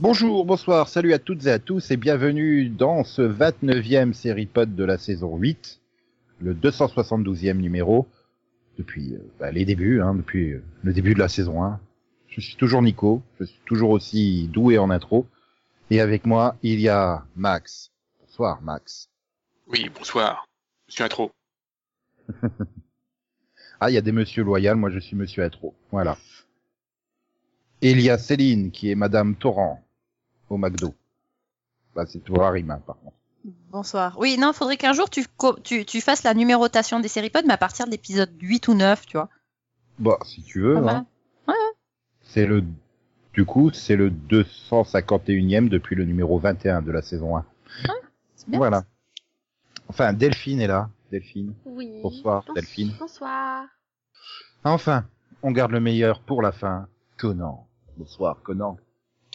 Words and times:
Bonjour, 0.00 0.44
bonsoir, 0.44 0.88
salut 0.88 1.12
à 1.12 1.18
toutes 1.18 1.46
et 1.46 1.50
à 1.50 1.58
tous 1.58 1.90
et 1.90 1.96
bienvenue 1.96 2.68
dans 2.68 3.04
ce 3.04 3.22
29e 3.22 4.12
série 4.12 4.46
pod 4.46 4.74
de 4.74 4.84
la 4.84 4.98
saison 4.98 5.36
8, 5.36 5.80
le 6.44 6.54
272e 6.54 7.56
numéro, 7.56 8.06
depuis 8.76 9.14
euh, 9.14 9.18
bah, 9.40 9.50
les 9.50 9.64
débuts, 9.64 10.02
hein, 10.02 10.14
depuis 10.14 10.52
euh, 10.52 10.62
le 10.82 10.92
début 10.92 11.14
de 11.14 11.18
la 11.18 11.28
saison 11.28 11.64
1. 11.64 11.80
Je 12.28 12.40
suis 12.40 12.56
toujours 12.56 12.82
Nico, 12.82 13.22
je 13.40 13.44
suis 13.44 13.60
toujours 13.64 13.90
aussi 13.90 14.48
doué 14.48 14.76
en 14.76 14.90
intro, 14.90 15.26
et 15.90 16.00
avec 16.00 16.26
moi 16.26 16.56
il 16.62 16.80
y 16.80 16.88
a 16.88 17.24
Max. 17.36 17.92
Bonsoir 18.20 18.60
Max. 18.62 19.08
Oui, 19.68 19.90
bonsoir. 19.96 20.46
Monsieur 20.86 21.04
Intro. 21.04 21.32
Ah, 23.80 23.90
il 23.90 23.94
y 23.94 23.98
a 23.98 24.00
des 24.00 24.12
monsieur 24.12 24.44
loyaux, 24.44 24.76
moi 24.76 24.88
je 24.88 24.98
suis 24.98 25.16
monsieur 25.16 25.42
intro, 25.42 25.74
voilà. 25.90 26.16
Et 27.82 27.90
il 27.90 28.00
y 28.00 28.08
a 28.08 28.16
Céline 28.16 28.70
qui 28.70 28.90
est 28.90 28.94
Madame 28.94 29.34
Torrent 29.34 29.84
au 30.48 30.56
McDo. 30.56 30.94
Bah, 31.94 32.06
c'est 32.06 32.22
hein, 32.30 32.82
par 32.86 32.96
contre. 33.00 33.16
Bonsoir. 33.44 34.16
Oui, 34.18 34.36
non, 34.38 34.52
faudrait 34.52 34.76
qu'un 34.78 34.92
jour 34.94 35.10
tu, 35.10 35.24
tu, 35.64 35.84
tu 35.84 36.00
fasses 36.00 36.22
la 36.22 36.32
numérotation 36.34 37.00
des 37.00 37.08
séries 37.08 37.30
pod, 37.30 37.44
mais 37.46 37.52
à 37.54 37.58
partir 37.58 37.86
de 37.86 37.90
l'épisode 37.90 38.30
8 38.40 38.68
ou 38.68 38.74
9, 38.74 39.04
tu 39.06 39.16
vois. 39.16 39.28
Bah, 39.98 40.18
si 40.24 40.42
tu 40.42 40.60
veux, 40.62 40.76
Ah 40.78 40.90
hein. 40.90 41.06
bah, 41.46 41.52
C'est 42.22 42.46
le, 42.46 42.64
du 43.34 43.44
coup, 43.44 43.70
c'est 43.72 43.96
le 43.96 44.10
251e 44.10 45.68
depuis 45.68 45.94
le 45.94 46.04
numéro 46.04 46.38
21 46.38 46.82
de 46.82 46.90
la 46.90 47.02
saison 47.02 47.36
1. 47.36 47.44
c'est 48.34 48.48
bien. 48.48 48.58
Voilà. 48.58 48.84
Enfin, 49.88 50.12
Delphine 50.14 50.60
est 50.60 50.66
là. 50.66 50.88
Delphine. 51.10 51.54
Oui. 51.66 52.00
Bonsoir, 52.02 52.44
Bons- 52.46 52.54
Delphine. 52.54 52.92
Bonsoir. 52.98 53.66
Enfin, 54.64 55.04
on 55.42 55.50
garde 55.52 55.72
le 55.72 55.80
meilleur 55.80 56.20
pour 56.20 56.40
la 56.40 56.52
fin. 56.52 56.88
Conan. 57.18 57.66
Bonsoir, 57.98 58.40
Conan. 58.42 58.78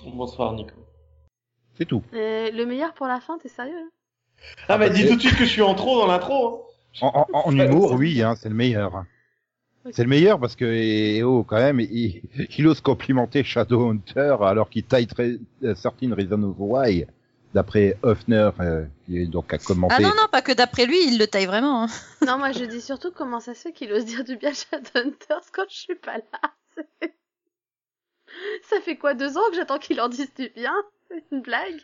Bonsoir 0.04 0.54
Nico. 0.54 0.74
C'est 1.78 1.86
tout. 1.86 2.02
Euh, 2.14 2.50
le 2.52 2.66
meilleur 2.66 2.94
pour 2.96 3.06
la 3.08 3.22
fin, 3.22 3.38
t'es 3.38 3.48
sérieux 3.50 3.78
hein? 3.78 3.90
Ah 4.68 4.78
bah 4.78 4.90
dis 4.90 5.08
tout 5.08 5.16
de 5.16 5.22
suite 5.22 5.36
que 5.38 5.46
je 5.46 5.50
suis 5.50 5.62
en 5.62 5.76
trop 5.76 6.00
dans 6.00 6.08
l'intro. 6.08 6.66
Hein. 7.02 7.08
En, 7.14 7.28
en- 7.34 7.48
en 7.48 7.52
humour, 7.52 7.92
oui, 7.94 8.22
hein, 8.22 8.36
c'est 8.36 8.50
le 8.50 8.56
meilleur. 8.56 9.04
C'est 9.92 10.04
le 10.04 10.10
meilleur 10.10 10.40
parce 10.40 10.56
que, 10.56 10.66
et, 10.66 11.24
oh, 11.24 11.44
quand 11.44 11.56
même, 11.58 11.80
il, 11.80 12.22
il 12.58 12.68
ose 12.68 12.82
complimenter 12.82 13.44
Shadowhunter 13.44 14.36
alors 14.42 14.70
qu'il 14.70 14.84
taille 14.84 15.08
très, 15.08 15.38
euh, 15.64 15.74
Certain 15.74 16.14
Reason 16.14 16.44
of 16.44 16.56
Why, 16.60 17.06
d'après 17.54 17.98
Hoffner, 18.04 18.52
euh, 18.60 18.86
qui 19.06 19.20
est 19.20 19.26
donc 19.26 19.52
a 19.54 19.58
commenté. 19.58 19.96
Ah 19.98 20.02
non, 20.02 20.10
non, 20.10 20.28
pas 20.32 20.42
que 20.42 20.52
d'après 20.52 20.86
lui, 20.86 20.98
il 21.08 21.18
le 21.18 21.26
taille 21.28 21.46
vraiment. 21.48 21.84
hein. 21.84 21.88
Non, 22.28 22.38
moi 22.38 22.52
je 22.52 22.66
dis 22.66 22.82
surtout 22.82 23.12
comment 23.12 23.40
ça 23.40 23.56
se 23.56 23.62
fait 23.62 23.72
qu'il 23.72 23.92
ose 23.94 24.06
dire 24.06 24.24
du 24.24 24.36
bien 24.36 24.52
Shadowhunters 24.54 25.52
quand 25.54 25.66
je 25.70 25.78
suis 25.78 25.96
pas 25.96 26.18
là. 26.18 26.84
Ça 28.70 28.80
fait 28.82 28.96
quoi, 28.96 29.16
deux 29.16 29.38
ans 29.38 29.50
que 29.50 29.56
j'attends 29.56 29.80
qu'il 29.80 30.00
en 30.02 30.08
dise 30.10 30.32
du 30.36 30.50
bien? 30.56 30.74
C'est 31.10 31.24
une 31.32 31.42
blague? 31.42 31.82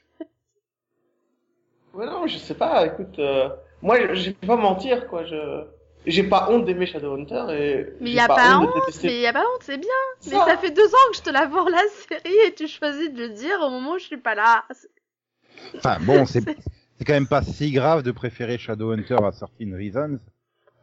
Ouais 1.95 2.05
non, 2.05 2.27
je 2.27 2.38
sais 2.38 2.53
pas. 2.55 2.85
Écoute, 2.85 3.17
euh, 3.19 3.49
moi 3.81 4.13
je 4.13 4.25
vais 4.31 4.33
pas 4.47 4.55
mentir 4.57 5.07
quoi. 5.07 5.25
Je 5.25 5.63
j'ai 6.05 6.23
pas 6.23 6.49
honte 6.51 6.65
d'aimer 6.65 6.85
Shadowhunter 6.85 7.45
et. 7.49 7.88
Mais 8.01 8.11
y 8.11 8.19
a 8.19 8.27
pas 8.27 8.59
honte, 8.59 8.73
détester 8.75 9.07
mais 9.07 9.21
y 9.21 9.25
a 9.27 9.33
pas 9.33 9.39
honte, 9.41 9.61
c'est 9.63 9.77
bien 9.77 9.89
Mais 10.27 10.31
ça. 10.35 10.57
fait 10.57 10.71
deux 10.71 10.88
ans 10.88 11.07
que 11.11 11.17
je 11.17 11.21
te 11.23 11.29
la 11.31 11.47
vends 11.47 11.67
la 11.67 11.81
série 12.07 12.38
et 12.47 12.53
tu 12.53 12.67
choisis 12.67 13.11
de 13.11 13.17
le 13.17 13.29
dire 13.29 13.57
au 13.61 13.69
moment 13.69 13.94
où 13.94 13.97
je 13.97 14.06
suis 14.06 14.17
pas 14.17 14.35
là. 14.35 14.66
Enfin, 15.78 15.97
bon, 16.01 16.25
c'est, 16.28 16.44
c'est 16.97 17.06
quand 17.06 17.13
même 17.13 17.28
pas 17.28 17.41
si 17.41 17.72
grave 17.72 18.03
de 18.03 18.12
préférer 18.12 18.57
Shadowhunter 18.57 19.17
à 19.23 19.31
Certain 19.31 19.75
Reasons, 19.75 20.19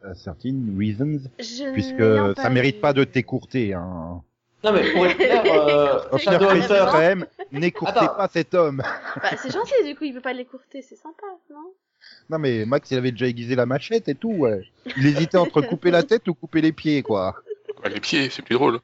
euh, 0.05 0.15
Certain 0.15 0.57
Reasons, 0.79 1.29
Je 1.39 1.73
puisque 1.73 2.41
ça 2.41 2.51
mérite 2.51 2.77
vu- 2.77 2.81
pas 2.81 2.93
de 2.93 3.05
t'écourter, 3.05 3.75
hein. 3.75 4.23
Non 4.65 4.73
mais 4.73 4.93
pour 4.93 5.07
être 5.07 5.17
clair, 5.17 5.43
euh, 6.13 6.19
Shadowhunter. 6.19 6.67
précise 6.67 6.85
quand 6.93 6.99
même, 6.99 7.27
n'écourtez 7.51 7.99
Attends. 7.99 8.15
pas 8.15 8.29
cet 8.33 8.55
homme. 8.55 8.83
Bah, 9.17 9.31
c'est 9.37 9.53
gentil, 9.53 9.75
du 9.85 9.97
coup, 9.97 10.05
il 10.05 10.15
peut 10.15 10.21
pas 10.21 10.33
l'écourter, 10.33 10.83
c'est 10.83 10.95
sympa, 10.97 11.27
non? 11.51 11.73
Non 12.31 12.39
mais 12.39 12.65
Max, 12.65 12.91
il 12.91 12.99
avait 12.99 13.11
déjà 13.13 13.27
aiguisé 13.27 13.55
la 13.57 13.67
machette 13.67 14.09
et 14.09 14.15
tout, 14.15 14.33
ouais. 14.33 14.63
Il 14.97 15.07
hésitait 15.07 15.37
entre 15.39 15.61
couper 15.69 15.91
la 15.91 16.03
tête 16.03 16.27
ou 16.29 16.35
couper 16.35 16.61
les 16.61 16.73
pieds, 16.73 17.03
quoi. 17.03 17.35
Ouais, 17.83 17.91
les 17.91 18.01
pieds, 18.01 18.29
c'est 18.31 18.43
plus 18.43 18.55
drôle. 18.55 18.79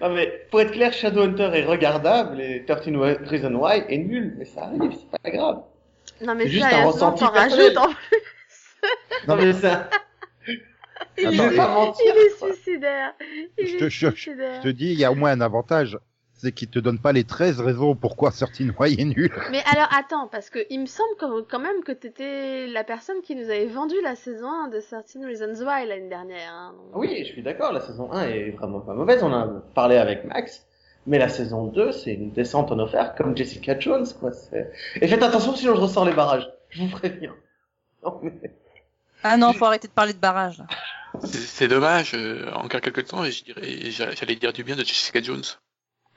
Non 0.00 0.10
mais 0.10 0.46
pour 0.50 0.60
être 0.60 0.72
clair, 0.72 0.92
Shadowhunter 0.92 1.50
est 1.54 1.64
regardable 1.64 2.40
et 2.40 2.64
13 2.66 2.88
Reasons 3.24 3.54
Why 3.54 3.84
est 3.88 3.98
nul, 3.98 4.34
mais 4.38 4.44
ça 4.44 4.64
arrive, 4.64 4.92
c'est 4.92 5.18
pas 5.22 5.30
grave. 5.30 5.62
Non, 6.20 6.34
mais 6.34 6.44
C'est 6.44 6.50
juste 6.50 6.64
un 6.64 6.70
sérieusement, 6.70 6.92
ressenti 6.92 7.24
t'en 7.24 7.32
personnel. 7.32 7.78
rajoutes 7.78 7.94
en 9.26 9.28
Non 9.28 9.36
mais 9.36 9.52
ça. 9.54 9.88
Il 11.18 11.32
je 11.32 11.42
vais 11.42 11.54
est, 11.54 11.56
pas 11.56 11.68
mentir. 11.74 12.04
il 12.14 12.20
est 12.20 12.52
suicidaire. 12.54 13.12
Il 13.58 13.66
Je 13.66 13.74
est 13.76 13.78
te, 13.78 13.88
je, 13.88 14.06
je 14.10 14.14
suicidaire. 14.14 14.60
te 14.60 14.68
dis, 14.68 14.86
il 14.92 14.98
y 14.98 15.04
a 15.04 15.12
au 15.12 15.14
moins 15.14 15.30
un 15.32 15.40
avantage, 15.40 15.98
c'est 16.34 16.52
qu'il 16.52 16.68
te 16.68 16.78
donne 16.78 16.98
pas 16.98 17.12
les 17.12 17.24
13 17.24 17.60
raisons 17.60 17.94
pourquoi 17.94 18.30
Certain 18.30 18.70
Why 18.78 18.98
est 18.98 19.04
nul. 19.04 19.30
Mais 19.50 19.62
alors 19.74 19.88
attends, 19.98 20.26
parce 20.28 20.48
que 20.50 20.58
il 20.70 20.80
me 20.80 20.86
semble 20.86 21.10
quand 21.50 21.58
même 21.58 21.82
que 21.84 21.92
t'étais 21.92 22.66
la 22.68 22.82
personne 22.84 23.20
qui 23.22 23.34
nous 23.36 23.44
avait 23.50 23.66
vendu 23.66 23.94
la 24.02 24.16
saison 24.16 24.48
1 24.64 24.68
de 24.68 24.80
13 24.80 25.18
Reasons 25.26 25.64
Why 25.66 25.86
l'année 25.86 26.08
dernière. 26.08 26.52
Hein, 26.52 26.72
donc- 26.76 26.90
Ah 26.94 26.98
Oui, 26.98 27.24
je 27.26 27.32
suis 27.32 27.42
d'accord, 27.42 27.72
la 27.72 27.80
saison 27.80 28.10
1 28.12 28.28
est 28.28 28.50
vraiment 28.50 28.80
pas 28.80 28.94
mauvaise, 28.94 29.22
on 29.22 29.32
en 29.32 29.40
a 29.40 29.46
parlé 29.74 29.96
avec 29.96 30.24
Max. 30.24 30.66
Mais 31.06 31.18
la 31.18 31.28
saison 31.30 31.64
2, 31.66 31.92
c'est 31.92 32.12
une 32.12 32.30
descente 32.32 32.70
en 32.72 32.78
offert 32.78 33.14
comme 33.14 33.34
Jessica 33.36 33.78
Jones, 33.78 34.06
quoi. 34.20 34.30
Et 35.00 35.08
faites 35.08 35.22
attention 35.22 35.54
sinon 35.56 35.74
je 35.74 35.80
ressors 35.80 36.04
les 36.04 36.12
barrages. 36.12 36.48
Je 36.68 36.82
vous 36.82 36.90
préviens. 36.90 37.34
Non, 38.04 38.18
mais... 38.22 38.32
Ah 39.22 39.36
non, 39.36 39.52
faut 39.52 39.64
arrêter 39.66 39.88
de 39.88 39.92
parler 39.92 40.12
de 40.12 40.18
barrage. 40.18 40.58
là. 40.58 40.66
C'est- 41.24 41.68
dommage, 41.68 42.12
euh, 42.14 42.50
encore 42.52 42.80
quelques 42.80 43.06
temps, 43.06 43.24
et 43.24 43.32
je 43.32 43.52
j'allais 44.16 44.36
dire 44.36 44.52
du 44.52 44.64
bien 44.64 44.76
de 44.76 44.84
Jessica 44.84 45.20
Jones. 45.22 45.42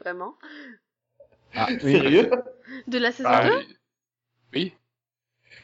Vraiment. 0.00 0.34
Ah, 1.54 1.66
Sérieux? 1.80 2.30
De 2.86 2.98
la 2.98 3.12
saison 3.12 3.28
Ah, 3.30 3.48
2 3.48 3.56
oui. 3.56 3.76
oui. 4.54 4.74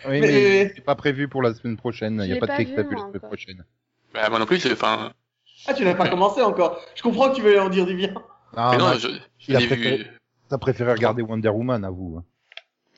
Oui, 0.07 0.21
Mais- 0.21 0.29
mais 0.29 0.73
c'est 0.75 0.85
pas 0.85 0.95
prévu 0.95 1.29
pour 1.29 1.43
la 1.43 1.55
semaine 1.55 1.77
prochaine. 1.77 2.21
Il 2.23 2.29
Je 2.29 2.35
y 2.35 2.37
a 2.37 2.41
pas 2.41 2.47
de 2.47 2.53
vu, 2.65 2.73
prévu 2.75 2.91
la 2.95 2.99
semaine 2.99 3.17
encore. 3.17 3.29
prochaine. 3.29 3.65
Bah, 4.15 4.29
moi 4.31 4.39
non 4.39 4.47
plus, 4.47 4.61
c'est- 4.61 4.73
enfin, 4.73 5.13
Ah, 5.67 5.75
tu 5.75 5.85
n'as 5.85 5.95
pas 5.95 6.09
commencé 6.09 6.41
encore. 6.43 6.81
Je 6.95 7.03
comprends 7.03 7.31
que 7.31 7.37
tu 7.37 7.43
veux 7.43 7.61
en 7.61 7.69
dire 7.69 7.85
du 7.87 7.95
bien. 7.97 8.15
Ah, 8.57 8.71
mais 8.73 8.79
non, 8.79 8.93
je, 8.95 9.09
je 9.39 9.53
préféré- 9.53 9.97
vu. 9.99 10.07
t'as 10.49 10.59
préféré 10.59 10.93
regarder 10.93 11.23
Wonder 11.23 11.49
Woman, 11.49 11.85
à 11.85 11.91
vous. 11.91 12.19
hein. 12.19 12.25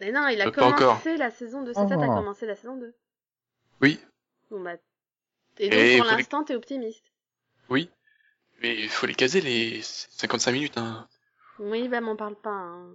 Mais 0.01 0.13
non, 0.13 0.27
il 0.29 0.41
a 0.41 0.47
Euh, 0.49 0.51
pas 0.51 0.63
commencé 0.63 0.85
encore. 0.85 1.01
la 1.19 1.31
saison 1.31 1.63
2. 1.63 1.73
C'est 1.75 1.81
ça, 1.89 1.97
t'as 1.97 2.07
Oh. 2.09 2.15
commencé 2.17 2.47
la 2.47 2.57
saison 2.57 2.77
2. 2.77 2.95
Oui, 3.83 3.99
Bon 4.51 4.61
bah. 4.61 4.73
Et 5.59 5.69
donc 5.69 5.79
Et 5.79 5.97
pour 5.99 6.07
faut 6.07 6.11
les- 6.13 6.17
l'instant, 6.19 6.43
t'es 6.45 6.55
optimiste. 6.55 7.05
oui. 7.69 7.89
Mais 8.63 8.77
il 8.79 8.89
faut 8.89 9.07
les 9.07 9.15
caser, 9.15 9.41
les 9.41 9.81
55 9.83 10.53
minutes, 10.53 10.77
hein. 10.77 11.07
Oui, 11.59 11.89
bah 11.89 12.01
m'en 12.03 12.15
parle 12.17 12.35
pas. 12.37 12.51
Hein. 12.51 12.89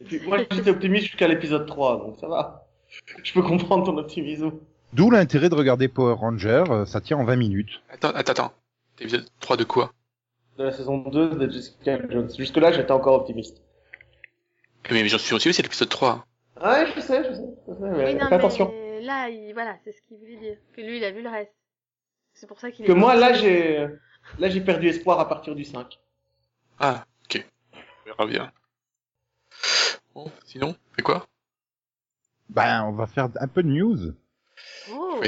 Et 0.00 0.04
puis, 0.04 0.20
moi, 0.20 0.38
j'étais 0.50 0.70
optimiste 0.70 1.06
jusqu'à 1.06 1.26
l'épisode 1.26 1.66
3, 1.66 1.98
donc 1.98 2.16
ça 2.20 2.28
va. 2.28 2.66
Je 3.24 3.32
peux 3.32 3.42
comprendre 3.42 3.84
ton 3.86 3.96
optimisme. 3.98 4.52
D'où 4.92 5.10
l'intérêt 5.10 5.48
de 5.48 5.54
regarder 5.54 5.88
Power 5.88 6.14
Ranger, 6.14 6.64
euh, 6.70 6.84
ça 6.84 7.00
tient 7.00 7.16
en 7.16 7.24
20 7.24 7.36
minutes. 7.36 7.80
Attends, 7.90 8.10
attends, 8.10 8.32
attends. 8.32 8.52
Épisode 9.00 9.26
3 9.40 9.56
de 9.56 9.64
quoi? 9.64 9.92
De 10.58 10.64
la 10.64 10.72
saison 10.72 10.98
2 10.98 11.30
de 11.30 11.48
Jessica 11.50 11.98
Jones. 12.08 12.30
Jusque-là, 12.36 12.70
j'étais 12.72 12.92
encore 12.92 13.14
optimiste. 13.14 13.62
Mais, 14.90 15.02
mais 15.02 15.08
j'en 15.08 15.18
suis 15.18 15.34
aussi, 15.34 15.52
c'est 15.52 15.62
l'épisode 15.62 15.88
3. 15.88 16.24
Ouais, 16.62 16.86
je 16.94 17.00
sais, 17.00 17.24
je 17.24 17.34
sais. 17.34 17.42
je 17.66 17.72
sais, 17.72 17.80
mais 17.80 18.04
Oui, 18.06 18.14
non, 18.14 18.28
fais 18.28 18.34
attention. 18.34 18.70
mais 18.72 19.00
là, 19.02 19.28
il... 19.28 19.52
voilà, 19.54 19.76
c'est 19.84 19.92
ce 19.92 20.02
qu'il 20.02 20.18
voulait 20.18 20.36
dire. 20.36 20.56
Que 20.74 20.80
lui, 20.80 20.98
il 20.98 21.04
a 21.04 21.10
vu 21.10 21.22
le 21.22 21.28
reste. 21.30 21.52
C'est 22.34 22.46
pour 22.46 22.60
ça 22.60 22.70
qu'il 22.70 22.84
est. 22.84 22.88
Que 22.88 22.92
moi, 22.92 23.16
là, 23.16 23.32
j'ai, 23.32 23.86
là, 24.38 24.48
j'ai 24.48 24.60
perdu 24.60 24.88
espoir 24.88 25.18
à 25.20 25.28
partir 25.28 25.54
du 25.54 25.64
5. 25.64 25.98
Ah, 26.78 27.04
ok. 27.24 27.44
On 27.74 28.04
verra 28.06 28.26
bien. 28.26 28.52
Bon, 30.14 30.30
sinon, 30.44 30.74
c'est 30.96 31.02
quoi? 31.02 31.26
Ben, 32.48 32.84
on 32.84 32.92
va 32.92 33.06
faire 33.06 33.28
un 33.40 33.48
peu 33.48 33.62
de 33.62 33.68
news. 33.68 34.14
Oh. 34.92 35.20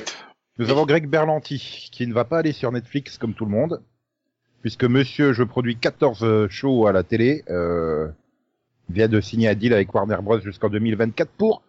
Nous 0.58 0.70
avons 0.70 0.84
Greg 0.87 1.08
Berlanti, 1.08 1.88
qui 1.93 2.06
ne 2.06 2.12
va 2.12 2.25
pas 2.25 2.38
aller 2.38 2.52
sur 2.52 2.70
Netflix 2.73 3.17
comme 3.17 3.34
tout 3.34 3.44
le 3.44 3.50
monde, 3.50 3.82
puisque 4.61 4.84
monsieur, 4.84 5.32
je 5.32 5.44
produis 5.44 5.76
14 5.79 6.49
shows 6.49 6.87
à 6.87 6.93
la 6.93 7.02
télé, 7.05 7.43
euh, 7.49 8.08
vient 8.92 9.08
de 9.08 9.20
signer 9.20 9.48
un 9.48 9.54
deal 9.54 9.72
avec 9.74 9.92
Warner 9.94 10.18
Bros. 10.22 10.40
jusqu'en 10.40 10.68
2024 10.68 11.30
pour 11.30 11.62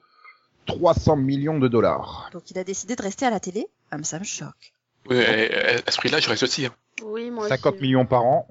300 0.66 1.16
millions 1.18 1.60
de 1.60 1.68
dollars. 1.68 2.30
Donc 2.34 2.50
il 2.52 2.58
a 2.60 2.64
décidé 2.64 2.96
de 2.96 3.02
rester 3.02 3.26
à 3.26 3.30
la 3.30 3.40
télé? 3.40 3.68
Ah, 3.92 3.98
mais 3.98 4.04
ça 4.04 4.20
me 4.20 4.24
choque. 4.24 4.74
Ouais, 5.10 5.84
à, 5.86 5.92
ce 5.92 5.98
prix-là, 5.98 6.20
je 6.20 6.30
reste 6.30 6.44
aussi. 6.44 6.66
Hein. 6.66 6.74
Oui, 7.04 7.30
moi 7.32 7.48
50 7.50 7.74
aussi. 7.74 7.82
millions 7.84 8.06
par 8.06 8.24
an, 8.26 8.48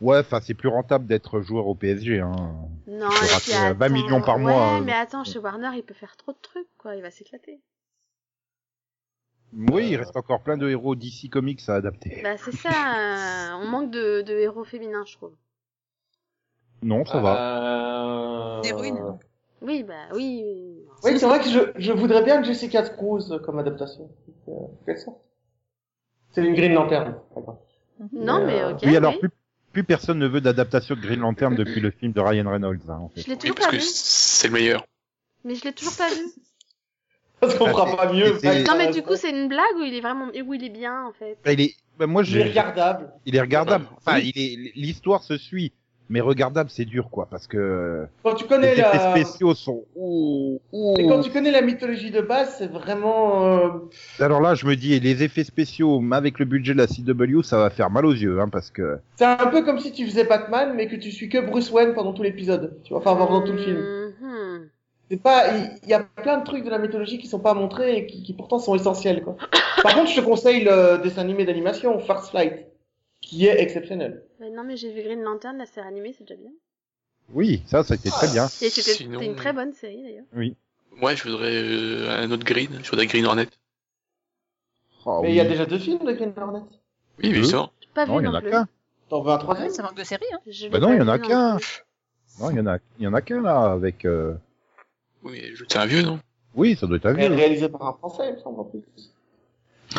Ouais, 0.00 0.18
enfin, 0.18 0.40
c'est 0.42 0.54
plus 0.54 0.68
rentable 0.68 1.06
d'être 1.06 1.40
joueur 1.40 1.66
au 1.66 1.74
PSG. 1.74 2.20
Hein. 2.20 2.34
Non, 2.88 3.10
faut 3.10 3.24
et 3.24 3.28
rater, 3.28 3.44
puis 3.44 3.54
euh, 3.54 3.72
20 3.72 3.86
attends, 3.86 3.94
millions 3.94 4.20
par 4.20 4.38
mois, 4.38 4.74
Ouais, 4.74 4.80
euh. 4.80 4.84
mais 4.84 4.92
attends, 4.92 5.24
chez 5.24 5.38
Warner, 5.38 5.70
il 5.76 5.82
peut 5.82 5.94
faire 5.94 6.16
trop 6.16 6.32
de 6.32 6.38
trucs, 6.42 6.66
quoi. 6.76 6.96
Il 6.96 7.02
va 7.02 7.10
s'éclater. 7.10 7.60
Oui, 9.56 9.90
il 9.90 9.96
reste 9.96 10.16
encore 10.16 10.42
plein 10.42 10.56
de 10.56 10.68
héros 10.68 10.96
d'ici 10.96 11.30
comics 11.30 11.60
à 11.68 11.74
adapter. 11.76 12.20
Bah, 12.22 12.36
c'est 12.36 12.54
ça. 12.56 12.68
euh, 12.70 13.62
on 13.62 13.68
manque 13.68 13.90
de, 13.92 14.22
de 14.22 14.34
héros 14.34 14.64
féminins, 14.64 15.04
je 15.06 15.14
trouve. 15.14 15.32
Non, 16.84 17.04
ça 17.04 17.18
va. 17.20 18.58
Euh... 18.58 18.60
D'héroïne. 18.60 19.00
Oui, 19.62 19.82
bah 19.82 19.94
oui. 20.12 20.42
oui. 20.44 20.76
Oui, 21.02 21.18
c'est 21.18 21.26
vrai 21.26 21.40
que 21.40 21.48
je, 21.48 21.58
je 21.76 21.92
voudrais 21.92 22.22
bien 22.22 22.42
Jessica 22.42 22.82
Cruz 22.82 23.40
comme 23.44 23.58
adaptation. 23.58 24.10
Euh, 24.48 24.52
quelle 24.84 24.98
sorte 24.98 25.18
C'est 26.32 26.44
une 26.44 26.54
Green 26.54 26.74
Lantern. 26.74 27.16
D'accord. 27.34 27.60
Non, 28.12 28.40
Mais, 28.40 28.46
mais 28.46 28.60
euh, 28.62 28.72
ok. 28.72 28.78
oui, 28.84 28.96
alors 28.96 29.12
oui. 29.14 29.18
plus, 29.20 29.30
plus 29.72 29.84
personne 29.84 30.18
ne 30.18 30.26
veut 30.26 30.40
d'adaptation 30.42 30.94
de 30.94 31.00
Green 31.00 31.20
Lantern 31.20 31.54
depuis 31.54 31.80
le 31.80 31.90
film 31.90 32.12
de 32.12 32.20
Ryan 32.20 32.50
Reynolds. 32.50 32.80
Hein, 32.90 32.98
en 33.00 33.08
fait. 33.08 33.22
Je 33.22 33.26
l'ai 33.28 33.32
Oui, 33.34 33.38
toujours 33.38 33.54
parce 33.56 33.66
pas 33.68 33.72
que 33.72 33.80
vu. 33.82 33.88
c'est 33.88 34.48
le 34.48 34.54
meilleur. 34.54 34.84
Mais 35.44 35.54
je 35.54 35.64
l'ai 35.64 35.72
toujours 35.72 35.96
pas 35.96 36.08
vu. 36.10 36.22
Parce 37.40 37.56
qu'on 37.56 37.66
Ah, 37.66 37.70
fera 37.72 37.96
pas 37.96 38.12
mieux. 38.12 38.32
Non, 38.66 38.74
mais 38.78 38.90
du 38.90 39.02
coup, 39.02 39.16
c'est 39.16 39.28
une 39.28 39.48
blague 39.48 39.76
ou 39.76 39.82
il 39.82 39.92
est 39.94 40.00
vraiment, 40.00 40.28
où 40.28 40.54
il 40.54 40.64
est 40.64 40.70
bien, 40.70 41.04
en 41.04 41.12
fait? 41.12 41.36
Bah, 41.44 41.52
il 41.52 41.60
est, 41.60 41.74
bah, 41.98 42.06
moi, 42.06 42.22
il 42.22 42.28
est 42.36 42.40
j'ai, 42.42 42.48
regardable. 42.48 43.12
il 43.26 43.36
est 43.36 43.40
regardable. 43.40 43.86
Enfin, 43.98 44.16
Oui. 44.18 44.32
il 44.34 44.40
est, 44.68 44.72
l'histoire 44.76 45.22
se 45.22 45.36
suit, 45.36 45.72
mais 46.14 46.20
regardable, 46.20 46.70
c'est 46.70 46.84
dur, 46.84 47.10
quoi, 47.10 47.26
parce 47.28 47.48
que 47.48 48.06
Quand 48.22 48.34
tu 48.34 48.44
les 48.44 48.48
connais 48.48 48.72
effets 48.74 48.82
la, 48.82 49.10
spéciaux 49.10 49.52
sont. 49.52 49.82
Ouh, 49.96 50.60
ouh. 50.72 50.94
et 50.96 51.08
quand 51.08 51.20
tu 51.20 51.30
connais 51.30 51.50
la 51.50 51.60
mythologie 51.60 52.12
de 52.12 52.20
base, 52.20 52.54
c'est 52.56 52.70
vraiment. 52.70 53.48
euh, 53.48 53.68
Alors 54.20 54.40
là, 54.40 54.54
je 54.54 54.64
me 54.64 54.76
dis, 54.76 55.00
les 55.00 55.24
effets 55.24 55.42
spéciaux, 55.42 55.98
mais 55.98 56.14
avec 56.14 56.38
le 56.38 56.44
budget 56.44 56.72
de 56.72 56.78
la 56.78 56.86
CW, 56.86 57.42
ça 57.42 57.58
va 57.58 57.68
faire 57.68 57.90
mal 57.90 58.06
aux 58.06 58.12
yeux, 58.12 58.40
hein, 58.40 58.48
parce 58.48 58.70
que. 58.70 58.98
C'est 59.16 59.24
un 59.24 59.48
peu 59.48 59.64
comme 59.64 59.80
si 59.80 59.90
tu 59.90 60.06
faisais 60.06 60.22
Batman, 60.22 60.72
mais 60.76 60.86
que 60.86 60.94
tu 60.94 61.10
suis 61.10 61.28
que 61.28 61.38
Bruce 61.38 61.72
Wayne 61.72 61.94
pendant 61.94 62.12
tout 62.12 62.22
l'épisode. 62.22 62.78
Tu 62.84 62.90
vois, 62.90 63.00
enfin 63.00 63.16
pendant 63.16 63.42
tout 63.42 63.52
le 63.52 63.58
film. 63.58 63.78
Mhm. 64.20 64.68
C'est 65.10 65.20
pas, 65.20 65.46
il 65.82 65.88
y, 65.88 65.94
a 65.94 66.00
plein 66.00 66.38
de 66.38 66.44
trucs 66.44 66.64
de 66.64 66.70
la 66.70 66.78
mythologie 66.78 67.18
qui 67.18 67.26
sont 67.26 67.40
pas 67.40 67.54
montrés 67.54 67.96
et 67.96 68.06
qui, 68.06 68.22
qui 68.22 68.34
pourtant 68.34 68.60
sont 68.60 68.76
essentiels, 68.76 69.22
quoi. 69.24 69.36
Par 69.82 69.96
contre, 69.96 70.10
je 70.10 70.20
te 70.20 70.24
conseille 70.24 70.62
le 70.64 71.02
dessin 71.02 71.22
animé 71.22 71.44
d'animation, 71.44 71.98
First 71.98 72.30
Flight, 72.30 72.68
qui 73.26 73.46
est 73.46 73.60
exceptionnel. 73.60 74.22
Ouais, 74.40 74.50
non, 74.50 74.64
mais 74.64 74.76
j'ai 74.76 74.92
vu 74.92 75.02
Green 75.02 75.22
Lantern, 75.22 75.56
la 75.58 75.66
série 75.66 75.86
animée, 75.88 76.14
c'est 76.16 76.24
déjà 76.24 76.40
bien. 76.40 76.50
Oui, 77.32 77.62
ça, 77.66 77.82
ça 77.82 77.94
a 77.94 77.96
été 77.96 78.10
très 78.10 78.28
bien. 78.28 78.44
Et 78.46 78.70
c'était 78.70 78.92
Sinon- 78.92 79.20
une 79.20 79.34
très 79.34 79.52
bonne 79.52 79.72
série, 79.72 80.02
d'ailleurs. 80.02 80.24
Oui. 80.34 80.56
Moi, 80.92 81.14
je 81.14 81.24
voudrais 81.24 81.52
euh, 81.54 82.22
un 82.22 82.30
autre 82.30 82.44
Green. 82.44 82.68
Je 82.82 82.90
voudrais 82.90 83.06
Green 83.06 83.24
Hornet. 83.26 83.48
Oh, 85.06 85.20
mais 85.22 85.28
oui. 85.28 85.34
il 85.34 85.36
y 85.36 85.40
a 85.40 85.44
déjà 85.44 85.66
deux 85.66 85.78
films 85.78 86.04
de 86.04 86.12
Green 86.12 86.32
Hornet. 86.36 86.60
Oui, 87.22 87.30
mais 87.32 87.44
ça. 87.44 87.70
Pas 87.94 88.06
Non, 88.06 88.18
vu 88.18 88.24
il 88.24 88.26
y 88.26 88.28
en 88.28 88.34
a 88.34 88.42
qu'un. 88.42 88.68
T'en 89.08 89.22
veux 89.22 89.32
un 89.32 89.38
troisième? 89.38 89.70
ça 89.70 89.82
manque 89.82 89.96
de 89.96 90.04
série. 90.04 90.24
Hein. 90.32 90.38
Je 90.46 90.68
Bah 90.68 90.78
non, 90.78 90.92
il 90.92 90.98
y 90.98 91.02
en 91.02 91.08
a 91.08 91.18
qu'un. 91.18 91.58
Non, 92.40 92.50
il 92.50 92.56
y 92.56 92.60
en 92.60 92.66
a, 92.66 92.78
il 92.98 93.04
y 93.04 93.06
en 93.06 93.14
a 93.14 93.22
qu'un, 93.22 93.40
là, 93.42 93.72
avec, 93.72 94.04
euh... 94.04 94.34
Oui, 95.22 95.32
mais 95.32 95.54
je- 95.54 95.64
c'est 95.68 95.78
un 95.78 95.86
vieux, 95.86 96.02
non? 96.02 96.18
Oui, 96.54 96.76
ça 96.76 96.86
doit 96.86 96.96
être 96.96 97.06
un 97.06 97.12
Mais 97.14 97.26
vieux. 97.28 97.36
réalisé 97.36 97.68
par 97.68 97.82
un 97.86 97.92
Français, 97.94 98.28
il 98.30 98.34
me 98.36 98.40
semble, 98.40 98.60
en 98.60 98.64
plus. 98.64 98.82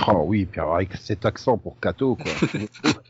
Oh 0.08 0.24
oui, 0.26 0.46
puis 0.46 0.60
alors 0.60 0.76
avec 0.76 0.94
cet 0.96 1.26
accent 1.26 1.58
pour 1.58 1.80
Kato, 1.80 2.16
quoi. 2.16 2.32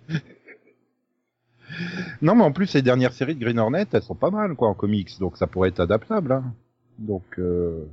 non, 2.22 2.36
mais 2.36 2.44
en 2.44 2.52
plus, 2.52 2.74
les 2.74 2.82
dernières 2.82 3.14
séries 3.14 3.36
de 3.36 3.40
Green 3.44 3.60
Hornet, 3.60 3.88
elles 3.92 4.04
sont 4.04 4.16
pas 4.16 4.30
mal, 4.32 4.56
quoi, 4.56 4.68
en 4.70 4.74
comics, 4.74 5.20
donc 5.20 5.38
ça 5.38 5.48
pourrait 5.48 5.70
être 5.70 5.80
adaptable, 5.80 6.32
hein. 6.32 6.54
Donc, 6.98 7.40
euh, 7.40 7.86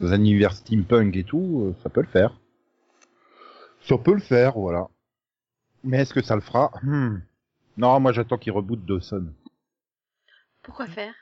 dans 0.00 0.12
un 0.12 0.16
univers 0.18 0.52
steampunk 0.54 1.14
et 1.16 1.24
tout, 1.24 1.66
euh, 1.66 1.74
ça 1.82 1.90
peut 1.90 2.00
le 2.00 2.08
faire. 2.08 2.40
Ça 3.82 3.96
peut 3.96 4.14
le 4.14 4.20
faire, 4.20 4.52
voilà. 4.58 4.88
Mais 5.84 5.98
est-ce 5.98 6.12
que 6.12 6.22
ça 6.22 6.34
le 6.34 6.40
fera? 6.40 6.72
Hmm. 6.82 7.18
Non, 7.76 8.00
moi 8.00 8.10
j'attends 8.10 8.38
qu'il 8.38 8.52
reboot 8.52 8.84
Dawson. 8.84 9.32
Pourquoi 10.64 10.86
faire? 10.86 11.14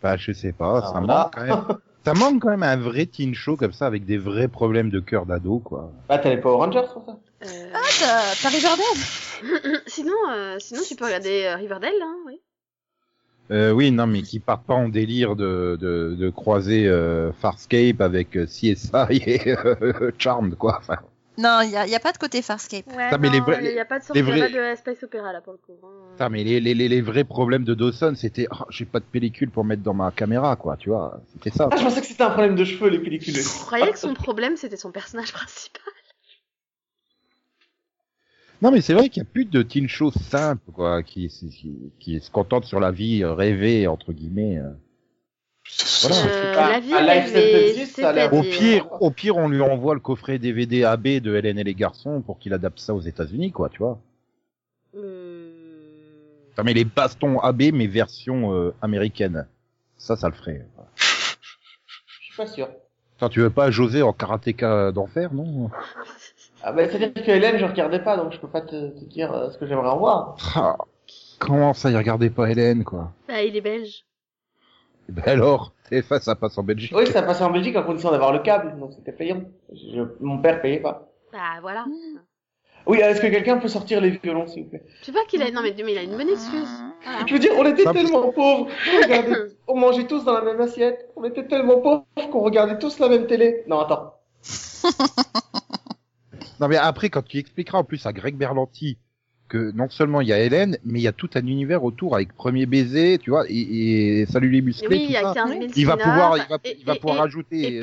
Bah, 0.00 0.16
je 0.16 0.30
sais 0.30 0.52
pas, 0.52 0.80
ça 0.82 0.92
Ah, 0.94 1.00
manque 1.00 1.34
quand 1.34 1.44
même. 1.44 1.78
Ça 2.06 2.14
manque 2.14 2.42
quand 2.42 2.50
même 2.50 2.62
un 2.62 2.76
vrai 2.76 3.06
teen 3.06 3.34
show 3.34 3.56
comme 3.56 3.72
ça, 3.72 3.84
avec 3.88 4.04
des 4.04 4.16
vrais 4.16 4.46
problèmes 4.46 4.90
de 4.90 5.00
cœur 5.00 5.26
d'ado, 5.26 5.58
quoi. 5.58 5.90
Bah, 6.08 6.18
t'as 6.18 6.30
les 6.30 6.36
Power 6.36 6.64
Rangers 6.64 6.86
pour 6.92 7.04
ça. 7.04 7.18
Euh, 7.42 7.70
Ah, 7.74 7.80
t'as 7.98 8.22
t'as 8.40 8.48
Riverdale 8.48 9.82
sinon, 9.88 10.12
euh, 10.30 10.56
sinon, 10.60 10.82
tu 10.86 10.94
peux 10.94 11.04
regarder 11.04 11.46
euh, 11.46 11.56
Riverdale, 11.56 12.00
hein, 12.00 12.14
oui. 12.28 12.40
Euh, 13.50 13.72
oui, 13.72 13.90
non, 13.90 14.06
mais 14.06 14.22
qui 14.22 14.38
partent 14.38 14.64
pas 14.66 14.74
en 14.74 14.88
délire 14.88 15.34
de, 15.34 15.76
de, 15.80 16.14
de 16.16 16.30
croiser 16.30 16.86
euh, 16.86 17.32
Farscape 17.32 18.00
avec 18.00 18.38
CSI 18.44 18.88
et 19.10 19.50
euh, 19.66 20.12
Charmed, 20.16 20.54
quoi. 20.54 20.76
Enfin, 20.78 20.98
Non, 21.38 21.60
il 21.62 21.70
y 21.70 21.76
a, 21.76 21.86
y 21.86 21.94
a 21.94 22.00
pas 22.00 22.12
de 22.12 22.18
côté 22.18 22.40
Farscape. 22.40 22.86
Ouais, 22.86 23.10
Non, 23.10 23.18
mais 23.18 23.28
les 23.30 23.40
vrais- 23.40 23.60
il 23.62 23.74
y 23.74 23.78
a 23.78 23.84
pas 23.84 23.98
de 23.98 24.04
sortie, 24.04 24.22
vrais- 24.22 24.40
pas 24.40 24.72
de 24.72 24.76
space 24.76 25.02
opéra, 25.02 25.32
là, 25.32 25.40
pour 25.42 25.52
le 25.52 25.58
coup. 25.58 25.72
hein. 25.84 26.12
putain, 26.12 26.28
mais 26.30 26.44
les, 26.44 26.60
les, 26.60 26.74
les, 26.74 26.88
les 26.88 27.00
vrais 27.02 27.24
problèmes 27.24 27.64
de 27.64 27.74
Dawson, 27.74 28.14
c'était 28.16 28.46
oh, 28.50 28.64
j'ai 28.70 28.86
pas 28.86 29.00
de 29.00 29.04
pellicule 29.04 29.50
pour 29.50 29.64
mettre 29.64 29.82
dans 29.82 29.92
ma 29.94 30.10
caméra, 30.12 30.56
quoi, 30.56 30.76
tu 30.78 30.88
vois. 30.88 31.20
C'était 31.34 31.50
ça. 31.50 31.68
Ah, 31.70 31.76
je 31.76 31.82
pensais 31.82 32.00
que 32.00 32.06
c'était 32.06 32.22
un 32.22 32.30
problème 32.30 32.54
de 32.56 32.64
cheveux, 32.64 32.88
les 32.88 32.98
pellicules. 33.00 33.34
Je 33.34 33.48
croyais 33.48 33.92
que 33.92 33.98
son 33.98 34.14
problème, 34.14 34.56
c'était 34.56 34.78
son 34.78 34.90
personnage 34.92 35.32
principal. 35.32 35.82
Non, 38.62 38.70
mais 38.70 38.80
c'est 38.80 38.94
vrai 38.94 39.10
qu'il 39.10 39.22
y 39.22 39.26
a 39.26 39.28
plus 39.30 39.44
de 39.44 39.60
teen 39.62 39.86
show 39.86 40.10
simple, 40.10 40.72
quoi, 40.72 41.02
qui, 41.02 41.28
qui, 41.28 41.92
qui 41.98 42.20
se 42.20 42.30
contente 42.30 42.64
sur 42.64 42.80
la 42.80 42.90
vie 42.90 43.22
euh, 43.22 43.34
rêvée, 43.34 43.86
entre 43.86 44.14
guillemets. 44.14 44.58
Euh. 46.04 46.08
Voilà. 46.08 46.26
Euh, 46.26 46.54
la 46.72 46.80
vie 46.80 46.92
à 46.94 47.00
Life 47.02 47.32
rêvée, 47.34 47.74
Sentence, 47.74 47.88
ça 47.96 48.08
a 48.10 48.12
l'air- 48.12 48.32
Au 48.32 48.42
pire, 48.42 48.88
au 49.02 49.10
pire, 49.10 49.36
on 49.36 49.48
lui 49.48 49.60
envoie 49.60 49.94
le 49.94 50.00
coffret 50.00 50.38
DVD 50.38 50.84
AB 50.84 51.20
de 51.20 51.34
Hélène 51.36 51.58
et 51.58 51.64
les 51.64 51.74
garçons 51.74 52.20
pour 52.22 52.38
qu'il 52.38 52.52
adapte 52.54 52.78
ça 52.78 52.94
aux 52.94 53.00
États-Unis, 53.00 53.52
quoi, 53.52 53.68
tu 53.68 53.78
vois. 53.78 53.98
Non, 56.58 56.64
mais 56.64 56.72
les 56.72 56.84
bastons 56.84 57.38
AB, 57.40 57.64
mais 57.74 57.86
version 57.86 58.54
euh, 58.54 58.74
américaine. 58.80 59.46
Ça, 59.98 60.16
ça 60.16 60.28
le 60.28 60.34
ferait. 60.34 60.66
Je 60.96 62.24
suis 62.24 62.36
pas 62.36 62.46
sûr. 62.46 62.68
Attends, 63.18 63.28
tu 63.28 63.40
veux 63.40 63.50
pas 63.50 63.70
José 63.70 64.02
en 64.02 64.12
karatéka 64.12 64.90
d'enfer, 64.92 65.32
non? 65.34 65.70
Ah, 66.62 66.72
bah, 66.72 66.88
c'est-à-dire 66.88 67.12
que 67.12 67.30
Hélène, 67.30 67.58
je 67.58 67.64
regardais 67.64 68.02
pas, 68.02 68.16
donc 68.16 68.32
je 68.32 68.38
peux 68.38 68.48
pas 68.48 68.62
te, 68.62 68.88
te 68.98 69.04
dire 69.04 69.32
euh, 69.32 69.50
ce 69.50 69.58
que 69.58 69.66
j'aimerais 69.66 69.88
en 69.88 69.98
voir. 69.98 70.36
Ah, 70.54 70.76
Comment 71.38 71.74
ça, 71.74 71.90
il 71.90 71.96
regardait 71.96 72.30
pas 72.30 72.50
Hélène, 72.50 72.82
quoi? 72.84 73.12
Bah, 73.28 73.42
il 73.42 73.54
est 73.54 73.60
belge. 73.60 74.05
Eh 75.08 75.12
Ben 75.12 75.22
alors, 75.26 75.72
TF1, 75.90 76.20
ça 76.20 76.34
passe 76.34 76.58
en 76.58 76.62
Belgique. 76.64 76.92
Oui, 76.94 77.06
ça 77.06 77.22
passait 77.22 77.44
en 77.44 77.50
Belgique 77.50 77.76
en 77.76 77.84
condition 77.84 78.10
d'avoir 78.10 78.32
le 78.32 78.40
câble, 78.40 78.78
donc 78.78 78.92
c'était 78.92 79.12
payant. 79.12 79.42
Je- 79.72 80.02
mon 80.20 80.38
père 80.38 80.60
payait 80.60 80.80
pas. 80.80 81.08
Bah, 81.32 81.38
voilà. 81.60 81.84
Oui, 82.86 82.98
est-ce 82.98 83.20
que 83.20 83.26
quelqu'un 83.26 83.58
peut 83.58 83.68
sortir 83.68 84.00
les 84.00 84.10
violons, 84.10 84.46
s'il 84.46 84.64
vous 84.64 84.70
plaît? 84.70 84.84
Je 85.00 85.06
sais 85.06 85.12
pas 85.12 85.24
qu'il 85.28 85.42
a, 85.42 85.50
non, 85.50 85.60
mais, 85.62 85.74
mais 85.84 85.92
il 85.92 85.98
a 85.98 86.02
une 86.02 86.16
bonne 86.16 86.28
excuse. 86.28 86.68
Voilà. 87.04 87.26
Je 87.26 87.32
veux 87.32 87.38
dire, 87.40 87.52
on 87.56 87.64
était 87.66 87.82
Ça- 87.84 87.92
tellement 87.92 88.30
pauvres, 88.32 88.68
on 89.68 89.76
mangeait 89.76 90.06
tous 90.06 90.24
dans 90.24 90.32
la 90.34 90.42
même 90.42 90.60
assiette, 90.60 91.08
on 91.16 91.24
était 91.24 91.46
tellement 91.46 91.80
pauvres 91.80 92.04
qu'on 92.30 92.40
regardait 92.40 92.78
tous 92.78 92.98
la 92.98 93.08
même 93.08 93.26
télé. 93.26 93.64
Non, 93.68 93.80
attends. 93.80 94.14
Non, 96.60 96.68
mais 96.68 96.76
après, 96.76 97.10
quand 97.10 97.22
tu 97.22 97.36
expliqueras 97.38 97.78
en 97.78 97.84
plus 97.84 98.06
à 98.06 98.12
Greg 98.14 98.34
Berlanti 98.36 98.96
que 99.48 99.70
non 99.72 99.88
seulement 99.88 100.20
il 100.20 100.28
y 100.28 100.32
a 100.32 100.38
Hélène, 100.40 100.78
mais 100.84 100.98
il 101.00 101.02
y 101.02 101.08
a 101.08 101.12
tout 101.12 101.30
un 101.34 101.46
univers 101.46 101.84
autour 101.84 102.14
avec 102.14 102.34
Premier 102.34 102.66
Baiser, 102.66 103.18
tu 103.18 103.30
vois, 103.30 103.44
et, 103.48 104.20
et 104.20 104.26
Salut 104.26 104.50
les 104.50 104.60
musclés, 104.62 104.88
oui, 104.88 104.98
tout 104.98 105.10
il 105.10 105.12
y 105.12 105.16
a 105.16 105.22
ça. 105.22 105.34
15 105.34 105.50
000 105.50 105.64
Il 105.76 105.86
va 105.86 105.96
pouvoir, 105.96 106.36
il 106.38 106.44
va, 106.48 106.58
et- 106.64 106.76
il 106.80 106.84
va 106.84 106.94
et- 106.94 106.98
pouvoir 106.98 107.26
Et 107.26 107.28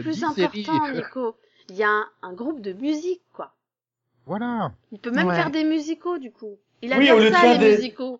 plus 0.01 0.11
10 0.11 0.19
séries. 0.35 0.65
important, 0.69 0.91
Nico, 0.95 1.35
il 1.69 1.75
y 1.75 1.83
a 1.83 1.89
un, 1.89 2.05
un 2.21 2.33
groupe 2.33 2.61
de 2.61 2.73
musique, 2.73 3.21
quoi. 3.33 3.53
Voilà. 4.25 4.71
Il 4.91 4.99
peut 4.99 5.11
même 5.11 5.27
Ouais. 5.27 5.35
faire 5.35 5.51
des 5.51 5.63
musicaux, 5.63 6.17
du 6.17 6.31
coup. 6.31 6.57
Il 6.81 6.89
Oui, 6.97 7.07
adore 7.09 7.17
au 7.17 7.19
lieu 7.21 7.29
de 7.29 7.33
ça, 7.33 7.39
faire 7.41 7.59
les 7.59 7.69
des- 7.69 7.75
musicaux. 7.77 8.19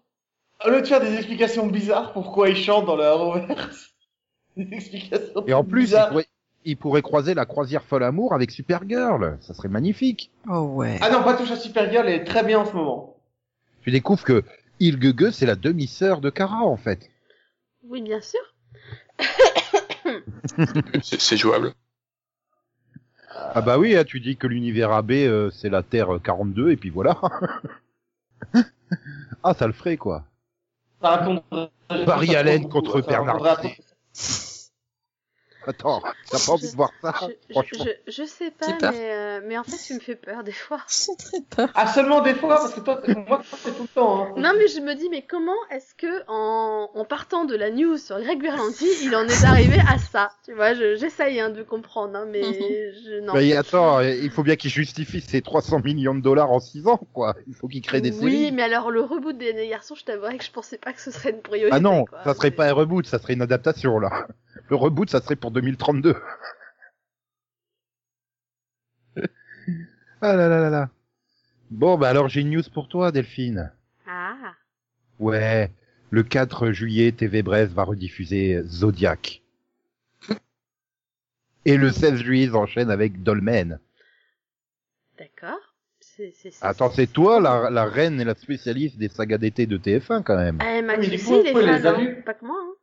Au 0.66 0.70
lieu 0.70 0.82
de 0.82 0.88
faire 0.88 1.02
des 1.02 1.14
explications 1.16 1.68
bizarres, 1.68 2.14
pourquoi 2.14 2.50
ils 2.50 2.56
chantent 2.56 2.86
dans 2.86 2.96
le 2.96 3.04
Arrowverse 3.04 3.90
Des 4.58 4.74
explications 4.74 5.46
Et 5.48 5.54
en 5.54 5.64
plus, 5.64 5.82
il 5.82 5.86
bizarres. 5.86 6.10
pourrait, 6.10 6.28
il 6.64 6.78
pourrait 6.78 7.02
croiser 7.02 7.34
la 7.34 7.46
croisière 7.46 7.84
folle 7.84 8.04
amour 8.04 8.34
avec 8.34 8.52
Supergirl. 8.52 9.38
Ça 9.42 9.54
serait 9.54 9.68
magnifique. 9.68 10.32
Oh 10.50 10.60
ouais. 10.60 10.98
Ah 11.02 11.10
non, 11.10 11.24
pas 11.24 11.34
touche 11.34 11.52
à 11.52 11.58
Supergirl, 11.58 12.08
elle 12.08 12.22
est 12.22 12.24
très 12.24 12.44
bien 12.44 12.60
en 12.60 12.66
ce 12.66 12.74
moment. 12.74 13.13
Tu 13.84 13.92
découvres 13.92 14.24
que 14.24 14.44
Ilgege, 14.80 15.32
c'est 15.32 15.46
la 15.46 15.56
demi-sœur 15.56 16.22
de 16.22 16.30
Kara, 16.30 16.64
en 16.64 16.78
fait. 16.78 17.10
Oui, 17.84 18.02
bien 18.02 18.22
sûr. 18.22 18.40
C'est 21.02 21.38
jouable. 21.38 21.74
Ah 23.36 23.62
bah 23.62 23.78
oui, 23.78 23.96
hein, 23.96 24.04
tu 24.04 24.20
dis 24.20 24.38
que 24.38 24.48
l'univers 24.48 24.92
AB, 24.92 25.12
euh, 25.12 25.50
c'est 25.52 25.70
la 25.70 25.82
Terre 25.82 26.20
42, 26.24 26.72
et 26.72 26.78
puis 26.78 26.90
voilà. 26.92 27.20
ah, 29.44 29.54
ça 29.54 29.66
le 29.66 29.74
ferait, 29.74 29.98
quoi. 29.98 30.26
Ça 31.02 31.26
Barry 32.06 32.36
Allen 32.36 32.70
contre 32.70 33.02
Bernard 33.02 33.60
Attends, 35.66 36.02
t'as 36.30 36.38
pas 36.40 36.52
envie 36.52 36.70
de 36.70 36.76
voir 36.76 36.92
ça 37.02 37.14
Je, 37.22 37.28
je, 37.28 37.54
Franchement. 37.54 37.86
je, 38.08 38.12
je 38.12 38.24
sais 38.28 38.52
pas, 38.52 38.68
mais, 38.92 39.12
euh, 39.14 39.42
mais 39.46 39.58
en 39.58 39.64
fait, 39.64 39.78
tu 39.86 39.94
me 39.94 40.00
fais 40.00 40.16
peur 40.16 40.44
des 40.44 40.52
fois. 40.52 40.80
J'ai 40.90 41.16
très 41.16 41.42
peur. 41.56 41.70
Ah, 41.76 41.88
seulement 41.88 42.22
des 42.22 42.34
fois, 42.34 42.56
parce 42.58 42.74
que 42.74 42.82
toi, 42.82 43.02
moi, 43.28 43.42
c'est 43.64 43.72
tout 43.76 43.84
le 43.84 43.88
temps. 43.88 44.26
Hein. 44.26 44.34
Non, 44.38 44.52
mais 44.58 44.68
je 44.68 44.80
me 44.80 44.94
dis, 44.96 45.10
mais 45.10 45.22
comment 45.22 45.56
est-ce 45.72 45.96
que, 45.96 46.24
en, 46.28 46.90
en 46.94 47.06
partant 47.06 47.46
de 47.46 47.56
la 47.56 47.70
news 47.72 47.98
sur 47.98 48.20
Greg 48.20 48.42
Berlanti, 48.42 48.88
il 49.04 49.16
en 49.16 49.26
est 49.28 49.44
arrivé 49.46 49.78
à 49.88 49.98
ça? 49.98 50.32
Tu 50.46 50.54
vois, 50.54 50.74
je- 50.74 50.96
j'essaye 50.96 51.40
hein, 51.40 51.50
de 51.50 51.64
comprendre, 51.64 52.18
hein, 52.18 52.26
mais 52.30 52.42
je, 53.06 53.20
non. 53.22 53.34
Mais 53.34 53.56
attends, 53.56 54.02
il 54.02 54.30
faut 54.32 54.44
bien 54.44 54.56
qu'il 54.56 54.70
justifie 54.72 55.22
ses 55.22 55.42
300 55.42 55.80
millions 55.84 56.16
de 56.16 56.22
dollars 56.22 56.52
en 56.52 56.60
6 56.60 56.88
ans, 56.88 57.00
quoi. 57.14 57.36
Il 57.48 57.54
faut 57.56 57.68
qu'il 57.68 57.82
crée 57.82 58.02
des 58.02 58.12
oui, 58.12 58.32
séries. 58.32 58.52
mais 58.52 58.64
alors 58.64 58.92
le 58.92 59.02
reboot 59.02 59.38
des 59.38 59.54
des 59.54 59.68
garçons, 59.70 59.96
je 59.96 60.04
t'avouerais 60.04 60.38
que 60.38 60.44
je 60.44 60.52
pensais 60.52 60.78
pas 60.78 60.92
que 60.94 61.02
ce 61.02 61.12
serait 61.12 61.30
une 61.32 61.42
priorité. 61.42 61.76
Ah 61.76 61.80
non, 61.80 62.06
quoi. 62.06 62.20
ça 62.24 62.34
serait 62.34 62.50
Mais- 62.50 62.56
pas 62.56 62.68
un 62.70 62.74
reboot, 62.74 63.06
ça 63.08 63.20
serait 63.20 63.34
une 63.34 63.42
adaptation, 63.42 64.00
là. 64.00 64.28
Le 64.70 64.76
reboot, 64.76 65.10
ça 65.10 65.22
serait 65.22 65.36
pour 65.36 65.52
2032. 65.52 66.16
ah 70.22 70.36
là 70.36 70.48
là 70.48 70.60
là 70.60 70.70
là. 70.70 70.90
Bon, 71.72 71.98
bah 71.98 72.10
alors 72.10 72.28
j'ai 72.30 72.42
une 72.42 72.52
news 72.52 72.64
pour 72.74 72.88
toi, 72.88 73.12
Delphine. 73.12 73.72
Ah, 74.08 74.54
Ouais, 75.20 75.72
le 76.12 76.24
4 76.24 76.72
juillet, 76.72 77.12
TV 77.12 77.44
Brest 77.44 77.74
va 77.74 77.84
rediffuser 77.84 78.62
Zodiac. 78.64 79.42
Et 81.66 81.78
le 81.78 81.92
16 81.92 82.16
juillet, 82.16 82.46
ils 82.46 82.56
enchaînent 82.56 82.92
avec 82.92 83.24
Dolmen. 83.24 83.80
d'accord. 85.18 85.60
Attends, 86.62 86.92
c'est 86.92 87.08
toi 87.08 87.40
la, 87.40 87.70
la 87.70 87.86
reine 87.86 88.20
et 88.22 88.26
la 88.26 88.36
spécialiste 88.36 88.98
des 88.98 89.08
sagas 89.10 89.38
d'été 89.38 89.66
de 89.66 89.78
TF1 89.78 90.22
quand 90.24 90.36
même. 90.36 90.60
Eh, 90.62 90.82
du 91.08 91.16
aussi, 91.16 91.26
coup, 91.26 91.60
il 91.60 91.70
est 91.70 91.98
vus 91.98 92.22
pas 92.22 92.34
que 92.34 92.46
moi. 92.46 92.60
Hein. 92.62 92.74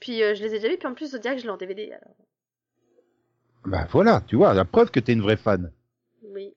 Puis 0.00 0.22
euh, 0.22 0.34
je 0.34 0.42
les 0.42 0.54
ai 0.54 0.58
déjà 0.58 0.68
vus, 0.68 0.78
puis 0.78 0.88
en 0.88 0.94
plus 0.94 1.12
Zodiac, 1.12 1.38
je 1.38 1.44
l'ai 1.44 1.50
en 1.50 1.56
DVD. 1.56 1.92
Alors. 1.92 2.16
Bah 3.64 3.86
voilà, 3.90 4.22
tu 4.26 4.36
vois, 4.36 4.54
la 4.54 4.64
preuve 4.64 4.90
que 4.90 5.00
t'es 5.00 5.12
une 5.12 5.20
vraie 5.22 5.36
fan. 5.36 5.72
Oui. 6.22 6.54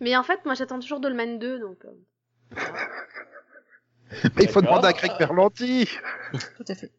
Mais 0.00 0.16
en 0.16 0.22
fait, 0.22 0.44
moi 0.44 0.54
j'attends 0.54 0.78
toujours 0.78 1.00
Dolmen 1.00 1.38
2, 1.38 1.58
donc. 1.58 1.84
euh, 1.84 1.90
Mais 4.36 4.44
il 4.44 4.48
faut 4.48 4.62
demander 4.62 4.86
à 4.86 4.92
Craig 4.92 5.12
Berlanti. 5.18 5.88
Tout 6.56 6.64
à 6.68 6.74
fait. 6.74 6.92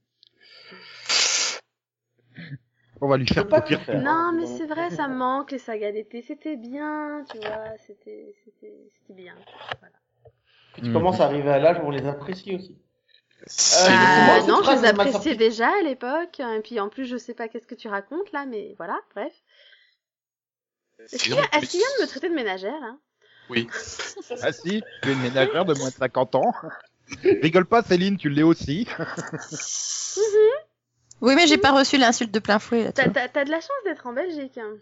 On 2.99 3.07
va 3.07 3.17
lui 3.17 3.27
faire 3.27 3.47
pas. 3.47 3.63
Non, 3.95 4.33
mais 4.33 4.45
c'est 4.47 4.65
vrai, 4.65 4.89
ça 4.89 5.07
manque 5.07 5.51
les 5.51 5.59
sagas 5.59 5.91
d'été. 5.91 6.21
C'était 6.21 6.57
bien, 6.57 7.23
tu 7.29 7.37
vois, 7.37 7.77
c'était, 7.85 8.35
c'était, 8.43 8.73
c'était 8.93 9.13
bien. 9.13 9.35
Voilà. 9.79 9.95
Puis 10.73 10.81
tu 10.81 10.91
commences 10.91 11.19
à 11.19 11.25
arriver 11.25 11.49
à 11.49 11.59
l'âge 11.59 11.77
où 11.79 11.83
on 11.83 11.91
les 11.91 12.05
apprécie 12.05 12.55
aussi. 12.55 12.77
C'est 13.45 13.91
Euh, 13.91 14.41
non, 14.47 14.61
je 14.63 14.71
les 14.71 14.85
appréciais 14.85 15.35
déjà 15.35 15.69
à 15.69 15.81
l'époque. 15.83 16.39
Et 16.39 16.59
puis 16.61 16.79
en 16.79 16.89
plus, 16.89 17.05
je 17.05 17.17
sais 17.17 17.33
pas 17.33 17.47
qu'est-ce 17.47 17.67
que 17.67 17.75
tu 17.75 17.87
racontes 17.87 18.31
là, 18.31 18.45
mais 18.45 18.73
voilà, 18.77 18.99
bref. 19.13 19.33
Est-ce 20.99 21.23
qu'il 21.23 21.33
Sinon, 21.33 21.37
y 21.37 21.39
a- 21.41 21.57
est-ce 21.59 21.69
qu'il 21.69 21.79
vient 21.79 21.87
de 21.97 22.01
me 22.03 22.07
traiter 22.07 22.29
de 22.29 22.33
ménagère 22.33 22.79
là 22.79 22.97
Oui. 23.49 23.67
Ah 24.41 24.51
si, 24.51 24.81
tu 25.03 25.09
es 25.09 25.13
une 25.13 25.21
ménagère 25.21 25.65
de 25.65 25.73
moins 25.73 25.89
de 25.89 25.93
50 25.93 26.35
ans. 26.35 26.53
Rigole 27.23 27.65
pas 27.65 27.81
Céline, 27.83 28.17
tu 28.17 28.29
l'es 28.29 28.43
aussi. 28.43 28.87
Oui, 31.21 31.33
mais 31.35 31.47
j'ai 31.47 31.57
pas 31.57 31.71
reçu 31.71 31.97
l'insulte 31.97 32.31
de 32.31 32.39
plein 32.39 32.59
fouet 32.59 32.91
t'as 32.91 33.07
de 33.45 33.49
la 33.51 33.59
chance 33.59 33.71
d'être 33.85 34.05
en 34.07 34.13
Belgique. 34.13 34.57
hein. 34.57 34.75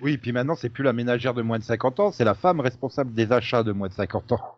Oui, 0.00 0.16
puis 0.18 0.32
maintenant 0.32 0.54
c'est 0.54 0.68
plus 0.68 0.84
la 0.84 0.92
ménagère 0.92 1.34
de 1.34 1.42
moins 1.42 1.58
de 1.58 1.64
50 1.64 1.98
ans, 2.00 2.12
c'est 2.12 2.24
la 2.24 2.34
femme 2.34 2.60
responsable 2.60 3.12
des 3.14 3.32
achats 3.32 3.62
de 3.64 3.72
moins 3.72 3.88
de 3.88 3.94
50 3.94 4.32
ans. 4.32 4.56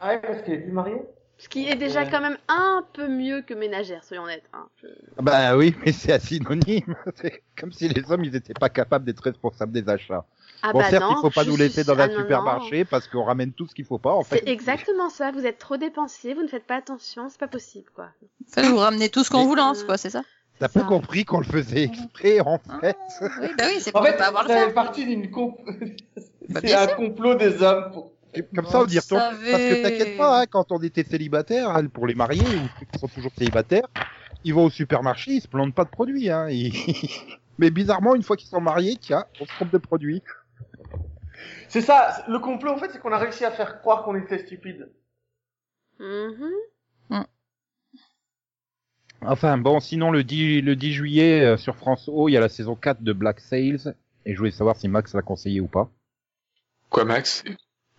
Ah 0.00 0.10
ouais, 0.14 0.18
parce 0.20 0.42
qu'elle 0.42 0.54
est 0.54 0.62
plus 0.62 0.72
mariée? 0.72 1.02
Ce 1.40 1.48
qui 1.48 1.66
est 1.68 1.74
déjà 1.74 2.02
Ouais. 2.04 2.08
quand 2.10 2.20
même 2.20 2.36
un 2.48 2.84
peu 2.92 3.08
mieux 3.08 3.40
que 3.42 3.54
ménagère, 3.54 4.04
soyons 4.04 4.24
honnêtes. 4.24 4.44
Hein. 4.52 4.66
Je- 4.82 4.86
Bah 5.22 5.56
oui, 5.56 5.74
mais 5.84 5.92
c'est 5.92 6.12
un 6.12 6.18
synonyme. 6.18 6.94
C'est 7.16 7.42
comme 7.58 7.72
si 7.72 7.88
les 7.88 8.10
hommes 8.12 8.24
ils 8.24 8.36
étaient 8.36 8.52
pas 8.54 8.68
capables 8.68 9.04
d'être 9.06 9.22
responsables 9.22 9.72
des 9.72 9.88
achats. 9.88 10.24
Ah 10.62 10.72
bon 10.72 10.80
bah 10.80 10.90
certes, 10.90 11.02
non, 11.02 11.14
il 11.16 11.20
faut 11.22 11.30
pas 11.30 11.44
je 11.44 11.50
nous 11.50 11.56
laisser 11.56 11.82
dans 11.84 11.98
ah 11.98 12.02
un 12.02 12.06
non, 12.08 12.12
non. 12.14 12.20
supermarché 12.20 12.84
parce 12.84 13.08
qu'on 13.08 13.24
ramène 13.24 13.52
tout 13.52 13.66
ce 13.66 13.74
qu'il 13.74 13.86
faut 13.86 13.98
pas 13.98 14.12
en 14.12 14.22
fait. 14.22 14.42
C'est 14.44 14.48
exactement 14.50 15.08
ça, 15.08 15.32
vous 15.32 15.46
êtes 15.46 15.56
trop 15.58 15.78
dépensier, 15.78 16.34
vous 16.34 16.42
ne 16.42 16.48
faites 16.48 16.66
pas 16.66 16.76
attention, 16.76 17.28
c'est 17.30 17.40
pas 17.40 17.48
possible 17.48 17.88
quoi. 17.94 18.08
Enfin, 18.46 18.68
vous 18.68 18.76
ramenez 18.76 19.08
tout 19.08 19.24
ce 19.24 19.30
qu'on 19.30 19.38
Mais- 19.40 19.44
vous 19.46 19.54
lance, 19.54 19.82
quoi, 19.84 19.96
c'est 19.96 20.10
ça 20.10 20.22
T'as 20.58 20.68
pas 20.68 20.82
compris 20.84 21.24
qu'on 21.24 21.38
le 21.38 21.46
faisait 21.46 21.84
exprès 21.84 22.40
en 22.40 22.60
Ah, 22.68 22.78
fait. 22.80 22.96
Oui, 23.40 23.48
bah 23.56 23.64
oui, 23.68 23.76
c'est 23.80 23.96
En 23.96 24.00
pour 24.00 24.06
fait, 24.06 24.12
ne 24.12 24.18
pas 24.18 24.26
avoir 24.26 24.42
le 24.42 24.48
ça 24.50 24.54
fait 24.56 24.64
faire. 24.66 24.74
partie 24.74 25.06
d'une 25.06 25.30
comp... 25.30 25.56
Bah, 26.50 26.60
c'est 26.62 26.74
un 26.74 26.86
sûr. 26.88 26.96
complot 26.96 27.34
des 27.36 27.62
hommes 27.62 27.90
pour... 27.92 28.12
Comme 28.54 28.66
ça 28.66 28.80
on 28.80 28.86
y 28.86 28.98
retourne. 28.98 29.20
savez. 29.20 29.50
Parce 29.50 29.64
que 29.64 29.82
t'inquiète 29.82 30.16
pas, 30.16 30.40
hein, 30.42 30.46
quand 30.46 30.72
on 30.72 30.78
était 30.82 31.04
célibataire, 31.04 31.70
hein, 31.70 31.86
pour 31.86 32.06
les 32.06 32.14
mariés 32.14 32.56
ou 32.56 32.68
ceux 32.78 32.86
qui 32.86 32.98
sont 32.98 33.08
toujours 33.08 33.32
célibataires, 33.36 33.88
ils 34.44 34.54
vont 34.54 34.64
au 34.66 34.70
supermarché, 34.70 35.32
ils 35.32 35.40
se 35.40 35.48
plantent 35.48 35.74
pas 35.74 35.84
de 35.84 35.90
produits. 35.90 36.30
Hein, 36.30 36.48
ils- 36.50 36.72
Mais 37.58 37.70
bizarrement, 37.70 38.14
une 38.14 38.22
fois 38.22 38.36
qu'ils 38.36 38.48
sont 38.48 38.60
mariés, 38.60 38.96
tiens, 39.00 39.24
on 39.38 39.44
se 39.44 39.52
trompe 39.54 39.70
de 39.70 39.78
produits. 39.78 40.22
C'est 41.68 41.82
ça, 41.82 42.24
le 42.28 42.38
complot 42.38 42.70
en 42.72 42.78
fait, 42.78 42.90
c'est 42.90 42.98
qu'on 43.00 43.12
a 43.12 43.18
réussi 43.18 43.44
à 43.44 43.50
faire 43.50 43.80
croire 43.80 44.04
qu'on 44.04 44.16
était 44.16 44.38
stupide. 44.38 44.90
Mhm. 45.98 46.50
Enfin 49.22 49.58
bon, 49.58 49.80
sinon 49.80 50.10
le 50.10 50.24
10, 50.24 50.62
le 50.62 50.76
10 50.76 50.92
juillet 50.94 51.42
euh, 51.44 51.56
sur 51.58 51.76
France 51.76 52.08
O, 52.10 52.28
il 52.28 52.32
y 52.32 52.36
a 52.38 52.40
la 52.40 52.48
saison 52.48 52.74
4 52.74 53.02
de 53.02 53.12
Black 53.12 53.40
Sails. 53.40 53.94
Et 54.24 54.32
je 54.32 54.38
voulais 54.38 54.50
savoir 54.50 54.76
si 54.76 54.88
Max 54.88 55.14
l'a 55.14 55.22
conseillé 55.22 55.60
ou 55.60 55.66
pas. 55.66 55.90
Quoi, 56.88 57.04
Max? 57.04 57.44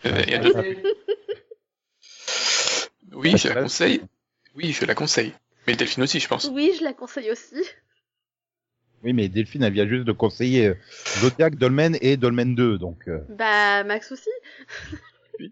Euh, 0.05 0.24
Oui, 3.13 3.38
je 3.38 3.50
la 3.50 3.62
conseille. 3.63 4.01
Oui, 4.55 4.72
je 4.72 4.86
la 4.86 4.96
conseille. 4.96 5.34
Mais 5.67 5.75
Delphine 5.75 6.03
aussi, 6.03 6.20
je 6.20 6.27
pense. 6.27 6.50
Oui, 6.51 6.74
je 6.77 6.84
la 6.84 6.93
conseille 6.93 7.29
aussi. 7.31 7.62
Oui, 9.03 9.13
mais 9.13 9.27
Delphine, 9.29 9.63
elle 9.63 9.74
vient 9.74 9.88
juste 9.88 10.05
de 10.05 10.12
conseiller 10.12 10.67
euh, 10.67 10.75
Zodiac, 11.20 11.55
Dolmen 11.55 11.98
et 12.01 12.17
Dolmen 12.17 12.55
2, 12.55 12.77
donc... 12.77 13.08
euh, 13.08 13.20
Bah, 13.29 13.84
Max 13.84 14.12
aussi. 14.12 14.29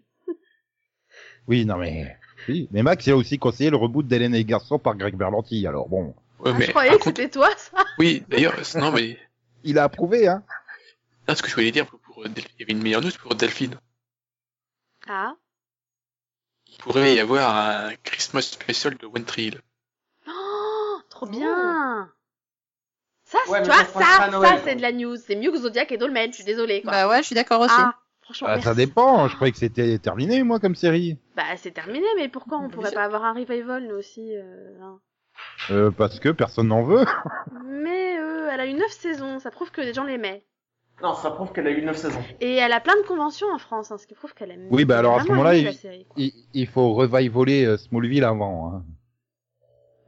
Oui, 1.48 1.64
non 1.64 1.76
mais... 1.78 2.16
Oui, 2.48 2.68
mais 2.70 2.82
Max, 2.82 3.06
il 3.06 3.10
a 3.12 3.16
aussi 3.16 3.38
conseillé 3.38 3.70
le 3.70 3.76
reboot 3.76 4.06
d'Hélène 4.06 4.34
et 4.34 4.38
les 4.38 4.44
garçons 4.44 4.78
par 4.78 4.94
Greg 4.96 5.16
Berlanti, 5.16 5.66
alors 5.66 5.88
bon... 5.88 6.14
Ouais, 6.38 6.52
Ah, 6.52 6.52
mais 6.58 6.66
je 6.66 6.70
croyais 6.70 6.90
que 6.92 6.96
contre, 6.98 7.16
c'était 7.20 7.28
toi, 7.28 7.50
ça. 7.56 7.84
oui, 7.98 8.22
d'ailleurs, 8.28 8.54
non, 8.76 8.92
mais 8.92 9.18
Il 9.64 9.78
a 9.78 9.84
approuvé, 9.84 10.28
hein 10.28 10.42
non, 11.28 11.34
ce 11.34 11.42
que 11.42 11.48
je 11.48 11.54
voulais 11.54 11.70
dire, 11.72 11.86
pour, 11.86 12.24
il 12.24 12.30
y 12.58 12.62
avait 12.62 12.72
une 12.72 12.82
meilleure 12.82 13.02
news 13.02 13.10
pour 13.20 13.34
Delphine. 13.34 13.74
Ah. 15.08 15.34
Il 16.68 16.76
pourrait 16.78 17.14
y 17.14 17.20
avoir 17.20 17.54
un 17.56 17.94
Christmas 18.04 18.42
special 18.42 18.96
de 18.96 19.06
One 19.06 19.24
Tree 19.24 19.46
Hill. 19.48 19.60
Oh, 20.28 20.98
trop 21.10 21.26
bien. 21.26 22.10
Ça, 23.24 23.38
c'est- 23.44 23.50
Ouais, 23.52 23.62
tu 23.62 23.66
vois, 23.68 23.84
ça 23.84 24.30
ça, 24.30 24.58
c'est 24.64 24.76
de 24.76 24.82
la 24.82 24.92
news. 24.92 25.16
C'est 25.16 25.36
mieux 25.36 25.50
que 25.52 25.58
Zodiac 25.58 25.90
et 25.92 25.98
Dolmen, 25.98 26.30
je 26.30 26.36
suis 26.36 26.44
désolée, 26.44 26.82
quoi. 26.82 26.92
Bah 26.92 27.08
ouais, 27.08 27.18
je 27.18 27.26
suis 27.26 27.34
d'accord 27.34 27.60
aussi. 27.60 27.74
ah, 27.76 27.94
franchement, 28.22 28.48
Ah, 28.50 28.54
merci. 28.54 28.64
Ça 28.68 28.74
dépend, 28.74 29.28
je 29.28 29.34
croyais 29.36 29.52
que 29.52 29.58
c'était 29.58 29.98
terminé, 29.98 30.42
moi, 30.42 30.58
comme 30.60 30.74
série. 30.74 31.18
Bah, 31.36 31.56
c'est 31.56 31.70
terminé, 31.72 32.06
mais 32.16 32.28
pourquoi 32.28 32.58
on 32.58 32.62
Bien 32.62 32.70
pourrait 32.70 32.92
pas 32.92 33.04
avoir 33.04 33.24
un 33.24 33.32
revival, 33.32 33.86
nous 33.86 33.96
aussi 33.96 34.34
euh, 34.36 34.78
hein 34.82 35.00
Euh, 35.70 35.90
parce 35.90 36.18
que 36.20 36.28
personne 36.30 36.68
n'en 36.68 36.82
veut. 36.82 37.04
Mais 37.64 38.18
euh, 38.18 38.48
elle 38.52 38.60
a 38.60 38.66
eu 38.66 38.74
9 38.74 38.90
saisons, 38.90 39.38
ça 39.38 39.50
prouve 39.50 39.70
que 39.70 39.80
les 39.80 39.94
gens 39.94 40.04
l'aimaient. 40.04 40.44
Non, 41.02 41.14
ça 41.14 41.30
prouve 41.30 41.52
qu'elle 41.52 41.66
a 41.66 41.70
eu 41.70 41.82
9 41.82 41.96
saisons. 41.96 42.22
Et 42.40 42.56
elle 42.56 42.72
a 42.72 42.80
plein 42.80 42.96
de 42.96 43.06
conventions 43.06 43.48
en 43.52 43.58
France, 43.58 43.90
hein, 43.90 43.98
ce 43.98 44.06
qui 44.06 44.14
prouve 44.14 44.34
qu'elle 44.34 44.50
aime. 44.50 44.66
Oui, 44.70 44.84
bah 44.84 44.98
alors, 44.98 45.18
à 45.18 45.22
ce 45.22 45.28
moment-là, 45.28 45.54
il 46.16 46.66
faut 46.66 46.92
revivaler 46.92 47.64
euh, 47.64 47.76
Smallville 47.76 48.24
avant. 48.24 48.74
Hein. 48.74 48.84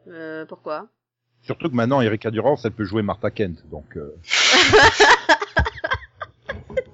Euh, 0.08 0.44
pourquoi? 0.46 0.88
Surtout 1.42 1.70
que 1.70 1.74
maintenant, 1.74 2.00
Erika 2.00 2.30
Durance, 2.30 2.64
elle 2.64 2.72
peut 2.72 2.84
jouer 2.84 3.02
Martha 3.02 3.30
Kent, 3.30 3.64
donc... 3.70 3.96
Euh... 3.96 4.16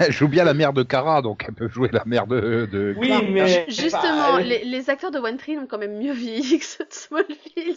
Elle 0.00 0.12
joue 0.12 0.28
bien 0.28 0.44
la 0.44 0.54
mère 0.54 0.72
de 0.72 0.82
Kara, 0.82 1.22
donc 1.22 1.44
elle 1.48 1.54
peut 1.54 1.68
jouer 1.68 1.88
la 1.92 2.04
mère 2.04 2.26
de... 2.26 2.66
de 2.70 2.94
Oui, 2.96 3.08
Clark, 3.08 3.24
mais... 3.30 3.64
Justement, 3.68 4.34
bah, 4.34 4.40
les, 4.40 4.64
les 4.64 4.90
acteurs 4.90 5.10
de 5.10 5.18
One 5.18 5.36
Tree 5.36 5.58
ont 5.58 5.66
quand 5.66 5.78
même 5.78 5.98
mieux 5.98 6.12
vieilli 6.12 6.58
que 6.58 6.64
ceux 6.64 6.84
de 6.84 6.92
Smallville. 6.92 7.76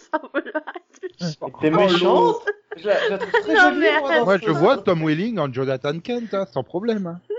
T'es 1.62 1.72
méchante 1.72 2.46
Je 2.76 2.88
la, 2.88 3.06
je 3.06 3.10
la 3.10 3.18
trouve 3.18 3.32
très 3.32 3.54
Non, 3.54 3.62
jolie, 3.62 3.80
mais 3.80 4.00
moi, 4.00 4.24
Moi, 4.24 4.38
je 4.38 4.52
vois 4.52 4.78
Tom 4.78 5.04
Welling 5.04 5.40
en 5.40 5.52
Jonathan 5.52 6.00
Kent, 6.00 6.34
hein, 6.34 6.46
sans 6.52 6.64
problème. 6.64 7.08
Hein. 7.08 7.22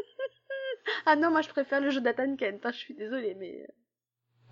Ah 1.05 1.17
non, 1.17 1.31
moi 1.31 1.43
je 1.43 1.49
préfère 1.49 1.81
le 1.81 1.91
jeu 1.91 2.01
d'Athan 2.01 2.35
Kent, 2.37 2.65
hein, 2.65 2.71
je 2.73 2.79
suis 2.79 2.95
désolée, 2.95 3.37
mais... 3.39 3.67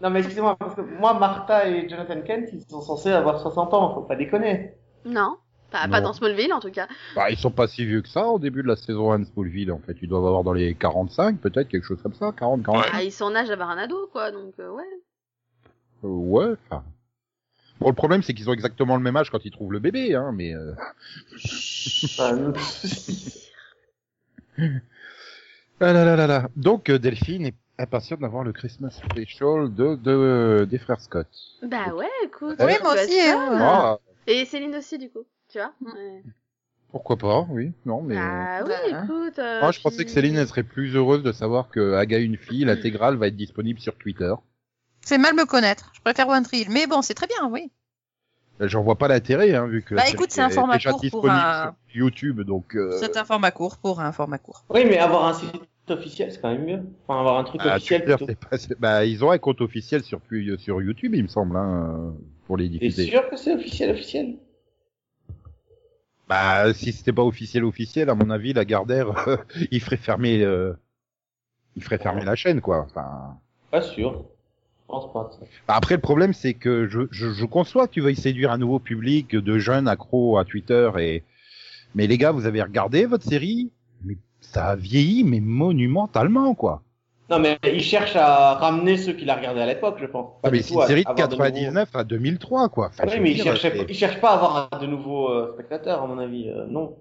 Non, 0.02 0.11
mais 0.11 0.18
excusez-moi, 0.18 0.56
parce 0.56 0.75
que 0.75 0.82
moi, 0.82 1.14
Martha 1.14 1.68
et 1.68 1.88
Jonathan 1.88 2.20
Kent, 2.20 2.50
ils 2.52 2.62
sont 2.62 2.82
censés 2.82 3.11
avoir 3.11 3.40
60 3.40 3.73
ans, 3.73 3.94
faut 3.94 4.02
pas 4.02 4.16
déconner. 4.16 4.75
Non, 5.06 5.38
pas, 5.70 6.00
dans 6.00 6.12
Smallville 6.12 6.52
en 6.52 6.61
tout 6.61 6.70
cas. 6.70 6.88
Bah, 7.14 7.30
ils 7.30 7.38
sont 7.38 7.50
pas 7.50 7.68
si 7.68 7.85
vieux 7.85 8.02
que 8.02 8.08
ça 8.08 8.26
au 8.26 8.38
début 8.38 8.62
de 8.62 8.68
la 8.68 8.76
saison 8.76 9.12
1 9.12 9.20
de 9.20 9.25
Smallville, 9.25 9.73
en 9.73 9.78
fait. 9.78 9.96
Ils 10.02 10.08
doivent 10.08 10.26
avoir 10.26 10.44
dans 10.44 10.52
les 10.52 10.75
45, 10.75 11.38
peut-être, 11.40 11.68
quelque 11.68 11.85
chose 11.85 12.00
comme 12.02 12.14
ça, 12.14 12.32
40, 12.37 12.64
40. 12.64 12.85
Ouais. 12.85 12.90
Ah, 12.92 13.02
ils 13.02 13.12
sont 13.12 13.25
en 13.26 13.35
âge 13.35 13.49
d'avoir 13.49 13.70
un 13.70 13.78
ado, 13.78 14.08
quoi, 14.12 14.30
donc 14.30 14.54
euh, 14.61 14.70
ouais. 14.70 14.85
Euh, 16.04 16.08
ouais, 16.08 16.54
enfin... 16.70 16.85
Bon, 17.78 17.88
le 17.88 17.94
problème, 17.94 18.23
c'est 18.23 18.32
qu'ils 18.32 18.49
ont 18.49 18.54
exactement 18.54 18.96
le 18.96 19.02
même 19.02 19.16
âge 19.16 19.30
quand 19.30 19.44
ils 19.44 19.50
trouvent 19.50 19.73
le 19.73 19.80
bébé, 19.80 20.14
hein, 20.14 20.32
mais... 20.35 20.54
Euh... 20.54 20.73
Ah 25.78 25.92
là 25.92 26.06
là 26.06 26.16
là 26.16 26.26
là. 26.26 26.49
Donc, 26.56 26.88
euh, 26.88 26.99
Delphine, 26.99 27.50
impatient 27.78 28.16
d'avoir 28.16 28.44
le 28.44 28.52
Christmas 28.54 28.90
Special 28.90 29.75
de, 29.75 29.96
de 29.96 30.66
des 30.70 30.78
frères 30.78 31.00
Scott. 31.02 31.28
Bah 31.62 31.92
ouais, 31.94 32.08
écoute. 32.25 32.56
Oui, 32.61 32.73
moi 32.82 32.94
aussi, 32.94 33.20
hein. 33.20 33.58
Ah, 33.61 33.99
Et 34.26 34.46
Céline 34.46 34.75
aussi, 34.75 34.96
du 34.96 35.11
coup. 35.11 35.26
Tu 35.56 35.62
vois 35.62 35.72
Mm. 35.80 35.86
Ouais. 35.96 36.22
pourquoi 36.92 37.16
pas, 37.16 37.46
oui, 37.50 37.72
non, 37.86 38.02
mais. 38.02 38.16
Ah 38.18 38.60
oui, 38.66 38.72
Bah, 38.92 39.02
écoute. 39.04 39.38
euh, 39.38 39.60
Moi, 39.62 39.72
je 39.72 39.80
pensais 39.80 40.04
que 40.04 40.10
Céline 40.10 40.36
elle 40.36 40.46
serait 40.46 40.62
plus 40.64 40.94
heureuse 40.94 41.22
de 41.22 41.32
savoir 41.32 41.70
que 41.70 41.94
Aga 41.94 42.18
une 42.18 42.36
fille, 42.36 42.64
l'intégrale 42.66 43.16
va 43.16 43.28
être 43.28 43.36
disponible 43.36 43.80
sur 43.80 43.96
Twitter. 43.96 44.34
C'est 45.00 45.16
mal 45.18 45.34
me 45.34 45.46
connaître. 45.46 45.92
Je 45.94 46.00
préfère 46.02 46.28
One 46.28 46.42
Tree 46.42 46.60
Hill. 46.62 46.68
Mais 46.70 46.86
bon, 46.86 47.00
c'est 47.00 47.14
très 47.14 47.26
bien, 47.26 47.48
oui. 47.50 47.70
Euh, 48.60 48.68
J'en 48.68 48.82
vois 48.82 48.96
pas 48.96 49.08
l'intérêt, 49.08 49.54
hein, 49.54 49.66
vu 49.66 49.82
que 49.82 49.94
Bah, 49.94 50.02
écoute, 50.10 50.28
c'est 50.30 50.42
un 50.42 50.50
format 50.50 50.78
court 50.78 50.90
pour 50.96 51.00
disponible 51.00 51.40
un- 51.40 51.62
sur 51.62 51.75
YouTube, 51.94 52.40
donc. 52.42 52.76
euh, 52.76 52.90
C'est 53.00 53.16
un 53.16 53.25
format 53.25 53.50
court 53.50 53.78
pour 53.78 54.00
un 54.00 54.12
format 54.12 54.38
court. 54.38 54.64
Oui, 54.68 54.84
mais 54.84 54.98
avoir 54.98 55.26
un 55.26 55.32
site 55.32 55.52
officiel, 55.88 56.32
c'est 56.32 56.40
quand 56.42 56.50
même 56.52 56.64
mieux. 56.66 56.82
Enfin, 57.06 57.20
avoir 57.20 57.38
un 57.38 57.44
truc 57.44 57.62
bah, 57.62 57.76
officiel 57.76 58.04
Twitter, 58.04 58.34
pas- 58.34 58.56
bah, 58.78 59.04
ils 59.06 59.25
ont 59.25 59.30
un 59.30 59.38
compte 59.38 59.60
officiel 59.62 60.02
sur 60.02 60.20
sur 60.58 60.82
YouTube, 60.82 61.14
il 61.14 61.22
me 61.22 61.28
semble, 61.28 61.56
hein, 61.56 62.12
pour 62.46 62.56
les 62.58 62.68
T'es 62.68 62.78
diffuser. 62.78 63.06
sûr 63.06 63.28
que 63.30 63.36
c'est 63.36 63.54
officiel, 63.54 63.90
officiel? 63.90 64.36
Bah, 66.28 66.75
si 66.75 66.92
c'était 66.92 67.12
pas 67.12 67.23
officiel 67.23 67.64
officiel, 67.64 68.11
à 68.11 68.14
mon 68.14 68.30
avis, 68.30 68.52
la 68.52 68.64
Gardère, 68.64 69.14
il 69.71 69.80
ferait 69.80 69.97
fermer, 69.97 70.42
euh, 70.42 70.73
il 71.76 71.85
ferait 71.85 71.99
fermer 71.99 72.25
la 72.25 72.35
chaîne, 72.35 72.61
quoi. 72.61 72.80
Enfin. 72.80 73.38
Pas 73.71 73.83
sûr. 73.83 74.25
Je 74.83 74.87
pense 74.88 75.12
pas. 75.12 75.30
ça. 75.33 75.47
Bah, 75.68 75.75
après, 75.76 75.95
le 75.95 76.00
problème, 76.00 76.33
c'est 76.33 76.54
que 76.54 76.87
je, 76.88 77.02
je, 77.11 77.33
je 77.33 77.45
conçois 77.45 77.87
que 77.87 77.92
tu 77.92 78.00
veuilles 78.00 78.16
séduire 78.16 78.50
un 78.50 78.59
nouveau 78.59 78.78
public 78.78 79.37
de 79.37 79.59
jeunes 79.59 79.88
accros 79.88 80.38
à 80.38 80.45
Twitter 80.45 80.90
et, 80.99 81.25
mais 81.95 82.06
les 82.06 82.18
gars, 82.18 82.33
vous 82.33 82.47
avez 82.47 82.62
regardé 82.62 83.06
votre 83.06 83.25
série, 83.25 83.71
mais 84.04 84.16
ça 84.40 84.66
a 84.71 84.76
vieilli, 84.76 85.25
mais 85.25 85.40
monumentalement, 85.40 86.54
quoi. 86.54 86.83
Non, 87.28 87.40
mais 87.40 87.59
il 87.64 87.83
cherche 87.83 88.14
à 88.14 88.54
ramener 88.54 88.97
ceux 88.97 89.12
qui 89.12 89.25
l'a 89.25 89.35
regardé 89.35 89.61
à 89.61 89.66
l'époque, 89.66 89.97
je 90.00 90.06
pense. 90.06 90.35
Ah, 90.45 90.50
mais 90.50 90.62
c'est 90.62 90.75
une 90.75 90.80
à 90.80 90.87
série 90.87 91.02
de 91.04 91.09
avoir 91.09 91.28
nouveaux- 91.28 91.42
99 91.42 91.97
à 91.97 92.04
2003, 92.04 92.68
quoi. 92.68 92.87
Enfin, 92.88 93.04
Oui, 93.09 93.18
mais 93.21 93.30
il 93.33 93.35
dire, 93.35 93.45
cherchait, 93.45 93.73
c'est- 93.76 93.87
il 93.88 93.95
cherche 93.97 94.21
pas 94.21 94.30
à 94.30 94.35
avoir 94.35 94.71
de 94.80 94.87
nouveaux 94.87 95.28
euh, 95.30 95.52
spectateurs, 95.54 96.02
à 96.02 96.06
mon 96.06 96.18
avis. 96.18 96.49
euh, 96.49 96.66
non. 96.68 96.97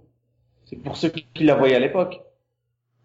C'est 0.66 0.78
pour 0.78 0.98
ceux 0.98 1.10
qui 1.10 1.44
la 1.44 1.54
voyaient 1.56 1.76
à 1.76 1.80
l'époque. 1.80 2.22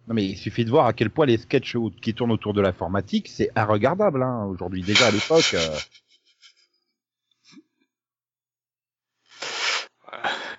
Non, 0.08 0.14
mais 0.14 0.24
il 0.24 0.36
suffit 0.38 0.64
de 0.64 0.70
voir 0.70 0.86
à 0.86 0.94
quel 0.94 1.10
point 1.10 1.26
les 1.26 1.36
sketchs 1.36 1.76
qui 2.00 2.14
tournent 2.14 2.32
autour 2.32 2.54
de 2.54 2.62
l'informatique, 2.62 3.28
c'est 3.28 3.50
regardable, 3.54 4.22
hein, 4.22 4.46
aujourd'hui. 4.46 4.80
Déjà, 4.82 5.06
à 5.08 5.10
l'époque, 5.10 5.54
euh, 5.54 5.76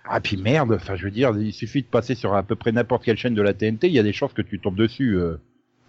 Ah 0.05 0.19
puis 0.19 0.37
merde, 0.37 0.73
enfin 0.73 0.95
je 0.95 1.05
veux 1.05 1.11
dire, 1.11 1.31
il 1.39 1.53
suffit 1.53 1.81
de 1.83 1.87
passer 1.87 2.15
sur 2.15 2.33
à 2.35 2.43
peu 2.43 2.55
près 2.55 2.71
n'importe 2.71 3.03
quelle 3.03 3.17
chaîne 3.17 3.33
de 3.33 3.41
la 3.41 3.53
TNT, 3.53 3.87
il 3.87 3.93
y 3.93 3.99
a 3.99 4.03
des 4.03 4.13
chances 4.13 4.33
que 4.33 4.41
tu 4.41 4.59
tombes 4.59 4.75
dessus. 4.77 5.15
Euh... 5.17 5.37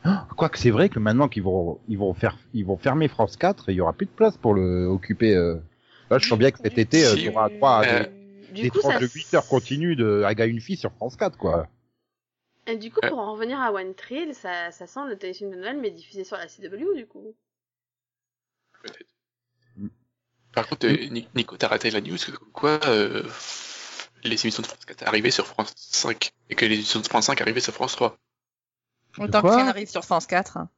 Ah, 0.05 0.27
Quoique 0.37 0.59
c'est 0.59 0.71
vrai 0.71 0.89
que 0.89 0.99
maintenant 0.99 1.29
qu'ils 1.29 1.45
vont 1.45 1.79
ils 1.89 1.99
vont 1.99 2.13
faire 2.15 2.37
ils 2.55 2.65
vont 2.65 2.77
fermer 2.77 3.09
France 3.09 3.37
4 3.37 3.69
et 3.69 3.73
il 3.73 3.77
y 3.77 3.81
aura 3.81 3.93
plus 3.93 4.07
de 4.07 4.11
place 4.11 4.37
pour 4.37 4.55
le 4.55 4.87
occuper. 4.87 5.35
Euh... 5.35 5.57
Là 6.11 6.19
je 6.19 6.29
sens 6.29 6.39
bien 6.39 6.51
que 6.51 6.59
cet 6.59 6.77
été 6.79 7.07
euh, 7.07 7.15
tu 7.15 7.29
auras 7.29 7.49
droit 7.49 7.71
à 7.71 7.85
Euh, 7.85 8.05
des, 8.53 8.69
coup, 8.69 8.81
tranches 8.81 8.95
ça 8.95 9.01
de 9.01 9.07
8 9.07 9.35
heures 9.35 9.47
continues 9.47 9.97
de 9.97 10.25
Aga 10.25 10.47
une 10.47 10.61
fille 10.61 10.77
sur 10.77 10.93
France 10.93 11.17
4 11.17 11.39
quoi. 11.39 11.69
Et 12.67 12.77
du 12.77 12.93
coup, 12.93 13.01
pour 13.09 13.19
en 13.19 13.33
revenir 13.33 13.61
à 13.61 13.73
One 13.73 13.95
Trail, 13.95 14.35
ça, 14.35 14.71
ça 14.71 14.87
sent 14.87 15.01
le 15.09 15.19
téléfilm 15.19 15.51
de 15.51 15.57
Noël, 15.57 15.79
mais 15.81 15.91
diffusé 15.91 16.23
sur 16.23 16.37
la 16.37 16.47
CW, 16.47 16.95
du 16.95 17.07
coup. 17.07 17.35
peut-être. 18.83 19.11
Mm. 19.77 19.89
Par 20.55 20.69
contre, 20.69 20.87
euh, 20.87 21.09
Ni- 21.11 21.29
Nico, 21.35 21.57
t'as 21.57 21.69
raté 21.69 21.91
la 21.91 22.01
news 22.01 22.17
que 22.17 22.31
quoi 22.53 22.79
euh, 22.87 23.23
les 24.23 24.41
émissions 24.45 24.63
de 24.63 24.67
France 24.67 24.85
4 24.85 25.09
arrivaient 25.09 25.31
sur 25.31 25.47
France 25.47 25.73
5 25.77 26.31
et 26.51 26.55
que 26.55 26.65
les 26.67 26.75
émissions 26.77 27.01
de 27.01 27.07
France 27.07 27.27
5 27.27 27.41
arrivaient 27.41 27.61
sur 27.61 27.73
France 27.73 27.97
3. 27.97 28.17
Autant 29.19 29.43
que 29.43 29.49
ça 29.49 29.67
arrive 29.69 29.89
sur 29.89 30.05
France 30.05 30.27
4. 30.27 30.57
hein. 30.57 30.69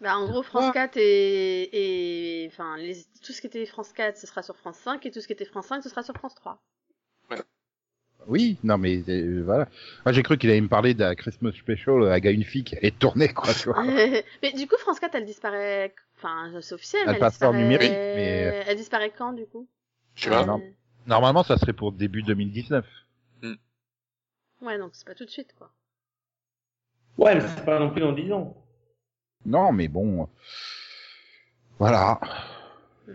Bah, 0.00 0.18
en 0.18 0.26
gros, 0.28 0.42
France 0.42 0.72
4 0.74 0.96
et, 0.98 2.42
et, 2.42 2.46
enfin, 2.48 2.76
les, 2.76 2.96
tout 3.24 3.32
ce 3.32 3.40
qui 3.40 3.46
était 3.46 3.64
France 3.64 3.92
4, 3.92 4.18
ce 4.18 4.26
sera 4.26 4.42
sur 4.42 4.56
France 4.56 4.76
5, 4.78 5.04
et 5.06 5.10
tout 5.10 5.20
ce 5.20 5.26
qui 5.26 5.32
était 5.32 5.46
France 5.46 5.66
5, 5.68 5.82
ce 5.82 5.88
sera 5.88 6.02
sur 6.02 6.14
France 6.14 6.34
3. 6.34 6.62
Oui, 8.28 8.58
non 8.64 8.76
mais 8.76 9.04
euh, 9.08 9.42
voilà. 9.44 9.68
Moi 10.04 10.12
j'ai 10.12 10.24
cru 10.24 10.36
qu'il 10.36 10.50
allait 10.50 10.60
me 10.60 10.66
parler 10.68 10.94
d'un 10.94 11.14
Christmas 11.14 11.52
special 11.52 12.02
euh, 12.02 12.10
Aga 12.12 12.32
une 12.32 12.42
fille 12.42 12.64
qui 12.64 12.76
allait 12.76 12.90
tourner 12.90 13.32
quoi, 13.32 13.54
tu 13.54 13.68
vois. 13.68 13.80
mais 14.42 14.52
du 14.52 14.66
coup, 14.66 14.76
France 14.78 14.98
4, 14.98 15.14
elle 15.14 15.24
disparaît, 15.24 15.94
enfin, 16.16 16.50
c'est 16.60 16.74
officiel, 16.74 17.02
Elle 17.06 17.12
mais 17.12 17.18
passe 17.20 17.34
en 17.34 17.52
disparaît... 17.52 17.62
numérique, 17.62 17.90
mais- 17.92 18.64
Elle 18.66 18.76
disparaît 18.76 19.12
quand, 19.16 19.32
du 19.32 19.46
coup? 19.46 19.68
Je 20.16 20.24
sais 20.24 20.30
pas. 20.30 20.58
Normalement 21.06 21.44
ça 21.44 21.56
serait 21.56 21.72
pour 21.72 21.92
début 21.92 22.22
2019. 22.24 22.84
Ouais, 24.60 24.78
donc 24.78 24.90
c'est 24.94 25.06
pas 25.06 25.14
tout 25.14 25.24
de 25.24 25.30
suite, 25.30 25.54
quoi. 25.56 25.70
Ouais, 27.18 27.34
mais 27.34 27.40
c'est 27.40 27.64
pas 27.64 27.78
non 27.78 27.90
plus 27.90 28.00
dans 28.00 28.12
10 28.12 28.32
ans. 28.32 28.54
Non 29.44 29.72
mais 29.72 29.88
bon. 29.88 30.22
euh, 30.22 30.26
Voilà. 31.78 32.20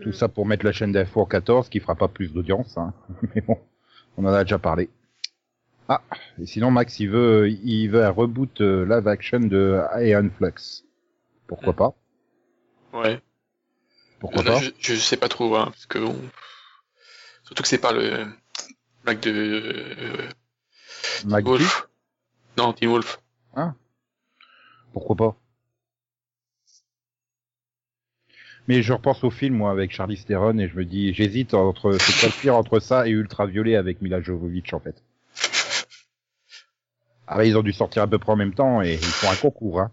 Tout 0.02 0.12
ça 0.12 0.28
pour 0.28 0.46
mettre 0.46 0.64
la 0.64 0.72
chaîne 0.72 0.92
d'info 0.92 1.20
en 1.20 1.26
14 1.26 1.68
qui 1.68 1.78
fera 1.78 1.94
pas 1.94 2.08
plus 2.08 2.32
d'audience, 2.32 2.76
hein. 2.78 2.94
Mais 3.34 3.42
bon, 3.42 3.58
on 4.16 4.24
en 4.24 4.32
a 4.32 4.42
déjà 4.42 4.58
parlé. 4.58 4.88
Ah, 5.88 6.00
et 6.40 6.46
sinon 6.46 6.70
Max 6.70 6.98
il 7.00 7.10
veut 7.10 7.50
il 7.50 7.88
veut 7.88 8.04
un 8.04 8.10
reboot 8.10 8.60
euh, 8.62 8.84
live 8.86 9.06
action 9.08 9.40
de 9.40 9.82
Aeon 9.98 10.30
Flux. 10.36 10.84
Pourquoi 11.46 11.72
Mm. 11.72 11.76
pas? 11.76 11.94
Ouais. 12.94 13.20
Pourquoi 14.20 14.42
Là, 14.42 14.52
pas? 14.52 14.60
je, 14.60 14.70
je 14.78 14.94
sais 14.94 15.16
pas 15.16 15.28
trop, 15.28 15.54
hein, 15.56 15.66
parce 15.66 15.86
que 15.86 15.98
bon, 15.98 16.16
surtout 17.44 17.62
que 17.62 17.68
c'est 17.68 17.78
pas 17.78 17.92
le 17.92 18.24
blague 19.04 19.20
de 19.20 19.30
euh, 19.30 20.28
McGee 21.26 21.44
Wolf. 21.48 21.88
Non, 22.56 22.72
Teen 22.72 22.88
Wolf. 22.90 23.20
Pourquoi 24.92 25.16
pas? 25.16 25.36
Mais 28.68 28.82
je 28.82 28.92
repense 28.92 29.24
au 29.24 29.30
film 29.30 29.56
moi 29.56 29.70
avec 29.72 29.90
Charlie 29.92 30.22
Theron 30.22 30.58
et 30.58 30.68
je 30.68 30.76
me 30.76 30.84
dis 30.84 31.12
j'hésite 31.14 31.54
entre 31.54 31.92
c'est 31.98 32.20
quoi 32.20 32.28
le 32.28 32.40
pire 32.40 32.56
entre 32.56 32.78
ça 32.80 33.06
et 33.06 33.10
Ultraviolet 33.10 33.76
avec 33.76 34.00
Mila 34.00 34.20
Jovovich 34.20 34.72
en 34.72 34.80
fait. 34.80 35.02
Ah 37.26 37.36
bah, 37.36 37.44
ils 37.44 37.56
ont 37.56 37.62
dû 37.62 37.72
sortir 37.72 38.02
à 38.02 38.06
peu 38.06 38.18
près 38.18 38.32
en 38.32 38.36
même 38.36 38.54
temps 38.54 38.82
et 38.82 38.94
ils 38.94 38.98
font 39.00 39.30
un 39.30 39.36
concours 39.36 39.80
hein. 39.80 39.90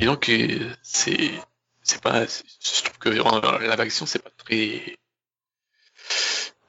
Et 0.00 0.06
donc 0.06 0.28
euh, 0.28 0.70
c'est 0.82 1.30
c'est 1.82 2.02
pas 2.02 2.24
je 2.26 2.82
trouve 2.82 2.98
que 2.98 3.08
la 3.10 3.74
action 3.74 4.06
c'est 4.06 4.22
pas 4.22 4.30
très 4.36 4.96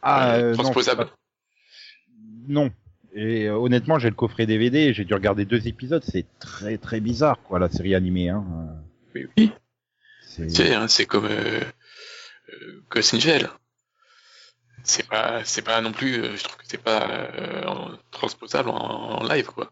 Ah 0.01 0.35
euh, 0.35 0.41
euh, 0.41 0.55
non, 0.55 0.63
transposable. 0.63 1.07
non. 2.47 2.71
Et 3.15 3.47
euh, 3.47 3.55
honnêtement, 3.55 3.99
j'ai 3.99 4.09
le 4.09 4.15
coffret 4.15 4.45
DVD, 4.45 4.79
et 4.79 4.93
j'ai 4.93 5.05
dû 5.05 5.13
regarder 5.13 5.45
deux 5.45 5.67
épisodes, 5.67 6.03
c'est 6.03 6.25
très 6.39 6.77
très 6.77 6.99
bizarre 6.99 7.39
quoi 7.43 7.59
la 7.59 7.69
série 7.69 7.95
animée 7.95 8.29
hein. 8.29 8.43
Oui, 9.13 9.27
oui. 9.37 9.51
C'est 10.21 10.47
Tu 10.47 10.55
sais, 10.55 10.73
hein, 10.73 10.87
c'est 10.87 11.05
comme 11.05 11.25
euh, 11.25 11.61
euh, 12.49 12.83
Ghost. 12.89 13.15
C'est 14.83 15.07
pas 15.07 15.43
c'est 15.45 15.61
pas 15.61 15.79
non 15.81 15.91
plus 15.91 16.15
euh, 16.15 16.35
je 16.35 16.43
trouve 16.43 16.57
que 16.57 16.65
c'est 16.67 16.81
pas 16.81 17.07
euh, 17.07 17.95
transposable 18.11 18.69
en, 18.69 19.21
en 19.21 19.23
live 19.23 19.45
quoi. 19.45 19.71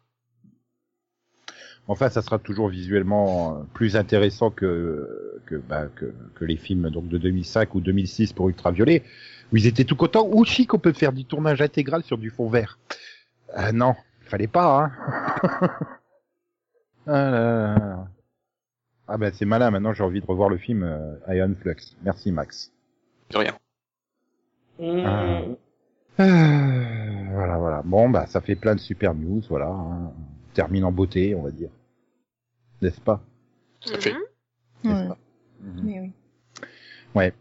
Enfin, 1.87 2.09
ça 2.09 2.21
sera 2.21 2.37
toujours 2.39 2.69
visuellement 2.69 3.57
euh, 3.57 3.63
plus 3.73 3.95
intéressant 3.95 4.51
que 4.51 5.41
que, 5.47 5.55
bah, 5.55 5.87
que 5.95 6.13
que 6.35 6.45
les 6.45 6.55
films 6.55 6.89
donc 6.89 7.09
de 7.09 7.17
2005 7.17 7.75
ou 7.75 7.81
2006 7.81 8.33
pour 8.33 8.47
Ultraviolet, 8.47 9.03
où 9.51 9.57
ils 9.57 9.67
étaient 9.67 9.83
tout 9.83 9.95
contents. 9.97 10.29
Ou 10.31 10.45
chic, 10.45 10.73
on 10.73 10.79
peut 10.79 10.93
faire 10.93 11.11
du 11.11 11.25
tournage 11.25 11.61
intégral 11.61 12.03
sur 12.03 12.17
du 12.17 12.29
fond 12.29 12.49
vert. 12.49 12.77
Ah 13.53 13.71
non, 13.71 13.95
fallait 14.21 14.47
pas. 14.47 14.83
Hein. 14.85 14.91
ah, 17.07 17.11
là, 17.11 17.31
là, 17.31 17.75
là. 17.77 18.07
ah 19.07 19.17
ben 19.17 19.31
c'est 19.33 19.45
malin. 19.45 19.71
Maintenant, 19.71 19.93
j'ai 19.93 20.03
envie 20.03 20.21
de 20.21 20.25
revoir 20.25 20.49
le 20.49 20.57
film 20.57 20.83
euh, 20.83 21.15
Iron 21.29 21.53
Flux. 21.59 21.75
Merci 22.03 22.31
Max. 22.31 22.71
De 23.31 23.37
rien. 23.37 23.57
Mmh. 24.79 25.03
Ah. 25.05 25.41
Euh, 26.19 27.25
voilà, 27.33 27.57
voilà. 27.57 27.81
Bon, 27.83 28.09
bah 28.09 28.25
ça 28.27 28.41
fait 28.41 28.55
plein 28.55 28.75
de 28.75 28.79
super 28.79 29.13
news. 29.13 29.41
Voilà. 29.49 29.67
hein. 29.67 30.11
Termine 30.53 30.83
en 30.85 30.91
beauté, 30.91 31.33
on 31.35 31.43
va 31.43 31.51
dire. 31.51 31.69
N'est-ce 32.81 32.99
pas? 33.01 33.21
À 33.93 33.99
fait. 33.99 34.13
Mhm. 34.13 34.19
N'est-ce 34.83 35.01
Ouais. 35.03 35.07
pas? 35.07 35.17
Mhm. 35.61 35.85
Oui, 35.85 35.99
oui. 35.99 36.11
Ouais. 37.15 37.33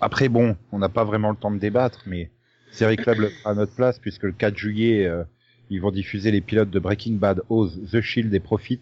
Après, 0.00 0.28
bon, 0.28 0.56
on 0.72 0.78
n'a 0.78 0.88
pas 0.88 1.04
vraiment 1.04 1.30
le 1.30 1.36
temps 1.36 1.50
de 1.50 1.58
débattre, 1.58 2.02
mais 2.06 2.30
Série 2.70 2.96
Club 2.96 3.18
le 3.18 3.28
fera 3.28 3.50
à 3.50 3.54
notre 3.54 3.74
place, 3.74 3.98
puisque 3.98 4.22
le 4.24 4.32
4 4.32 4.56
juillet, 4.56 5.06
euh, 5.06 5.24
ils 5.70 5.80
vont 5.80 5.90
diffuser 5.90 6.30
les 6.30 6.40
pilotes 6.40 6.70
de 6.70 6.78
Breaking 6.78 7.14
Bad, 7.14 7.42
Oz, 7.48 7.80
The 7.90 8.00
Shield 8.00 8.32
et 8.34 8.40
Profit. 8.40 8.80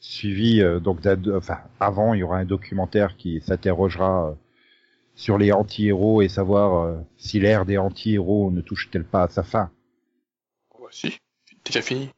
Suivi, 0.00 0.60
euh, 0.60 0.80
donc, 0.80 1.00
d'un- 1.00 1.36
enfin, 1.36 1.58
avant, 1.78 2.14
il 2.14 2.18
y 2.20 2.22
aura 2.22 2.38
un 2.38 2.44
documentaire 2.44 3.16
qui 3.16 3.40
s'interrogera 3.40 4.30
euh, 4.30 4.34
sur 5.14 5.38
les 5.38 5.52
anti-héros 5.52 6.22
et 6.22 6.28
savoir 6.28 6.84
euh, 6.84 6.98
si 7.18 7.38
l'ère 7.38 7.64
des 7.66 7.78
anti-héros 7.78 8.50
ne 8.50 8.60
touche-t-elle 8.60 9.04
pas 9.04 9.24
à 9.24 9.28
sa 9.28 9.42
fin. 9.44 9.70
Ouais, 10.78 10.88
si, 10.90 11.16
déjà 11.64 11.82
fini. 11.82 12.08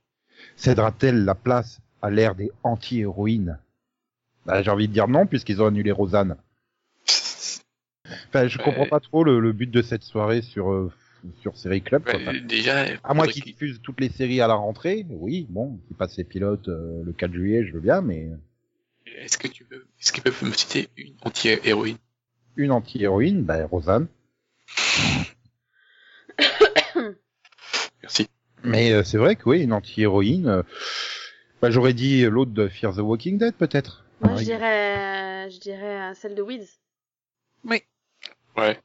Cédera-t-elle 0.57 1.25
la 1.25 1.35
place 1.35 1.81
à 2.01 2.11
l'ère 2.11 2.35
des 2.35 2.51
anti-héroïnes? 2.63 3.59
Bah, 4.47 4.63
J'ai 4.63 4.71
envie 4.71 4.89
de 4.89 4.93
dire 4.93 5.09
non, 5.09 5.27
puisqu'ils 5.27 5.61
ont 5.63 5.67
annulé 5.67 5.93
Rosanne. 5.93 6.37
Enfin, 8.29 8.47
je 8.49 8.59
comprends 8.59 8.87
pas 8.87 9.01
trop 9.01 9.25
le, 9.25 9.41
le 9.41 9.53
but 9.53 9.71
de 9.71 9.81
cette 9.83 10.03
soirée 10.03 10.43
sur 10.43 10.71
euh, 10.73 10.93
sur 11.41 11.57
Série 11.57 11.83
Club. 11.83 12.05
quoi. 12.05 12.19
Déjà, 12.41 12.85
À 13.03 13.15
moins 13.15 13.27
qu'ils 13.27 13.43
qu'il- 13.43 13.53
diffusent 13.53 13.81
toutes 13.83 14.01
les 14.01 14.09
séries 14.11 14.41
à 14.41 14.47
la 14.47 14.55
rentrée, 14.55 15.07
oui, 15.09 15.47
bon, 15.49 15.79
qu'ils 15.87 15.97
passent 15.97 16.17
les 16.17 16.25
pilotes 16.25 16.69
euh, 16.69 17.03
le 17.05 17.13
4 17.13 17.33
juillet, 17.33 17.65
je 17.67 17.73
veux 17.73 17.81
bien, 17.81 18.01
mais 18.01 18.29
Est-ce 19.07 19.39
que 19.39 19.49
tu 19.49 19.65
peux, 19.65 19.85
est-ce 20.01 20.13
qu'ils 20.13 20.23
peuvent 20.23 20.43
me 20.45 20.53
citer 20.53 20.89
une 20.97 21.15
anti-héroïne? 21.23 21.97
une 22.57 22.71
anti-héroïne, 22.71 23.43
bah, 23.43 23.67
Rosanne. 23.67 24.07
Merci. 28.03 28.29
Mais 28.63 28.93
euh, 28.93 29.03
c'est 29.05 29.19
vrai 29.19 29.37
que 29.37 29.49
oui, 29.49 29.63
une 29.63 29.73
anti-héroïne, 29.73 30.47
euh, 30.49 30.63
bah, 31.61 31.71
j'aurais 31.71 31.93
dit 31.95 32.23
l'autre 32.25 32.53
de 32.53 32.69
Fear 32.69 32.95
the 32.95 32.99
Walking 33.01 33.39
Dead, 33.39 33.55
peut-être. 33.55 34.05
Moi, 34.21 34.33
Ouais. 34.33 34.39
je 34.39 34.45
dirais, 34.45 35.51
je 35.51 35.59
dirais 35.61 36.11
euh, 36.11 36.15
celle 36.15 36.35
de 36.35 36.43
Weeds. 36.43 36.69
Ouais, 38.57 38.79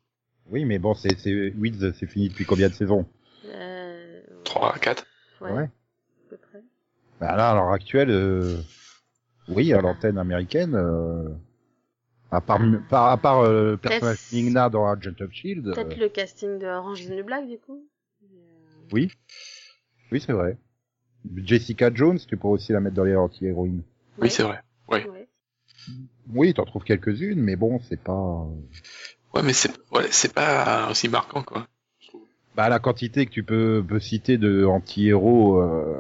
Oui, 0.51 0.65
mais 0.65 0.79
bon, 0.79 0.93
c'est, 0.93 1.17
c'est, 1.19 1.51
Weeds, 1.51 1.93
c'est 1.93 2.07
fini 2.07 2.29
depuis 2.29 2.45
combien 2.45 2.69
de 2.69 2.73
saisons? 2.73 3.05
Euh, 3.45 4.21
3 4.43 4.75
à 4.75 4.79
4. 4.79 5.05
ouais, 5.41 5.51
Ouais. 5.51 5.63
à 5.63 6.29
peu 6.29 6.38
près. 6.38 6.62
Bah 7.19 7.35
là, 7.35 7.51
à 7.51 7.53
l'heure 7.55 7.71
actuelle, 7.71 8.09
euh, 8.09 8.57
oui, 9.47 9.73
à 9.73 9.81
l'antenne 9.81 10.17
américaine, 10.17 10.73
euh, 10.75 11.29
à 12.31 12.41
part, 12.41 12.59
par- 12.89 13.12
à 13.12 13.17
part 13.17 13.39
euh, 13.41 13.71
le 13.71 13.77
personnage 13.77 14.17
Migna 14.31 14.69
dans 14.69 14.88
Agent 14.88 15.13
of 15.21 15.31
Shield, 15.31 15.67
euh, 15.67 15.73
Peut-être 15.73 15.97
le 15.97 16.09
casting 16.09 16.57
de 16.59 16.65
Orange 16.65 17.01
is 17.01 17.07
the 17.09 17.12
New 17.12 17.23
Black, 17.25 17.47
du 17.47 17.57
coup. 17.59 17.83
Euh, 18.23 18.27
oui, 18.91 19.12
oui, 20.12 20.21
c'est 20.25 20.33
vrai. 20.33 20.57
Jessica 21.35 21.93
Jones, 21.93 22.17
tu 22.27 22.38
pourrais 22.38 22.53
aussi 22.53 22.71
la 22.71 22.79
mettre 22.79 22.95
dans 22.95 23.03
les 23.03 23.15
anti-héroïnes. 23.15 23.83
Oui, 24.17 24.29
c'est 24.29 24.43
vrai. 24.43 24.62
Ouais. 24.88 25.05
Oui, 26.33 26.53
t'en 26.53 26.65
trouves 26.65 26.83
quelques-unes, 26.83 27.41
mais 27.41 27.55
bon, 27.55 27.79
c'est 27.89 27.99
pas. 28.01 28.47
Ouais, 29.33 29.43
mais 29.43 29.53
c'est, 29.53 29.71
ouais, 29.91 30.09
pas 30.33 30.89
aussi 30.89 31.07
marquant, 31.07 31.43
quoi. 31.43 31.67
Bah 32.55 32.67
la 32.67 32.79
quantité 32.79 33.25
que 33.25 33.31
tu 33.31 33.43
peux, 33.43 33.83
peux 33.87 33.99
citer 33.99 34.37
de 34.37 34.65
anti-héros, 34.65 35.61
euh, 35.61 35.97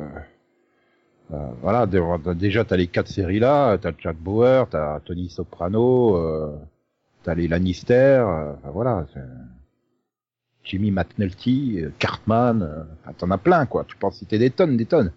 euh, 1.31 1.37
voilà, 1.61 1.85
dé- 1.85 2.01
déjà 2.35 2.65
t'as 2.65 2.75
les 2.75 2.87
quatre 2.87 3.07
séries 3.07 3.39
là, 3.39 3.77
t'as 3.77 3.91
Jack 3.97 4.17
Bauer, 4.17 4.67
t'as 4.69 4.99
Tony 5.01 5.29
Soprano, 5.29 6.17
euh, 6.17 6.57
t'as 7.23 7.35
les 7.35 7.47
Lannister, 7.47 7.93
euh, 8.27 8.53
voilà, 8.73 9.05
Jimmy 10.63 10.91
McNulty, 10.91 11.81
euh, 11.81 11.91
Cartman, 11.99 12.61
euh, 12.63 13.11
t'en 13.17 13.31
as 13.31 13.37
plein 13.37 13.65
quoi, 13.65 13.85
tu 13.85 13.95
peux 13.95 14.07
en 14.07 14.11
citer 14.11 14.37
des 14.37 14.49
tonnes, 14.49 14.75
des 14.75 14.85
tonnes. 14.85 15.11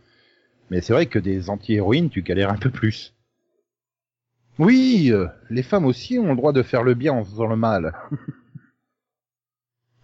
Mais 0.71 0.81
c'est 0.81 0.93
vrai 0.93 1.07
que 1.07 1.19
des 1.19 1.51
anti-héroïnes, 1.51 2.09
tu 2.11 2.23
galères 2.23 2.51
un 2.51 2.57
peu 2.57 2.71
plus. 2.71 3.15
Oui, 4.59 5.11
euh, 5.11 5.29
les 5.51 5.63
femmes 5.63 5.87
aussi 5.87 6.19
ont 6.19 6.29
le 6.29 6.37
droit 6.37 6.53
de 6.53 6.63
faire 6.63 6.83
le 6.83 6.95
bien 6.95 7.13
en 7.13 7.25
faisant 7.25 7.47
le 7.47 7.57
mal. 7.57 7.95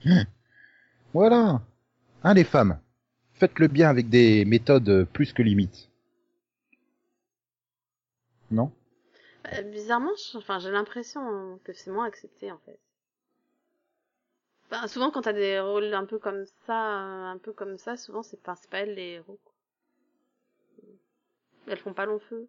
Voilà. 1.14 1.62
Hein, 2.22 2.34
les 2.34 2.44
femmes. 2.44 2.78
Faites 3.32 3.58
le 3.58 3.66
bien 3.66 3.88
avec 3.88 4.08
des 4.08 4.44
méthodes 4.44 5.04
plus 5.12 5.32
que 5.32 5.42
limites. 5.42 5.90
Non? 8.50 8.72
Euh, 9.52 9.62
bizarrement, 9.62 10.12
j'ai 10.58 10.70
l'impression 10.70 11.58
que 11.64 11.72
c'est 11.72 11.90
moins 11.90 12.06
accepté, 12.06 12.52
en 12.52 12.58
fait. 12.58 12.78
Souvent, 14.88 15.10
quand 15.10 15.22
t'as 15.22 15.32
des 15.32 15.58
rôles 15.60 15.94
un 15.94 16.04
peu 16.04 16.18
comme 16.18 16.44
ça, 16.66 17.00
euh, 17.00 17.32
un 17.32 17.38
peu 17.38 17.52
comme 17.52 17.78
ça, 17.78 17.96
souvent, 17.96 18.22
c'est 18.22 18.42
pas, 18.42 18.54
pas 18.70 18.80
elles 18.80 18.94
les 18.94 19.12
héros. 19.12 19.40
Elles 21.66 21.78
font 21.78 21.94
pas 21.94 22.06
long 22.06 22.18
feu. 22.18 22.48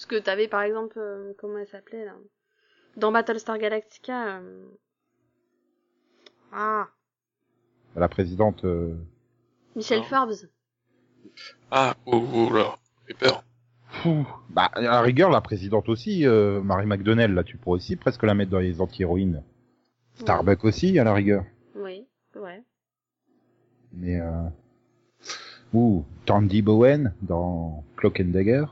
Parce 0.00 0.06
que 0.06 0.16
t'avais, 0.16 0.48
par 0.48 0.62
exemple, 0.62 0.98
euh, 0.98 1.34
comment 1.36 1.58
elle 1.58 1.66
s'appelait, 1.66 2.06
là? 2.06 2.14
Dans 2.96 3.12
Battlestar 3.12 3.58
Galactica, 3.58 4.38
euh, 4.38 4.64
ah, 6.52 6.88
La 7.96 8.08
présidente... 8.08 8.64
euh, 8.64 8.96
Michelle 9.76 9.98
Non. 9.98 10.04
Forbes. 10.06 10.48
Ah, 11.70 11.94
oh, 12.06 12.24
oh 12.32 12.50
là, 12.50 12.78
j'ai 13.06 13.12
peur. 13.12 13.44
Bah, 14.48 14.70
à 14.72 14.80
la 14.80 15.02
rigueur, 15.02 15.28
la 15.28 15.42
présidente 15.42 15.90
aussi, 15.90 16.26
euh, 16.26 16.62
Marie 16.62 16.86
McDonnell, 16.86 17.34
là, 17.34 17.44
tu 17.44 17.58
pourrais 17.58 17.76
aussi 17.76 17.96
presque 17.96 18.22
la 18.22 18.32
mettre 18.32 18.52
dans 18.52 18.58
les 18.58 18.80
anti-héroïnes. 18.80 19.44
Starbuck 20.14 20.64
aussi, 20.64 20.98
à 20.98 21.04
la 21.04 21.12
rigueur. 21.12 21.44
Oui, 21.74 22.08
ouais. 22.36 22.64
Mais... 23.92 24.18
Euh... 24.18 24.48
Ouh, 25.74 26.06
Tandy 26.24 26.62
Bowen 26.62 27.14
dans 27.20 27.84
Cloak 27.98 28.20
and 28.20 28.30
Dagger. 28.30 28.64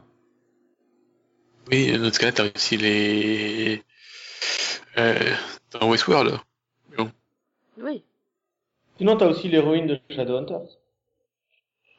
Oui, 1.70 1.98
dans 1.98 2.12
ce 2.12 2.18
cas-là, 2.18 2.32
t'as 2.32 2.44
aussi 2.54 2.76
les, 2.76 3.82
euh, 4.96 5.34
dans 5.72 5.90
Westworld. 5.90 6.38
Oui. 7.80 8.02
Sinon, 8.96 9.16
t'as 9.16 9.26
aussi 9.26 9.48
l'héroïne 9.48 9.86
de 9.86 10.00
Shadowhunters. 10.10 10.78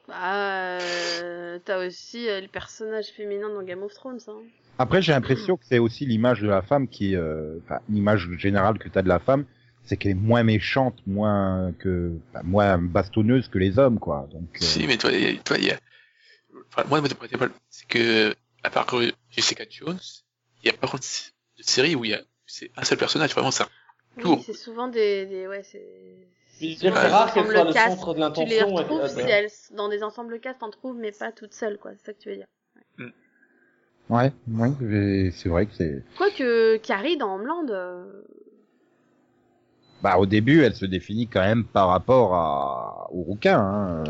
Bah, 0.08 0.78
euh, 0.80 1.58
t'as 1.64 1.86
aussi 1.86 2.28
euh, 2.28 2.40
le 2.40 2.48
personnage 2.48 3.06
féminin 3.16 3.48
dans 3.48 3.62
Game 3.62 3.82
of 3.82 3.94
Thrones, 3.94 4.18
hein. 4.28 4.42
Après, 4.78 5.02
j'ai 5.02 5.12
l'impression 5.12 5.56
que 5.56 5.64
c'est 5.66 5.78
aussi 5.78 6.06
l'image 6.06 6.40
de 6.40 6.48
la 6.48 6.62
femme 6.62 6.88
qui 6.88 7.12
est... 7.12 7.16
euh, 7.16 7.58
Enfin, 7.64 7.80
l'image 7.90 8.28
générale 8.38 8.78
que 8.78 8.88
t'as 8.88 9.02
de 9.02 9.08
la 9.08 9.18
femme, 9.18 9.44
c'est 9.84 9.96
qu'elle 9.96 10.12
est 10.12 10.14
moins 10.14 10.42
méchante, 10.42 10.98
moins 11.06 11.72
que... 11.78 12.12
enfin, 12.32 12.42
moins 12.44 12.78
bastonneuse 12.78 13.48
que 13.48 13.58
les 13.58 13.78
hommes, 13.78 13.98
quoi. 13.98 14.26
Donc... 14.32 14.48
euh, 14.56 14.64
Si, 14.64 14.86
mais 14.86 14.96
toi, 14.96 15.12
y 15.12 15.36
a- 15.36 15.42
toi, 15.42 15.58
il 15.58 15.66
y 15.66 15.70
a, 15.70 15.78
enfin, 16.72 16.88
moi, 16.88 17.02
c'est 17.68 17.86
que, 17.88 18.34
à 18.62 18.70
part 18.70 18.86
que 18.86 19.12
Jessica 19.30 19.64
Jones, 19.68 19.98
il 20.62 20.66
y 20.66 20.70
a 20.70 20.76
pas 20.76 20.86
contre 20.86 21.04
de 21.58 21.62
série 21.62 21.94
où 21.94 22.04
il 22.04 22.10
y 22.12 22.14
a, 22.14 22.20
c'est 22.46 22.70
un 22.76 22.84
seul 22.84 22.98
personnage, 22.98 23.32
vraiment 23.32 23.50
ça. 23.50 23.68
Oui, 24.16 24.22
Tour. 24.22 24.42
c'est 24.44 24.52
souvent 24.54 24.88
des, 24.88 25.26
des 25.26 25.46
ouais, 25.46 25.62
c'est. 25.62 25.86
C'est 26.58 26.90
rare 26.90 27.32
qu'elle 27.32 27.44
ensembles 27.44 27.54
soit 27.54 27.64
le 27.64 27.72
centre 27.96 28.14
de 28.14 28.18
Tu 28.34 28.44
les 28.44 28.58
l'intention. 28.58 28.68
et 28.68 28.82
retrouves 28.82 29.00
que- 29.02 29.08
si 29.08 29.20
elles, 29.20 29.48
dans 29.72 29.88
des 29.88 30.02
ensembles 30.02 30.38
cast, 30.40 30.60
t'en 30.60 30.70
trouves, 30.70 30.96
mais 30.96 31.10
pas 31.12 31.32
toutes 31.32 31.54
seules, 31.54 31.78
quoi. 31.78 31.92
C'est 31.96 32.06
ça 32.06 32.12
que 32.12 32.18
tu 32.18 32.28
veux 32.28 32.36
dire. 32.36 32.46
Ouais, 34.10 34.32
ouais, 34.48 35.30
c'est 35.32 35.48
vrai 35.48 35.64
que 35.66 35.72
c'est... 35.74 36.02
Quoique, 36.18 36.76
Carrie 36.78 37.16
dans 37.16 37.36
Homeland, 37.36 37.66
euh, 37.70 38.22
Bah, 40.02 40.18
au 40.18 40.26
début, 40.26 40.62
elle 40.64 40.74
se 40.74 40.84
définit 40.84 41.28
quand 41.28 41.40
même 41.40 41.64
par 41.64 41.88
rapport 41.88 42.34
à... 42.34 43.08
au 43.12 43.22
rouquin, 43.22 43.58
hein. 43.58 44.04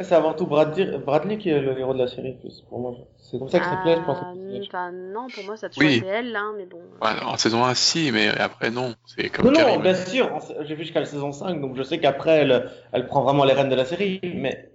C'est 0.00 0.14
avant 0.14 0.34
tout 0.34 0.46
Bradley, 0.46 0.98
Bradley 0.98 1.38
qui 1.38 1.50
est 1.50 1.60
le 1.60 1.78
héros 1.78 1.94
de 1.94 2.00
la 2.00 2.08
série, 2.08 2.32
plus, 2.40 2.62
pour 2.68 2.80
moi. 2.80 2.94
C'est 3.16 3.38
comme 3.38 3.48
ça 3.48 3.60
que 3.60 3.66
ça 3.66 3.76
plaît, 3.76 3.96
je 3.96 4.02
pense. 4.04 4.18
ah, 4.20 4.32
que 4.34 4.40
ça 4.40 4.48
plaît. 4.48 4.66
enfin, 4.66 4.90
non, 4.92 5.30
pour 5.30 5.44
moi, 5.44 5.56
ça 5.56 5.66
a 5.66 5.68
toujours 5.68 5.88
Oui. 5.88 5.96
été 5.98 6.06
elle, 6.06 6.32
là, 6.32 6.50
mais 6.56 6.66
bon. 6.66 6.80
Ouais, 7.00 7.10
en 7.24 7.36
saison 7.36 7.64
1, 7.64 7.74
si, 7.74 8.10
mais 8.10 8.28
après, 8.28 8.70
non. 8.72 8.94
C'est 9.06 9.28
comme 9.30 9.46
Non, 9.46 9.52
non, 9.52 9.78
bien 9.78 9.94
sûr, 9.94 10.30
j'ai 10.62 10.74
vu 10.74 10.82
jusqu'à 10.82 10.98
la 11.00 11.06
saison 11.06 11.30
5, 11.30 11.60
donc 11.60 11.76
je 11.76 11.82
sais 11.84 12.00
qu'après, 12.00 12.38
elle, 12.40 12.70
elle 12.92 13.06
prend 13.06 13.22
vraiment 13.22 13.44
les 13.44 13.52
rênes 13.52 13.68
de 13.68 13.74
la 13.76 13.84
série, 13.84 14.20
mais 14.22 14.72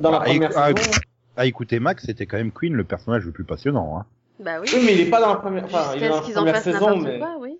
dans 0.00 0.10
la 0.12 0.18
Ah, 0.18 0.24
première 0.24 0.50
éc- 0.50 0.54
ah, 0.56 0.74
saison... 0.74 0.90
Ah, 1.36 1.44
écoutez, 1.46 1.78
Max, 1.78 2.06
c'était 2.06 2.24
quand 2.26 2.38
même 2.38 2.50
Queen, 2.50 2.72
le 2.72 2.84
personnage 2.84 3.24
le 3.26 3.32
plus 3.32 3.44
passionnant, 3.44 3.98
hein. 3.98 4.06
Bah 4.40 4.60
oui. 4.60 4.68
Oui, 4.72 4.82
mais 4.86 4.94
il 4.94 5.00
est 5.00 5.10
pas 5.10 5.20
dans 5.20 5.28
la 5.34 5.40
première, 5.40 5.64
enfin, 5.64 5.94
il 5.96 6.02
est 6.04 6.08
dans 6.08 6.14
la 6.16 6.22
première 6.22 6.56
saison, 6.62 6.96
mais 6.96 7.18
quoi, 7.18 7.36
oui. 7.40 7.58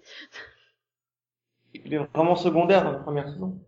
il 1.74 1.92
est 1.94 2.00
vraiment 2.14 2.36
secondaire 2.36 2.84
dans 2.84 2.92
la 2.92 2.98
première 2.98 3.28
saison. 3.28 3.58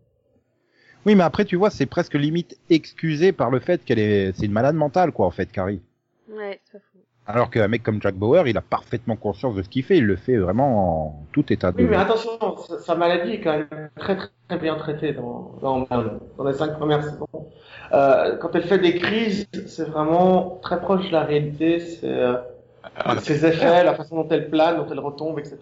Oui, 1.06 1.14
mais 1.14 1.24
après, 1.24 1.44
tu 1.44 1.56
vois, 1.56 1.70
c'est 1.70 1.86
presque 1.86 2.14
limite 2.14 2.58
excusé 2.68 3.32
par 3.32 3.50
le 3.50 3.58
fait 3.58 3.84
qu'elle 3.84 3.98
est... 3.98 4.32
C'est 4.36 4.46
une 4.46 4.52
malade 4.52 4.74
mentale, 4.74 5.12
quoi, 5.12 5.26
en 5.26 5.30
fait, 5.30 5.50
Carrie. 5.50 5.80
Ouais, 6.28 6.60
c'est 6.64 6.72
pas 6.72 6.84
faux. 6.92 6.98
Alors 7.26 7.50
qu'un 7.50 7.68
mec 7.68 7.82
comme 7.82 8.02
Jack 8.02 8.16
Bauer, 8.16 8.48
il 8.48 8.56
a 8.56 8.60
parfaitement 8.60 9.14
conscience 9.14 9.54
de 9.54 9.62
ce 9.62 9.68
qu'il 9.68 9.84
fait, 9.84 9.98
il 9.98 10.04
le 10.04 10.16
fait 10.16 10.36
vraiment 10.36 11.06
en 11.06 11.26
tout 11.32 11.52
état 11.52 11.70
de... 11.70 11.78
Oui, 11.80 11.88
mais 11.88 11.96
attention, 11.96 12.30
sa, 12.80 12.96
maladie 12.96 13.34
est 13.34 13.40
quand 13.40 13.56
même 13.56 13.90
très 13.96 14.16
très, 14.16 14.28
très 14.48 14.58
bien 14.58 14.74
traitée 14.74 15.12
dans, 15.12 15.54
dans, 15.62 15.86
dans 16.36 16.44
les 16.44 16.54
cinq 16.54 16.76
premières 16.76 17.04
saisons. 17.04 17.28
Euh, 17.92 18.36
quand 18.38 18.54
elle 18.56 18.64
fait 18.64 18.78
des 18.78 18.96
crises, 18.96 19.46
c'est 19.68 19.88
vraiment 19.88 20.58
très 20.62 20.80
proche 20.80 21.06
de 21.06 21.12
la 21.12 21.22
réalité, 21.22 21.78
c'est 21.78 22.04
euh, 22.04 22.36
On 23.04 23.10
a- 23.10 23.20
ses 23.20 23.46
effets, 23.46 23.84
la 23.84 23.94
façon 23.94 24.16
dont 24.16 24.28
elle 24.30 24.50
plane, 24.50 24.76
dont 24.76 24.88
elle 24.90 25.00
retombe, 25.00 25.38
etc. 25.38 25.56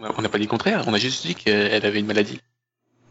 on 0.00 0.22
n'a 0.22 0.28
pas 0.28 0.38
dit 0.38 0.44
le 0.44 0.50
contraire, 0.50 0.84
on 0.86 0.94
a 0.94 0.98
juste 0.98 1.26
dit 1.26 1.34
qu'elle 1.34 1.84
avait 1.84 2.00
une 2.00 2.06
maladie. 2.06 2.40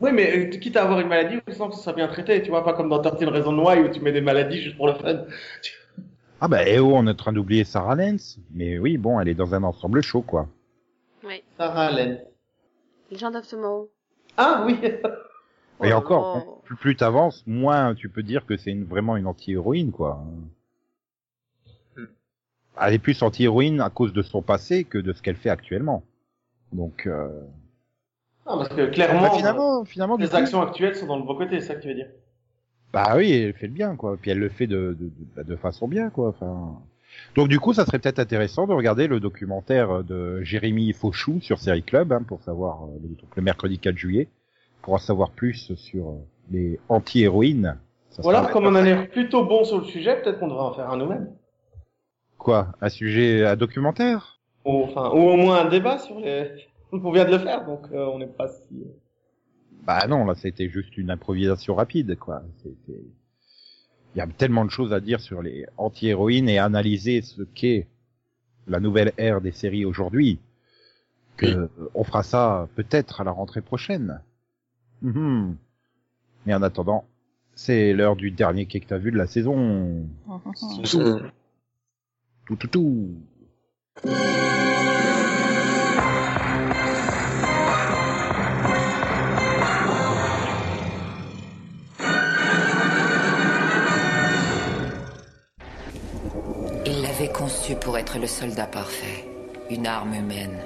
Oui, 0.01 0.11
mais 0.11 0.37
euh, 0.37 0.49
quitte 0.57 0.75
à 0.75 0.83
avoir 0.83 0.99
une 0.99 1.07
maladie, 1.07 1.39
sans 1.51 1.69
que 1.69 1.75
ce 1.75 1.81
soit 1.81 1.93
bien 1.93 2.07
traité, 2.07 2.41
tu 2.41 2.49
vois, 2.49 2.63
pas 2.63 2.73
comme 2.73 2.89
dans 2.89 2.99
13 2.99 3.23
Reasons 3.29 3.57
Why 3.57 3.79
où 3.79 3.89
tu 3.89 4.01
mets 4.01 4.11
des 4.11 4.21
maladies 4.21 4.61
juste 4.61 4.77
pour 4.77 4.87
le 4.87 4.95
fun. 4.95 5.25
Ah 6.41 6.47
bah, 6.49 6.67
eh 6.67 6.79
oh, 6.79 6.91
on 6.93 7.07
est 7.07 7.11
en 7.11 7.15
train 7.15 7.31
d'oublier 7.31 7.63
Sarah 7.63 7.95
Lance. 7.95 8.37
Mais 8.53 8.77
oui, 8.77 8.97
bon, 8.97 9.19
elle 9.19 9.29
est 9.29 9.33
dans 9.33 9.55
un 9.55 9.63
ensemble 9.63 10.01
chaud, 10.01 10.21
quoi. 10.21 10.49
Ouais. 11.23 11.41
Sarah 11.57 11.85
Allen. 11.85 12.19
Legend 13.11 13.35
of 13.35 13.47
Tomorrow. 13.47 13.89
Ah 14.35 14.63
oui 14.65 14.77
Oh 15.79 15.85
Et 15.85 15.89
là 15.89 15.97
encore, 15.97 16.61
plus, 16.63 16.75
plus 16.75 16.95
t'avances, 16.95 17.43
moins 17.47 17.95
tu 17.95 18.09
peux 18.09 18.23
dire 18.23 18.45
que 18.45 18.57
c'est 18.57 18.71
une, 18.71 18.83
vraiment 18.83 19.15
une 19.15 19.27
anti-héroïne, 19.27 19.91
quoi. 19.91 20.23
Hmm. 21.95 22.05
Elle 22.81 22.93
est 22.95 22.99
plus 22.99 23.21
anti-héroïne 23.21 23.79
à 23.79 23.89
cause 23.89 24.13
de 24.13 24.21
son 24.21 24.41
passé 24.41 24.83
que 24.83 24.97
de 24.97 25.13
ce 25.13 25.21
qu'elle 25.21 25.35
fait 25.35 25.49
actuellement. 25.49 26.03
Donc, 26.73 27.07
euh... 27.07 27.29
Non, 28.45 28.57
parce 28.57 28.69
que 28.69 28.87
clairement, 28.87 29.21
bah, 29.21 29.31
finalement, 29.35 29.85
finalement, 29.85 30.17
du 30.17 30.23
les 30.23 30.29
coup, 30.29 30.35
actions 30.35 30.61
actuelles 30.61 30.95
sont 30.95 31.07
dans 31.07 31.17
le 31.17 31.23
bon 31.23 31.35
côté, 31.35 31.59
c'est 31.61 31.67
ça 31.67 31.75
que 31.75 31.81
tu 31.81 31.87
veux 31.87 31.93
dire. 31.95 32.09
bah 32.91 33.13
oui, 33.15 33.31
elle 33.31 33.53
fait 33.53 33.67
le 33.67 33.73
bien, 33.73 33.95
quoi. 33.95 34.17
Puis 34.21 34.31
elle 34.31 34.39
le 34.39 34.49
fait 34.49 34.67
de, 34.67 34.97
de, 34.99 35.11
de, 35.43 35.43
bah, 35.45 35.57
façon 35.57 35.87
bien, 35.87 36.09
quoi. 36.09 36.29
Enfin. 36.29 36.79
Donc 37.35 37.47
du 37.47 37.59
coup, 37.59 37.73
ça 37.73 37.85
serait 37.85 37.99
peut-être 37.99 38.19
intéressant 38.19 38.67
de 38.67 38.73
regarder 38.73 39.07
le 39.07 39.19
documentaire 39.19 40.03
de 40.03 40.41
Jérémy 40.41 40.91
Fauchou 40.93 41.39
sur 41.41 41.59
Série 41.59 41.83
Club, 41.83 42.11
hein, 42.11 42.23
pour 42.27 42.41
savoir 42.41 42.83
euh, 42.83 42.99
le, 43.01 43.09
donc, 43.09 43.35
le 43.35 43.41
mercredi 43.41 43.79
4 43.79 43.95
juillet. 43.95 44.27
pour 44.81 44.95
en 44.95 44.97
savoir 44.97 45.31
plus 45.31 45.73
sur 45.75 46.09
euh, 46.09 46.25
les 46.51 46.79
anti-héroïnes. 46.89 47.77
Voilà, 48.19 48.45
comme 48.51 48.65
on 48.65 48.75
a 48.75 48.81
l'air 48.81 49.09
plutôt 49.09 49.45
bon 49.45 49.63
sur 49.63 49.79
le 49.79 49.85
sujet, 49.85 50.21
peut-être 50.21 50.39
qu'on 50.39 50.47
devrait 50.47 50.63
en 50.65 50.73
faire 50.73 50.89
un 50.91 50.97
nous-mêmes. 50.97 51.29
Quoi? 52.37 52.67
Un 52.81 52.89
sujet, 52.89 53.45
un 53.45 53.55
documentaire? 53.55 54.39
Ou, 54.65 54.83
enfin, 54.83 55.09
ou 55.11 55.29
au 55.29 55.35
moins 55.37 55.61
un 55.65 55.69
débat 55.69 55.97
sur 55.97 56.19
les... 56.19 56.51
On 56.93 57.11
vient 57.11 57.25
de 57.25 57.31
le 57.31 57.39
faire, 57.39 57.65
donc 57.65 57.87
euh, 57.91 58.05
on 58.05 58.19
n'est 58.19 58.27
pas 58.27 58.47
si... 58.47 58.83
Bah 59.85 60.05
non, 60.07 60.25
là 60.25 60.35
c'était 60.35 60.69
juste 60.69 60.95
une 60.97 61.09
improvisation 61.09 61.75
rapide, 61.75 62.17
quoi. 62.17 62.43
C'était- 62.61 63.03
Il 64.15 64.19
y 64.19 64.21
a 64.21 64.27
tellement 64.27 64.63
de 64.63 64.69
choses 64.69 64.93
à 64.93 64.99
dire 64.99 65.19
sur 65.19 65.41
les 65.41 65.65
anti-héroïnes 65.77 66.47
et 66.49 66.59
analyser 66.59 67.21
ce 67.21 67.41
qu'est 67.41 67.87
la 68.67 68.79
nouvelle 68.79 69.11
ère 69.17 69.41
des 69.41 69.51
séries 69.51 69.85
aujourd'hui 69.85 70.39
que 71.35 71.47
Oui. 71.47 71.51
euh, 71.53 71.67
on 71.95 72.03
fera 72.03 72.21
ça 72.23 72.69
peut-être 72.75 73.21
à 73.21 73.23
la 73.23 73.31
rentrée 73.31 73.61
prochaine. 73.61 74.21
Mhm. 75.01 75.57
Mais 76.45 76.53
en 76.53 76.61
attendant, 76.61 77.05
c'est 77.55 77.91
l'heure 77.93 78.15
du 78.15 78.29
dernier 78.31 78.67
quai 78.67 78.79
que 78.81 78.87
t'as 78.87 78.97
vu 78.99 79.11
de 79.11 79.17
la 79.17 79.27
saison. 79.27 80.05
Nous 80.27 80.85
sommes- 80.85 81.31
Tout 82.45 82.55
tout 82.55 82.67
tout. 82.67 83.09
Conçue 97.63 97.75
pour 97.75 97.97
être 97.97 98.19
le 98.19 98.27
soldat 98.27 98.65
parfait, 98.65 99.25
une 99.69 99.87
arme 99.87 100.13
humaine. 100.13 100.57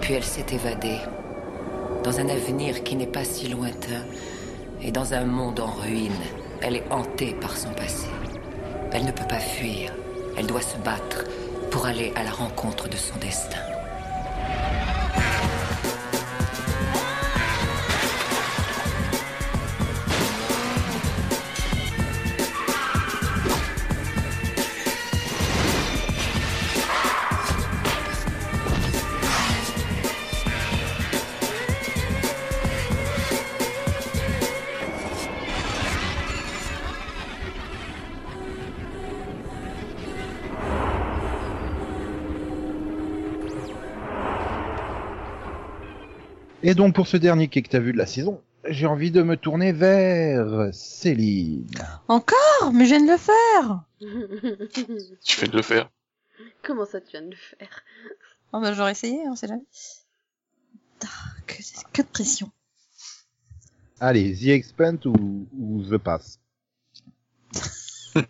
Puis 0.00 0.14
elle 0.14 0.22
s'est 0.22 0.46
évadée, 0.52 0.98
dans 2.04 2.20
un 2.20 2.28
avenir 2.28 2.84
qui 2.84 2.94
n'est 2.94 3.08
pas 3.08 3.24
si 3.24 3.48
lointain, 3.48 4.04
et 4.80 4.92
dans 4.92 5.12
un 5.14 5.24
monde 5.24 5.58
en 5.60 5.72
ruine. 5.72 6.12
Elle 6.60 6.76
est 6.76 6.84
hantée 6.90 7.34
par 7.40 7.56
son 7.56 7.70
passé. 7.70 8.06
Elle 8.92 9.04
ne 9.04 9.10
peut 9.10 9.26
pas 9.28 9.40
fuir, 9.40 9.92
elle 10.36 10.46
doit 10.46 10.60
se 10.60 10.76
battre 10.78 11.24
pour 11.70 11.84
aller 11.86 12.12
à 12.14 12.22
la 12.22 12.30
rencontre 12.30 12.88
de 12.88 12.96
son 12.96 13.16
destin. 13.16 13.73
Et 46.66 46.74
donc 46.74 46.94
pour 46.94 47.06
ce 47.06 47.18
dernier 47.18 47.48
quai 47.48 47.60
que 47.60 47.68
t'as 47.68 47.78
vu 47.78 47.92
de 47.92 47.98
la 47.98 48.06
saison, 48.06 48.40
j'ai 48.66 48.86
envie 48.86 49.10
de 49.10 49.22
me 49.22 49.36
tourner 49.36 49.72
vers 49.72 50.72
Céline. 50.72 51.68
Encore? 52.08 52.72
Mais 52.72 52.86
je 52.86 52.94
viens 52.94 53.04
de 53.04 53.12
le 53.12 53.18
faire 53.18 53.84
Tu 55.22 55.36
fais 55.36 55.46
de 55.46 55.56
le 55.58 55.62
faire. 55.62 55.90
Comment 56.62 56.86
ça, 56.86 57.02
tu 57.02 57.10
viens 57.10 57.20
de 57.20 57.32
le 57.32 57.36
faire? 57.36 57.82
Oh, 58.54 58.60
bah, 58.60 58.72
J'aurais 58.72 58.92
essayé, 58.92 59.18
on 59.26 59.36
sait 59.36 59.46
jamais. 59.46 59.66
Ah, 61.04 61.08
que, 61.46 61.56
que 61.92 62.00
de 62.00 62.06
pression. 62.06 62.50
Allez, 64.00 64.34
The 64.34 64.48
Expand 64.48 65.04
ou, 65.04 65.46
ou 65.58 65.82
The 65.82 65.98
Pass? 65.98 66.40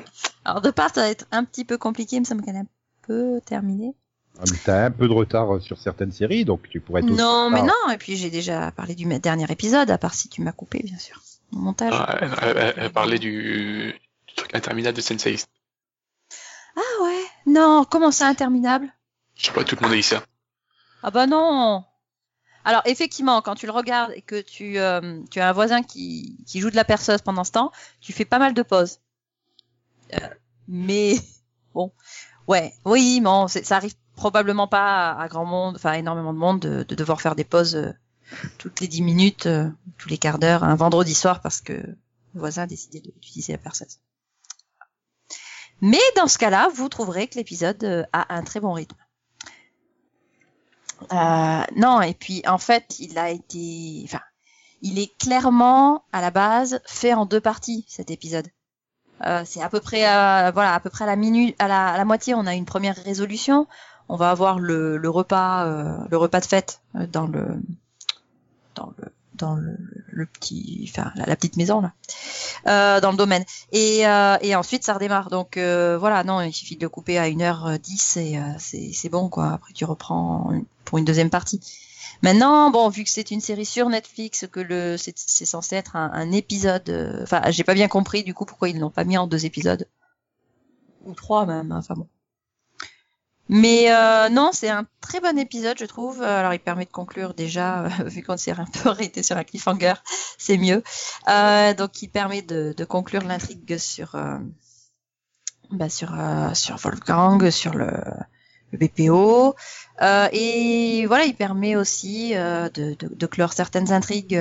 Alors, 0.45 0.61
de 0.61 0.73
part, 0.73 0.93
ça 0.93 1.03
va 1.03 1.09
être 1.09 1.27
un 1.31 1.45
petit 1.45 1.65
peu 1.65 1.79
compliqué, 1.79 2.19
mais 2.19 2.25
ça 2.25 2.35
me 2.35 2.41
semble 2.41 2.47
qu'elle 2.47 2.57
est 2.57 2.67
un 2.67 2.69
peu 3.03 3.41
terminée. 3.47 3.95
Ah, 4.39 4.43
mais 4.51 4.59
T'as 4.65 4.85
un 4.87 4.91
peu 4.91 5.07
de 5.09 5.13
retard 5.13 5.61
sur 5.61 5.79
certaines 5.79 6.13
séries, 6.13 6.45
donc 6.45 6.69
tu 6.69 6.81
pourrais... 6.81 7.03
tout- 7.03 7.15
Non, 7.15 7.51
mais 7.51 7.61
Ah. 7.63 7.67
non, 7.87 7.93
et 7.93 7.99
puis 7.99 8.17
j'ai 8.17 8.31
déjà 8.31 8.71
parlé 8.73 8.95
du 8.95 9.05
dernier 9.21 9.51
épisode, 9.51 9.91
à 9.91 9.99
part 9.99 10.15
si 10.15 10.29
tu 10.29 10.43
m'as 10.43 10.53
coupé, 10.53 10.81
bien 10.83 10.99
sûr. 10.99 11.21
Mon 11.53 11.61
montage. 11.61 11.93
Ah, 11.97 12.19
elle, 12.21 12.35
elle- 12.43 12.57
elle- 12.57 12.75
elle 12.77 12.93
parlait 12.93 13.19
du, 13.19 13.95
du 14.27 14.35
truc 14.35 14.55
interminable 14.55 14.97
de 14.97 15.03
Sensei. 15.03 15.37
Ah 16.77 17.03
ouais 17.05 17.23
Non, 17.47 17.85
comment 17.89 18.11
ça, 18.11 18.27
interminable? 18.27 18.93
Je 19.37 19.47
sais 19.47 19.53
pas, 19.53 19.63
tout 19.65 19.77
le 19.77 19.83
monde 19.83 19.93
a 19.93 19.97
dit 19.97 20.03
ça. 20.03 20.25
Ah 21.03 21.11
bah 21.11 21.27
non 21.27 21.85
Alors 22.65 22.83
effectivement, 22.87 23.43
quand 23.43 23.55
tu 23.55 23.67
le 23.67 23.73
regardes 23.73 24.13
et 24.17 24.23
que 24.23 24.41
tu, 24.41 24.79
euh, 24.79 25.21
tu 25.31 25.39
as 25.41 25.49
un 25.49 25.53
voisin 25.53 25.83
qui, 25.83 26.39
qui 26.47 26.61
joue 26.61 26.71
de 26.71 26.77
la 26.77 26.85
perceuse 26.85 27.21
pendant 27.21 27.45
ce 27.45 27.53
temps, 27.53 27.71
tu 28.01 28.13
fais 28.13 28.25
pas 28.25 28.39
mal 28.39 28.55
de 28.55 28.63
pauses. 28.63 29.01
Euh, 30.15 30.19
mais 30.67 31.15
bon, 31.75 31.93
ouais, 32.49 32.73
oui, 32.85 33.21
bon, 33.21 33.47
c'est- 33.49 33.65
ça 33.65 33.77
arrive 33.77 33.95
probablement 34.17 34.69
pas 34.69 35.13
à, 35.13 35.29
grand 35.29 35.45
monde, 35.45 35.77
enfin 35.77 35.93
énormément 35.95 36.33
de 36.33 36.39
monde 36.39 36.61
de, 36.61 36.83
de 36.83 36.95
devoir 36.95 37.21
faire 37.21 37.35
des 37.35 37.45
pauses 37.45 37.77
euh, 37.77 37.93
toutes 38.59 38.81
les 38.81 38.89
dix 38.89 39.03
minutes, 39.03 39.47
euh, 39.47 39.69
tous 39.99 40.09
les 40.09 40.19
quarts 40.19 40.39
d'heure, 40.39 40.65
un 40.65 40.75
vendredi 40.75 41.15
soir 41.15 41.41
parce 41.41 41.61
que 41.61 41.73
le 41.73 42.41
voisin 42.41 42.63
a 42.63 42.67
décidé 42.67 43.01
d'utiliser 43.01 43.53
la 43.53 43.59
perceuse. 43.59 43.99
Mais 45.81 46.01
dans 46.17 46.29
ce 46.29 46.39
cas-là, 46.39 46.69
vous 46.75 46.89
trouverez 46.89 47.29
que 47.29 47.37
l'épisode 47.37 47.83
euh, 47.85 48.05
a 48.13 48.35
un 48.35 48.43
très 48.43 48.61
bon 48.61 48.73
rythme. 48.73 48.97
Euh, 51.13 51.63
non, 51.77 52.01
et 52.01 52.15
puis 52.15 52.43
en 52.47 52.59
fait, 52.59 52.97
il 52.99 53.19
a 53.19 53.31
été, 53.31 54.03
enfin, 54.05 54.23
il 54.81 54.99
est 54.99 55.17
clairement 55.19 56.05
à 56.13 56.21
la 56.21 56.31
base 56.31 56.81
fait 56.87 57.15
en 57.15 57.27
deux 57.27 57.41
parties 57.41 57.85
cet 57.89 58.11
épisode. 58.11 58.47
Euh, 59.27 59.43
c'est 59.45 59.63
à 59.63 59.69
peu 59.69 59.81
près, 59.81 60.05
à, 60.05 60.51
voilà, 60.53 60.75
à 60.75 60.81
peu 60.81 60.91
près 60.91 61.05
à 61.05 61.07
la 61.07 61.17
minute, 61.17 61.55
à 61.59 61.69
la, 61.69 61.89
à 61.89 61.97
la 61.99 62.05
moitié, 62.05 62.35
on 62.35 62.47
a 62.47 62.55
une 62.55 62.65
première 62.65 62.97
résolution. 62.97 63.67
On 64.09 64.17
va 64.17 64.31
avoir 64.31 64.59
le, 64.59 64.97
le 64.97 65.11
repas, 65.11 65.67
euh, 65.67 65.97
le 66.11 66.17
repas 66.17 66.41
de 66.41 66.47
fête 66.47 66.81
euh, 66.97 67.07
dans 67.07 67.27
le, 67.27 67.47
dans 68.75 68.93
le, 68.99 69.05
dans 69.35 69.55
le, 69.57 70.27
petit, 70.27 70.89
enfin, 70.91 71.11
la, 71.17 71.35
petite 71.37 71.57
maison 71.57 71.81
là, 71.81 71.93
euh, 72.69 73.01
dans 73.01 73.11
le 73.11 73.17
domaine. 73.17 73.45
Et, 73.73 74.07
euh, 74.07 74.37
et 74.43 74.55
ensuite, 74.55 74.85
ça 74.85 74.95
redémarre. 74.95 75.31
Donc 75.31 75.57
euh, 75.57 75.97
voilà, 75.99 76.23
non, 76.23 76.41
il 76.41 76.53
suffit 76.53 76.77
de 76.77 76.83
le 76.83 76.89
couper 76.89 77.19
à 77.19 77.29
1h10 77.29 78.19
et 78.21 78.39
euh, 78.39 78.43
c'est 78.59 79.09
bon 79.09 79.29
quoi. 79.29 79.53
Après, 79.55 79.73
tu 79.73 79.85
reprends 79.85 80.53
pour 80.85 80.99
une 80.99 81.05
deuxième 81.05 81.31
partie. 81.31 81.61
Maintenant, 82.23 82.71
bon, 82.71 82.89
vu 82.89 83.05
que 83.05 83.11
c'est 83.11 83.31
une 83.33 83.41
série 83.41 83.67
sur 83.67 83.89
Netflix, 83.89 84.47
que 84.51 84.61
le 84.61 84.97
c'est 84.97 85.45
censé 85.45 85.77
être 85.77 85.97
un, 85.97 86.11
un 86.13 86.31
épisode. 86.33 86.89
euh, 86.89 87.23
Enfin, 87.23 87.43
j'ai 87.51 87.65
pas 87.65 87.75
bien 87.75 87.89
compris 87.89 88.23
du 88.23 88.35
coup 88.35 88.45
pourquoi 88.45 88.69
ils 88.69 88.79
l'ont 88.79 88.91
pas 88.91 89.05
mis 89.05 89.19
en 89.19 89.27
deux 89.27 89.47
épisodes 89.47 89.87
ou 91.05 91.13
trois 91.15 91.45
même. 91.47 91.73
Enfin 91.73 91.95
bon. 91.95 92.07
Mais 93.49 93.93
euh, 93.93 94.29
non, 94.31 94.51
c'est 94.53 94.71
un 94.71 94.87
très 95.01 95.21
bon 95.21 95.39
épisode, 95.39 95.77
je 95.79 95.85
trouve. 95.85 96.23
Alors, 96.23 96.55
il 96.55 96.61
permet 96.61 96.87
de 96.87 96.91
conclure 96.91 97.35
déjà, 97.35 97.85
euh, 97.85 97.89
vu 98.07 98.23
qu'on 98.23 98.37
s'est 98.37 98.53
un 98.53 98.65
peu 98.65 98.89
arrêté 98.91 99.23
sur 99.23 99.37
un 99.37 99.45
cliffhanger, 99.45 99.95
c'est 100.39 100.57
mieux. 100.57 100.83
Euh, 101.29 101.75
donc, 101.75 102.01
il 102.03 102.09
permet 102.09 102.43
de, 102.43 102.75
de 102.77 102.85
conclure 102.85 103.23
l'intrigue 103.23 103.77
sur, 103.79 104.15
euh, 104.15 104.39
bah, 105.71 105.89
sur, 105.89 106.15
euh, 106.19 106.55
sur 106.55 106.77
Wolfgang, 106.77 107.51
sur 107.51 107.75
le, 107.75 107.91
le 108.73 108.79
BPO. 108.79 109.55
Et 110.33 111.05
voilà, 111.07 111.25
il 111.25 111.35
permet 111.35 111.77
aussi 111.77 112.33
de, 112.35 112.69
de, 112.95 112.97
de 113.15 113.27
clore 113.27 113.53
certaines 113.53 113.93
intrigues, 113.93 114.39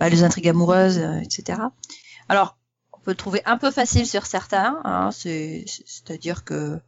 bah, 0.00 0.08
les 0.08 0.22
intrigues 0.22 0.48
amoureuses, 0.48 0.98
etc. 0.98 1.58
Alors, 2.28 2.56
on 2.92 2.98
peut 3.00 3.10
le 3.12 3.16
trouver 3.16 3.42
un 3.44 3.58
peu 3.58 3.70
facile 3.70 4.06
sur 4.06 4.26
certains, 4.26 4.80
hein, 4.84 5.10
c'est- 5.12 5.64
c'est- 5.66 5.84
c'est-à-dire 5.86 6.44
que 6.44 6.80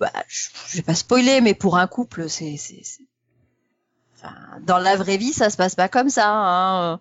bah, 0.00 0.10
je, 0.28 0.48
vais 0.76 0.82
pas 0.82 0.94
spoiler, 0.94 1.40
mais 1.40 1.54
pour 1.54 1.76
un 1.76 1.86
couple, 1.86 2.28
c'est- 2.28 2.56
enfin, 4.16 4.34
dans 4.62 4.78
la 4.78 4.96
vraie 4.96 5.16
vie, 5.16 5.32
ça 5.32 5.50
se 5.50 5.56
passe 5.56 5.74
pas 5.74 5.88
comme 5.88 6.10
ça. 6.10 6.28
Hein. 6.28 7.00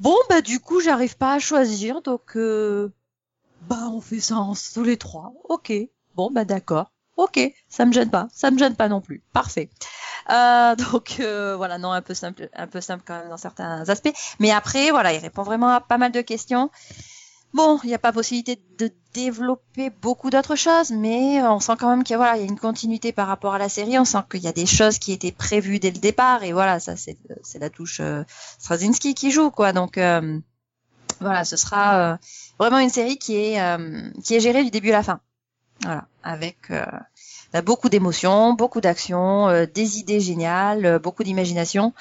Bon, 0.00 0.16
bah 0.28 0.42
du 0.42 0.60
coup, 0.60 0.80
j'arrive 0.80 1.16
pas 1.16 1.34
à 1.34 1.38
choisir, 1.38 2.02
donc 2.02 2.36
euh, 2.36 2.92
bah 3.62 3.88
on 3.92 4.00
fait 4.00 4.20
ça 4.20 4.36
en- 4.36 4.54
tous 4.74 4.84
les 4.84 4.96
trois. 4.98 5.32
Ok. 5.48 5.72
Bon, 6.14 6.30
bah 6.30 6.44
d'accord. 6.44 6.92
Ok, 7.16 7.40
ça 7.68 7.86
me 7.86 7.92
gêne 7.92 8.10
pas, 8.10 8.28
ça 8.32 8.50
me 8.50 8.58
gêne 8.58 8.76
pas 8.76 8.88
non 8.88 9.00
plus. 9.00 9.22
Parfait. 9.32 9.70
Euh, 10.30 10.74
donc 10.76 11.16
euh, 11.20 11.56
voilà, 11.56 11.78
non, 11.78 11.92
un 11.92 12.02
peu 12.02 12.12
simple, 12.14 12.50
un 12.54 12.66
peu 12.66 12.80
simple 12.82 13.04
quand 13.06 13.18
même 13.18 13.28
dans 13.30 13.36
certains 13.38 13.88
aspects. 13.88 14.12
Mais 14.40 14.50
après, 14.50 14.90
voilà, 14.90 15.14
il 15.14 15.18
répond 15.18 15.42
vraiment 15.42 15.68
à 15.70 15.80
pas 15.80 15.96
mal 15.98 16.12
de 16.12 16.20
questions. 16.20 16.70
Bon, 17.56 17.80
il 17.84 17.86
n'y 17.86 17.94
a 17.94 17.98
pas 17.98 18.12
possibilité 18.12 18.60
de 18.76 18.92
développer 19.14 19.88
beaucoup 19.88 20.28
d'autres 20.28 20.56
choses, 20.56 20.90
mais 20.90 21.40
on 21.40 21.58
sent 21.58 21.72
quand 21.78 21.88
même 21.88 22.04
qu'il 22.04 22.18
y 22.18 22.20
a, 22.20 22.36
une 22.36 22.58
continuité 22.58 23.12
par 23.12 23.28
rapport 23.28 23.54
à 23.54 23.58
la 23.58 23.70
série. 23.70 23.98
On 23.98 24.04
sent 24.04 24.18
qu'il 24.30 24.42
y 24.42 24.46
a 24.46 24.52
des 24.52 24.66
choses 24.66 24.98
qui 24.98 25.10
étaient 25.12 25.32
prévues 25.32 25.78
dès 25.78 25.90
le 25.90 25.96
départ, 25.96 26.42
et 26.42 26.52
voilà, 26.52 26.80
ça 26.80 26.96
c'est 26.96 27.16
la 27.58 27.70
touche 27.70 28.00
euh, 28.00 28.24
Straczynski 28.58 29.14
qui 29.14 29.30
joue, 29.30 29.50
quoi. 29.50 29.72
Donc 29.72 29.96
euh, 29.96 30.38
voilà, 31.22 31.46
ce 31.46 31.56
sera 31.56 32.12
euh, 32.12 32.16
vraiment 32.58 32.78
une 32.78 32.90
série 32.90 33.16
qui 33.16 33.36
est 33.36 33.58
euh, 33.58 34.02
qui 34.22 34.34
est 34.34 34.40
gérée 34.40 34.62
du 34.62 34.70
début 34.70 34.90
à 34.90 34.98
la 34.98 35.02
fin. 35.02 35.20
Voilà, 35.82 36.04
avec 36.22 36.58
bah, 37.54 37.62
beaucoup 37.62 37.88
d'émotions, 37.88 38.52
beaucoup 38.52 38.82
d'actions, 38.82 39.66
des 39.72 39.98
idées 39.98 40.20
géniales, 40.20 40.98
beaucoup 40.98 41.24
d'imagination. 41.24 41.94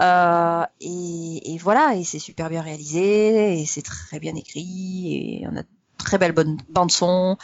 Euh, 0.00 0.64
et, 0.80 1.54
et 1.54 1.58
voilà, 1.58 1.94
et 1.94 2.04
c'est 2.04 2.18
super 2.18 2.48
bien 2.48 2.62
réalisé, 2.62 3.60
et 3.60 3.66
c'est 3.66 3.82
très 3.82 4.18
bien 4.18 4.34
écrit, 4.34 5.42
et 5.42 5.46
on 5.50 5.56
a 5.56 5.62
très 5.98 6.18
belle 6.18 6.32
bonne 6.32 6.56
bande 6.70 6.90
son. 6.90 7.36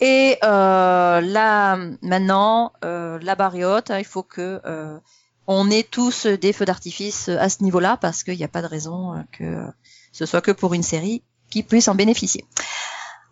Et 0.00 0.36
euh, 0.44 1.20
là 1.20 1.78
maintenant, 2.02 2.72
euh, 2.84 3.18
la 3.22 3.34
barriote, 3.34 3.90
hein, 3.90 3.98
il 3.98 4.04
faut 4.04 4.22
que 4.22 4.60
euh, 4.66 4.98
on 5.46 5.70
ait 5.70 5.82
tous 5.82 6.26
des 6.26 6.52
feux 6.52 6.64
d'artifice 6.64 7.28
à 7.28 7.48
ce 7.48 7.62
niveau-là, 7.62 7.96
parce 7.96 8.22
qu'il 8.22 8.36
n'y 8.36 8.44
a 8.44 8.48
pas 8.48 8.62
de 8.62 8.66
raison 8.66 9.14
euh, 9.14 9.20
que 9.32 9.66
ce 10.12 10.26
soit 10.26 10.42
que 10.42 10.52
pour 10.52 10.74
une 10.74 10.82
série 10.82 11.22
qui 11.50 11.62
puisse 11.62 11.88
en 11.88 11.94
bénéficier. 11.94 12.44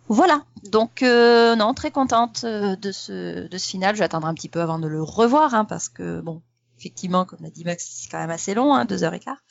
Voilà, 0.08 0.42
donc 0.64 1.02
euh, 1.02 1.54
non, 1.56 1.74
très 1.74 1.90
contente 1.90 2.44
de 2.44 2.92
ce 2.92 3.46
de 3.48 3.58
ce 3.58 3.68
final. 3.68 3.94
Je 3.94 4.00
vais 4.00 4.04
attendre 4.04 4.26
un 4.26 4.35
petit 4.35 4.48
peu 4.48 4.61
avant 4.61 4.78
de 4.78 4.88
le 4.88 5.02
revoir, 5.02 5.54
hein, 5.54 5.64
parce 5.64 5.88
que 5.88 6.20
bon, 6.20 6.42
effectivement, 6.82 7.24
comme 7.24 7.38
l'a 7.42 7.50
dit 7.50 7.64
Max, 7.64 7.88
c'est 8.02 8.10
quand 8.10 8.18
même 8.18 8.30
assez 8.30 8.54
long, 8.54 8.74
hein, 8.74 8.84
deux 8.84 9.04
heures 9.04 9.14
et 9.14 9.20
quart. 9.20 9.42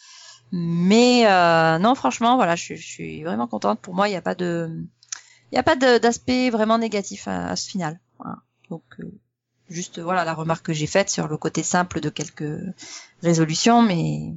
Mais 0.51 1.25
euh, 1.27 1.79
non, 1.79 1.95
franchement, 1.95 2.35
voilà, 2.35 2.55
je, 2.55 2.75
suis 2.75 3.23
vraiment 3.23 3.47
contente. 3.47 3.79
Pour 3.79 3.93
moi, 3.93 4.09
il 4.09 4.11
n'y 4.11 4.17
a 4.17 4.21
pas 4.21 4.35
de, 4.35 4.69
il 5.51 5.57
a 5.57 5.63
pas 5.63 5.77
d'aspect 5.77 6.49
vraiment 6.49 6.77
négatif 6.77 7.27
à, 7.27 7.55
ce 7.55 7.69
final. 7.69 7.99
Donc, 8.69 8.83
euh, 8.99 9.11
juste 9.69 9.99
voilà 9.99 10.25
la 10.25 10.33
remarque 10.33 10.65
que 10.65 10.73
j'ai 10.73 10.87
faite 10.87 11.09
sur 11.09 11.27
le 11.27 11.37
côté 11.37 11.63
simple 11.63 12.01
de 12.01 12.09
quelques 12.09 12.59
résolutions, 13.23 13.81
mais 13.81 14.35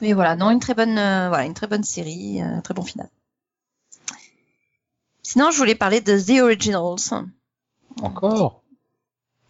mais 0.00 0.12
voilà, 0.12 0.36
non, 0.36 0.50
une 0.50 0.60
très 0.60 0.74
bonne, 0.74 0.96
euh, 0.96 1.28
voilà, 1.28 1.44
une 1.44 1.54
très 1.54 1.66
bonne 1.66 1.84
série, 1.84 2.40
un 2.40 2.60
très 2.60 2.74
bon 2.74 2.82
final. 2.82 3.10
Sinon, 5.22 5.50
je 5.50 5.58
voulais 5.58 5.74
parler 5.74 6.00
de 6.00 6.18
The 6.18 6.40
Originals. 6.40 7.26
Encore? 8.00 8.59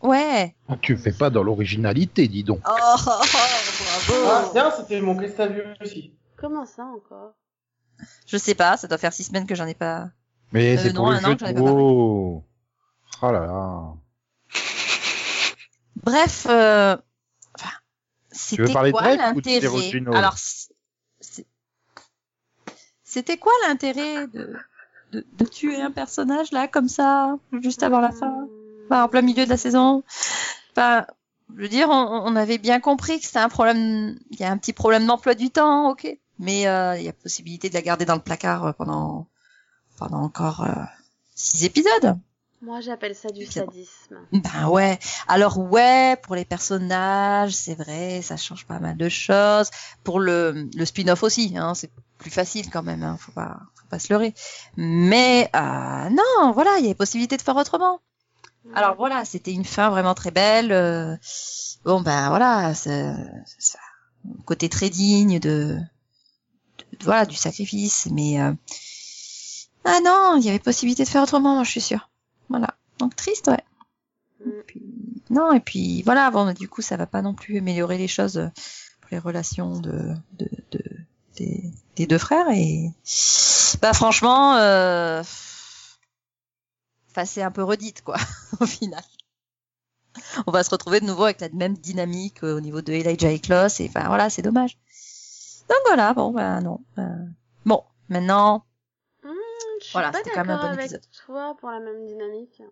Ouais. 0.02 0.56
Ah, 0.68 0.76
Tu 0.80 0.96
fais 0.96 1.12
pas 1.12 1.30
dans 1.30 1.42
l'originalité, 1.42 2.26
dis 2.28 2.42
donc. 2.44 2.60
Oh, 2.66 2.70
oh, 2.72 2.96
oh, 3.06 3.22
Ah, 3.22 4.08
bravo. 4.08 4.48
tiens, 4.52 4.70
c'était 4.76 5.00
mon 5.00 5.14
Crystal 5.16 5.52
View 5.52 5.62
aussi. 5.80 6.14
Comment 6.36 6.64
ça 6.64 6.84
encore? 6.84 7.34
Je 8.26 8.36
sais 8.38 8.54
pas, 8.54 8.76
ça 8.78 8.88
doit 8.88 8.96
faire 8.98 9.12
six 9.12 9.24
semaines 9.24 9.46
que 9.46 9.54
j'en 9.54 9.66
ai 9.66 9.74
pas. 9.74 10.08
Mais 10.52 10.78
Euh, 10.78 10.82
c'est 10.82 10.94
pour 10.94 11.10
le 11.10 11.18
jeu 11.20 11.34
que 11.34 11.40
j'en 11.40 11.46
ai 11.46 11.54
de. 11.54 11.60
Oh 11.60 12.42
là 13.22 13.32
là. 13.32 13.94
Bref, 16.02 16.46
euh... 16.48 16.96
enfin, 17.58 17.70
veux 18.30 18.36
c'était 18.66 18.72
parler 18.72 18.92
de 18.92 18.96
quoi 18.96 19.14
l'intérêt 19.16 19.92
Alors, 20.14 20.36
c'était 23.04 23.36
quoi 23.36 23.52
l'intérêt 23.66 24.26
de... 24.28 24.56
de 25.12 25.26
de 25.36 25.44
tuer 25.44 25.80
un 25.82 25.90
personnage 25.90 26.52
là 26.52 26.68
comme 26.68 26.88
ça 26.88 27.36
juste 27.60 27.82
avant 27.82 28.00
la 28.00 28.12
fin, 28.12 28.48
enfin, 28.90 29.04
en 29.04 29.08
plein 29.08 29.22
milieu 29.22 29.44
de 29.44 29.50
la 29.50 29.56
saison 29.56 30.02
Enfin, 30.72 31.06
je 31.56 31.62
veux 31.62 31.68
dire, 31.68 31.88
on, 31.88 31.92
on 31.92 32.36
avait 32.36 32.58
bien 32.58 32.80
compris 32.80 33.18
que 33.18 33.26
c'était 33.26 33.38
un 33.38 33.48
problème, 33.48 34.18
il 34.30 34.40
y 34.40 34.44
a 34.44 34.50
un 34.50 34.56
petit 34.56 34.72
problème 34.72 35.06
d'emploi 35.06 35.34
du 35.34 35.50
temps, 35.50 35.90
ok, 35.90 36.06
mais 36.38 36.66
euh, 36.68 36.96
il 36.96 37.04
y 37.04 37.08
a 37.08 37.12
possibilité 37.12 37.68
de 37.68 37.74
la 37.74 37.82
garder 37.82 38.04
dans 38.04 38.14
le 38.14 38.20
placard 38.20 38.66
euh, 38.66 38.72
pendant 38.72 39.26
pendant 39.98 40.22
encore 40.22 40.62
euh, 40.62 40.84
six 41.34 41.64
épisodes. 41.64 42.18
Moi, 42.62 42.80
j'appelle 42.82 43.14
ça 43.14 43.30
du 43.30 43.46
sadisme. 43.46 44.18
Ben 44.32 44.68
ouais. 44.68 44.98
Alors 45.28 45.58
ouais, 45.58 46.16
pour 46.22 46.34
les 46.34 46.44
personnages, 46.44 47.52
c'est 47.52 47.74
vrai, 47.74 48.20
ça 48.20 48.36
change 48.36 48.66
pas 48.66 48.78
mal 48.78 48.98
de 48.98 49.08
choses. 49.08 49.70
Pour 50.04 50.20
le, 50.20 50.68
le 50.74 50.84
spin-off 50.84 51.22
aussi, 51.22 51.54
hein, 51.56 51.74
c'est 51.74 51.90
plus 52.18 52.30
facile 52.30 52.68
quand 52.70 52.82
même. 52.82 53.02
Hein, 53.02 53.16
faut 53.18 53.32
pas, 53.32 53.60
faut 53.76 53.88
pas 53.88 53.98
se 53.98 54.12
leurrer. 54.12 54.34
Mais 54.76 55.48
euh, 55.56 56.10
non, 56.10 56.52
voilà, 56.52 56.76
il 56.78 56.82
y 56.82 56.86
avait 56.86 56.94
possibilité 56.94 57.38
de 57.38 57.42
faire 57.42 57.56
autrement. 57.56 58.00
Alors 58.74 58.94
voilà, 58.96 59.24
c'était 59.24 59.52
une 59.52 59.64
fin 59.64 59.90
vraiment 59.90 60.14
très 60.14 60.30
belle. 60.30 60.72
euh, 60.72 61.16
bon 61.84 62.00
ben 62.02 62.28
voilà, 62.28 62.74
c'est 62.74 63.12
c'est 63.58 63.78
un 64.28 64.42
côté 64.44 64.68
très 64.68 64.90
digne 64.90 65.38
de, 65.40 65.78
de- 66.78 67.04
voilà 67.04 67.24
du 67.26 67.36
sacrifice, 67.36 68.06
mais 68.12 68.40
euh, 68.40 68.52
ah 69.84 69.98
non, 70.04 70.36
il 70.38 70.44
y 70.44 70.50
avait 70.50 70.58
possibilité 70.58 71.04
de 71.04 71.08
faire 71.08 71.22
autrement, 71.22 71.54
moi 71.54 71.64
je 71.64 71.70
suis 71.70 71.80
sûre. 71.80 72.10
Voilà, 72.48 72.74
donc 72.98 73.16
triste, 73.16 73.48
ouais. 73.48 73.64
Mm. 74.44 74.50
Puis, 74.66 74.82
non 75.30 75.52
et 75.52 75.60
puis 75.60 76.02
voilà, 76.02 76.30
bon 76.30 76.52
du 76.52 76.68
coup 76.68 76.82
ça 76.82 76.96
va 76.96 77.06
pas 77.06 77.22
non 77.22 77.34
plus 77.34 77.58
améliorer 77.58 77.98
les 77.98 78.08
choses 78.08 78.36
euh, 78.38 78.48
pour 79.00 79.08
les 79.12 79.18
relations 79.18 79.78
de, 79.80 80.14
de, 80.38 80.48
de 80.72 80.82
des, 81.36 81.64
des 81.96 82.06
deux 82.06 82.18
frères 82.18 82.48
et 82.50 82.90
bah 83.80 83.94
franchement. 83.94 84.56
Euh, 84.56 85.22
enfin 87.10 87.24
c'est 87.24 87.42
un 87.42 87.50
peu 87.50 87.62
redite 87.62 88.02
quoi 88.02 88.16
au 88.60 88.66
final. 88.66 89.02
On 90.46 90.50
va 90.50 90.62
se 90.64 90.70
retrouver 90.70 91.00
de 91.00 91.06
nouveau 91.06 91.24
avec 91.24 91.40
la 91.40 91.48
même 91.50 91.76
dynamique 91.76 92.42
euh, 92.42 92.56
au 92.56 92.60
niveau 92.60 92.82
de 92.82 92.92
Elijah 92.92 93.30
et 93.30 93.38
Klaus 93.40 93.80
et 93.80 93.88
enfin 93.88 94.08
voilà 94.08 94.28
c'est 94.30 94.42
dommage. 94.42 94.76
Donc 95.68 95.78
voilà 95.86 96.12
bon 96.14 96.32
ben 96.32 96.60
non. 96.60 96.80
ben, 96.96 97.34
Bon 97.64 97.84
maintenant 98.08 98.64
Hmm, 99.22 99.28
je 99.80 99.84
suis 99.84 99.92
Voilà, 99.92 100.10
pas 100.10 100.18
c'était 100.18 100.30
quand 100.30 100.44
même 100.44 100.50
un 100.50 100.54
d'accord 100.56 100.70
bon 100.70 100.74
avec 100.74 100.80
épisode. 100.86 101.02
toi 101.26 101.56
pour 101.60 101.70
la 101.70 101.80
même 101.80 102.06
dynamique. 102.06 102.62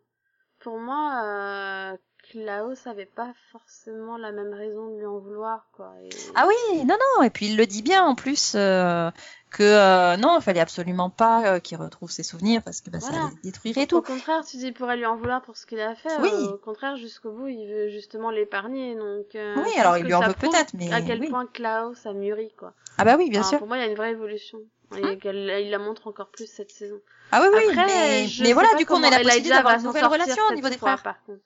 Pour 0.60 0.78
moi, 0.78 1.22
euh, 1.24 1.96
Klaus 2.30 2.86
avait 2.86 3.06
pas 3.06 3.32
forcément 3.52 4.16
la 4.18 4.32
même 4.32 4.52
raison 4.52 4.90
de 4.90 4.98
lui 4.98 5.06
en 5.06 5.18
vouloir, 5.18 5.66
quoi. 5.72 5.92
Et... 6.02 6.08
ah 6.34 6.46
oui 6.46 6.78
non 6.84 6.96
non 7.16 7.22
et 7.22 7.30
puis 7.30 7.46
il 7.46 7.56
le 7.56 7.66
dit 7.66 7.82
bien 7.82 8.04
en 8.04 8.14
plus 8.14 8.52
euh, 8.54 9.10
que 9.50 9.62
euh, 9.62 10.16
non 10.16 10.36
il 10.38 10.42
fallait 10.42 10.60
absolument 10.60 11.10
pas 11.10 11.44
euh, 11.54 11.58
qu'il 11.60 11.76
retrouve 11.78 12.10
ses 12.10 12.22
souvenirs 12.22 12.62
parce 12.62 12.80
que 12.80 12.90
bah, 12.90 13.00
ça 13.00 13.08
Voilà. 13.10 13.24
allait 13.26 13.34
le 13.36 13.42
détruire 13.42 13.78
et 13.78 13.82
Au 13.82 13.86
tout. 13.86 14.02
contraire, 14.02 14.44
tu 14.44 14.56
dis 14.58 14.66
il 14.66 14.74
pourrait 14.74 14.96
lui 14.96 15.06
en 15.06 15.16
vouloir 15.16 15.40
pour 15.42 15.56
ce 15.56 15.64
qu'il 15.66 15.80
a 15.80 15.94
fait. 15.94 16.10
Oui. 16.20 16.30
au 16.52 16.58
contraire, 16.58 16.96
jusqu'au 16.96 17.30
bout, 17.32 17.48
il 17.48 17.66
veut 17.66 17.88
justement 17.88 18.30
l'épargner. 18.30 18.94
Donc, 18.94 19.34
euh, 19.34 19.54
Oui, 19.56 19.70
alors 19.78 19.96
il 19.96 20.04
lui 20.04 20.14
en 20.14 20.20
ça 20.22 20.28
veut 20.28 20.34
peut-être, 20.34 20.74
mais 20.74 20.92
À 20.92 21.00
quel 21.00 21.20
oui. 21.20 21.28
point 21.28 21.46
Klaus 21.46 22.04
a 22.06 22.12
mûri, 22.12 22.52
quoi. 22.58 22.74
Ah 22.98 23.04
bah 23.04 23.16
oui 23.18 23.30
bien 23.30 23.42
sûr. 23.42 23.58
Pour 23.58 23.68
moi, 23.68 23.76
il 23.78 23.80
y 23.80 23.84
a 23.84 23.88
une 23.88 23.96
vraie 23.96 24.10
évolution. 24.12 24.58
Et 24.96 25.18
qu'elle 25.18 25.36
il 25.62 25.70
la 25.70 25.78
montre 25.78 26.06
encore 26.06 26.28
plus 26.30 26.46
cette 26.50 26.70
saison. 26.70 26.98
Ah 27.30 27.42
oui 27.42 27.48
oui 27.52 27.64
Après, 27.78 27.86
mais, 27.86 28.26
mais 28.40 28.52
voilà 28.54 28.74
du 28.78 28.86
coup 28.86 28.94
on 28.94 28.96
a 28.96 29.00
comment 29.02 29.10
la 29.10 29.18
possibilité 29.22 29.50
d'avoir 29.50 29.74
une 29.74 29.82
nouvelle 29.82 30.06
relation 30.06 30.42
au 30.50 30.54
niveau 30.54 30.70
des 30.70 30.78
frères. 30.78 31.02
Par 31.02 31.22
contre. 31.26 31.42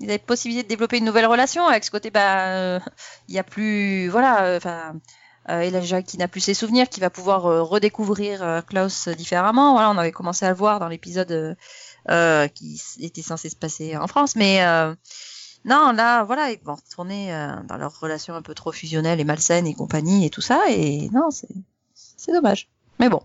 Ils 0.00 0.10
avaient 0.10 0.18
possibilité 0.18 0.62
de 0.64 0.68
développer 0.68 0.98
une 0.98 1.04
nouvelle 1.04 1.26
relation 1.26 1.66
avec 1.66 1.84
ce 1.84 1.90
côté 1.90 2.10
bah 2.10 2.46
euh, 2.46 2.80
il 3.28 3.34
y 3.34 3.38
a 3.38 3.42
plus 3.44 4.08
voilà 4.08 4.44
euh, 4.44 4.56
enfin 4.56 4.94
euh, 5.48 5.60
Elijah 5.60 6.02
qui 6.02 6.18
n'a 6.18 6.28
plus 6.28 6.40
ses 6.40 6.54
souvenirs 6.54 6.88
qui 6.88 7.00
va 7.00 7.10
pouvoir 7.10 7.46
euh, 7.46 7.62
redécouvrir 7.62 8.42
euh, 8.42 8.60
Klaus 8.60 9.08
différemment. 9.08 9.72
Voilà 9.72 9.90
on 9.90 9.98
avait 9.98 10.12
commencé 10.12 10.44
à 10.46 10.50
le 10.50 10.54
voir 10.56 10.78
dans 10.78 10.88
l'épisode 10.88 11.32
euh, 11.32 11.54
euh, 12.10 12.48
qui 12.48 12.80
était 13.00 13.22
censé 13.22 13.48
se 13.48 13.56
passer 13.56 13.96
en 13.96 14.06
France. 14.06 14.36
Mais 14.36 14.62
euh, 14.64 14.94
non 15.64 15.92
là 15.92 16.22
voilà 16.24 16.50
ils 16.52 16.60
vont 16.62 16.74
retourner 16.76 17.34
euh, 17.34 17.56
dans 17.64 17.76
leur 17.76 17.98
relation 17.98 18.34
un 18.34 18.42
peu 18.42 18.54
trop 18.54 18.72
fusionnelle 18.72 19.20
et 19.20 19.24
malsaine 19.24 19.66
et 19.66 19.74
compagnie 19.74 20.26
et 20.26 20.30
tout 20.30 20.42
ça. 20.42 20.64
Et 20.68 21.08
non 21.10 21.30
c'est 21.30 21.48
c'est 21.94 22.32
dommage. 22.32 22.68
Mais 23.00 23.08
bon 23.08 23.22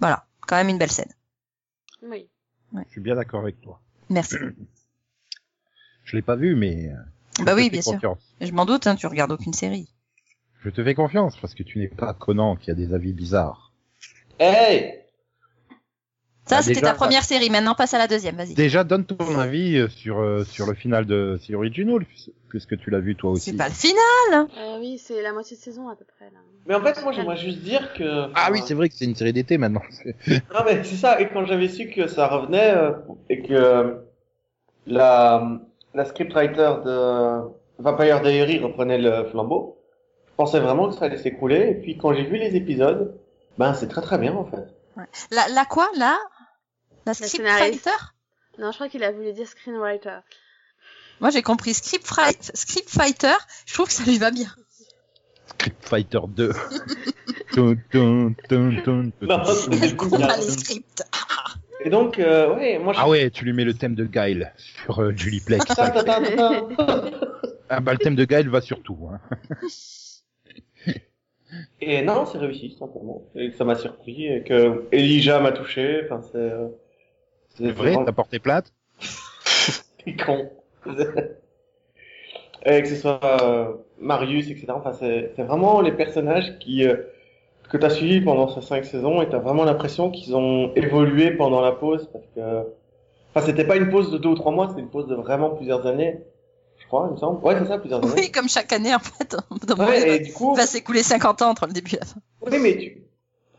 voilà 0.00 0.26
quand 0.46 0.56
même 0.56 0.68
une 0.68 0.78
belle 0.78 0.90
scène. 0.90 1.12
Oui. 2.02 2.28
Je 2.72 2.90
suis 2.90 3.00
bien 3.00 3.14
d'accord 3.14 3.40
avec 3.40 3.60
toi. 3.60 3.80
merci 4.08 4.36
Je 6.10 6.16
l'ai 6.16 6.22
pas 6.22 6.34
vu, 6.36 6.56
mais. 6.56 6.88
euh, 6.88 7.44
bah 7.44 7.54
oui 7.54 7.70
bien 7.70 7.80
sûr 7.82 8.16
je 8.40 8.50
m'en 8.52 8.66
doute 8.66 8.86
hein, 8.86 8.96
tu 8.96 9.06
regardes 9.06 9.30
aucune 9.32 9.52
série 9.52 9.88
Je 10.64 10.70
te 10.70 10.82
fais 10.82 10.94
confiance 10.94 11.36
parce 11.40 11.54
que 11.54 11.62
tu 11.62 11.78
n'es 11.78 11.86
pas 11.88 12.12
Conan 12.14 12.56
qui 12.56 12.70
a 12.70 12.74
des 12.74 12.92
avis 12.94 13.12
bizarres. 13.12 13.72
Hey 14.40 14.94
Ça, 16.46 16.56
Bah, 16.56 16.62
c'était 16.62 16.80
ta 16.80 16.94
première 16.94 17.22
série. 17.22 17.48
Maintenant, 17.50 17.74
passe 17.76 17.94
à 17.94 17.98
la 17.98 18.08
deuxième. 18.08 18.34
Vas-y. 18.36 18.54
Déjà, 18.54 18.82
donne 18.82 19.04
ton 19.04 19.38
avis 19.38 19.76
euh, 19.76 19.88
sur 19.88 20.18
euh, 20.18 20.42
sur 20.44 20.66
le 20.66 20.74
final 20.74 21.06
de 21.06 21.38
The 21.46 21.50
Original, 21.54 22.04
puis- 22.04 22.32
puisque 22.48 22.76
tu 22.78 22.90
l'as 22.90 22.98
vu 22.98 23.14
toi 23.14 23.30
aussi. 23.30 23.50
C'est 23.52 23.56
pas 23.56 23.68
le 23.68 23.74
final. 23.74 24.48
Euh, 24.58 24.78
oui, 24.80 24.98
c'est 24.98 25.22
la 25.22 25.32
moitié 25.32 25.56
de 25.56 25.62
saison 25.62 25.88
à 25.88 25.94
peu 25.94 26.04
près 26.04 26.24
là. 26.32 26.40
Mais 26.66 26.74
en 26.74 26.82
fait, 26.82 27.00
moi, 27.04 27.12
j'aimerais 27.12 27.36
juste 27.36 27.60
dire 27.60 27.92
que... 27.94 28.30
Ah 28.34 28.48
oui, 28.50 28.60
c'est 28.66 28.74
vrai 28.74 28.88
que 28.88 28.94
c'est 28.96 29.04
une 29.04 29.14
série 29.14 29.32
d'été 29.32 29.56
maintenant. 29.58 29.82
Non, 30.26 30.60
mais 30.66 30.82
c'est 30.82 30.96
ça. 30.96 31.20
Et 31.20 31.28
quand 31.28 31.44
j'avais 31.46 31.68
su 31.68 31.88
que 31.90 32.06
ça 32.08 32.26
revenait 32.26 32.72
euh, 32.74 32.92
et 33.28 33.42
que 33.42 34.00
la, 34.86 35.60
la 35.94 36.04
scriptwriter 36.04 36.74
de 36.84 37.40
Vampire 37.78 38.20
Diary 38.22 38.58
reprenait 38.58 38.98
le 38.98 39.24
flambeau, 39.30 39.78
je 40.28 40.32
pensais 40.36 40.60
vraiment 40.60 40.88
que 40.88 40.94
ça 40.96 41.06
allait 41.06 41.18
s'écrouler. 41.18 41.68
Et 41.70 41.74
puis 41.74 41.96
quand 41.98 42.14
j'ai 42.14 42.24
vu 42.24 42.36
les 42.38 42.56
épisodes, 42.56 43.18
ben 43.58 43.74
c'est 43.74 43.88
très 43.88 44.02
très 44.02 44.18
bien 44.18 44.34
en 44.34 44.44
fait. 44.44 44.66
La, 45.30 45.48
la 45.48 45.64
quoi, 45.64 45.88
là 45.96 46.18
La 47.06 47.14
script 47.14 47.32
scénariste. 47.36 47.84
fighter 47.84 48.04
Non, 48.58 48.70
je 48.70 48.76
crois 48.76 48.88
qu'il 48.88 49.02
a 49.04 49.12
voulu 49.12 49.32
dire 49.32 49.46
screenwriter. 49.48 50.18
Moi, 51.20 51.30
j'ai 51.30 51.42
compris 51.42 51.74
script, 51.74 52.06
script 52.54 52.88
fighter. 52.88 53.34
Je 53.66 53.74
trouve 53.74 53.86
que 53.88 53.92
ça 53.92 54.04
lui 54.04 54.16
va 54.18 54.30
bien. 54.30 54.46
Script 55.46 55.84
Fighter 55.86 56.20
2. 56.28 56.52
Dun, 57.54 57.74
dun, 57.92 58.32
dun, 58.48 59.10
Non, 59.20 59.44
c'est- 59.44 59.68
Elle 59.72 59.96
Et 61.84 61.90
donc, 61.90 62.18
euh, 62.18 62.54
ouais, 62.54 62.78
moi 62.78 62.92
je... 62.92 62.98
Ah 63.00 63.08
ouais, 63.08 63.30
tu 63.30 63.44
lui 63.44 63.52
mets 63.52 63.64
le 63.64 63.74
thème 63.74 63.94
de 63.94 64.04
Guile 64.04 64.52
sur 64.56 65.00
euh, 65.00 65.12
Julie 65.16 65.40
ta. 65.40 65.56
ah 67.68 67.80
bah 67.80 67.92
le 67.92 67.98
thème 67.98 68.16
de 68.16 68.24
Guile 68.24 68.48
va 68.48 68.60
sur 68.60 68.82
tout. 68.82 68.98
Hein. 69.10 69.20
Et 71.80 72.02
non, 72.02 72.26
c'est 72.26 72.38
réussi 72.38 72.76
simplement. 72.78 73.22
Et 73.34 73.50
ça 73.52 73.64
m'a 73.64 73.74
surpris 73.74 74.26
et 74.26 74.42
que 74.44 74.84
Elijah 74.92 75.40
m'a 75.40 75.52
touché. 75.52 76.02
Enfin, 76.04 76.22
c'est... 76.30 76.38
euh, 76.38 76.68
C'est 77.48 77.70
vrai, 77.72 77.90
vraiment- 77.92 78.04
t'as 78.04 78.12
porté 78.12 78.38
plate 78.38 78.72
C'est 79.00 80.16
con. 80.24 80.50
et 82.64 82.82
que 82.82 82.88
ce 82.88 82.94
soit 82.96 83.20
euh, 83.42 83.72
Marius, 83.98 84.48
etc. 84.48 84.66
Enfin, 84.70 84.92
c'est 84.92 85.32
c'est 85.34 85.42
vraiment 85.42 85.80
les 85.80 85.92
personnages 85.92 86.58
qui 86.58 86.84
que 87.70 87.76
t'as 87.76 87.90
suivis 87.90 88.20
pendant 88.20 88.48
ces 88.48 88.62
cinq 88.62 88.84
saisons 88.84 89.22
et 89.22 89.28
t'as 89.28 89.38
vraiment 89.38 89.64
l'impression 89.64 90.10
qu'ils 90.10 90.34
ont 90.36 90.74
évolué 90.74 91.30
pendant 91.30 91.60
la 91.60 91.72
pause 91.72 92.08
parce 92.12 92.24
que, 92.34 92.64
enfin, 93.34 93.46
c'était 93.46 93.64
pas 93.64 93.76
une 93.76 93.90
pause 93.90 94.10
de 94.10 94.18
deux 94.18 94.30
ou 94.30 94.34
trois 94.34 94.52
mois, 94.52 94.68
c'était 94.68 94.80
une 94.80 94.90
pause 94.90 95.06
de 95.06 95.14
vraiment 95.14 95.50
plusieurs 95.50 95.86
années, 95.86 96.20
je 96.78 96.86
crois, 96.86 97.06
il 97.08 97.12
me 97.14 97.16
semble. 97.16 97.44
Ouais, 97.44 97.56
c'est 97.58 97.66
ça, 97.68 97.78
plusieurs 97.78 98.02
années. 98.02 98.12
Oui, 98.16 98.30
comme 98.32 98.48
chaque 98.48 98.72
année, 98.72 98.94
en 98.94 98.98
fait. 98.98 99.36
Dans 99.66 99.76
mon 99.76 99.86
Ouais, 99.86 100.16
et 100.16 100.18
du 100.20 100.32
coup, 100.32 100.54
va 100.54 100.66
s'écouler 100.66 101.02
50 101.02 101.42
ans 101.42 101.50
entre 101.50 101.66
le 101.66 101.72
début 101.72 101.94
et 101.94 101.98
la 102.00 102.06
fin. 102.06 102.20
oui, 102.42 102.58
mais 102.60 102.76
tu, 102.76 103.02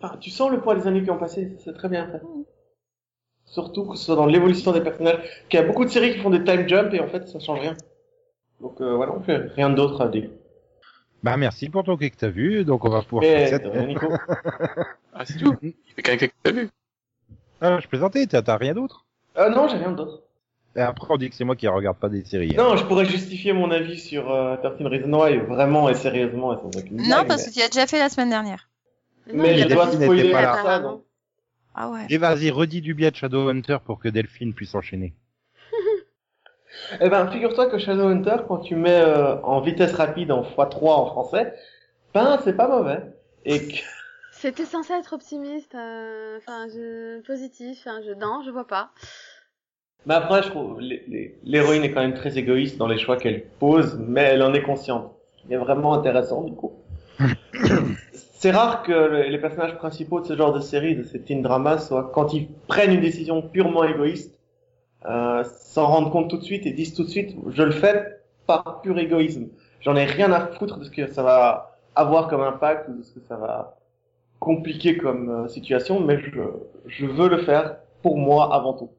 enfin, 0.01 0.17
tu 0.19 0.29
sens 0.29 0.51
le 0.51 0.59
poids 0.59 0.75
des 0.75 0.87
années 0.87 1.03
qui 1.03 1.11
ont 1.11 1.17
passé, 1.17 1.55
c'est 1.63 1.73
très 1.73 1.87
bien 1.87 2.07
fait. 2.07 2.21
Surtout 3.45 3.85
que 3.85 3.97
ce 3.97 4.05
soit 4.05 4.15
dans 4.15 4.25
l'évolution 4.25 4.71
des 4.71 4.81
personnages, 4.81 5.19
qu'il 5.49 5.59
y 5.59 5.63
a 5.63 5.65
beaucoup 5.65 5.85
de 5.85 5.89
séries 5.89 6.13
qui 6.13 6.19
font 6.19 6.29
des 6.29 6.43
time 6.43 6.67
jumps 6.67 6.93
et 6.93 6.99
en 6.99 7.07
fait, 7.07 7.27
ça 7.27 7.39
change 7.39 7.59
rien. 7.59 7.75
Donc 8.59 8.79
euh, 8.81 8.95
voilà, 8.95 9.13
on 9.15 9.21
fait 9.21 9.37
rien 9.55 9.69
d'autre 9.69 10.01
à 10.01 10.07
dire. 10.07 10.29
Bah 11.23 11.37
merci 11.37 11.69
pour 11.69 11.83
ton 11.83 11.97
quai 11.97 12.09
que 12.09 12.17
t'as 12.17 12.29
vu, 12.29 12.65
donc 12.65 12.83
on 12.85 12.89
va 12.89 13.01
pouvoir 13.03 13.21
Mais, 13.23 13.47
faire 13.47 13.59
cette... 13.59 13.65
euh, 13.67 13.85
Nico. 13.85 14.11
Ah, 15.13 15.25
c'est 15.25 15.37
tout. 15.37 15.53
A 15.97 16.01
quelqu'un 16.01 16.27
que 16.27 16.33
t'as 16.41 16.51
vu. 16.51 16.69
Ah, 17.59 17.79
je 17.81 17.87
plaisantais, 17.87 18.25
t'as 18.27 18.41
t'as 18.41 18.57
rien 18.57 18.73
d'autre? 18.73 19.05
Euh, 19.37 19.49
non, 19.49 19.67
j'ai 19.67 19.77
rien 19.77 19.91
d'autre. 19.91 20.21
Et 20.75 20.79
après 20.79 21.05
on 21.09 21.17
dit 21.17 21.29
que 21.29 21.35
c'est 21.35 21.43
moi 21.43 21.55
qui 21.57 21.67
regarde 21.67 21.97
pas 21.97 22.07
des 22.09 22.23
séries. 22.23 22.55
hein. 22.57 22.63
Non, 22.63 22.77
je 22.77 22.85
pourrais 22.85 23.05
justifier 23.05 23.51
mon 23.53 23.69
avis 23.71 23.99
sur 23.99 24.31
euh, 24.31 24.55
13 24.57 24.81
Reasons 24.87 25.21
Why 25.21 25.37
vraiment 25.37 25.89
et 25.89 25.95
sérieusement 25.95 26.53
et 26.53 26.61
sans 26.61 26.79
aucune 26.79 26.95
Non, 26.97 27.03
blague, 27.03 27.27
parce 27.27 27.45
que 27.45 27.51
tu 27.53 27.59
l'as 27.59 27.67
déjà 27.67 27.87
fait 27.87 27.99
la 27.99 28.07
semaine 28.09 28.29
dernière. 28.29 28.69
mais, 29.27 29.33
mais 29.33 29.51
il 29.53 29.59
y 29.59 29.61
je 29.63 29.67
dois 29.67 29.91
spoiler 29.91 30.31
pas 30.31 30.55
ça, 30.55 30.63
là. 30.63 30.79
donc. 30.79 31.03
Ah 31.75 31.89
ouais. 31.89 32.05
Et 32.09 32.17
vas-y, 32.17 32.49
redis 32.51 32.81
du 32.81 32.93
bien 32.93 33.11
de 33.11 33.15
Shadowhunter 33.15 33.77
pour 33.85 33.99
que 33.99 34.07
Delphine 34.09 34.53
puisse 34.53 34.73
enchaîner. 34.75 35.13
Eh 36.99 37.09
ben, 37.09 37.27
figure-toi 37.29 37.67
que 37.67 37.77
Shadowhunter, 37.77 38.37
quand 38.47 38.57
tu 38.59 38.75
mets 38.75 39.01
euh, 39.01 39.35
en 39.41 39.61
vitesse 39.61 39.93
rapide 39.93 40.31
en 40.31 40.43
x3 40.43 40.89
en 40.89 41.05
français, 41.05 41.53
ben, 42.13 42.39
c'est 42.43 42.55
pas 42.55 42.67
mauvais. 42.67 43.01
Et 43.45 43.67
que... 43.67 43.75
C'était 44.31 44.65
censé 44.65 44.93
être 44.93 45.13
optimiste, 45.13 45.75
euh, 45.75 46.37
enfin, 46.37 46.67
je... 46.69 47.21
positif, 47.21 47.79
enfin, 47.85 47.99
je... 48.05 48.13
non, 48.13 48.41
je 48.45 48.49
vois 48.51 48.65
pas. 48.67 48.91
Mais 50.05 50.15
après, 50.15 50.41
je 50.41 50.49
trouve, 50.49 50.79
l'héroïne 51.43 51.83
est 51.83 51.91
quand 51.91 52.01
même 52.01 52.15
très 52.15 52.37
égoïste 52.37 52.77
dans 52.77 52.87
les 52.87 52.97
choix 52.97 53.17
qu'elle 53.17 53.43
pose, 53.43 53.99
mais 53.99 54.21
elle 54.21 54.41
en 54.41 54.53
est 54.53 54.63
consciente. 54.63 55.13
Il 55.45 55.53
est 55.53 55.57
vraiment 55.57 55.93
intéressant, 55.93 56.41
du 56.41 56.53
coup. 56.53 56.73
c'est 58.13 58.51
rare 58.51 58.81
que 58.81 58.91
le- 58.91 59.23
les 59.23 59.37
personnages 59.37 59.75
principaux 59.77 60.19
de 60.21 60.25
ce 60.25 60.35
genre 60.35 60.53
de 60.53 60.59
série, 60.59 60.95
de 60.95 61.03
ces 61.03 61.21
teen 61.21 61.43
dramas, 61.43 61.77
soient, 61.77 62.09
quand 62.13 62.33
ils 62.33 62.47
prennent 62.67 62.93
une 62.93 63.01
décision 63.01 63.43
purement 63.43 63.83
égoïste, 63.83 64.39
euh, 65.05 65.43
s'en 65.43 65.87
rendent 65.87 66.11
compte 66.11 66.29
tout 66.29 66.37
de 66.37 66.43
suite 66.43 66.65
et 66.65 66.71
disent 66.71 66.93
tout 66.93 67.03
de 67.03 67.09
suite, 67.09 67.35
je 67.49 67.63
le 67.63 67.71
fais 67.71 68.19
par 68.45 68.81
pur 68.81 68.97
égoïsme. 68.97 69.47
J'en 69.81 69.95
ai 69.95 70.05
rien 70.05 70.31
à 70.31 70.47
foutre 70.47 70.77
de 70.77 70.83
ce 70.83 70.91
que 70.91 71.07
ça 71.07 71.23
va 71.23 71.77
avoir 71.95 72.27
comme 72.27 72.41
impact 72.41 72.89
ou 72.89 72.97
de 72.97 73.03
ce 73.03 73.13
que 73.13 73.19
ça 73.21 73.35
va 73.35 73.77
compliquer 74.39 74.97
comme 74.97 75.29
euh, 75.29 75.47
situation, 75.47 75.99
mais 75.99 76.19
je, 76.19 76.41
je 76.87 77.05
veux 77.05 77.29
le 77.29 77.37
faire 77.39 77.77
pour 78.01 78.17
moi 78.17 78.53
avant 78.55 78.73
tout. 78.73 78.89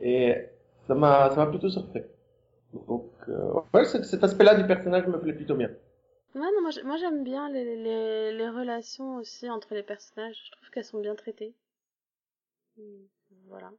Et 0.00 0.36
ça 0.86 0.94
m'a, 0.94 1.30
ça 1.30 1.36
m'a 1.36 1.46
plutôt 1.46 1.68
surpris. 1.68 2.02
Donc, 2.88 3.10
euh, 3.28 3.52
ouais, 3.74 3.84
cet, 3.84 4.22
aspect-là 4.22 4.54
du 4.54 4.66
personnage 4.66 5.06
me 5.06 5.18
plaît 5.18 5.32
plutôt 5.32 5.56
bien. 5.56 5.70
Ouais, 6.34 6.40
non, 6.40 6.62
moi, 6.62 6.70
j'ai- 6.70 6.82
moi 6.84 6.96
j'aime 6.96 7.24
bien 7.24 7.48
les, 7.50 7.76
les, 7.76 8.32
les 8.32 8.48
relations 8.48 9.16
aussi 9.16 9.50
entre 9.50 9.74
les 9.74 9.82
personnages. 9.82 10.36
Je 10.46 10.50
trouve 10.52 10.70
qu'elles 10.70 10.84
sont 10.84 11.00
bien 11.00 11.14
traitées. 11.16 11.52
Voilà. 13.48 13.72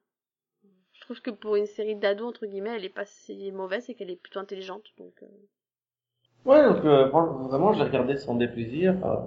Trouve 1.12 1.24
que 1.24 1.32
pour 1.32 1.58
une 1.58 1.66
série 1.66 1.98
d'ados, 1.98 2.30
entre 2.30 2.46
guillemets, 2.46 2.78
elle 2.78 2.86
est 2.86 2.90
pas 2.90 3.04
si 3.04 3.52
mauvaise 3.52 3.90
et 3.90 3.96
qu'elle 3.96 4.10
est 4.12 4.16
plutôt 4.16 4.40
intelligente. 4.40 4.94
Donc, 4.98 5.12
euh, 5.22 5.26
Ouais, 6.46 6.64
donc 6.64 6.86
euh, 6.86 7.08
vraiment, 7.08 7.74
j'ai 7.74 7.84
regardé 7.84 8.16
sans 8.16 8.36
déplaisir. 8.36 8.96
euh, 9.06 9.18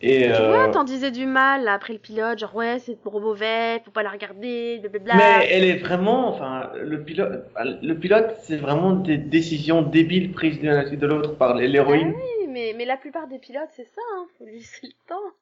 et 0.00 0.24
Tu 0.24 0.32
euh, 0.32 0.46
vois, 0.46 0.68
t'en 0.72 0.84
disais 0.84 1.10
du 1.10 1.26
mal 1.26 1.64
là, 1.64 1.74
après 1.74 1.92
le 1.92 1.98
pilote, 1.98 2.38
genre 2.38 2.54
ouais, 2.54 2.78
c'est 2.78 2.98
trop 3.02 3.20
mauvais, 3.20 3.82
faut 3.84 3.90
pas 3.90 4.02
la 4.02 4.08
regarder, 4.08 4.78
blablabla. 4.78 5.18
mais 5.18 5.48
elle 5.50 5.64
est 5.64 5.76
vraiment, 5.76 6.28
enfin, 6.30 6.70
le 6.82 7.04
pilote, 7.04 7.44
le 7.82 7.92
pilote, 7.94 8.34
c'est 8.40 8.56
vraiment 8.56 8.92
des 8.92 9.18
décisions 9.18 9.82
débiles 9.82 10.32
prises 10.32 10.58
l'une 10.60 10.70
à 10.70 10.82
la 10.82 10.86
suite 10.86 11.00
de 11.00 11.06
l'autre 11.06 11.36
par 11.36 11.54
l'héroïne. 11.56 12.14
Ah 12.14 12.18
oui, 12.40 12.46
mais, 12.48 12.72
mais 12.74 12.86
la 12.86 12.96
plupart 12.96 13.28
des 13.28 13.38
pilotes, 13.38 13.68
c'est 13.72 13.84
ça, 13.84 14.00
hein, 14.16 14.26
faut 14.38 14.44
lui 14.46 14.54
laisser 14.54 14.86
le 14.86 14.92
temps. 15.06 15.32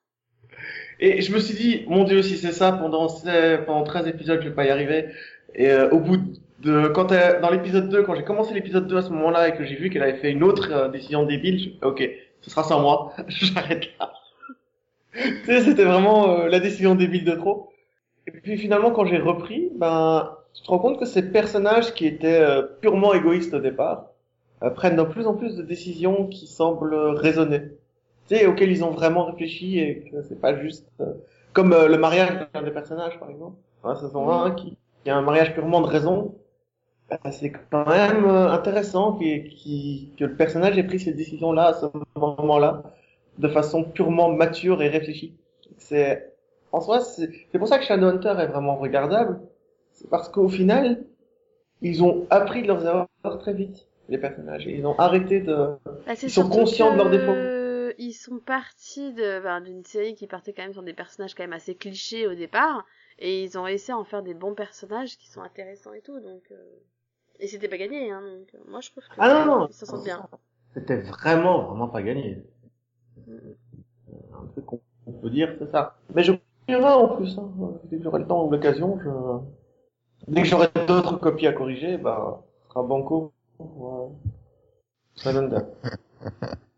Et 1.00 1.22
je 1.22 1.32
me 1.32 1.38
suis 1.40 1.54
dit, 1.54 1.84
mon 1.88 2.04
dieu, 2.04 2.22
si 2.22 2.36
c'est 2.36 2.52
ça, 2.52 2.72
pendant, 2.72 3.08
pendant 3.66 3.84
13 3.84 4.06
épisodes, 4.06 4.40
je 4.42 4.48
vais 4.48 4.54
pas 4.54 4.64
y 4.64 4.70
arriver. 4.70 5.06
Et 5.54 5.70
euh, 5.70 5.90
au 5.90 6.00
bout 6.00 6.18
de, 6.60 6.88
quand 6.88 7.12
elle- 7.12 7.40
dans 7.40 7.50
l'épisode 7.50 7.88
2, 7.88 8.02
quand 8.02 8.14
j'ai 8.14 8.24
commencé 8.24 8.54
l'épisode 8.54 8.86
2 8.86 8.96
à 8.98 9.02
ce 9.02 9.10
moment-là 9.10 9.48
et 9.48 9.56
que 9.56 9.64
j'ai 9.64 9.76
vu 9.76 9.90
qu'elle 9.90 10.02
avait 10.02 10.16
fait 10.18 10.30
une 10.32 10.42
autre 10.44 10.70
euh, 10.72 10.88
décision 10.88 11.24
débile, 11.24 11.58
je 11.82 11.86
ok, 11.86 12.02
ce 12.40 12.50
sera 12.50 12.62
sans 12.64 12.80
moi, 12.80 13.12
j'arrête 13.28 13.88
là. 13.98 14.12
tu 15.12 15.44
sais, 15.44 15.62
c'était 15.62 15.84
vraiment 15.84 16.28
euh, 16.40 16.48
la 16.48 16.60
décision 16.60 16.94
débile 16.94 17.24
de 17.24 17.32
trop. 17.34 17.70
Et 18.26 18.32
puis 18.32 18.58
finalement, 18.58 18.92
quand 18.92 19.06
j'ai 19.06 19.18
repris, 19.18 19.70
ben, 19.76 20.36
tu 20.54 20.62
te 20.62 20.68
rends 20.68 20.80
compte 20.80 20.98
que 21.00 21.06
ces 21.06 21.30
personnages 21.32 21.94
qui 21.94 22.06
étaient 22.06 22.40
euh, 22.40 22.62
purement 22.80 23.14
égoïstes 23.14 23.54
au 23.54 23.60
départ, 23.60 24.08
euh, 24.62 24.70
prennent 24.70 24.96
de 24.96 25.02
plus 25.04 25.26
en 25.26 25.34
plus 25.36 25.56
de 25.56 25.62
décisions 25.62 26.28
qui 26.28 26.46
semblent 26.48 26.94
raisonner 26.94 27.60
tu 28.28 28.36
sais, 28.36 28.46
auxquels 28.46 28.70
ils 28.72 28.84
ont 28.84 28.90
vraiment 28.92 29.26
réfléchi 29.26 29.78
et 29.80 30.10
que 30.10 30.22
c'est 30.22 30.40
pas 30.40 30.56
juste 30.60 30.88
euh, 31.00 31.14
comme 31.52 31.72
euh, 31.72 31.88
le 31.88 31.98
mariage 31.98 32.48
d'un 32.54 32.62
des 32.62 32.70
personnages 32.72 33.18
par 33.20 33.30
exemple 33.30 33.56
la 33.84 33.96
saison 33.96 34.30
1 34.30 34.52
qui, 34.52 34.76
qui 35.04 35.10
a 35.10 35.16
un 35.16 35.22
mariage 35.22 35.54
purement 35.54 35.80
de 35.80 35.86
raison 35.86 36.34
bah, 37.10 37.18
c'est 37.30 37.52
quand 37.70 37.86
même 37.86 38.24
euh, 38.24 38.50
intéressant 38.50 39.18
que 39.18 39.24
le 39.24 40.36
personnage 40.36 40.78
ait 40.78 40.84
pris 40.84 40.98
cette 40.98 41.16
décision 41.16 41.52
là 41.52 41.66
à 41.66 41.74
ce 41.74 41.86
moment 42.16 42.58
là 42.58 42.82
de 43.38 43.48
façon 43.48 43.84
purement 43.84 44.30
mature 44.32 44.82
et 44.82 44.88
réfléchie. 44.88 45.34
C'est 45.76 46.32
en 46.72 46.80
soi 46.80 47.00
c'est 47.00 47.58
pour 47.58 47.68
ça 47.68 47.78
que 47.78 47.84
Shadowhunter 47.84 48.34
est 48.38 48.46
vraiment 48.46 48.76
regardable. 48.76 49.40
C'est 49.92 50.08
parce 50.08 50.28
qu'au 50.28 50.48
final 50.48 51.04
ils 51.82 52.02
ont 52.02 52.26
appris 52.30 52.62
de 52.62 52.68
leurs 52.68 52.84
erreurs 52.86 53.08
très 53.38 53.52
vite 53.52 53.86
les 54.08 54.18
personnages. 54.18 54.64
Ils 54.66 54.86
ont 54.86 54.98
arrêté 54.98 55.40
de 55.40 55.76
Bah, 56.06 56.14
Ils 56.22 56.30
sont 56.30 56.48
conscients 56.48 56.92
de 56.92 56.96
leurs 56.96 57.10
défauts. 57.10 57.94
Ils 57.98 58.12
sont 58.12 58.38
partis 58.38 59.12
ben, 59.12 59.60
d'une 59.60 59.84
série 59.84 60.14
qui 60.14 60.26
partait 60.26 60.52
quand 60.52 60.62
même 60.62 60.72
sur 60.72 60.82
des 60.82 60.94
personnages 60.94 61.34
quand 61.34 61.44
même 61.44 61.52
assez 61.52 61.74
clichés 61.74 62.26
au 62.26 62.34
départ, 62.34 62.84
et 63.18 63.44
ils 63.44 63.58
ont 63.58 63.62
réussi 63.62 63.92
à 63.92 63.98
en 63.98 64.04
faire 64.04 64.22
des 64.22 64.34
bons 64.34 64.54
personnages 64.54 65.16
qui 65.16 65.28
sont 65.30 65.42
intéressants 65.42 65.92
et 65.92 66.00
tout, 66.00 66.20
donc, 66.20 66.42
euh, 66.50 66.56
et 67.40 67.48
c'était 67.48 67.68
pas 67.68 67.76
gagné, 67.76 68.10
hein, 68.10 68.22
donc, 68.22 68.54
euh, 68.54 68.58
moi 68.68 68.80
je 68.80 68.90
trouve 68.90 69.04
que 69.04 69.14
Ah 69.18 69.44
non, 69.44 69.58
non, 69.58 69.66
ils 69.68 69.74
s'en 69.74 69.86
sortent 69.86 70.04
bien. 70.04 70.26
C'était 70.74 71.00
vraiment, 71.00 71.64
vraiment 71.64 71.88
pas 71.88 72.02
gagné. 72.02 72.42
Un 73.28 74.46
truc 74.52 74.66
qu'on 74.66 74.80
on 75.06 75.12
peut 75.12 75.30
dire, 75.30 75.54
c'est 75.58 75.70
ça. 75.70 75.96
Mais 76.14 76.22
je 76.22 76.32
continuerai 76.32 76.92
en 76.92 77.08
plus, 77.16 77.38
hein. 77.38 77.50
Dès 77.84 77.98
que 77.98 78.02
j'aurai 78.02 78.20
le 78.20 78.26
temps 78.26 78.44
ou 78.44 78.50
l'occasion, 78.50 78.98
je... 79.00 80.30
Dès 80.32 80.42
que 80.42 80.48
j'aurai 80.48 80.68
d'autres 80.86 81.18
copies 81.18 81.46
à 81.46 81.52
corriger, 81.52 81.98
bah, 81.98 82.42
ce 82.62 82.68
sera 82.70 82.82
banco 82.82 83.32
euh, 83.60 84.08
Shadowhunter. 85.16 85.66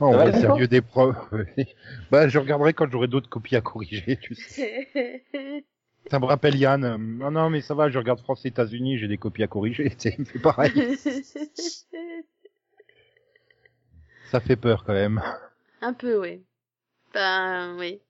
Oh, 0.00 0.06
on 0.08 0.16
va, 0.16 0.32
sérieux 0.32 0.68
des 0.68 0.80
preuves. 0.80 1.16
bah, 2.10 2.28
je 2.28 2.38
regarderai 2.38 2.72
quand 2.72 2.90
j'aurai 2.90 3.08
d'autres 3.08 3.28
copies 3.28 3.56
à 3.56 3.60
corriger, 3.60 4.18
tu 4.20 4.34
sais. 4.34 4.88
Ça 6.10 6.18
me 6.18 6.26
rappelle 6.26 6.56
Yann. 6.56 6.96
Non, 7.18 7.30
non, 7.30 7.48
mais 7.48 7.62
ça 7.62 7.74
va, 7.74 7.88
je 7.88 7.98
regarde 7.98 8.20
France-États-Unis, 8.20 8.98
j'ai 8.98 9.08
des 9.08 9.16
copies 9.16 9.42
à 9.42 9.46
corriger, 9.46 9.88
tu 9.90 9.96
sais, 9.98 10.14
il 10.18 10.20
me 10.20 10.26
fait 10.26 10.38
pareil. 10.38 10.72
Ça 14.30 14.40
fait 14.40 14.56
peur 14.56 14.84
quand 14.84 14.92
même. 14.92 15.22
Un 15.80 15.94
peu, 15.94 16.20
oui. 16.20 16.44
Ben, 17.14 17.76
oui. 17.78 18.02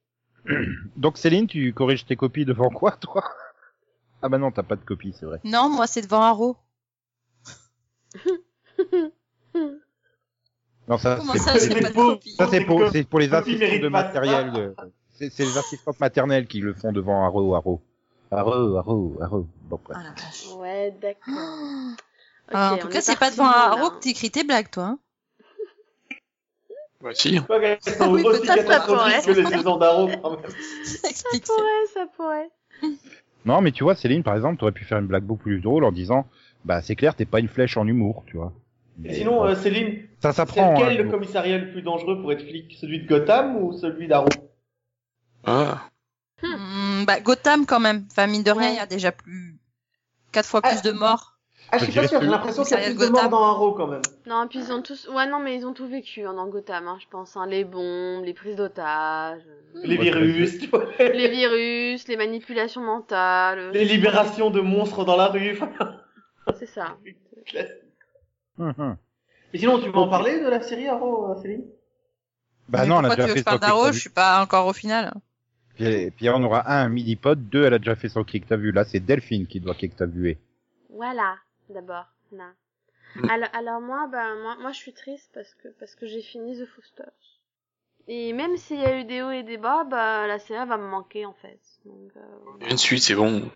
Donc 0.96 1.18
Céline, 1.18 1.46
tu 1.46 1.72
corriges 1.72 2.04
tes 2.04 2.16
copies 2.16 2.44
devant 2.44 2.70
quoi, 2.70 2.92
toi? 2.92 3.24
Ah 4.22 4.28
bah 4.28 4.38
non, 4.38 4.50
t'as 4.50 4.62
pas 4.62 4.76
de 4.76 4.84
copie, 4.84 5.14
c'est 5.18 5.26
vrai. 5.26 5.40
Non, 5.44 5.68
moi, 5.68 5.86
c'est 5.86 6.00
devant 6.02 6.22
Arrow. 6.22 6.56
Non, 10.88 10.98
ça, 10.98 11.18
c'est 11.58 11.80
pas 11.82 11.90
pour, 11.90 13.18
les 13.18 13.32
mérite 13.56 13.82
de 13.82 13.88
pas 13.88 14.02
matériel. 14.02 14.52
de- 14.52 14.74
C'est 15.14 15.38
les 15.40 15.56
assistantes 15.58 15.98
maternelles 16.00 16.46
qui 16.46 16.60
le 16.60 16.74
font 16.74 16.92
devant 16.92 17.24
Arrow, 17.24 17.54
Arrow. 17.54 17.80
Arrow, 18.30 18.76
Arrow, 18.76 19.16
Arrow. 19.20 19.46
Bon, 19.62 19.80
bref. 19.84 19.96
Ah. 20.00 20.56
Ouais, 20.58 20.94
d'accord. 21.00 21.34
Ah, 22.52 22.74
en 22.74 22.78
tout 22.78 22.88
cas, 22.88 22.98
est 22.98 23.02
c'est 23.02 23.18
pas 23.18 23.30
devant 23.30 23.44
Arrow 23.46 23.90
que 23.90 24.00
t'écris 24.00 24.30
tes 24.30 24.44
blagues, 24.44 24.70
toi. 24.70 24.84
Hein 24.84 24.98
Bah 27.00 27.10
si. 27.14 27.38
Qu'elles 27.48 27.78
sont 27.82 28.12
Oui, 28.12 28.22
aussi 28.24 28.40
peut-être 28.40 28.66
ça 28.66 28.80
catastrophiques 28.80 29.24
que 29.24 29.30
pourrait. 29.32 29.42
les 29.50 29.56
saisons 29.56 29.76
d'Arrow, 29.76 30.08
quand 30.22 30.30
même. 30.32 30.50
Ça 30.84 31.08
Explique. 31.08 31.46
ça. 31.46 31.52
pourrait, 31.54 31.86
ça 31.94 32.06
pourrait. 32.16 32.50
Non, 33.46 33.60
mais 33.60 33.72
tu 33.72 33.84
vois, 33.84 33.94
Céline, 33.94 34.22
par 34.22 34.34
exemple, 34.36 34.56
t'aurais 34.58 34.72
pu 34.72 34.84
faire 34.84 34.98
une 34.98 35.06
blague 35.06 35.24
beaucoup 35.24 35.42
plus 35.44 35.60
drôle 35.60 35.84
en 35.84 35.92
disant, 35.92 36.26
bah, 36.64 36.80
c'est 36.82 36.96
clair, 36.96 37.14
t'es 37.14 37.26
pas 37.26 37.40
une 37.40 37.48
flèche 37.48 37.76
en 37.76 37.86
humour, 37.86 38.24
tu 38.26 38.36
vois. 38.36 38.52
Et 39.02 39.08
Mais 39.08 39.14
sinon, 39.14 39.44
euh, 39.44 39.54
Céline, 39.54 40.02
ça 40.22 40.30
c'est 40.32 40.36
s'apprend. 40.36 40.74
lequel 40.74 41.00
hein, 41.00 41.02
le 41.04 41.10
commissariat 41.10 41.58
le 41.58 41.70
plus 41.72 41.82
dangereux 41.82 42.20
pour 42.20 42.32
être 42.32 42.42
flic? 42.46 42.76
Celui 42.80 43.00
de 43.02 43.08
Gotham 43.08 43.56
ou 43.56 43.72
celui 43.72 44.06
d'Arrow? 44.06 44.50
Ah. 45.44 45.82
Hmm, 46.42 47.04
bah, 47.04 47.20
Gotham, 47.20 47.66
quand 47.66 47.80
même. 47.80 48.04
Enfin, 48.10 48.26
mine 48.26 48.42
de 48.42 48.50
rien, 48.50 48.68
il 48.68 48.72
Ouais. 48.72 48.76
y 48.76 48.80
a 48.80 48.86
déjà 48.86 49.10
plus, 49.12 49.56
quatre 50.32 50.48
fois 50.48 50.60
Ah. 50.62 50.70
plus 50.70 50.82
de 50.82 50.92
morts. 50.92 51.32
Ah, 51.72 51.78
je 51.78 51.84
suis 51.84 51.94
pas 51.94 52.06
sûr, 52.06 52.20
j'ai 52.20 52.28
l'impression 52.28 52.62
qu'il 52.62 52.76
y 52.76 52.80
a 52.80 52.84
plus 52.84 52.98
de 52.98 53.06
morts 53.08 53.28
dans 53.30 53.42
Arrow 53.42 53.72
quand 53.72 53.86
même. 53.86 54.02
Non, 54.26 54.46
puis 54.48 54.58
ils 54.60 54.70
ont 54.70 54.82
tous, 54.82 55.08
ouais, 55.08 55.26
non, 55.26 55.38
mais 55.40 55.56
ils 55.56 55.66
ont 55.66 55.72
tout 55.72 55.88
vécu 55.88 56.24
hein, 56.24 56.34
dans 56.34 56.46
Gotham, 56.46 56.86
hein, 56.86 56.98
je 57.00 57.06
pense, 57.10 57.36
hein, 57.36 57.46
les 57.46 57.64
bombes, 57.64 58.22
les 58.24 58.34
prises 58.34 58.56
d'otages, 58.56 59.40
euh, 59.48 59.80
Les 59.82 59.96
virus, 59.96 60.58
tu 60.58 60.66
vois. 60.68 60.84
les 60.98 61.28
virus, 61.28 62.06
les 62.06 62.16
manipulations 62.16 62.82
mentales. 62.82 63.70
les 63.72 63.84
libérations 63.86 64.50
de 64.50 64.60
monstres 64.60 65.04
dans 65.06 65.16
la 65.16 65.28
rue. 65.28 65.58
C'est 66.58 66.66
ça. 66.66 66.96
Mais 68.58 69.58
sinon, 69.58 69.80
tu 69.80 69.88
veux 69.88 69.96
en 69.96 70.08
parler 70.08 70.40
de 70.40 70.48
la 70.48 70.62
série 70.62 70.88
Arrow, 70.88 71.30
euh, 71.30 71.42
Céline? 71.42 71.64
Bah 72.68 72.80
Mais 72.82 72.86
non, 72.88 72.96
on 72.96 72.98
a 72.98 73.02
pourquoi 73.08 73.16
déjà 73.16 73.28
tu 73.28 73.38
veux 73.38 73.42
fait 73.44 73.58
d'Arrow 73.58 73.82
t'as 73.82 73.88
Je 73.88 73.94
vu. 73.94 74.00
suis 74.00 74.10
pas 74.10 74.42
encore 74.42 74.66
au 74.66 74.72
final. 74.72 75.12
Puis, 75.74 76.10
puis 76.12 76.30
on 76.30 76.42
aura 76.42 76.70
un 76.70 76.88
mini-pod, 76.88 77.48
deux, 77.48 77.64
elle 77.64 77.74
a 77.74 77.78
déjà 77.78 77.96
fait 77.96 78.08
son 78.08 78.24
clic, 78.24 78.46
t'as 78.46 78.56
vu. 78.56 78.72
Là, 78.72 78.84
c'est 78.84 79.00
Delphine 79.00 79.46
qui 79.46 79.60
doit 79.60 79.74
clic, 79.74 79.94
t'as 79.96 80.06
vu. 80.06 80.38
Voilà, 80.90 81.36
d'abord. 81.68 82.06
Là. 82.32 82.52
Mm. 83.16 83.30
Alors, 83.30 83.48
alors 83.52 83.80
moi, 83.80 84.08
bah, 84.10 84.34
moi, 84.40 84.56
moi, 84.60 84.72
je 84.72 84.78
suis 84.78 84.92
triste 84.92 85.30
parce 85.34 85.52
que 85.54 85.68
parce 85.78 85.94
que 85.94 86.06
j'ai 86.06 86.22
fini 86.22 86.58
The 86.58 86.66
Fosters. 86.66 87.12
Et 88.06 88.32
même 88.32 88.56
s'il 88.56 88.80
y 88.80 88.84
a 88.84 89.00
eu 89.00 89.04
des 89.04 89.22
hauts 89.22 89.30
et 89.30 89.42
des 89.42 89.56
bas, 89.56 89.84
bah, 89.84 90.26
la 90.26 90.38
série 90.38 90.66
va 90.66 90.76
me 90.76 90.86
manquer 90.86 91.26
en 91.26 91.32
fait. 91.34 91.60
Donc, 91.84 92.10
euh, 92.16 92.70
Une 92.70 92.76
suite, 92.76 93.02
c'est 93.02 93.14
bon. 93.14 93.50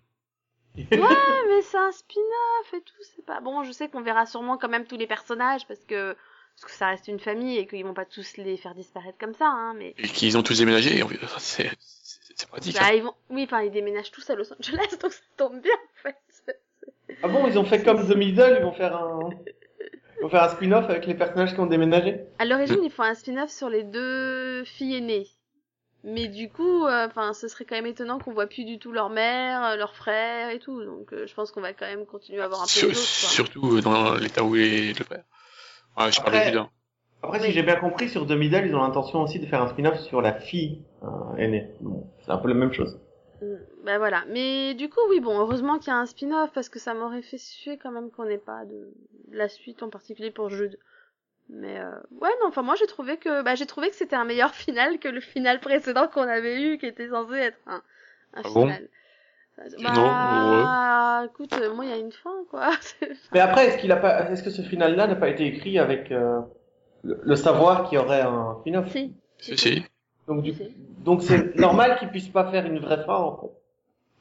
Ouais, 0.92 0.98
mais 1.48 1.62
c'est 1.62 1.76
un 1.78 1.92
spin-off 1.92 2.74
et 2.74 2.80
tout, 2.82 2.94
c'est 3.14 3.24
pas 3.24 3.40
bon. 3.40 3.62
Je 3.64 3.72
sais 3.72 3.88
qu'on 3.88 4.00
verra 4.02 4.26
sûrement 4.26 4.56
quand 4.58 4.68
même 4.68 4.86
tous 4.86 4.96
les 4.96 5.06
personnages 5.06 5.66
parce 5.66 5.80
que 5.84 6.14
parce 6.60 6.72
que 6.72 6.76
ça 6.78 6.88
reste 6.88 7.06
une 7.08 7.20
famille 7.20 7.56
et 7.58 7.66
qu'ils 7.66 7.84
vont 7.84 7.94
pas 7.94 8.04
tous 8.04 8.36
les 8.36 8.56
faire 8.56 8.74
disparaître 8.74 9.16
comme 9.18 9.34
ça, 9.34 9.46
hein. 9.46 9.74
Mais 9.76 9.94
Et 9.98 10.08
qu'ils 10.08 10.36
ont 10.36 10.42
tous 10.42 10.58
déménagé. 10.58 11.02
en 11.02 11.08
fait, 11.08 11.18
C'est 11.38 11.70
c'est- 11.80 12.32
c'est 12.34 12.48
pratique. 12.48 12.74
bah, 12.74 12.80
hein. 12.84 12.92
ils 12.94 13.02
vont, 13.02 13.14
oui, 13.30 13.44
enfin, 13.44 13.62
ils 13.62 13.70
déménagent 13.70 14.10
tous 14.10 14.28
à 14.30 14.34
Los 14.34 14.52
Angeles, 14.52 14.78
donc 15.02 15.12
ça 15.12 15.22
tombe 15.36 15.60
bien 15.60 15.74
en 15.74 16.02
fait. 16.02 16.16
Ah 17.22 17.28
bon, 17.28 17.46
ils 17.46 17.58
ont 17.58 17.64
fait 17.64 17.82
comme 17.82 18.06
The 18.06 18.14
Middle, 18.16 18.56
ils 18.58 18.64
vont 18.64 18.72
faire 18.72 18.96
un, 18.96 19.30
ils 20.18 20.22
vont 20.22 20.28
faire 20.28 20.42
un 20.44 20.48
spin-off 20.48 20.88
avec 20.90 21.06
les 21.06 21.14
personnages 21.14 21.54
qui 21.54 21.60
ont 21.60 21.66
déménagé. 21.66 22.20
À 22.38 22.44
l'origine, 22.44 22.82
ils 22.82 22.90
font 22.90 23.02
un 23.04 23.14
spin-off 23.14 23.50
sur 23.50 23.68
les 23.70 23.82
deux 23.84 24.64
filles 24.64 24.96
aînées. 24.96 25.26
Mais 26.04 26.28
du 26.28 26.48
coup, 26.48 26.84
euh, 26.86 27.06
enfin, 27.06 27.32
ce 27.32 27.48
serait 27.48 27.64
quand 27.64 27.74
même 27.74 27.86
étonnant 27.86 28.18
qu'on 28.18 28.32
voit 28.32 28.46
plus 28.46 28.64
du 28.64 28.78
tout 28.78 28.92
leur 28.92 29.10
mère, 29.10 29.64
euh, 29.64 29.76
leur 29.76 29.94
frère 29.96 30.50
et 30.50 30.58
tout. 30.60 30.82
Donc, 30.84 31.12
euh, 31.12 31.26
je 31.26 31.34
pense 31.34 31.50
qu'on 31.50 31.60
va 31.60 31.72
quand 31.72 31.86
même 31.86 32.06
continuer 32.06 32.40
à 32.40 32.44
avoir 32.44 32.62
un 32.62 32.66
peu 32.66 32.86
quoi. 32.86 32.94
surtout 32.94 33.76
euh, 33.76 33.80
dans 33.80 34.14
l'état 34.14 34.44
où 34.44 34.54
est 34.56 34.96
le 34.96 35.04
frère. 35.04 35.24
Ouais, 35.96 36.12
je 36.12 36.20
parle 36.20 36.36
Après- 36.36 36.46
de 36.46 36.50
Judas. 36.50 36.68
Après, 37.20 37.40
si 37.40 37.50
j'ai 37.50 37.64
bien 37.64 37.74
compris, 37.74 38.08
sur 38.08 38.26
The 38.28 38.30
Middle, 38.30 38.66
ils 38.66 38.74
ont 38.76 38.82
l'intention 38.82 39.22
aussi 39.22 39.40
de 39.40 39.46
faire 39.46 39.60
un 39.60 39.66
spin-off 39.68 39.98
sur 40.02 40.22
la 40.22 40.34
fille 40.34 40.84
euh, 41.02 41.36
aînée. 41.36 41.68
Bon, 41.80 42.08
c'est 42.24 42.30
un 42.30 42.38
peu 42.38 42.46
la 42.48 42.54
même 42.54 42.72
chose. 42.72 43.00
Bah 43.84 43.98
voilà. 43.98 44.24
Mais 44.28 44.74
du 44.74 44.88
coup, 44.88 45.00
oui, 45.10 45.18
bon, 45.18 45.36
heureusement 45.38 45.78
qu'il 45.78 45.88
y 45.88 45.96
a 45.96 45.98
un 45.98 46.06
spin-off 46.06 46.50
parce 46.52 46.68
que 46.68 46.78
ça 46.78 46.94
m'aurait 46.94 47.22
fait 47.22 47.38
suer 47.38 47.76
quand 47.76 47.90
même 47.90 48.10
qu'on 48.12 48.24
n'ait 48.24 48.38
pas 48.38 48.64
de 48.64 48.92
de 49.30 49.36
la 49.36 49.48
suite 49.48 49.82
en 49.82 49.90
particulier 49.90 50.30
pour 50.30 50.48
Jude. 50.48 50.78
Mais 51.50 51.78
euh, 51.80 51.90
ouais, 52.20 52.30
non, 52.42 52.48
enfin 52.48 52.62
moi 52.62 52.74
j'ai 52.76 52.86
trouvé 52.86 53.16
que 53.16 53.42
bah 53.42 53.54
j'ai 53.54 53.66
trouvé 53.66 53.88
que 53.90 53.96
c'était 53.96 54.16
un 54.16 54.24
meilleur 54.24 54.54
final 54.54 54.98
que 54.98 55.08
le 55.08 55.20
final 55.20 55.60
précédent 55.60 56.08
qu'on 56.08 56.22
avait 56.28 56.62
eu, 56.62 56.78
qui 56.78 56.86
était 56.86 57.08
censé 57.08 57.34
être 57.36 57.58
un, 57.66 57.82
un 58.34 58.42
Ah 58.42 58.48
bon 58.50 58.66
final. 58.66 58.88
Non, 59.78 59.92
bah, 59.94 61.24
écoute, 61.26 61.52
euh, 61.54 61.74
moi 61.74 61.84
il 61.84 61.90
y 61.90 61.94
a 61.94 61.96
une 61.98 62.12
fin 62.12 62.44
quoi. 62.50 62.70
Mais 63.32 63.40
après, 63.40 63.66
est-ce 63.68 63.78
qu'il 63.78 63.92
a 63.92 63.96
pas, 63.96 64.30
est-ce 64.30 64.42
que 64.42 64.50
ce 64.50 64.62
final-là 64.62 65.06
n'a 65.06 65.16
pas 65.16 65.28
été 65.28 65.46
écrit 65.46 65.78
avec 65.78 66.10
euh, 66.10 66.40
le, 67.04 67.20
le 67.22 67.36
savoir 67.36 67.88
qu'il 67.88 67.98
y 67.98 68.02
aurait 68.02 68.22
un 68.22 68.56
spin-off? 68.60 68.88
Si. 68.92 69.14
Si, 69.38 69.56
si. 69.56 69.84
Donc, 70.26 70.42
du, 70.42 70.52
Si. 70.52 70.74
donc 70.98 71.22
c'est 71.22 71.56
normal 71.56 71.98
qu'ils 71.98 72.10
puissent 72.10 72.28
pas 72.28 72.50
faire 72.50 72.66
une 72.66 72.78
vraie 72.80 73.04
fin, 73.04 73.14
en 73.16 73.36
fait. 73.38 73.50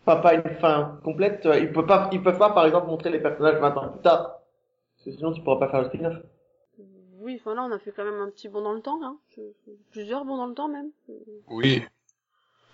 Pas, 0.06 0.18
pas 0.18 0.34
une 0.36 0.56
fin 0.62 1.00
complète. 1.04 1.46
euh, 1.46 1.60
Ils 1.60 1.72
peuvent 1.72 1.86
pas, 1.88 2.10
ils 2.14 2.24
peuvent 2.24 2.38
pas, 2.40 2.52
par 2.54 2.66
exemple, 2.66 2.88
montrer 2.88 3.12
les 3.12 3.20
personnages 3.20 3.60
20 3.60 3.78
ans 3.78 3.90
plus 3.90 4.02
tard. 4.02 4.40
Parce 4.98 5.06
que 5.06 5.12
sinon, 5.12 5.34
tu 5.34 5.42
pourras 5.44 5.60
pas 5.60 5.70
faire 5.70 5.82
le 5.84 5.88
spin-off. 5.90 6.16
Oui, 7.28 7.36
enfin 7.42 7.54
là 7.56 7.64
on 7.64 7.72
a 7.74 7.78
fait 7.80 7.92
quand 7.92 8.06
même 8.06 8.22
un 8.22 8.30
petit 8.30 8.48
bond 8.48 8.62
dans 8.62 8.72
le 8.72 8.82
temps, 8.82 9.00
hein. 9.04 9.20
Je- 9.36 9.42
Plusieurs 9.92 10.24
bonds 10.24 10.38
dans 10.38 10.48
le 10.48 10.54
temps 10.56 10.70
même. 10.70 10.92
Oui. 11.48 11.84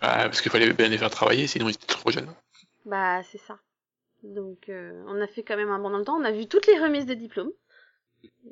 Ah, 0.02 0.26
parce 0.26 0.42
qu'il 0.42 0.52
fallait 0.52 0.72
bien 0.74 0.90
les 0.90 0.98
faire 1.00 1.10
travailler, 1.10 1.48
sinon 1.48 1.68
ils 1.70 1.74
étaient 1.74 1.88
trop 1.88 2.12
jeunes. 2.12 2.32
Bah, 2.86 3.24
c'est 3.24 3.40
ça. 3.40 3.58
Donc, 4.22 4.70
euh, 4.70 5.04
on 5.08 5.20
a 5.22 5.26
fait 5.28 5.42
quand 5.42 5.56
même 5.58 5.72
un 5.72 5.80
bon 5.80 5.90
dans 5.90 5.98
le 5.98 6.06
temps. 6.06 6.18
On 6.20 6.24
a 6.24 6.32
vu 6.32 6.46
toutes 6.48 6.68
les 6.68 6.78
remises 6.80 7.06
des 7.08 7.16
diplômes. 7.16 7.52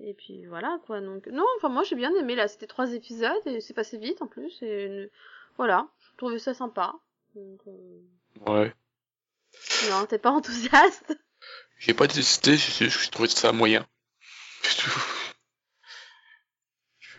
Et 0.04 0.14
puis 0.16 0.46
voilà, 0.48 0.80
quoi. 0.88 1.02
Donc, 1.02 1.28
non, 1.28 1.46
enfin, 1.58 1.70
moi, 1.70 1.84
j'ai 1.84 1.96
bien 1.96 2.14
aimé, 2.16 2.36
là. 2.36 2.48
C'était 2.48 2.68
trois 2.68 2.92
épisodes 2.94 3.46
et 3.46 3.62
c'est 3.62 3.74
passé 3.74 3.98
vite, 4.00 4.22
en 4.24 4.28
plus. 4.28 4.58
Et 4.64 5.12
voilà. 5.58 5.88
Je 6.00 6.18
trouvais 6.18 6.40
ça 6.40 6.54
sympa. 6.56 6.94
Donc, 7.36 7.60
euh, 7.68 8.00
Ouais. 8.52 8.74
non, 9.90 10.06
t'es 10.08 10.18
pas 10.20 10.32
enthousiaste. 10.32 11.16
J'ai 11.78 11.94
pas 11.94 12.08
détesté, 12.08 12.56
j'ai 12.58 12.90
trouvé 13.12 13.28
ça 13.30 13.52
moyen. 13.52 13.86
C'est 14.64 14.78
tout. 14.84 15.00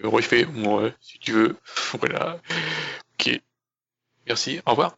Je 0.03 0.09
fais, 0.09 0.15
ouais, 0.15 0.23
je 0.23 0.29
fais, 0.29 0.47
ouais, 0.47 0.95
si 1.01 1.19
tu 1.19 1.33
veux. 1.33 1.57
Voilà. 2.01 2.41
Ok. 3.15 3.41
Merci, 4.27 4.61
au 4.67 4.71
revoir. 4.71 4.97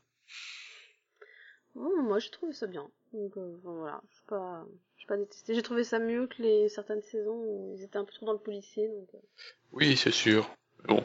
Oh, 1.75 2.03
moi, 2.03 2.19
j'ai 2.19 2.31
trouvé 2.31 2.53
ça 2.53 2.67
bien. 2.67 2.89
Donc, 3.13 3.37
euh, 3.37 3.57
voilà. 3.63 4.01
Je 4.09 4.15
suis 4.15 4.25
pas, 4.27 4.65
je 4.95 5.01
suis 5.01 5.07
pas 5.07 5.17
détestée. 5.17 5.55
J'ai 5.55 5.63
trouvé 5.63 5.85
ça 5.85 5.99
mieux 5.99 6.27
que 6.27 6.43
les 6.43 6.69
certaines 6.69 7.03
saisons 7.03 7.37
où 7.37 7.75
ils 7.77 7.83
étaient 7.83 7.99
un 7.99 8.05
peu 8.05 8.13
trop 8.13 8.27
dans 8.27 8.33
le 8.33 8.39
policier. 8.39 8.89
Donc, 8.89 9.09
euh, 9.15 9.19
Oui, 9.73 9.97
c'est 9.97 10.11
sûr. 10.11 10.49
Bon. 10.87 11.05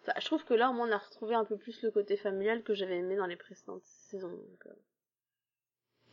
Enfin, 0.00 0.12
je 0.20 0.24
trouve 0.24 0.44
que 0.44 0.54
là, 0.54 0.70
au 0.70 0.72
moins, 0.72 0.88
on 0.88 0.92
a 0.92 0.98
retrouvé 0.98 1.34
un 1.34 1.44
peu 1.44 1.56
plus 1.56 1.82
le 1.82 1.90
côté 1.90 2.16
familial 2.16 2.62
que 2.62 2.74
j'avais 2.74 2.98
aimé 2.98 3.16
dans 3.16 3.26
les 3.26 3.36
précédentes 3.36 3.84
saisons. 3.84 4.28
donc, 4.30 4.66
euh. 4.66 4.74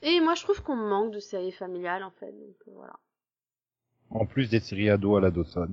Et 0.02 0.20
moi, 0.20 0.34
je 0.34 0.44
trouve 0.44 0.62
qu'on 0.64 0.76
manque 0.76 1.12
de 1.14 1.20
séries 1.20 1.52
familiales, 1.52 2.04
en 2.04 2.12
fait. 2.12 2.32
Donc, 2.32 2.56
euh, 2.68 2.72
voilà. 2.74 3.00
En 4.10 4.26
plus 4.26 4.50
des 4.50 4.60
séries 4.60 4.90
ados 4.90 5.20
à 5.20 5.22
la 5.22 5.32
Dawson. 5.32 5.70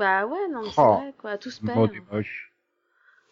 Bah 0.00 0.26
ouais, 0.26 0.48
non, 0.48 0.62
mais 0.62 0.70
c'est 0.70 0.80
Oh, 0.80 0.94
vrai, 0.96 1.14
quoi. 1.18 1.38
Tout 1.38 1.50
se 1.50 1.60
perd. 1.60 1.92
Moche. 2.10 2.52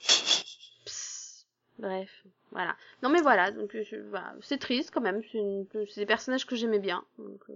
Psst. 0.84 1.46
Bref, 1.78 2.10
voilà. 2.50 2.76
Non, 3.02 3.08
mais 3.08 3.20
voilà, 3.22 3.50
donc 3.52 3.70
je, 3.74 3.96
voilà, 4.10 4.34
c'est 4.42 4.58
triste 4.58 4.90
quand 4.92 5.00
même. 5.00 5.22
C'est 5.32 5.38
une- 5.38 5.66
c'est 5.86 6.00
des 6.00 6.06
personnages 6.06 6.44
que 6.46 6.56
j'aimais 6.56 6.78
bien. 6.80 7.04
Donc, 7.18 7.40
euh, 7.50 7.54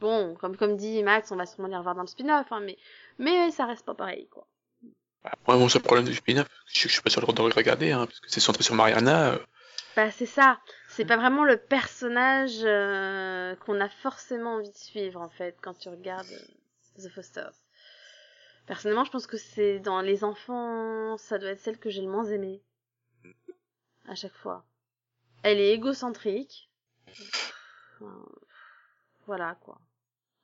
bon, 0.00 0.34
comme 0.34 0.56
comme 0.56 0.76
dit 0.76 1.02
Max, 1.02 1.30
on 1.30 1.36
va 1.36 1.46
sûrement 1.46 1.68
les 1.68 1.76
revoir 1.76 1.94
dans 1.94 2.00
le 2.02 2.06
spin-off, 2.08 2.50
hein, 2.50 2.60
mais 2.60 2.76
mais 3.18 3.50
ça 3.50 3.66
reste 3.66 3.84
pas 3.86 3.94
pareil, 3.94 4.26
quoi. 4.30 4.46
Moi, 5.46 5.56
mon 5.58 5.68
seul 5.68 5.82
problème 5.82 6.06
du 6.06 6.14
spin-off, 6.14 6.48
je, 6.72 6.88
je 6.88 6.88
suis 6.88 7.02
pas 7.02 7.10
sûr 7.10 7.20
de 7.20 7.42
le 7.42 7.52
regarder, 7.54 7.92
hein, 7.92 8.06
parce 8.06 8.20
que 8.20 8.30
c'est 8.30 8.40
centré 8.40 8.62
sur 8.62 8.74
Mariana. 8.74 9.34
euh, 9.34 9.38
Bah 9.94 10.10
c'est 10.10 10.26
ça. 10.26 10.58
C'est 10.88 11.04
pas 11.04 11.16
vraiment 11.18 11.44
le 11.44 11.58
personnage 11.58 12.60
euh, 12.64 13.54
qu'on 13.56 13.80
a 13.80 13.88
forcément 13.90 14.54
envie 14.54 14.70
de 14.70 14.76
suivre 14.76 15.20
en 15.20 15.28
fait 15.28 15.56
quand 15.60 15.74
tu 15.78 15.88
regardes 15.90 16.26
euh, 16.32 17.02
The 17.02 17.10
Fosters. 17.10 17.52
Personnellement, 18.70 19.02
je 19.02 19.10
pense 19.10 19.26
que 19.26 19.36
c'est 19.36 19.80
dans 19.80 20.00
les 20.00 20.22
enfants, 20.22 21.18
ça 21.18 21.38
doit 21.38 21.50
être 21.50 21.58
celle 21.58 21.80
que 21.80 21.90
j'ai 21.90 22.02
le 22.02 22.08
moins 22.08 22.26
aimée. 22.26 22.62
À 24.06 24.14
chaque 24.14 24.36
fois. 24.36 24.64
Elle 25.42 25.58
est 25.58 25.72
égocentrique. 25.72 26.70
Voilà 29.26 29.56
quoi. 29.56 29.80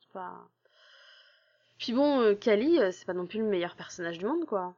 C'est 0.00 0.10
pas. 0.10 0.50
Puis 1.78 1.92
bon, 1.92 2.20
euh, 2.20 2.34
Kali, 2.34 2.80
euh, 2.80 2.90
c'est 2.90 3.04
pas 3.04 3.12
non 3.12 3.28
plus 3.28 3.38
le 3.38 3.46
meilleur 3.46 3.76
personnage 3.76 4.18
du 4.18 4.24
monde 4.24 4.44
quoi. 4.44 4.74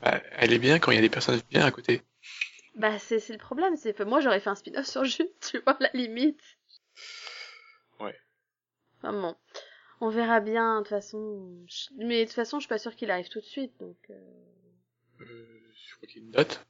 bah, 0.00 0.22
elle 0.36 0.52
est 0.52 0.60
bien 0.60 0.78
quand 0.78 0.92
il 0.92 0.94
y 0.94 0.98
a 0.98 1.00
des 1.02 1.10
personnages 1.10 1.44
bien 1.50 1.64
à 1.64 1.72
côté. 1.72 2.04
Bah 2.76 3.00
c'est 3.00 3.18
c'est 3.18 3.32
le 3.32 3.40
problème, 3.40 3.74
c'est 3.76 3.94
que 3.94 4.04
moi 4.04 4.20
j'aurais 4.20 4.38
fait 4.38 4.50
un 4.50 4.54
spin-off 4.54 4.86
sur 4.86 5.04
Jude, 5.04 5.28
tu 5.40 5.58
vois 5.58 5.76
la 5.80 5.90
limite. 5.92 6.40
Ouais. 7.98 8.16
Enfin 8.98 9.12
bon, 9.12 9.36
on 10.00 10.10
verra 10.10 10.40
bien 10.40 10.76
de 10.78 10.82
toute 10.84 10.88
façon. 10.90 11.64
Je- 11.68 11.88
Mais 11.98 12.20
de 12.20 12.24
toute 12.26 12.34
façon, 12.34 12.58
je 12.58 12.62
suis 12.64 12.68
pas 12.68 12.78
sûre 12.78 12.94
qu'il 12.96 13.10
arrive 13.10 13.28
tout 13.28 13.40
de 13.40 13.44
suite, 13.44 13.72
donc. 13.80 13.96
euh, 14.10 14.14
Euh, 15.20 15.72
je 15.88 15.96
crois 15.96 16.06
qu'il 16.08 16.18
y 16.22 16.24
a 16.24 16.26
une 16.26 16.30
date. 16.32 16.64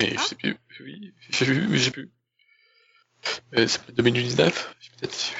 Mais 0.00 0.10
je 0.10 0.14
Ah. 0.18 0.22
sais 0.22 0.34
plus. 0.34 0.56
Oui, 0.80 1.14
j'ai 1.30 1.44
vu, 1.46 1.66
mais 1.68 1.78
j'ai 1.78 1.90
plus. 1.90 2.10
Euh, 3.56 3.66
c'est 3.66 3.82
peut-être 3.82 3.96
2019, 3.96 4.74
j'ai 4.80 4.90
peut-être. 4.90 5.32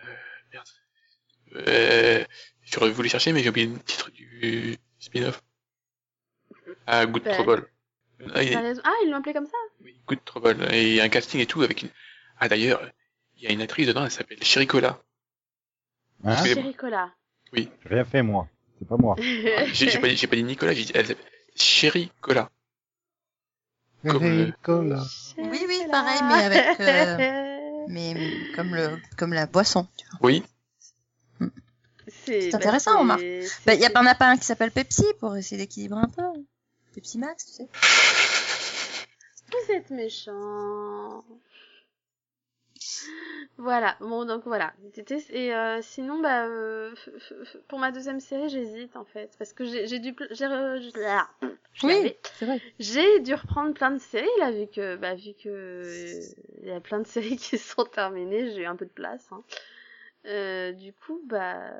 Euh, 0.00 0.04
merde. 0.52 0.68
Euh, 1.68 2.24
j'aurais 2.62 2.90
voulu 2.90 3.08
chercher, 3.08 3.32
mais 3.32 3.42
j'ai 3.42 3.48
oublié 3.50 3.66
le 3.68 3.78
titre 3.80 4.10
du 4.10 4.76
spin-off. 4.98 5.42
Ah, 6.86 7.06
Good 7.06 7.22
Ben, 7.24 7.34
Trouble. 7.34 7.70
Ah, 8.34 8.42
il-. 8.42 8.54
Ah, 8.84 8.92
ils 9.04 9.10
l'ont 9.10 9.18
appelé 9.18 9.32
comme 9.32 9.46
ça? 9.46 9.56
Oui, 9.80 10.00
Good 10.06 10.24
Trouble. 10.24 10.66
Et 10.74 10.88
il 10.88 10.94
y 10.96 11.00
a 11.00 11.04
un 11.04 11.08
casting 11.08 11.40
et 11.40 11.46
tout 11.46 11.62
avec 11.62 11.82
une... 11.82 11.90
Ah, 12.38 12.48
d'ailleurs, 12.48 12.82
il 13.36 13.44
y 13.44 13.46
a 13.46 13.52
une 13.52 13.62
actrice 13.62 13.86
dedans, 13.86 14.04
elle 14.04 14.10
s'appelle 14.10 14.42
Chiricola. 14.42 15.02
Hein 16.24 16.36
Oui. 16.42 16.54
Chéricola. 16.54 17.12
J'ai 17.52 17.68
rien 17.86 18.04
fait, 18.04 18.22
moi. 18.22 18.48
C'est 18.78 18.88
pas 18.88 18.96
moi. 18.96 19.16
J'ai 19.72 19.98
pas, 19.98 20.08
dit- 20.08 20.16
j'ai 20.16 20.26
pas 20.26 20.36
dit 20.36 20.44
Nicolas, 20.44 20.72
j'ai 20.72 20.84
dit, 20.84 20.92
elle. 20.94 21.16
Comme, 24.06 24.22
euh, 24.24 24.46
Nicolas. 24.46 25.04
Oui, 25.36 25.64
oui, 25.68 25.82
pareil, 25.90 26.20
mais 26.22 26.44
avec, 26.44 26.80
euh, 26.80 27.84
Mais 27.88 28.14
mm, 28.14 28.54
comme 28.56 28.74
le 28.74 28.98
comme 29.16 29.32
la 29.34 29.46
boisson. 29.46 29.86
Tu 29.96 30.06
vois. 30.06 30.18
Oui, 30.22 30.42
C'est 32.08 32.40
C'est 32.40 32.54
intéressant, 32.54 32.92
bah, 32.92 32.98
remarque. 33.00 33.20
c'est- 33.20 33.42
c'est- 33.42 33.66
Bah, 33.66 33.74
y 33.74 33.84
a 33.84 33.90
en 33.94 34.06
a 34.06 34.14
pas 34.14 34.28
un 34.30 34.36
qui 34.36 34.44
s'appelle 34.44 34.70
Pepsi 34.70 35.04
pour 35.18 35.36
essayer 35.36 35.56
d'équilibrer 35.60 36.00
un 36.00 36.08
peu. 36.08 36.22
Pepsi 36.94 37.18
Max, 37.18 37.44
tu 37.46 37.52
sais. 37.52 37.68
Vous 39.50 39.72
êtes 39.74 39.90
méchant. 39.90 41.24
Voilà, 43.58 43.96
bon 44.00 44.24
donc 44.24 44.44
voilà. 44.44 44.72
C'était- 44.94 45.22
Et 45.30 45.54
euh, 45.54 45.80
sinon, 45.82 46.20
bah, 46.20 46.46
euh, 46.46 46.94
pour 47.68 47.78
ma 47.78 47.92
deuxième 47.92 48.20
série, 48.20 48.48
j'hésite 48.48 48.96
en 48.96 49.04
fait, 49.04 49.30
parce 49.38 49.52
que 49.52 49.64
j'ai 49.64 49.98
dû, 49.98 50.14
j'ai, 50.30 50.44
ah, 50.46 51.28
Oui. 51.82 51.94
l'avais. 51.94 52.18
C'est 52.38 52.46
vrai. 52.46 52.60
J'ai 52.78 53.20
dû 53.20 53.34
reprendre 53.34 53.74
plein 53.74 53.90
de 53.90 53.98
séries 53.98 54.28
là, 54.38 54.50
vu 54.50 54.66
que, 54.66 54.96
bah, 54.96 55.14
vu 55.14 55.32
que 55.34 56.20
il 56.62 56.68
y 56.68 56.70
a 56.72 56.80
plein 56.80 57.00
de 57.00 57.06
séries 57.34 57.36
qui 57.36 57.58
sont 57.58 57.84
terminées, 57.84 58.50
j'ai 58.52 58.62
eu 58.62 58.66
un 58.66 58.76
peu 58.76 58.86
de 58.86 58.90
place. 58.90 59.26
Hein. 59.32 59.42
Euh, 60.26 60.72
du 60.72 60.92
coup, 60.92 61.20
bah, 61.26 61.70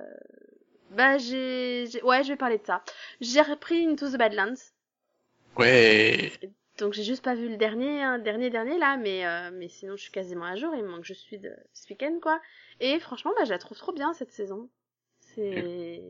bah 0.91 1.18
j'ai, 1.18 1.87
j'ai- 1.91 2.03
ouais, 2.03 2.23
je 2.25 2.29
vais 2.29 2.37
parler 2.37 2.59
de 2.59 2.66
ça. 2.66 2.83
J'ai 3.21 3.41
repris 3.43 3.87
Into 3.87 4.09
the 4.11 4.16
Badlands. 4.16 4.73
Ouais. 5.57 6.33
Donc 6.81 6.93
j'ai 6.95 7.03
juste 7.05 7.22
pas 7.22 7.35
vu 7.35 7.49
le 7.49 7.57
dernier, 7.57 8.03
hein, 8.03 8.18
dernier, 8.18 8.51
dernier 8.51 8.78
là, 8.78 8.97
mais 8.97 9.24
euh, 9.26 9.51
mais 9.53 9.68
sinon 9.68 9.97
je 9.97 10.03
suis 10.03 10.11
quasiment 10.12 10.45
à 10.47 10.57
jour. 10.57 10.74
Il 10.74 10.83
me 10.83 10.89
manque 10.89 11.05
je 11.05 11.14
suis 11.14 11.39
de 11.39 11.51
ce 11.72 11.89
week-end 11.91 12.18
quoi. 12.20 12.41
Et 12.81 12.99
franchement, 12.99 13.33
bah 13.39 13.45
je 13.45 13.51
la 13.51 13.59
trouve 13.59 13.78
trop 13.78 13.93
bien 13.93 14.12
cette 14.14 14.33
saison. 14.33 14.68
C'est, 15.35 16.03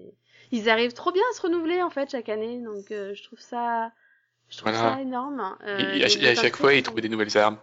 ils 0.50 0.70
arrivent 0.70 0.94
trop 0.94 1.12
bien 1.12 1.22
à 1.30 1.34
se 1.36 1.42
renouveler 1.42 1.82
en 1.82 1.90
fait 1.90 2.10
chaque 2.10 2.28
année, 2.30 2.62
donc 2.62 2.90
euh, 2.90 3.12
je 3.14 3.22
trouve 3.22 3.40
ça, 3.40 3.92
je 4.48 4.56
trouve 4.56 4.72
Voilà. 4.72 4.94
ça 4.96 5.02
énorme. 5.02 5.58
Euh, 5.64 5.94
Et, 5.94 6.04
à, 6.04 6.08
et 6.08 6.28
à 6.28 6.34
chaque 6.34 6.56
fois, 6.56 6.72
ils 6.72 6.82
trouvaient 6.82 7.02
des 7.02 7.10
nouvelles 7.10 7.36
armes. 7.36 7.58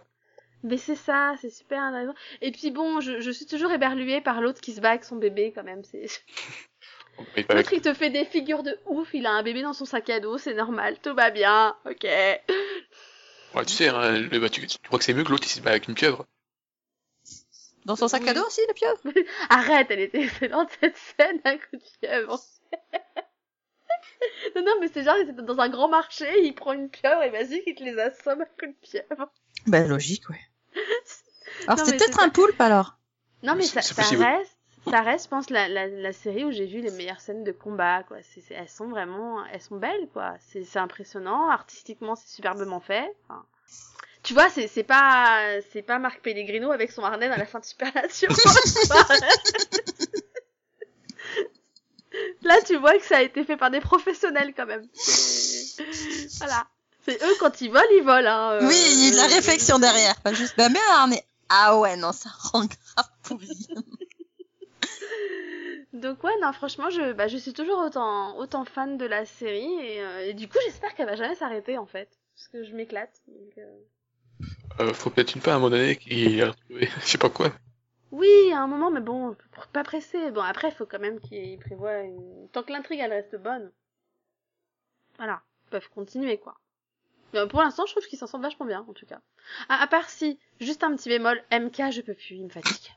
Mais 0.62 0.76
c'est 0.76 0.96
ça, 0.96 1.34
c'est 1.40 1.50
super 1.50 1.80
intéressant. 1.80 2.14
Et 2.42 2.52
puis 2.52 2.70
bon, 2.70 3.00
je, 3.00 3.20
je 3.20 3.30
suis 3.30 3.46
toujours 3.46 3.70
éberluée 3.72 4.20
par 4.20 4.40
l'autre 4.40 4.60
qui 4.60 4.72
se 4.72 4.80
bat 4.80 4.90
avec 4.90 5.04
son 5.04 5.16
bébé 5.16 5.52
quand 5.54 5.64
même. 5.64 5.82
C'est 5.84 6.06
L'autre 7.48 7.72
il 7.72 7.80
te 7.80 7.94
fait 7.94 8.10
des 8.10 8.24
figures 8.24 8.62
de 8.62 8.78
ouf. 8.86 9.08
Il 9.12 9.26
a 9.26 9.32
un 9.32 9.42
bébé 9.42 9.62
dans 9.62 9.72
son 9.72 9.84
sac 9.84 10.08
à 10.10 10.20
dos, 10.20 10.38
c'est 10.38 10.54
normal, 10.54 10.98
tout 11.02 11.14
va 11.14 11.30
bien, 11.30 11.76
ok. 11.84 12.04
Ouais, 12.04 13.64
tu 13.66 13.74
sais, 13.74 13.88
hein, 13.88 14.12
le, 14.12 14.38
bah, 14.38 14.48
tu, 14.48 14.66
tu 14.66 14.78
crois 14.86 14.98
que 14.98 15.04
c'est 15.04 15.14
mieux 15.14 15.24
que 15.24 15.30
l'autre 15.30 15.46
il 15.46 15.50
se 15.50 15.60
bat 15.60 15.70
avec 15.70 15.88
une 15.88 15.94
pieuvre. 15.94 16.26
Dans 17.84 17.96
son 17.96 18.08
sac 18.08 18.26
à 18.26 18.34
dos 18.34 18.46
aussi, 18.46 18.60
le 18.68 18.74
pieuvre? 18.74 19.00
Arrête, 19.48 19.86
elle 19.90 20.00
était 20.00 20.22
excellente 20.22 20.68
cette 20.80 20.96
scène, 20.96 21.40
un 21.44 21.56
coup 21.56 21.76
de 21.76 21.82
fièvre. 22.00 22.38
non, 24.56 24.62
non, 24.62 24.72
mais 24.80 24.88
c'est 24.92 25.02
genre, 25.02 25.16
il 25.16 25.30
était 25.30 25.42
dans 25.42 25.58
un 25.58 25.68
grand 25.68 25.88
marché, 25.88 26.26
il 26.44 26.54
prend 26.54 26.72
une 26.72 26.90
pieuvre 26.90 27.22
et 27.22 27.30
vas-y, 27.30 27.62
il 27.66 27.74
te 27.74 27.82
les 27.82 27.98
assomme 27.98 28.42
à 28.42 28.44
coup 28.44 28.66
de 28.66 28.86
fièvre. 28.86 29.32
Ben, 29.66 29.88
logique, 29.88 30.28
ouais. 30.28 30.40
Alors, 31.66 31.86
mais 31.86 31.96
peut-être 31.96 32.20
un 32.20 32.28
poulpe, 32.28 32.60
alors 32.60 32.98
Non, 33.42 33.54
mais 33.54 33.64
ça, 33.64 33.80
ça 33.80 34.02
reste, 34.02 34.57
ça 34.90 35.00
reste, 35.02 35.24
je 35.26 35.30
pense, 35.30 35.50
la, 35.50 35.68
la, 35.68 35.86
la 35.86 36.12
série 36.12 36.44
où 36.44 36.50
j'ai 36.50 36.66
vu 36.66 36.80
les 36.80 36.90
meilleures 36.90 37.20
scènes 37.20 37.44
de 37.44 37.52
combat, 37.52 38.02
quoi. 38.04 38.18
C'est, 38.34 38.40
c'est- 38.40 38.54
elles 38.54 38.68
sont 38.68 38.88
vraiment, 38.88 39.44
elles 39.46 39.60
sont 39.62 39.76
belles, 39.76 40.08
quoi. 40.12 40.34
C'est, 40.52 40.64
c'est 40.64 40.78
impressionnant, 40.78 41.48
artistiquement, 41.50 42.14
c'est 42.16 42.28
superbement 42.28 42.80
fait. 42.80 43.10
Enfin, 43.28 43.44
tu 44.22 44.34
vois, 44.34 44.50
c'est, 44.50 44.66
c'est 44.68 44.82
pas, 44.82 45.60
c'est 45.72 45.82
pas 45.82 45.98
Marc 45.98 46.20
Pellegrino 46.20 46.70
avec 46.72 46.90
son 46.92 47.02
harnais 47.02 47.26
à 47.28 47.36
la 47.38 47.46
fin 47.46 47.60
de 47.60 47.64
Supernation. 47.64 48.28
Là, 52.42 52.56
tu 52.66 52.76
vois 52.76 52.96
que 52.98 53.04
ça 53.04 53.18
a 53.18 53.22
été 53.22 53.44
fait 53.44 53.56
par 53.56 53.70
des 53.70 53.80
professionnels, 53.80 54.54
quand 54.56 54.66
même. 54.66 54.86
C'est- 54.94 55.84
Voilà. 56.38 56.66
C'est 57.04 57.22
eux, 57.22 57.34
quand 57.40 57.60
ils 57.60 57.68
volent, 57.70 57.82
ils 57.96 58.02
volent, 58.02 58.30
hein. 58.30 58.52
euh, 58.54 58.66
Oui, 58.68 58.76
il 58.92 59.04
y 59.04 59.08
a 59.08 59.10
de 59.12 59.16
la 59.16 59.24
euh, 59.24 59.28
réflexion 59.28 59.78
derrière. 59.78 60.16
Pas 60.20 60.32
juste, 60.34 60.54
bah, 60.56 60.68
mais 60.68 60.78
un 60.90 60.94
harnais. 60.94 61.24
Ah 61.48 61.78
ouais, 61.78 61.96
non, 61.96 62.12
ça 62.12 62.28
rend 62.52 62.60
grave 62.66 63.08
pourri. 63.22 63.48
Donc 65.98 66.22
ouais, 66.22 66.32
non, 66.40 66.52
franchement, 66.52 66.90
je, 66.90 67.12
bah, 67.12 67.26
je 67.28 67.36
suis 67.36 67.52
toujours 67.52 67.78
autant, 67.78 68.36
autant 68.38 68.64
fan 68.64 68.98
de 68.98 69.04
la 69.04 69.24
série 69.24 69.72
et, 69.80 70.00
euh, 70.00 70.26
et 70.26 70.34
du 70.34 70.48
coup, 70.48 70.58
j'espère 70.64 70.94
qu'elle 70.94 71.06
va 71.06 71.16
jamais 71.16 71.34
s'arrêter 71.34 71.76
en 71.76 71.86
fait, 71.86 72.08
parce 72.34 72.48
que 72.48 72.62
je 72.62 72.74
m'éclate. 72.74 73.20
donc, 73.26 73.58
euh. 73.58 73.78
Euh, 74.80 74.94
faut 74.94 75.10
peut-être 75.10 75.34
une 75.34 75.40
fois 75.40 75.54
à 75.54 75.56
un 75.56 75.58
moment 75.58 75.70
donné 75.70 75.96
qu'il 75.96 76.40
a 76.42 76.50
retrouvé, 76.50 76.88
je 77.00 77.06
sais 77.06 77.18
pas 77.18 77.30
quoi. 77.30 77.52
Oui, 78.12 78.52
à 78.52 78.60
un 78.60 78.68
moment, 78.68 78.90
mais 78.90 79.00
bon, 79.00 79.36
faut 79.52 79.68
pas 79.72 79.82
presser. 79.84 80.30
Bon, 80.30 80.40
après, 80.40 80.70
faut 80.70 80.86
quand 80.86 81.00
même 81.00 81.20
qu'ils 81.20 81.58
prévoient 81.58 82.00
une... 82.00 82.48
tant 82.52 82.62
que 82.62 82.72
l'intrigue 82.72 83.00
elle 83.00 83.12
reste 83.12 83.36
bonne. 83.36 83.70
Voilà, 85.16 85.42
ils 85.66 85.70
peuvent 85.70 85.90
continuer 85.90 86.38
quoi. 86.38 86.58
Mais 87.34 87.46
pour 87.48 87.60
l'instant, 87.60 87.84
je 87.86 87.92
trouve 87.92 88.06
qu'ils 88.06 88.18
s'en 88.18 88.26
sortent 88.26 88.44
vachement 88.44 88.66
bien, 88.66 88.86
en 88.88 88.92
tout 88.92 89.04
cas. 89.04 89.20
Ah, 89.68 89.82
à 89.82 89.86
part 89.86 90.08
si, 90.08 90.38
juste 90.60 90.84
un 90.84 90.94
petit 90.96 91.08
bémol, 91.08 91.42
MK, 91.52 91.90
je 91.90 92.00
peux 92.00 92.14
plus, 92.14 92.36
il 92.36 92.44
me 92.44 92.48
fatigue. 92.48 92.92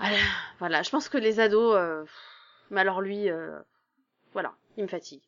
Voilà, 0.00 0.16
voilà, 0.58 0.82
je 0.82 0.88
pense 0.88 1.10
que 1.10 1.18
les 1.18 1.40
ados, 1.40 1.76
euh, 1.76 2.04
mais 2.70 2.80
alors 2.80 3.02
lui, 3.02 3.28
euh, 3.28 3.60
voilà, 4.32 4.54
il 4.78 4.84
me 4.84 4.88
fatigue. 4.88 5.20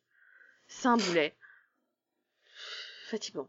C'est 0.67 0.87
un 0.87 0.97
boulet. 0.97 1.35
Fatigant. 3.05 3.47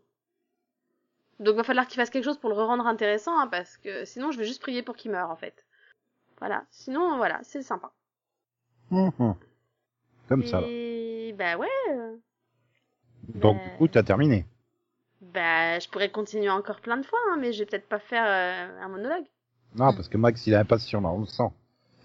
Donc 1.40 1.56
va 1.56 1.64
falloir 1.64 1.86
qu'il 1.86 1.96
fasse 1.96 2.10
quelque 2.10 2.24
chose 2.24 2.36
pour 2.36 2.50
le 2.50 2.56
rendre 2.56 2.86
intéressant, 2.86 3.38
hein, 3.38 3.46
parce 3.46 3.78
que 3.78 4.04
sinon 4.04 4.32
je 4.32 4.38
vais 4.38 4.44
juste 4.44 4.60
prier 4.60 4.82
pour 4.82 4.96
qu'il 4.96 5.12
meure 5.12 5.30
en 5.30 5.36
fait. 5.36 5.64
Voilà, 6.40 6.66
sinon 6.70 7.16
voilà, 7.16 7.40
c'est 7.42 7.62
sympa. 7.62 7.90
Mhm. 8.90 9.34
Comme 10.28 10.44
ça. 10.44 10.60
là. 10.60 10.66
Et 10.68 11.34
bah 11.38 11.56
ouais, 11.56 11.68
euh, 11.90 12.16
Donc, 13.28 13.62
du 13.62 13.70
coup, 13.78 13.88
t'as 13.88 14.02
terminé. 14.02 14.46
bah 15.22 15.78
je 15.78 15.88
pourrais 15.88 16.10
continuer 16.10 16.50
encore 16.50 16.82
plein 16.82 16.98
de 16.98 17.06
fois, 17.06 17.18
hein, 17.30 17.38
mais 17.38 17.54
je 17.54 17.60
vais 17.60 17.66
peut-être 17.66 17.88
pas 17.88 17.98
faire 17.98 18.24
un 18.24 18.88
monologue. 18.88 19.24
Non, 19.74 19.92
parce 19.92 20.08
que 20.08 20.16
Max, 20.16 20.46
il 20.46 20.52
est 20.52 20.56
impatient, 20.56 21.00
là, 21.00 21.08
on 21.08 21.20
le 21.20 21.26
sent. 21.26 21.50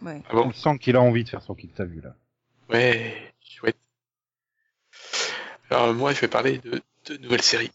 Ouais. 0.01 0.21
Ah 0.29 0.35
On 0.35 0.47
le 0.47 0.53
sent 0.53 0.77
qu'il 0.79 0.95
a 0.95 1.01
envie 1.01 1.23
de 1.23 1.29
faire 1.29 1.41
son 1.41 1.55
kick, 1.55 1.73
t'as 1.75 1.85
vu, 1.85 2.01
là. 2.01 2.15
Ouais, 2.69 3.33
chouette. 3.41 3.77
Alors 5.69 5.93
moi, 5.93 6.13
je 6.13 6.21
vais 6.21 6.27
parler 6.27 6.57
de 6.59 6.81
deux 7.05 7.17
nouvelles 7.17 7.41
séries. 7.41 7.71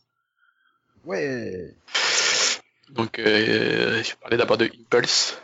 Ouais. 1.05 1.75
Donc, 2.91 3.19
euh, 3.19 4.03
je 4.03 4.11
vais 4.11 4.17
parler 4.21 4.37
d'abord 4.37 4.57
de 4.57 4.65
Impulse. 4.67 5.41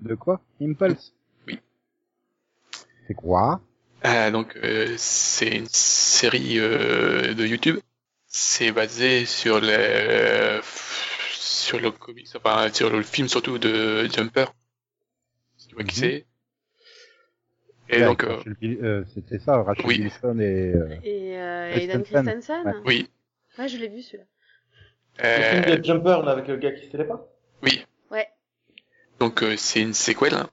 De 0.00 0.14
quoi? 0.14 0.40
Impulse? 0.60 1.14
Oui. 1.46 1.58
C'est 3.06 3.14
quoi? 3.14 3.60
Ah, 4.02 4.30
donc, 4.30 4.56
euh, 4.56 4.94
c'est 4.98 5.56
une 5.56 5.68
série 5.68 6.58
euh, 6.58 7.34
de 7.34 7.46
YouTube. 7.46 7.80
C'est 8.26 8.72
basé 8.72 9.24
sur 9.26 9.60
les 9.60 10.60
sur 11.54 11.80
le 11.80 11.90
comics, 11.90 12.28
enfin 12.36 12.72
sur 12.72 12.90
le 12.90 13.02
film 13.02 13.28
surtout 13.28 13.58
de 13.58 14.04
Jumper. 14.12 14.46
Si 15.56 15.68
tu 15.68 15.74
vois 15.74 15.84
qui 15.84 16.00
Mhm. 16.00 16.06
c'est. 16.10 16.26
Et 17.90 17.98
Ouais, 18.00 18.04
donc, 18.06 18.24
euh, 18.24 18.42
euh, 18.62 19.04
c'était 19.14 19.38
ça, 19.38 19.62
Rachel 19.62 19.84
oui. 19.86 20.00
Wilson 20.00 20.38
et... 20.40 20.72
euh, 20.74 20.96
Et 21.04 21.38
euh, 21.38 21.70
Christensen. 21.72 22.00
Aidan 22.00 22.02
Christensen. 22.02 22.66
Ouais. 22.66 22.74
oui. 22.86 23.10
Ouais, 23.58 23.68
je 23.68 23.76
l'ai 23.76 23.88
vu 23.88 24.00
celui-là. 24.02 24.24
Le 25.18 25.42
film 25.42 25.62
Euh, 25.74 25.76
de 25.76 25.84
Jumper, 25.84 26.22
là, 26.24 26.32
avec 26.32 26.48
le 26.48 26.56
gars 26.56 26.72
qui 26.72 26.86
se 26.86 26.90
téléporte. 26.90 27.28
oui. 27.62 27.84
Ouais. 28.10 28.26
Donc, 29.20 29.42
euh, 29.42 29.56
c'est 29.56 29.80
une 29.82 29.92
séquelle. 29.94 30.34
hein. 30.34 30.48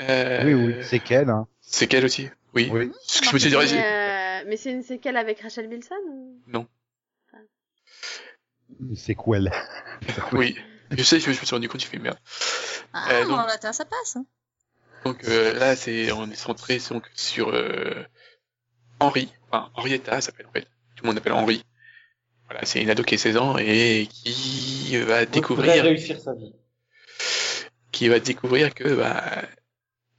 Euh, 0.00 0.44
Oui, 0.44 0.54
oui, 0.54 0.74
c'est 0.82 1.00
qu'elle, 1.00 1.28
hein. 1.28 1.46
Séquelle 1.60 2.04
aussi. 2.04 2.28
Oui. 2.54 2.68
Oui. 2.72 2.90
Ce 3.02 3.20
que 3.20 3.26
je 3.28 3.34
me 3.34 3.38
suis 3.38 3.50
dit, 3.50 3.56
Mais, 3.56 4.42
euh, 4.42 4.44
mais 4.48 4.56
c'est 4.56 4.70
une 4.72 4.82
séquelle 4.82 5.16
avec 5.16 5.40
Rachel 5.40 5.68
ou... 6.08 6.40
C'est 6.46 6.52
quoi 9.16 9.36
elle 9.38 9.52
oui. 10.32 10.56
Je 10.90 11.02
sais, 11.02 11.20
je, 11.20 11.28
me 11.28 11.34
suis 11.34 11.46
rendu 11.50 11.68
compte, 11.68 11.80
je 11.82 11.86
fais 11.86 11.98
merde. 11.98 12.18
Ah, 12.92 13.10
Euh, 13.12 13.24
donc- 13.26 13.72
ça 13.72 13.84
passe. 13.84 14.16
hein. 14.16 14.24
Donc 15.04 15.24
euh, 15.24 15.52
là, 15.54 15.76
c'est 15.76 16.10
on 16.12 16.28
est 16.30 16.34
centré 16.34 16.78
donc 16.90 17.08
sur 17.14 17.48
euh, 17.54 18.04
Henri, 18.98 19.32
enfin 19.50 19.70
Henrietta 19.74 20.20
s'appelle 20.20 20.46
en 20.46 20.52
fait. 20.52 20.62
Tout 20.96 21.04
le 21.04 21.06
monde 21.06 21.16
l'appelle 21.16 21.32
Henri. 21.32 21.64
Voilà, 22.46 22.64
c'est 22.66 22.82
une 22.82 22.90
ado 22.90 23.02
qui 23.04 23.14
a 23.14 23.18
16 23.18 23.36
ans 23.36 23.56
et 23.58 24.08
qui 24.10 24.96
va 24.98 25.24
découvrir, 25.24 25.84
réussir 25.84 26.20
sa 26.20 26.34
vie. 26.34 26.52
qui 27.92 28.08
va 28.08 28.18
découvrir 28.18 28.74
que 28.74 28.92
bah 28.94 29.42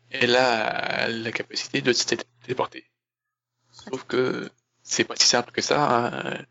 elle 0.09 0.35
a 0.35 1.07
la 1.09 1.31
capacité 1.31 1.81
de 1.81 1.91
se 1.93 2.05
té- 2.05 2.17
téléporter. 2.43 2.85
Sauf 3.71 4.03
que 4.05 4.49
c'est 4.83 5.03
pas 5.03 5.15
si 5.17 5.27
simple 5.27 5.51
que 5.51 5.61
ça. 5.61 6.07
hein. 6.07 6.45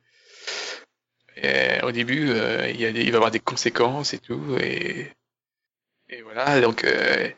Et 1.43 1.81
au 1.83 1.93
début, 1.93 2.31
euh, 2.31 2.69
il, 2.71 2.81
y 2.81 2.87
a 2.87 2.93
des- 2.93 3.01
il 3.03 3.07
va 3.07 3.13
y 3.13 3.17
avoir 3.17 3.31
des 3.31 3.41
conséquences 3.41 4.15
et 4.15 4.19
tout, 4.19 4.57
et, 4.61 5.11
et 6.09 6.23
voilà. 6.23 6.61
Donc, 6.61 6.85
euh, 6.85 7.31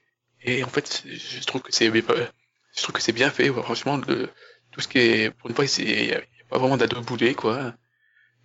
et 0.43 0.65
en 0.65 0.69
fait, 0.69 1.05
je 1.07 1.45
trouve 1.47 1.63
que 1.63 1.73
c'est, 1.73 1.87
je 1.93 2.83
trouve 2.83 2.95
que 2.95 3.03
c'est 3.03 3.13
bien 3.13 3.31
fait. 3.31 3.49
franchement, 3.51 3.97
le, 4.09 4.31
tout 4.73 4.81
ce 4.81 4.89
qui 4.89 4.99
est, 4.99 5.31
pour 5.31 5.51
une 5.51 5.57
fois, 5.57 5.65
il 5.67 6.07
y 6.07 6.15
a, 6.15 6.21
pas 6.51 6.59
vraiment 6.59 6.77
d'ado 6.77 7.01
boulé, 7.03 7.35
quoi. 7.35 7.75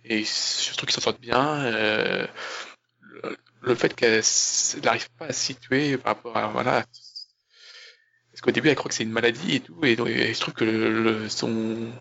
Et 0.04 0.24
je 0.24 0.72
trouve 0.76 0.86
qu'ils 0.88 0.94
s'en 0.94 1.02
sortent 1.02 1.20
bien. 1.20 1.64
euh, 1.66 2.26
le, 3.62 3.74
fait 3.74 3.94
qu'elle 3.94 4.22
n'arrive 4.82 5.08
pas 5.18 5.26
à 5.26 5.32
se 5.32 5.40
situer 5.46 5.96
par 5.98 6.16
rapport 6.16 6.36
à, 6.36 6.48
voilà. 6.48 6.84
Parce 8.32 8.40
qu'au 8.42 8.50
début, 8.52 8.68
elle 8.68 8.74
croit 8.76 8.88
que 8.88 8.94
c'est 8.94 9.02
une 9.04 9.12
maladie 9.12 9.56
et 9.56 9.60
tout, 9.60 9.84
et, 9.84 9.96
donc, 9.96 10.08
et 10.08 10.32
je 10.34 10.40
trouve 10.40 10.54
que 10.54 10.64
le, 10.64 11.28
son, 11.28 11.92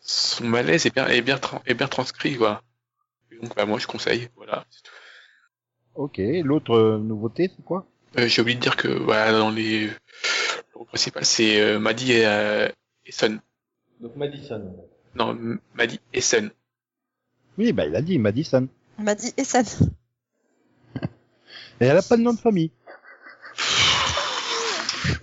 son 0.00 0.44
malaise 0.44 0.86
est 0.86 0.94
bien, 0.94 1.06
est 1.08 1.74
bien 1.74 1.88
transcrit, 1.88 2.36
quoi. 2.36 2.62
Et 3.36 3.42
donc, 3.42 3.54
bah, 3.54 3.66
moi, 3.66 3.78
je 3.78 3.86
conseille, 3.86 4.28
voilà. 4.36 4.64
c'est 4.70 4.82
tout. 4.82 4.92
Ok, 5.94 6.18
l'autre 6.44 6.72
euh, 6.76 6.98
nouveauté, 6.98 7.50
c'est 7.54 7.64
quoi? 7.64 7.86
Euh, 8.18 8.28
J'ai 8.28 8.42
oublié 8.42 8.56
de 8.56 8.62
dire 8.62 8.76
que, 8.76 8.88
voilà, 8.88 9.32
dans 9.32 9.50
les, 9.50 9.86
le 9.88 10.84
principal, 10.86 11.24
c'est 11.24 11.60
euh, 11.60 11.78
Maddy 11.78 12.12
et, 12.12 12.26
euh, 12.26 12.68
et 13.06 13.12
Son. 13.12 13.38
Donc 14.00 14.14
Madison. 14.16 14.76
Non, 15.14 15.38
Maddy 15.74 16.00
et 16.12 16.20
Son. 16.20 16.50
Oui, 17.56 17.72
bah 17.72 17.86
il 17.86 17.96
a 17.96 18.02
dit 18.02 18.18
Madison. 18.18 18.68
On 18.98 19.02
m'a 19.02 19.14
dit 19.14 19.32
Essen. 19.38 19.64
Et 21.80 21.84
elle 21.86 21.96
a 21.96 22.02
pas 22.02 22.16
de 22.18 22.22
nom 22.22 22.34
de 22.34 22.38
famille. 22.38 22.70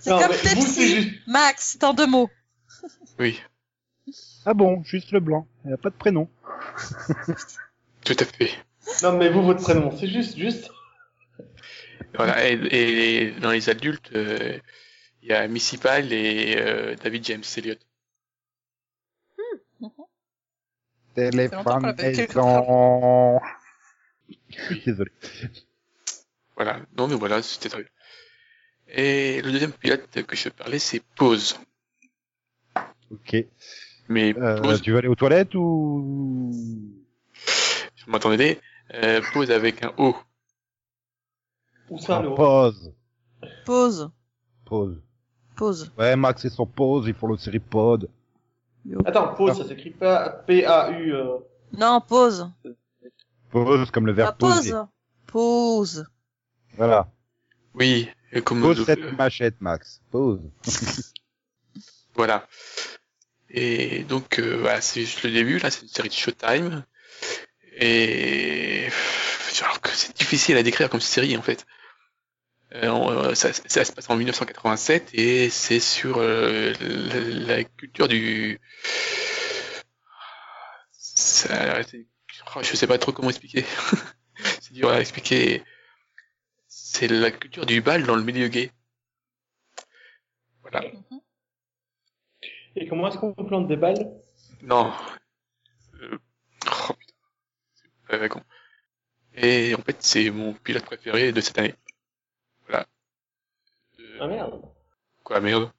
C'est 0.00 0.10
Non, 0.10 0.18
comme 0.20 0.30
mais 0.30 0.36
vous, 0.54 0.66
c'est 0.66 0.80
Pepsi. 0.80 0.94
juste- 1.02 1.26
Max, 1.28 1.70
c'est 1.72 1.84
en 1.84 1.94
deux 1.94 2.06
mots. 2.06 2.28
Oui, 3.18 3.40
Ah 4.44 4.54
bon, 4.54 4.82
juste 4.82 5.12
le 5.12 5.20
blanc. 5.20 5.46
Elle 5.64 5.74
a 5.74 5.76
pas 5.76 5.90
de 5.90 5.94
prénom. 5.96 6.28
tout 8.04 8.16
à 8.18 8.24
fait. 8.24 8.50
Non, 9.02 9.16
mais 9.16 9.28
vous, 9.30 9.42
votre 9.42 9.62
prénom, 9.62 9.96
c'est 9.96 10.08
juste, 10.08 10.36
juste. 10.36 10.70
Voilà. 12.14 12.48
Et, 12.48 12.54
et 12.54 13.30
dans 13.40 13.50
les 13.50 13.68
adultes, 13.70 14.10
euh, 14.14 14.58
il 15.22 15.28
y 15.28 15.32
a 15.32 15.48
Missy 15.48 15.78
Pyle 15.78 16.12
et 16.12 16.56
euh, 16.58 16.94
David 16.96 17.24
James 17.24 17.42
Elliott. 17.56 17.80
longtemps 19.80 20.08
Téléphone 21.14 21.94
maison. 21.96 23.40
Désolé. 24.86 25.10
Voilà. 26.56 26.80
Non, 26.96 27.08
mais 27.08 27.14
voilà, 27.14 27.42
c'était 27.42 27.68
très 27.68 27.82
bien. 27.82 27.90
Et 28.88 29.42
le 29.42 29.50
deuxième 29.50 29.72
pilote 29.72 30.08
que 30.10 30.36
je 30.36 30.48
parlais, 30.50 30.78
c'est 30.78 31.02
Pause. 31.16 31.58
Ok. 33.10 33.36
Mais 34.08 34.36
Euh, 34.36 34.60
Pause, 34.60 34.82
tu 34.82 34.92
veux 34.92 34.98
aller 34.98 35.08
aux 35.08 35.14
toilettes 35.14 35.54
ou 35.54 37.03
vous 38.06 38.12
m'entendez 38.12 38.60
euh, 38.94 39.20
Pause 39.32 39.50
avec 39.50 39.82
un 39.84 39.92
O. 39.98 40.14
Où 41.90 41.98
ça, 41.98 42.20
le 42.22 42.34
Pause. 42.34 42.92
Pause. 43.64 44.10
Pause. 44.64 45.00
Pause. 45.56 45.92
Ouais, 45.98 46.16
Max 46.16 46.44
et 46.44 46.50
son 46.50 46.66
pause, 46.66 47.06
ils 47.06 47.14
font 47.14 47.28
le 47.28 47.36
série 47.36 47.60
pod. 47.60 48.08
Attends, 49.04 49.34
pause, 49.34 49.56
ça 49.58 49.66
s'écrit 49.68 49.90
pas 49.90 50.28
P-A-U. 50.46 51.14
Euh... 51.14 51.38
Non, 51.72 52.00
pause. 52.00 52.50
Pause 53.50 53.90
comme 53.90 54.06
le 54.06 54.12
Ah, 54.12 54.16
verbe 54.16 54.36
poser. 54.38 54.70
pause. 54.72 54.86
Pause. 55.26 56.06
Voilà. 56.76 57.08
Oui, 57.74 58.08
et 58.32 58.42
comme 58.42 58.60
Pose 58.60 58.84
cette 58.84 59.16
machette, 59.16 59.60
Max. 59.60 60.00
Pause. 60.10 60.50
Voilà. 62.16 62.46
Et 63.50 64.04
donc, 64.04 64.38
euh, 64.38 64.58
voilà, 64.60 64.80
c'est 64.80 65.00
juste 65.00 65.24
le 65.24 65.32
début, 65.32 65.58
là, 65.58 65.68
c'est 65.70 65.82
une 65.82 65.88
série 65.88 66.08
de 66.08 66.14
Showtime. 66.14 66.84
Et 67.76 68.88
c'est 69.92 70.16
difficile 70.16 70.56
à 70.56 70.62
décrire 70.62 70.90
comme 70.90 71.00
série, 71.00 71.36
en 71.36 71.42
fait. 71.42 71.66
Euh, 72.74 72.88
euh, 72.88 73.34
ça, 73.34 73.52
ça 73.52 73.84
se 73.84 73.92
passe 73.92 74.10
en 74.10 74.16
1987 74.16 75.10
et 75.14 75.48
c'est 75.48 75.78
sur 75.78 76.16
euh, 76.18 76.72
la, 76.80 77.56
la 77.56 77.64
culture 77.64 78.08
du... 78.08 78.60
Ça, 80.90 81.80
oh, 82.56 82.60
je 82.62 82.74
sais 82.74 82.86
pas 82.86 82.98
trop 82.98 83.12
comment 83.12 83.28
expliquer. 83.28 83.64
c'est 84.60 84.72
dur 84.72 84.90
à 84.90 85.00
expliquer. 85.00 85.62
C'est 86.66 87.06
la 87.06 87.30
culture 87.30 87.66
du 87.66 87.80
bal 87.80 88.04
dans 88.04 88.16
le 88.16 88.24
milieu 88.24 88.48
gay. 88.48 88.72
Voilà. 90.62 90.84
Et 92.76 92.88
comment 92.88 93.08
est-ce 93.08 93.18
qu'on 93.18 93.32
plante 93.34 93.68
des 93.68 93.76
balles? 93.76 94.10
Non. 94.62 94.92
Euh. 96.00 96.18
Et 99.36 99.74
en 99.74 99.82
fait, 99.82 99.96
c'est 100.00 100.30
mon 100.30 100.52
pilote 100.54 100.84
préféré 100.84 101.32
de 101.32 101.40
cette 101.40 101.58
année. 101.58 101.74
Voilà. 102.68 102.86
Euh, 104.00 104.18
Ah 104.20 104.26
merde. 104.28 104.60
Quoi, 105.24 105.40
merde? 105.40 105.70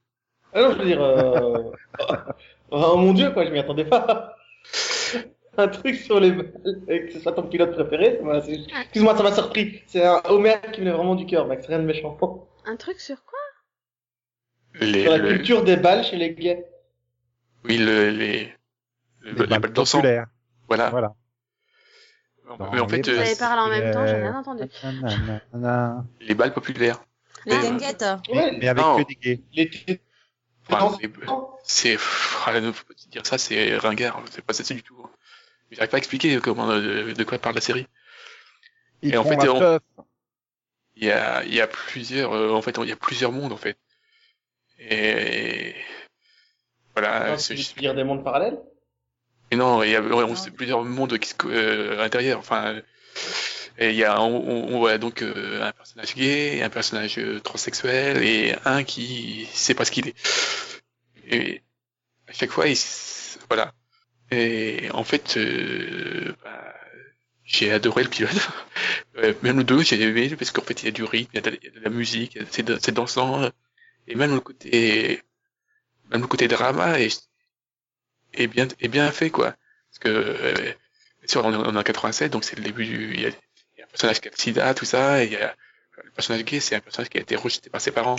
Ah 0.53 0.61
non, 0.61 0.71
je 0.73 0.77
veux 0.79 0.85
dire... 0.85 1.01
Euh... 1.01 1.71
oh 2.71 2.97
mon 2.97 3.13
dieu, 3.13 3.31
quoi, 3.31 3.45
je 3.45 3.51
m'y 3.51 3.59
attendais 3.59 3.85
pas. 3.85 4.35
Un 5.57 5.69
truc 5.69 5.95
sur 5.95 6.19
les 6.19 6.31
balles 6.31 6.51
et 6.89 7.05
que 7.05 7.13
ce 7.13 7.19
soit 7.21 7.31
ton 7.31 7.43
pilote 7.47 7.71
préféré, 7.71 8.19
excuse-moi, 8.81 9.15
ça 9.15 9.23
m'a 9.23 9.31
surpris. 9.31 9.81
C'est 9.87 10.03
un 10.05 10.21
Homer 10.25 10.55
qui 10.73 10.81
venait 10.81 10.91
vraiment 10.91 11.15
du 11.15 11.25
cœur, 11.25 11.47
Max, 11.47 11.65
rien 11.67 11.79
de 11.79 11.85
méchant. 11.85 12.17
Un 12.65 12.75
truc 12.75 12.99
sur 12.99 13.23
quoi? 13.23 13.39
Les, 14.81 15.03
Sur 15.03 15.11
la 15.11 15.17
le- 15.17 15.29
culture 15.29 15.63
des 15.63 15.77
balles 15.77 16.03
chez 16.03 16.17
les 16.17 16.33
gays. 16.33 16.65
Oui, 17.63 17.77
le, 17.77 18.09
les... 18.09 18.51
Le, 19.21 19.31
Les 19.31 19.31
les 19.31 19.47
balles 19.47 19.59
balles 19.61 19.71
dansant. 19.71 19.99
populaires. 19.99 20.27
Voilà. 20.67 20.89
Voilà. 20.89 21.15
Mais 22.71 22.79
en 22.79 22.87
fait, 22.87 23.07
les 23.07 23.13
euh, 23.13 23.15
Vous 23.15 23.21
avez 23.21 23.35
balles 23.35 23.35
parlé 23.35 23.61
en 23.61 23.69
même 23.69 23.93
temps, 23.93 24.05
j'ai 24.07 24.15
rien 24.15 24.37
entendu. 24.37 24.63
Nanana. 25.53 26.05
les 26.21 26.35
balles 26.35 26.53
populaires. 26.53 27.03
Les 27.45 27.55
Euh, 27.55 27.61
ganguettes. 27.61 28.05
Ouais, 28.29 28.57
Mais 28.59 28.67
avec 28.67 28.83
Non. 28.83 28.97
que 29.03 29.07
des 29.07 29.15
gays. 29.15 29.41
les... 29.53 30.01
Enfin, 30.69 30.97
c'est, 31.63 31.91
pff, 31.91 32.43
ah, 32.47 32.59
ne 32.59 32.71
faut 32.71 32.85
pas 32.85 32.93
dire 33.09 33.25
ça, 33.25 33.37
c'est 33.37 33.77
ringard, 33.77 34.21
c'est 34.31 34.43
pas 34.43 34.53
ça 34.53 34.63
du 34.73 34.81
tout. 34.83 34.95
Mais 35.69 35.75
J'arrive 35.77 35.91
pas 35.91 35.97
à 35.97 35.99
expliquer 35.99 36.39
comment, 36.39 36.67
de, 36.67 37.11
de 37.13 37.23
quoi 37.23 37.37
parle 37.37 37.55
la 37.55 37.61
série. 37.61 37.85
Ils 39.03 39.13
Et 39.13 39.17
en 39.17 39.23
font 39.23 39.29
fait, 39.39 39.45
la 39.45 39.53
on- 39.53 39.59
teuf. 39.59 39.81
il 40.95 41.05
y 41.05 41.11
a, 41.11 41.43
il 41.43 41.53
y 41.53 41.61
a 41.61 41.67
plusieurs, 41.67 42.33
euh, 42.33 42.51
en 42.51 42.61
fait, 42.63 42.77
il 42.81 42.89
y 42.89 42.91
a 42.91 42.95
plusieurs 42.95 43.31
mondes, 43.31 43.53
en 43.53 43.57
fait. 43.57 43.77
Et, 44.79 45.75
voilà, 46.95 47.37
c'est 47.37 47.53
dire 47.77 47.93
des 47.93 48.03
mondes 48.03 48.23
parallèles? 48.23 48.57
Et 49.51 49.55
non, 49.55 49.83
il 49.83 49.91
y 49.91 49.95
a 49.95 50.01
ouais, 50.01 50.23
on 50.23 50.35
sait 50.35 50.51
plusieurs 50.51 50.83
mondes 50.83 51.17
qui 51.19 51.29
se, 51.29 51.35
euh, 51.45 51.93
à 51.99 52.03
l'intérieur, 52.03 52.39
enfin, 52.39 52.81
et 53.77 53.89
il 53.91 53.95
y 53.95 54.03
a, 54.03 54.21
on, 54.21 54.35
on- 54.35 54.75
on 54.75 54.79
voit 54.79 54.97
donc 54.97 55.21
euh, 55.21 55.61
un 55.63 55.71
personnage 55.71 56.15
gay, 56.15 56.61
un 56.63 56.69
personnage 56.69 57.17
euh, 57.19 57.39
transsexuel 57.41 58.23
et 58.23 58.55
un 58.65 58.83
qui 58.83 59.47
sait 59.53 59.73
pas 59.73 59.85
ce 59.85 59.91
qu'il 59.91 60.07
est. 60.09 60.15
Et 61.29 61.63
à 62.27 62.33
chaque 62.33 62.51
fois, 62.51 62.67
il, 62.67 62.77
voilà. 63.49 63.73
Et 64.31 64.89
en 64.93 65.03
fait, 65.05 65.37
euh, 65.37 66.33
bah, 66.43 66.75
j'ai 67.45 67.71
adoré 67.71 68.03
le 68.03 68.09
pilote. 68.09 68.31
Euh, 69.17 69.33
même 69.43 69.57
le 69.59 69.63
2, 69.65 69.83
j'ai 69.83 70.01
aimé 70.01 70.29
parce 70.37 70.51
qu'en 70.51 70.61
fait, 70.63 70.83
il 70.83 70.87
y 70.87 70.89
a 70.89 70.91
du 70.91 71.03
rythme, 71.03 71.31
il 71.33 71.37
y 71.37 71.39
a 71.39 71.41
de, 71.41 71.59
la- 71.83 71.89
musique, 71.91 72.39
c'est 72.51 72.63
da- 72.63 72.79
c'est 72.81 72.93
dansant. 72.93 73.49
Et 74.07 74.15
même 74.15 74.33
le 74.35 74.41
côté, 74.41 75.21
même 76.11 76.21
le 76.21 76.27
côté 76.27 76.47
drama 76.47 76.99
est, 76.99 77.29
est 78.35 78.47
bien, 78.47 78.67
est 78.79 78.87
bien 78.87 79.11
fait, 79.11 79.29
quoi. 79.29 79.55
Parce 79.91 79.99
que, 79.99 80.09
euh, 80.09 80.73
on 81.35 81.53
est, 81.53 81.55
on 81.55 81.75
est 81.75 81.79
en 81.79 81.83
87, 81.83 82.31
donc 82.31 82.43
c'est 82.43 82.55
le 82.55 82.63
début 82.63 82.85
du, 82.85 83.13
il 83.13 83.21
y 83.21 83.25
a, 83.25 83.29
y 83.29 83.81
a 83.81 83.85
un 83.85 83.87
personnage 83.87 84.21
qui 84.21 84.27
a 84.27 84.31
le 84.31 84.37
sida, 84.37 84.73
tout 84.73 84.85
ça, 84.85 85.23
et 85.23 85.27
y 85.29 85.35
a, 85.35 85.55
le 86.03 86.11
personnage 86.11 86.43
gay, 86.43 86.59
c'est 86.59 86.75
un 86.75 86.79
personnage 86.79 87.09
qui 87.09 87.17
a 87.17 87.21
été 87.21 87.35
rejeté 87.35 87.69
par 87.69 87.81
ses 87.81 87.91
parents. 87.91 88.17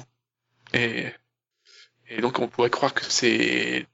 Et, 0.72 1.06
et 2.08 2.20
donc, 2.20 2.38
on 2.38 2.48
pourrait 2.48 2.70
croire 2.70 2.94
que 2.94 3.04
c'est, 3.04 3.86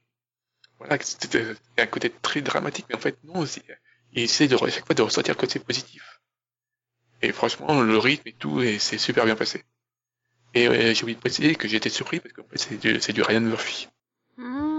voilà, 0.79 0.97
que 0.97 1.05
c'était 1.05 1.55
un 1.77 1.85
côté 1.87 2.09
très 2.09 2.41
dramatique, 2.41 2.85
mais 2.89 2.95
en 2.95 2.99
fait, 2.99 3.17
non, 3.23 3.45
il 4.13 4.23
essaie 4.23 4.47
de, 4.47 4.57
chaque 4.57 4.85
fois 4.85 4.95
de 4.95 5.01
ressortir 5.01 5.33
le 5.33 5.39
côté 5.39 5.59
positif. 5.59 6.21
Et 7.21 7.31
franchement, 7.31 7.81
le 7.81 7.97
rythme 7.97 8.27
et 8.27 8.33
tout, 8.33 8.61
et 8.61 8.79
c'est 8.79 8.97
super 8.97 9.25
bien 9.25 9.35
passé. 9.35 9.63
Et 10.53 10.67
euh, 10.67 10.93
j'ai 10.93 11.03
oublié 11.03 11.15
de 11.15 11.21
préciser 11.21 11.55
que 11.55 11.67
été 11.67 11.89
surpris 11.89 12.19
parce 12.19 12.33
qu'en 12.33 12.43
fait, 12.43 12.57
c'est 12.57 12.77
du, 12.77 12.97
du 12.97 13.21
Ryan 13.21 13.41
Murphy. 13.41 13.87
Hmm. 14.37 14.72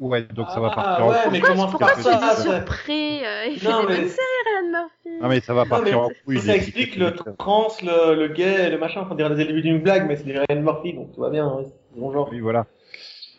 Ouais, 0.00 0.22
donc 0.22 0.48
ça 0.50 0.60
va 0.60 0.70
Ah, 0.72 0.74
partir 0.74 1.06
ouais, 1.06 1.16
en 1.26 1.30
mais 1.30 1.40
couille. 1.40 1.54
Pourquoi 1.56 1.78
par 1.88 1.96
tu 1.96 2.02
ça, 2.02 2.14
dis 2.16 2.20
ça- 2.24 2.36
surpris 2.42 3.22
euh, 3.24 3.44
Il 3.50 3.60
fait 3.60 3.68
Non, 3.68 3.82
des 3.82 3.86
mais- 3.88 3.96
bonnes 3.98 4.08
séries, 4.08 4.42
Ryan 4.46 4.70
Murphy. 4.70 5.20
Non 5.22 5.28
mais 5.28 5.40
ça 5.40 5.52
va 5.54 5.64
Non, 5.64 5.68
partir 5.70 5.86
mais 5.98 6.04
en 6.04 6.10
couille. 6.24 6.40
Ça 6.40 6.56
explique 6.56 6.96
le 6.96 7.12
trans, 7.38 7.68
le, 7.82 8.14
le 8.14 8.28
gay, 8.28 8.70
le 8.70 8.78
machin, 8.78 9.06
on 9.10 9.14
dirait 9.14 9.28
le 9.28 9.36
début 9.36 9.60
d'une 9.60 9.80
blague, 9.82 10.08
mais 10.08 10.16
c'est 10.16 10.24
du 10.24 10.32
Ryan 10.38 10.62
Murphy, 10.62 10.94
donc 10.94 11.12
tout 11.14 11.20
va 11.20 11.28
bien, 11.30 11.46
ouais, 11.54 11.64
c'est 11.66 12.00
bon 12.00 12.10
genre. 12.12 12.28
Oui, 12.32 12.40
voilà. 12.40 12.66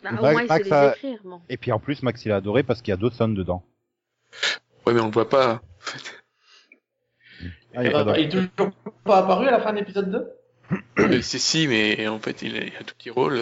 Bah, 0.03 0.11
Max- 0.11 0.19
au 0.19 0.21
moins, 0.21 0.31
il 0.33 0.37
sait 0.37 0.47
Max 0.53 0.65
les 0.65 0.73
a- 0.73 0.91
écrire, 0.95 1.19
bon. 1.23 1.41
Et 1.49 1.57
puis 1.57 1.71
en 1.71 1.79
plus, 1.79 2.03
Max 2.03 2.23
il 2.25 2.31
a 2.31 2.35
adoré 2.37 2.61
parce 2.63 2.81
qu'il 2.83 2.91
y 2.91 2.93
a 2.93 2.97
Dawson 2.97 3.29
dedans. 3.29 3.63
Ouais, 4.85 4.93
mais 4.93 5.01
on 5.01 5.05
le 5.07 5.11
voit 5.11 5.29
pas. 5.29 5.61
Ah, 7.73 7.83
il 7.83 7.95
Euh, 7.95 8.03
pas 8.05 8.19
il 8.19 8.25
est 8.25 8.29
toujours 8.29 8.71
pas 9.03 9.17
apparu 9.19 9.47
à 9.47 9.51
la 9.51 9.61
fin 9.61 9.71
de 9.73 9.79
l'épisode 9.79 10.11
2 10.11 10.27
Euh, 10.99 11.21
c'est 11.21 11.39
si, 11.39 11.67
mais 11.67 12.07
en 12.07 12.19
fait, 12.19 12.41
il 12.43 12.55
a 12.57 12.59
un 12.61 12.83
tout 12.85 12.95
petit 12.97 13.09
rôle. 13.09 13.37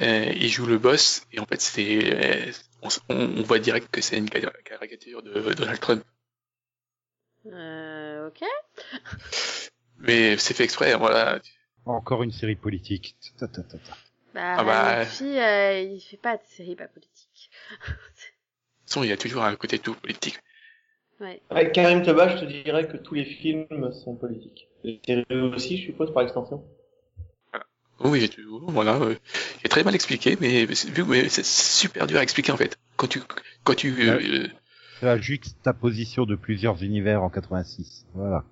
Euh, 0.00 0.32
il 0.36 0.48
joue 0.48 0.66
le 0.66 0.78
boss, 0.78 1.26
et 1.32 1.40
en 1.40 1.46
fait, 1.46 1.60
c'est, 1.60 2.48
euh, 2.48 2.52
on, 3.08 3.42
voit 3.42 3.58
direct 3.58 3.88
que 3.90 4.00
c'est 4.00 4.16
une 4.18 4.28
cari- 4.30 4.46
caricature 4.64 5.22
de 5.22 5.52
Donald 5.54 5.80
Trump. 5.80 6.04
Euh, 7.46 8.28
ok. 8.28 8.42
Mais 9.98 10.36
c'est 10.36 10.54
fait 10.54 10.64
exprès, 10.64 10.94
voilà. 10.96 11.40
Encore 11.86 12.22
une 12.22 12.32
série 12.32 12.56
politique. 12.56 13.16
Ta, 13.38 13.48
ta, 13.48 13.62
ta, 13.62 13.78
ta. 13.78 13.96
Bah, 14.34 14.56
Ah 14.58 14.64
bah, 14.64 15.04
euh, 15.22 15.80
il 15.80 16.00
fait 16.00 16.18
pas 16.18 16.36
de 16.36 16.42
série 16.44 16.76
pas 16.76 16.86
politique. 16.86 17.50
De 17.80 17.86
toute 17.86 17.96
façon, 18.86 19.02
il 19.02 19.08
y 19.08 19.12
a 19.12 19.16
toujours 19.16 19.42
un 19.42 19.56
côté 19.56 19.78
tout 19.78 19.94
politique. 19.94 20.38
ouais. 21.20 21.40
Avec 21.50 21.72
Karim 21.72 22.02
Toba, 22.02 22.28
je 22.36 22.40
te 22.40 22.44
dirais 22.44 22.86
que 22.86 22.96
tous 22.98 23.14
les 23.14 23.24
films 23.24 23.92
sont 23.92 24.14
politiques. 24.14 24.68
Les 24.84 25.00
séries 25.04 25.24
aussi, 25.30 25.78
je 25.78 25.86
suppose, 25.86 26.12
par 26.12 26.22
extension. 26.22 26.62
Oui, 28.04 28.30
voilà. 28.68 28.94
euh, 28.96 29.16
j'ai 29.62 29.68
très 29.68 29.82
mal 29.82 29.94
expliqué, 29.94 30.36
mais 30.40 30.72
c'est- 30.74 30.96
mais 31.06 31.28
c'est 31.28 31.44
c'est 31.44 31.44
super 31.44 32.06
dur 32.06 32.18
à 32.18 32.22
expliquer 32.22 32.52
en 32.52 32.56
fait. 32.56 32.78
Quand 32.96 33.08
tu, 33.08 33.20
quand 33.64 33.74
tu, 33.74 33.94
euh, 34.08 34.46
C'est 35.00 35.06
la 35.06 35.18
juxtaposition 35.18 36.24
de 36.24 36.34
plusieurs 36.36 36.82
univers 36.82 37.22
en 37.22 37.28
86. 37.30 38.04
Voilà. 38.14 38.44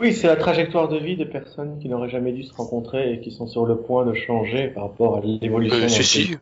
Oui, 0.00 0.12
c'est 0.12 0.26
la 0.26 0.36
trajectoire 0.36 0.88
de 0.88 0.98
vie 0.98 1.16
de 1.16 1.24
personnes 1.24 1.78
qui 1.80 1.88
n'auraient 1.88 2.10
jamais 2.10 2.32
dû 2.32 2.42
se 2.42 2.52
rencontrer 2.52 3.12
et 3.14 3.20
qui 3.20 3.30
sont 3.30 3.46
sur 3.46 3.64
le 3.64 3.76
point 3.76 4.04
de 4.04 4.12
changer 4.14 4.68
par 4.68 4.84
rapport 4.84 5.16
à 5.16 5.20
l'évolution. 5.20 5.76
euh, 5.78 5.80
d'un 5.82 5.88
si. 5.88 6.36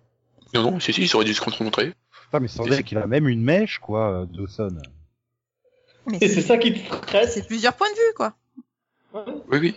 Non, 0.54 0.62
non, 0.62 0.80
si, 0.80 0.92
si, 0.92 1.02
ils 1.02 1.16
auraient 1.16 1.24
dû 1.26 1.34
se 1.34 1.42
rencontrer. 1.42 1.92
Putain, 2.26 2.40
mais 2.40 2.48
sans 2.48 2.64
dire 2.64 2.82
qu'il 2.84 2.96
a 2.98 3.06
même 3.06 3.28
une 3.28 3.42
mèche, 3.42 3.78
quoi, 3.78 4.22
euh, 4.22 4.26
Dawson. 4.26 4.76
Mais 6.06 6.16
Et 6.16 6.28
c'est 6.28 6.34
c'est 6.36 6.42
ça 6.42 6.56
qui 6.58 6.72
te 6.72 6.78
stresse 6.96 7.34
c'est 7.34 7.46
plusieurs 7.46 7.74
points 7.74 7.90
de 7.90 7.94
vue, 7.94 8.14
quoi. 8.16 8.34
Oui, 9.50 9.58
oui. 9.58 9.76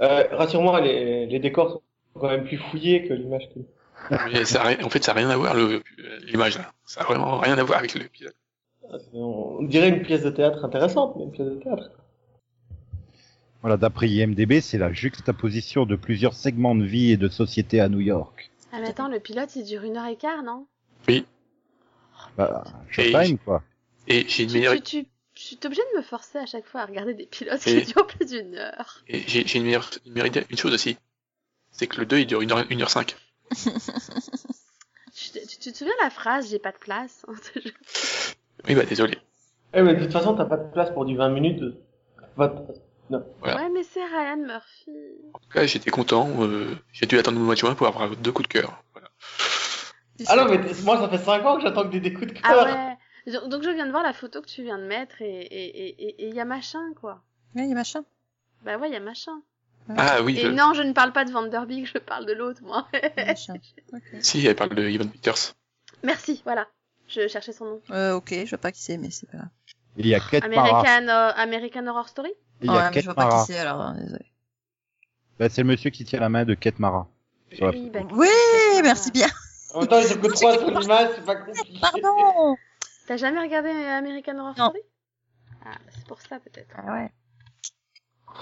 Euh, 0.00 0.24
Rassure-moi, 0.32 0.80
les, 0.80 1.26
les 1.26 1.38
décors 1.38 1.70
sont 1.72 2.20
quand 2.20 2.28
même 2.28 2.44
plus 2.44 2.58
fouillés 2.58 3.06
que 3.08 3.14
l'image 3.14 3.48
que... 3.54 3.60
Ça 4.44 4.62
a 4.62 4.84
en 4.84 4.90
fait, 4.90 5.02
ça 5.02 5.14
n'a 5.14 5.20
rien 5.20 5.30
à 5.30 5.36
voir, 5.36 5.54
le- 5.54 5.82
l'image, 6.26 6.58
là. 6.58 6.72
Ça 6.84 7.00
a 7.00 7.04
vraiment 7.04 7.38
rien 7.38 7.56
à 7.58 7.64
voir 7.64 7.78
avec 7.78 7.94
l'épisode. 7.94 8.34
On 9.12 9.62
dirait 9.62 9.88
une 9.88 10.02
pièce 10.02 10.22
de 10.22 10.30
théâtre 10.30 10.64
intéressante, 10.64 11.14
mais 11.16 11.24
une 11.24 11.32
pièce 11.32 11.48
de 11.48 11.56
théâtre. 11.56 11.90
Voilà, 13.62 13.76
d'après 13.76 14.08
IMDB, 14.08 14.60
c'est 14.60 14.78
la 14.78 14.92
juxtaposition 14.92 15.86
de 15.86 15.96
plusieurs 15.96 16.34
segments 16.34 16.74
de 16.76 16.84
vie 16.84 17.10
et 17.10 17.16
de 17.16 17.28
société 17.28 17.80
à 17.80 17.88
New 17.88 17.98
York. 18.00 18.50
Ah 18.72 18.78
mais 18.80 18.88
attends, 18.88 19.08
le 19.08 19.18
pilote 19.18 19.56
il 19.56 19.64
dure 19.64 19.82
une 19.82 19.96
heure 19.96 20.06
et 20.06 20.16
quart, 20.16 20.42
non? 20.44 20.66
Bah, 22.36 22.64
Et- 22.98 23.10
Showtime, 23.12 23.38
quoi. 23.38 23.62
Et 24.06 24.26
j'ai 24.28 24.44
une 24.44 24.50
Tu, 24.50 24.54
meilleure, 24.56 24.74
tu, 24.74 24.82
tu, 24.82 25.06
je 25.36 25.42
suis 25.42 25.58
obligé 25.64 25.82
de 25.92 25.98
me 25.98 26.02
forcer 26.02 26.38
à 26.38 26.46
chaque 26.46 26.66
fois 26.66 26.80
à 26.80 26.86
regarder 26.86 27.14
des 27.14 27.26
pilotes 27.26 27.66
Et- 27.66 27.82
qui 27.82 27.92
durent 27.92 28.06
plus 28.06 28.26
d'une 28.26 28.54
heure. 28.56 29.02
et 29.08 29.20
j'ai 29.28 29.46
j'ai 29.46 29.58
une 29.58 29.64
meilleure, 29.64 29.88
une 30.06 30.12
meilleure 30.12 30.26
idée, 30.26 30.46
une 30.50 30.56
chose 30.58 30.72
aussi. 30.74 30.96
C'est 31.70 31.86
que 31.86 31.98
le 32.00 32.06
2, 32.06 32.18
il 32.20 32.26
dure 32.26 32.40
1 32.40 32.50
heure, 32.52 32.64
une 32.70 32.80
heure 32.82 32.90
5. 32.90 33.14
Tu, 35.18 35.30
te- 35.30 35.38
tu, 35.46 35.58
tu 35.58 35.72
te 35.72 35.78
souviens 35.78 35.94
la 36.02 36.10
phrase 36.10 36.50
j'ai 36.50 36.58
pas 36.58 36.72
de 36.72 36.76
place 36.76 37.24
Oui, 38.68 38.74
bah, 38.74 38.84
désolé. 38.84 39.16
Eh, 39.72 39.80
mais 39.82 39.94
de 39.94 40.02
toute 40.04 40.12
façon, 40.12 40.34
t'as 40.34 40.44
pas 40.44 40.58
de 40.58 40.70
place 40.70 40.90
pour 40.92 41.06
du 41.06 41.16
20 41.16 41.30
minutes. 41.30 41.62
Va- 42.36 42.54
Voilà. 43.08 43.56
Ouais 43.56 43.68
mais 43.70 43.82
c'est 43.82 44.04
Ryan 44.04 44.36
Murphy. 44.36 44.90
En 45.32 45.38
tout 45.38 45.48
cas, 45.48 45.64
j'étais 45.66 45.90
content. 45.90 46.28
euh, 46.42 46.74
j'ai 46.92 47.06
dû 47.06 47.18
attendre 47.18 47.38
le 47.38 47.44
mois 47.44 47.54
de 47.54 47.60
juin 47.60 47.74
pour 47.74 47.86
avoir 47.86 48.14
deux 48.16 48.32
coups 48.32 48.48
de 48.48 48.52
cœur. 48.52 48.82
Voilà. 48.92 49.08
Ah 50.26 50.36
non, 50.36 50.44
mais 50.50 50.58
moi, 50.82 50.98
ça 50.98 51.08
fait 51.08 51.22
5 51.24 51.44
ans 51.46 51.56
que 51.56 51.62
j'attends 51.62 51.84
que 51.84 51.88
des, 51.88 52.00
des 52.00 52.12
coups 52.12 52.26
de 52.28 52.32
cœur. 52.32 52.42
Ah 52.44 52.64
ouais. 52.64 52.95
Donc 53.26 53.62
je 53.62 53.70
viens 53.70 53.86
de 53.86 53.90
voir 53.90 54.02
la 54.04 54.12
photo 54.12 54.40
que 54.40 54.46
tu 54.46 54.62
viens 54.62 54.78
de 54.78 54.84
mettre 54.86 55.20
et 55.20 55.26
et 55.40 55.88
et 55.88 56.04
et 56.04 56.28
et 56.28 56.30
y 56.30 56.40
a 56.40 56.44
machin 56.44 56.92
quoi. 57.00 57.22
Ouais, 57.54 57.64
il 57.64 57.68
y 57.70 57.72
a 57.72 57.74
machin. 57.74 58.04
Bah 58.62 58.78
ouais, 58.78 58.90
y 58.90 58.96
a 58.96 59.00
machin. 59.00 59.42
Ah 59.96 60.22
oui, 60.22 60.36
Et 60.36 60.42
je- 60.42 60.48
non, 60.48 60.74
je 60.74 60.82
ne 60.82 60.92
parle 60.92 61.12
pas 61.12 61.24
de 61.24 61.30
Vanderbeek, 61.30 61.86
je 61.86 61.98
parle 61.98 62.26
de 62.26 62.32
l'autre 62.32 62.60
moi. 62.62 62.86
machin. 63.16 63.54
Ok. 63.92 64.02
si, 64.20 64.44
elle 64.46 64.56
parle 64.56 64.74
de 64.74 64.88
Ivan 64.88 65.06
Peters. 65.08 65.54
Merci, 66.02 66.40
voilà. 66.44 66.66
Je 67.08 67.28
cherchais 67.28 67.52
son 67.52 67.64
nom. 67.66 67.80
Euh, 67.90 68.14
ok, 68.14 68.32
je 68.44 68.50
vois 68.50 68.58
pas 68.58 68.72
qui 68.72 68.82
c'est, 68.82 68.96
mais 68.98 69.10
c'est 69.10 69.26
pas 69.30 69.38
grave. 69.38 69.48
Il 69.96 70.06
y 70.06 70.14
a 70.14 70.20
Kate 70.20 70.48
Mara. 70.48 70.80
American, 70.80 71.08
euh, 71.08 71.32
American 71.36 71.86
Horror 71.86 72.08
Story? 72.08 72.32
Il 72.62 72.66
y 72.66 72.70
Ouais, 72.70 72.78
a 72.78 72.90
mais 72.90 72.94
Kate 72.94 73.02
je 73.04 73.08
vois 73.08 73.14
pas 73.14 73.24
Mara. 73.28 73.44
qui 73.46 73.52
c'est 73.52 73.58
alors, 73.58 73.80
hein, 73.80 73.96
désolé. 73.98 74.26
Bah, 75.38 75.48
c'est 75.48 75.62
le 75.62 75.68
monsieur 75.68 75.90
qui 75.90 76.04
tient 76.04 76.18
la 76.20 76.28
main 76.28 76.44
de 76.44 76.54
Kate 76.54 76.78
Mara. 76.80 77.08
Oui, 77.60 77.90
bah, 77.90 78.00
Oui, 78.12 78.26
merci 78.82 79.10
bien. 79.12 79.28
En 79.74 79.80
même 79.80 79.88
temps, 79.88 80.00
ils 80.00 80.20
que 80.20 80.26
3 80.32 80.52
sur 80.58 80.70
l'image, 80.70 81.08
c'est 81.14 81.24
pas 81.24 81.36
compliqué. 81.36 81.78
Pardon. 81.80 82.56
T'as 83.06 83.16
jamais 83.16 83.40
regardé 83.40 83.70
American 83.70 84.38
Horror 84.38 84.54
Non. 84.58 84.64
Story? 84.70 84.80
Ah, 85.64 85.72
bah, 85.72 85.90
c'est 85.94 86.06
pour 86.06 86.20
ça 86.20 86.38
peut-être. 86.40 86.74
Ah 86.76 86.92
ouais. 86.94 87.10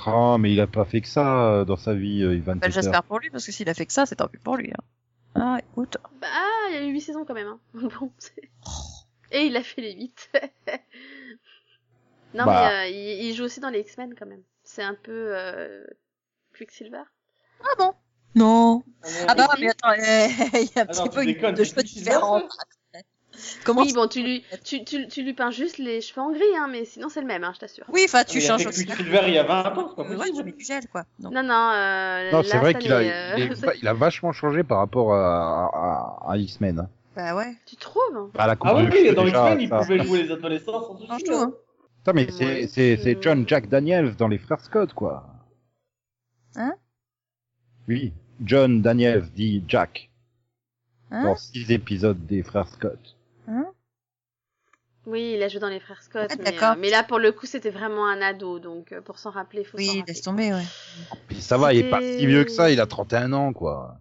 Oh, 0.06 0.36
mais 0.38 0.52
il 0.52 0.60
a 0.60 0.66
pas 0.66 0.84
fait 0.84 1.00
que 1.00 1.08
ça 1.08 1.44
euh, 1.52 1.64
dans 1.64 1.76
sa 1.76 1.94
vie, 1.94 2.22
euh, 2.22 2.34
Ivan 2.34 2.56
Bah. 2.56 2.68
J'espère 2.70 3.02
pour 3.04 3.18
lui, 3.20 3.30
parce 3.30 3.46
que 3.46 3.52
s'il 3.52 3.68
a 3.68 3.74
fait 3.74 3.86
que 3.86 3.92
ça, 3.92 4.06
c'est 4.06 4.16
tant 4.16 4.28
pis 4.28 4.38
pour 4.38 4.56
lui. 4.56 4.72
Hein. 4.72 4.82
Ah, 5.36 5.58
écoute. 5.60 5.96
Bah, 6.20 6.26
il 6.70 6.74
y 6.74 6.78
a 6.78 6.82
eu 6.84 6.92
8 6.92 7.00
saisons 7.00 7.24
quand 7.24 7.34
même. 7.34 7.46
Hein. 7.48 7.60
Bon, 8.00 8.10
c'est- 8.18 8.50
Et 9.30 9.46
il 9.46 9.56
a 9.56 9.62
fait 9.62 9.80
les 9.82 9.94
8. 9.94 10.30
non, 12.34 12.44
Bah. 12.44 12.70
mais 12.70 12.74
euh, 12.74 12.88
il, 12.88 13.26
il 13.28 13.34
joue 13.34 13.44
aussi 13.44 13.60
dans 13.60 13.70
les 13.70 13.80
X-Men 13.80 14.14
quand 14.18 14.26
même. 14.26 14.42
C'est 14.64 14.82
un 14.82 14.94
peu 14.94 15.12
euh, 15.36 15.84
Quicksilver. 16.56 17.02
Ah 17.62 17.74
bon? 17.78 17.94
Non. 18.34 18.82
Ah 19.28 19.34
bah, 19.34 19.48
si. 19.54 19.60
mais 19.62 19.70
attends, 19.70 19.92
il 19.94 20.00
y 20.00 20.78
a 20.78 20.82
un 20.82 20.82
Ah 20.82 20.86
petit 20.86 21.00
non, 21.00 21.08
peu 21.08 21.22
une 21.24 21.54
de 21.54 21.64
cheveux 21.64 21.82
différents. 21.82 22.42
Comment 23.64 23.82
Oui, 23.82 23.92
bon, 23.92 24.06
tu 24.08 24.22
lui, 24.22 24.44
tu, 24.64 24.84
tu, 24.84 25.08
tu 25.08 25.22
lui 25.22 25.32
peins 25.34 25.50
juste 25.50 25.78
les 25.78 26.00
cheveux 26.00 26.20
en 26.22 26.30
gris, 26.32 26.42
hein, 26.58 26.68
mais 26.70 26.84
sinon 26.84 27.08
c'est 27.08 27.20
le 27.20 27.26
même, 27.26 27.44
hein, 27.44 27.52
je 27.54 27.60
t'assure. 27.60 27.84
Oui, 27.92 28.02
enfin, 28.04 28.24
tu 28.24 28.38
Il 28.38 28.44
a 28.44 28.48
changes 28.48 28.66
aussi. 28.66 28.84
Quicksilver 28.86 29.22
il 29.26 29.34
y 29.34 29.38
a 29.38 29.42
20 29.44 29.64
ans, 29.78 29.88
c'est 29.90 29.96
pas 30.04 30.10
Euh, 30.10 30.16
ouais, 30.16 30.54
gel, 30.58 30.86
quoi. 30.88 31.04
Donc, 31.18 31.32
Non, 31.32 31.42
non, 31.42 31.70
euh, 31.74 32.30
Non, 32.32 32.42
c'est 32.42 32.58
vrai 32.58 32.74
qu'il 32.74 32.92
a, 32.92 33.02
il, 33.02 33.10
euh, 33.10 33.54
est 33.54 33.78
il 33.80 33.88
a 33.88 33.94
vachement 33.94 34.32
changé 34.32 34.62
par 34.62 34.78
rapport 34.78 35.14
à, 35.14 35.66
à, 36.26 36.32
à 36.32 36.36
X-Men. 36.36 36.80
hein. 36.80 36.88
bah 37.16 37.34
ouais. 37.34 37.54
Tu 37.66 37.76
trouves? 37.76 38.30
Bah, 38.34 38.46
la 38.46 38.56
Ah 38.60 38.74
oui, 38.76 39.14
dans 39.14 39.26
X-Men, 39.26 39.60
il 39.60 39.68
pouvait 39.70 40.02
jouer 40.04 40.22
les 40.24 40.30
adolescents 40.32 40.82
sans 40.82 40.98
souci. 40.98 41.24
tout, 41.24 41.34
hein. 41.34 41.52
Putain, 41.98 42.12
mais 42.12 42.30
c'est, 42.66 43.02
Ouais, 43.02 43.18
John 43.22 43.48
Jack 43.48 43.68
Daniels 43.68 44.14
dans 44.16 44.28
les 44.28 44.38
Frères 44.38 44.60
Scott, 44.60 44.92
quoi. 44.92 45.26
Hein? 46.56 46.74
Oui, 47.88 48.12
John 48.42 48.82
Daniels 48.82 49.28
dit 49.34 49.62
Jack 49.68 50.10
Hein? 51.10 51.22
Dans 51.24 51.36
six 51.36 51.70
épisodes 51.70 52.26
des 52.26 52.42
Frères 52.42 52.66
Scott. 52.68 53.16
Hein? 53.48 53.66
Oui, 55.06 55.34
il 55.36 55.42
a 55.42 55.48
joué 55.48 55.60
dans 55.60 55.68
les 55.68 55.80
Frères 55.80 56.02
Scott, 56.02 56.30
Ah, 56.30 56.34
mais, 56.42 56.62
euh, 56.62 56.74
mais 56.78 56.88
là 56.90 57.02
pour 57.02 57.18
le 57.18 57.30
coup 57.30 57.44
c'était 57.44 57.68
vraiment 57.70 58.06
un 58.08 58.22
ado, 58.22 58.58
donc 58.58 58.90
euh, 58.92 59.02
pour 59.02 59.18
s'en 59.18 59.30
rappeler, 59.30 59.60
il 59.60 59.64
faut 59.66 59.76
s'en 59.76 59.82
Oui, 59.82 59.88
rappeler. 59.98 60.04
laisse 60.06 60.22
tomber, 60.22 60.52
ouais. 60.54 60.64
Puis 61.28 61.42
ça 61.42 61.58
va, 61.58 61.74
il 61.74 61.80
est 61.84 61.90
pas 61.90 62.00
si 62.00 62.26
vieux 62.26 62.44
que 62.44 62.50
ça, 62.50 62.70
il 62.70 62.80
a 62.80 62.86
31 62.86 63.32
ans, 63.34 63.52
quoi. 63.52 63.98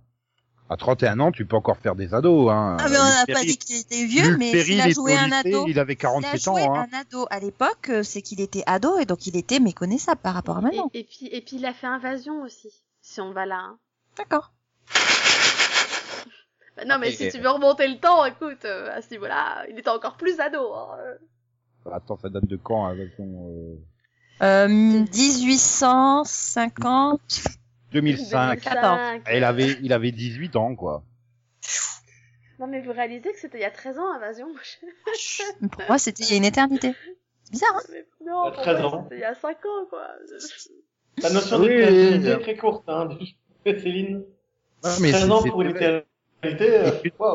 À 0.70 0.78
31 0.78 1.20
ans, 1.20 1.32
tu 1.34 1.46
peux 1.46 1.58
encore 1.58 1.76
faire 1.78 1.96
des 1.96 2.14
ados, 2.14 2.50
hein. 2.50 2.78
Ah, 2.80 2.88
mais 2.88 2.98
on 2.98 3.04
n'a 3.04 3.26
pas 3.28 3.42
dit 3.44 3.58
qu'il 3.58 3.76
était 3.82 4.06
vieux, 4.06 4.30
Luc 4.30 4.40
mais 4.40 4.52
Perry, 4.54 4.74
il 4.76 4.82
a 4.82 4.90
joué 4.92 5.14
un 5.18 5.30
ado. 5.34 5.66
Il 5.68 5.78
avait 5.78 5.94
S'il 6.00 6.08
a 6.08 6.10
47 6.10 6.42
joué 6.42 6.62
ans, 6.62 6.76
hein. 6.76 6.88
un 6.94 6.98
ado 7.02 7.28
à 7.30 7.40
l'époque, 7.42 7.90
euh, 7.90 8.02
c'est 8.02 8.22
qu'il 8.22 8.40
était 8.40 8.64
ado 8.66 8.98
et 8.98 9.06
donc 9.06 9.28
il 9.28 9.36
était 9.36 9.60
méconnaissable 9.60 10.22
par 10.22 10.34
rapport 10.36 10.58
à 10.60 10.62
maintenant. 10.62 10.90
Et, 10.94 11.02
et 11.02 11.04
puis 11.04 11.28
et 11.28 11.42
puis 11.42 11.58
il 11.58 11.66
a 11.66 11.74
fait 11.74 11.88
Invasion 11.88 12.42
aussi, 12.44 12.70
si 13.02 13.20
on 13.20 13.34
va 13.34 13.46
là. 13.46 13.58
hein. 13.60 13.78
D'accord. 14.18 14.54
Bah, 16.76 16.86
non 16.86 16.98
mais 17.00 17.10
Et- 17.10 17.16
si 17.16 17.30
tu 17.30 17.40
veux 17.40 17.50
remonter 17.50 17.88
le 17.88 18.00
temps, 18.00 18.26
écoute, 18.26 18.66
euh, 18.66 18.90
à 18.96 19.02
ce 19.02 19.10
niveau-là, 19.12 19.66
il 19.70 19.78
était 19.78 19.90
encore 19.90 20.16
plus 20.18 20.40
ado. 20.40 20.74
Hein. 20.74 20.98
Attends, 21.92 22.18
ça 22.18 22.30
date 22.30 22.46
de 22.46 22.56
quand, 22.56 22.88
la 22.88 22.96
version, 22.96 23.26
euh, 23.50 23.76
Euh, 24.42 24.68
1850. 24.68 27.20
2005. 27.92 28.64
2005. 28.64 29.22
Et 29.30 29.38
Il 29.38 29.44
avait, 29.44 29.78
il 29.82 29.94
avait 29.94 30.12
18 30.12 30.56
ans, 30.56 30.76
quoi. 30.76 31.04
Non 32.60 32.68
mais 32.68 32.82
vous 32.82 32.92
réalisez 32.94 33.32
que 33.34 33.40
c'était 33.40 33.58
il 33.58 33.62
y 33.62 33.66
a 33.66 33.72
13 33.72 33.98
ans 34.00 34.12
Invasion 34.14 34.48
Pour 35.72 35.82
moi, 35.88 35.98
c'était 35.98 36.24
il 36.24 36.30
y 36.30 36.34
a 36.34 36.38
une 36.38 36.46
éternité. 36.46 36.94
C'est 37.44 37.52
bizarre, 37.52 37.76
hein 37.76 37.82
Mais 37.92 38.06
Non, 38.26 38.46
Il 38.46 38.48
y 38.48 38.48
a 38.48 38.52
pour 38.52 38.62
13 38.64 38.80
moi, 38.82 38.94
ans. 38.96 39.04
c'était 39.04 39.18
il 39.18 39.22
y 39.22 39.26
a 39.26 39.36
5 39.36 39.58
ans 39.66 39.86
quoi. 39.90 40.08
La 41.22 41.30
notion 41.30 41.60
Oui, 41.60 41.68
oui. 41.68 41.74
est 41.82 42.40
très 42.40 42.56
courte, 42.58 42.84
hein, 42.88 43.10
Céline. 43.66 44.24
Ah, 44.84 44.96
mais 45.02 45.12
13 45.12 45.26
c'est- 45.26 45.32
ans 45.32 45.44
pour 45.44 45.62
une 45.62 45.70
éternité, 45.72 46.08
euh, 46.46 46.92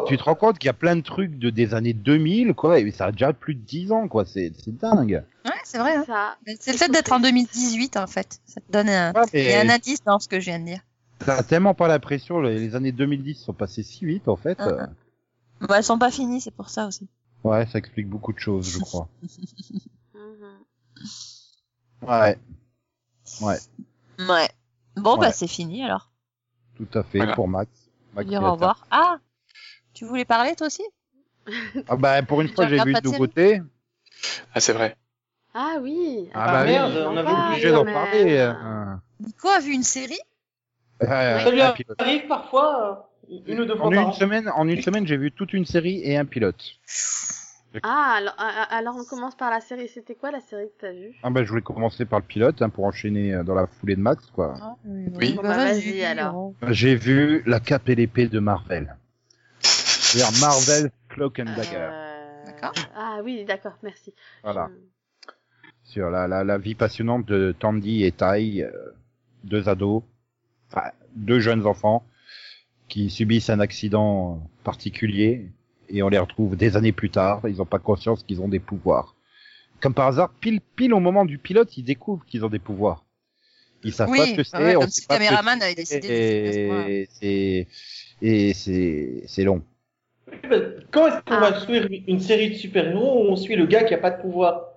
Tu- 0.06 0.16
te 0.16 0.22
rends 0.22 0.34
compte 0.34 0.58
qu'il 0.58 0.66
y 0.66 0.70
a 0.70 0.74
plein 0.74 0.96
de 0.96 1.00
trucs 1.02 1.38
de, 1.38 1.50
des 1.50 1.74
années 1.74 1.92
2000, 1.94 2.54
quoi, 2.54 2.78
et 2.78 2.90
ça 2.90 3.06
a 3.06 3.12
déjà 3.12 3.32
plus 3.32 3.54
de 3.54 3.60
10 3.60 3.90
ans, 3.92 4.08
quoi. 4.08 4.24
C'est, 4.24 4.52
c'est 4.62 4.76
dingue. 4.76 5.24
Ouais, 5.44 5.50
c'est 5.64 5.78
vrai. 5.78 5.96
Hein. 5.96 6.04
Ça. 6.06 6.36
C'est 6.60 6.72
le 6.72 6.78
fait 6.78 6.88
d'être 6.90 7.12
en 7.12 7.20
2018, 7.20 7.96
en 7.96 8.06
fait. 8.06 8.40
Ça 8.46 8.60
te 8.60 8.70
donne 8.70 8.88
un, 8.88 9.12
Ouais, 9.12 9.56
un 9.62 9.68
indice 9.70 10.02
dans 10.04 10.18
ce 10.18 10.28
que 10.28 10.40
je 10.40 10.46
viens 10.46 10.58
de 10.60 10.64
dire. 10.66 10.80
t'as 11.20 11.42
tellement 11.42 11.74
pas 11.74 11.88
l'impression, 11.88 12.40
les, 12.40 12.58
les 12.58 12.74
années 12.74 12.92
2010 12.92 13.34
sont 13.36 13.54
passées 13.54 13.82
si 13.82 14.04
vite, 14.04 14.28
en 14.28 14.36
fait. 14.36 14.56
Ah, 14.60 14.68
euh, 14.68 14.86
Bah, 15.62 15.76
elles 15.78 15.84
sont 15.84 15.98
pas 15.98 16.10
finies, 16.10 16.40
c'est 16.40 16.50
pour 16.54 16.68
ça 16.68 16.86
aussi. 16.86 17.08
Ouais, 17.44 17.66
ça 17.66 17.78
explique 17.78 18.08
beaucoup 18.08 18.32
de 18.32 18.38
choses, 18.38 18.68
je 18.68 18.78
crois. 18.78 19.08
Mhm. 20.14 22.08
Ouais. 22.08 22.38
Ouais, 23.42 23.56
Ouais. 24.28 24.48
Bon, 24.96 25.14
Ouais. 25.14 25.20
bah, 25.26 25.32
c'est 25.32 25.46
fini 25.46 25.84
alors. 25.84 26.10
tout 26.76 26.88
à 26.94 27.02
fait, 27.04 27.18
Voilà. 27.18 27.34
pour 27.34 27.46
Max. 27.48 27.70
Dire 28.24 28.42
au 28.42 28.52
revoir. 28.52 28.86
Ah! 28.90 29.18
Tu 29.94 30.04
voulais 30.04 30.24
parler, 30.24 30.54
toi 30.54 30.66
aussi? 30.66 30.82
Ah 31.88 31.96
bah, 31.96 32.22
pour 32.22 32.40
une 32.40 32.48
fois, 32.48 32.68
j'ai 32.68 32.82
vu 32.84 32.94
de 32.94 33.00
nouveauté. 33.00 33.62
Ah, 34.54 34.60
c'est 34.60 34.72
vrai. 34.72 34.96
Ah 35.54 35.76
oui. 35.80 36.28
Ah 36.34 36.44
Ah, 36.46 36.52
bah 36.52 36.64
merde, 36.64 36.92
oui, 36.92 37.02
on 37.06 37.16
avait 37.16 37.32
oublié 37.32 37.46
obligé 37.48 37.72
d'en 37.72 37.84
parler. 37.84 38.52
Nico 39.20 39.48
a 39.48 39.60
vu 39.60 39.72
une 39.72 39.82
série? 39.82 40.18
euh, 41.02 41.44
Ça 41.44 41.50
lui 41.50 41.60
un 41.60 41.72
pilote. 41.72 41.96
arrive 42.00 42.26
parfois, 42.26 43.08
euh, 43.30 43.34
une 43.46 43.60
ou 43.60 43.64
deux 43.64 43.76
fois 43.76 43.86
En 43.86 43.90
par 43.90 44.02
une 44.02 44.08
an. 44.08 44.12
semaine, 44.12 44.48
en 44.54 44.68
une 44.68 44.82
semaine, 44.82 45.06
j'ai 45.06 45.16
vu 45.16 45.32
toute 45.32 45.52
une 45.52 45.64
série 45.64 46.00
et 46.04 46.16
un 46.16 46.24
pilote. 46.24 46.62
Ah 47.82 48.14
alors, 48.18 48.34
ah, 48.38 48.50
ah, 48.70 48.76
alors 48.76 48.96
on 48.96 49.04
commence 49.04 49.34
par 49.36 49.50
la 49.50 49.60
série. 49.60 49.88
C'était 49.88 50.14
quoi 50.14 50.30
la 50.30 50.40
série 50.40 50.66
que 50.66 50.80
t'as 50.80 50.92
vue? 50.92 51.14
Ah 51.22 51.30
bah, 51.30 51.44
je 51.44 51.48
voulais 51.48 51.62
commencer 51.62 52.04
par 52.04 52.20
le 52.20 52.24
pilote, 52.24 52.60
hein, 52.62 52.68
pour 52.68 52.84
enchaîner 52.84 53.34
euh, 53.34 53.42
dans 53.44 53.54
la 53.54 53.66
foulée 53.66 53.96
de 53.96 54.00
Max, 54.00 54.26
quoi. 54.30 54.54
Oui. 54.84 55.34
Bon, 55.34 55.42
bah, 55.42 55.56
vas-y, 55.56 56.02
alors. 56.02 56.52
J'ai 56.68 56.94
vu 56.96 57.42
La 57.46 57.60
Cape 57.60 57.88
et 57.88 57.94
l'épée 57.94 58.28
de 58.28 58.38
Marvel. 58.38 58.96
C'est-à-dire 59.60 60.40
Marvel 60.40 60.90
Cloak 61.08 61.38
and 61.40 61.54
Dagger. 61.56 61.76
Euh, 61.76 62.44
D'accord. 62.46 62.72
Ah 62.96 63.20
oui, 63.22 63.44
d'accord, 63.44 63.76
merci. 63.82 64.14
Voilà. 64.42 64.70
Je- 64.72 65.30
Sur 65.92 66.10
la, 66.10 66.26
la, 66.28 66.44
la 66.44 66.58
vie 66.58 66.74
passionnante 66.74 67.26
de 67.26 67.54
Tandy 67.58 68.04
et 68.04 68.12
Tai, 68.12 68.62
euh, 68.62 68.70
deux 69.44 69.68
ados, 69.68 70.02
enfin, 70.70 70.90
deux 71.14 71.40
jeunes 71.40 71.66
enfants, 71.66 72.04
qui 72.88 73.10
subissent 73.10 73.50
un 73.50 73.60
accident 73.60 74.42
particulier, 74.64 75.50
et 75.88 76.02
on 76.02 76.08
les 76.08 76.18
retrouve 76.18 76.56
des 76.56 76.76
années 76.76 76.92
plus 76.92 77.10
tard, 77.10 77.40
ils 77.48 77.56
n'ont 77.56 77.66
pas 77.66 77.78
conscience 77.78 78.22
qu'ils 78.22 78.40
ont 78.40 78.48
des 78.48 78.60
pouvoirs. 78.60 79.14
Comme 79.80 79.94
par 79.94 80.08
hasard, 80.08 80.30
pile, 80.40 80.60
pile 80.60 80.92
au 80.92 81.00
moment 81.00 81.24
du 81.24 81.38
pilote, 81.38 81.76
ils 81.76 81.84
découvrent 81.84 82.24
qu'ils 82.26 82.44
ont 82.44 82.48
des 82.48 82.58
pouvoirs. 82.58 83.04
Ils 83.84 83.92
savent 83.92 84.08
pas 84.08 84.16
ce 84.26 84.30
Oui, 84.30 84.36
que 84.36 84.42
c'est, 84.42 84.58
ouais, 84.58 84.76
on 84.76 84.80
comme 84.80 84.90
sait 84.90 85.02
si 85.02 85.06
pas 85.06 85.18
le 85.18 85.24
caméraman 85.24 85.62
avait 85.62 85.74
décidé 85.74 86.08
et 86.08 87.08
c'est, 87.12 87.68
et 88.20 88.54
c'est, 88.54 89.22
c'est 89.26 89.44
long. 89.44 89.62
Oui, 90.26 90.36
mais 90.50 90.58
Quand 90.90 91.06
est-ce 91.06 91.16
qu'on 91.20 91.34
Ah. 91.34 91.50
va 91.50 91.60
suivre 91.60 91.86
une 92.08 92.18
série 92.20 92.50
de 92.50 92.54
super-héros 92.54 93.22
où 93.24 93.30
on 93.30 93.36
suit 93.36 93.54
le 93.54 93.66
gars 93.66 93.84
qui 93.84 93.94
a 93.94 93.98
pas 93.98 94.10
de 94.10 94.20
pouvoir? 94.20 94.72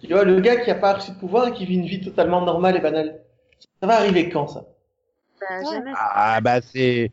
Tu 0.00 0.08
vois, 0.08 0.24
le 0.24 0.40
gars 0.40 0.56
qui 0.56 0.70
a 0.70 0.74
pas 0.74 0.94
reçu 0.94 1.12
de 1.12 1.16
pouvoir 1.16 1.48
et 1.48 1.52
qui 1.52 1.64
vit 1.64 1.76
une 1.76 1.86
vie 1.86 2.02
totalement 2.02 2.44
normale 2.44 2.76
et 2.76 2.80
banale. 2.80 3.20
Ça 3.80 3.86
va 3.86 3.96
arriver 3.96 4.28
quand, 4.28 4.48
ça? 4.48 4.66
Bah. 5.40 5.94
Ah 5.94 6.40
bah 6.42 6.60
c'est 6.60 7.12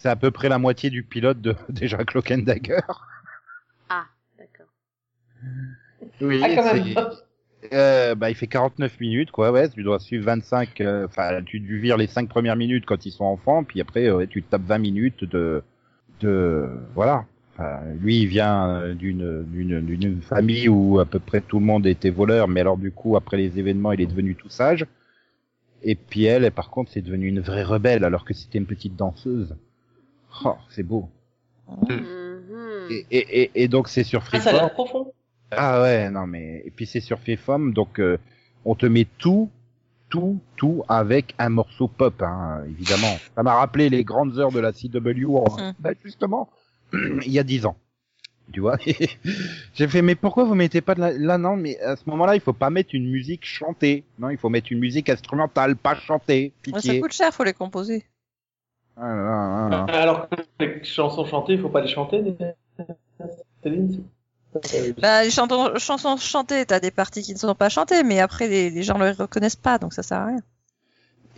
c'est 0.00 0.08
à 0.08 0.16
peu 0.16 0.30
près 0.30 0.48
la 0.48 0.58
moitié 0.58 0.88
du 0.90 1.02
pilote 1.02 1.40
de 1.40 1.54
déjà 1.68 1.98
Cloak 2.04 2.30
and 2.30 2.38
Dagger. 2.38 2.80
Ah, 3.88 4.04
d'accord. 4.38 4.66
Oui, 6.22 6.40
Ah, 6.42 6.54
quand 6.54 6.74
même. 6.74 6.84
c'est- 6.84 7.74
euh, 7.74 8.14
bah 8.14 8.30
il 8.30 8.34
fait 8.34 8.46
49 8.46 8.98
minutes 9.00 9.30
quoi, 9.30 9.52
ouais, 9.52 9.68
tu 9.68 9.82
dois 9.82 9.98
suivre 9.98 10.24
25 10.24 10.80
euh, 10.80 11.04
enfin 11.06 11.42
tu 11.44 11.60
tu 11.62 11.76
vires 11.78 11.98
les 11.98 12.06
5 12.06 12.26
premières 12.26 12.56
minutes 12.56 12.86
quand 12.86 13.04
ils 13.04 13.10
sont 13.10 13.26
enfants 13.26 13.64
puis 13.64 13.82
après 13.82 14.06
euh, 14.06 14.16
ouais, 14.16 14.26
tu 14.26 14.42
tapes 14.42 14.62
20 14.62 14.78
minutes 14.78 15.24
de 15.24 15.62
de 16.20 16.66
voilà. 16.94 17.26
Enfin, 17.54 17.80
lui 18.00 18.20
il 18.22 18.26
vient 18.28 18.70
euh, 18.70 18.94
d'une 18.94 19.44
d'une 19.44 19.80
d'une 19.84 20.22
famille 20.22 20.68
où 20.70 21.00
à 21.00 21.04
peu 21.04 21.18
près 21.18 21.42
tout 21.42 21.58
le 21.60 21.66
monde 21.66 21.86
était 21.86 22.08
voleur 22.08 22.48
mais 22.48 22.60
alors 22.60 22.78
du 22.78 22.92
coup 22.92 23.16
après 23.16 23.36
les 23.36 23.58
événements, 23.58 23.92
il 23.92 24.00
est 24.00 24.06
devenu 24.06 24.34
tout 24.34 24.48
sage. 24.48 24.86
Et 25.82 25.94
puis 25.96 26.24
elle, 26.24 26.50
par 26.52 26.70
contre, 26.70 26.90
c'est 26.90 27.00
devenu 27.02 27.28
une 27.28 27.40
vraie 27.40 27.62
rebelle 27.62 28.04
alors 28.04 28.24
que 28.24 28.32
c'était 28.34 28.58
une 28.58 28.66
petite 28.66 28.96
danseuse. 28.96 29.54
Oh, 30.44 30.56
c'est 30.68 30.82
beau. 30.82 31.08
Mhm. 31.68 32.06
Et, 32.90 33.06
et, 33.10 33.42
et, 33.42 33.50
et 33.62 33.68
donc 33.68 33.88
c'est 33.88 34.04
sur 34.04 34.20
Ah, 34.22 34.24
Freeform. 34.26 34.54
ça 34.56 34.58
a 34.58 34.64
l'air 34.66 34.72
profond. 34.72 35.12
Ah 35.52 35.82
ouais, 35.82 36.10
non 36.10 36.26
mais 36.26 36.62
et 36.64 36.70
puis 36.70 36.86
c'est 36.86 37.00
sur 37.00 37.18
Freeform, 37.20 37.72
donc 37.72 37.98
euh, 38.00 38.18
on 38.64 38.74
te 38.74 38.86
met 38.86 39.06
tout, 39.18 39.50
tout, 40.08 40.38
tout 40.56 40.82
avec 40.88 41.34
un 41.38 41.48
morceau 41.48 41.88
pop, 41.88 42.20
hein, 42.22 42.62
évidemment. 42.68 43.16
Ça 43.34 43.42
m'a 43.42 43.54
rappelé 43.54 43.88
les 43.88 44.04
grandes 44.04 44.38
heures 44.38 44.52
de 44.52 44.60
la 44.60 44.72
CW, 44.72 45.36
en- 45.36 45.56
Mm. 45.70 45.74
bah, 45.78 45.90
justement, 46.04 46.48
il 46.92 47.30
y 47.32 47.38
a 47.38 47.42
dix 47.44 47.66
ans. 47.66 47.76
Tu 48.52 48.58
vois? 48.60 48.76
J'ai 49.74 49.86
fait, 49.86 50.02
mais 50.02 50.16
pourquoi 50.16 50.42
vous 50.44 50.56
mettez 50.56 50.80
pas 50.80 50.96
de 50.96 51.00
la... 51.00 51.12
là 51.12 51.38
non 51.38 51.56
Mais 51.56 51.78
à 51.80 51.94
ce 51.94 52.02
moment-là, 52.10 52.34
il 52.34 52.40
faut 52.40 52.52
pas 52.52 52.70
mettre 52.70 52.90
une 52.96 53.08
musique 53.08 53.44
chantée. 53.44 54.02
Non, 54.18 54.28
il 54.30 54.38
faut 54.38 54.48
mettre 54.48 54.72
une 54.72 54.80
musique 54.80 55.08
instrumentale, 55.08 55.76
pas 55.76 55.94
chantée. 55.94 56.52
Ouais, 56.72 56.80
ça 56.80 56.98
coûte 56.98 57.12
cher, 57.12 57.32
faut 57.32 57.44
les 57.44 57.52
composer. 57.52 58.04
Ah, 59.02 59.06
ah, 59.06 59.84
ah. 59.88 59.92
Alors 59.92 60.28
que 60.28 60.36
les 60.60 60.84
chansons 60.84 61.24
chantées, 61.24 61.54
il 61.54 61.60
faut 61.60 61.68
pas 61.70 61.80
les 61.80 61.88
chanter. 61.88 62.22
Céline, 63.62 64.04
Bah, 65.00 65.22
les 65.24 65.30
chantons- 65.30 65.78
chansons 65.78 66.16
chantées, 66.16 66.66
t'as 66.66 66.80
des 66.80 66.90
parties 66.90 67.22
qui 67.22 67.32
ne 67.32 67.38
sont 67.38 67.54
pas 67.54 67.68
chantées, 67.68 68.02
mais 68.02 68.20
après, 68.20 68.48
les, 68.48 68.68
les 68.70 68.82
gens 68.82 68.98
ne 68.98 69.04
les 69.04 69.12
reconnaissent 69.12 69.56
pas, 69.56 69.78
donc 69.78 69.92
ça 69.94 70.02
sert 70.02 70.18
à 70.18 70.26
rien. 70.26 70.40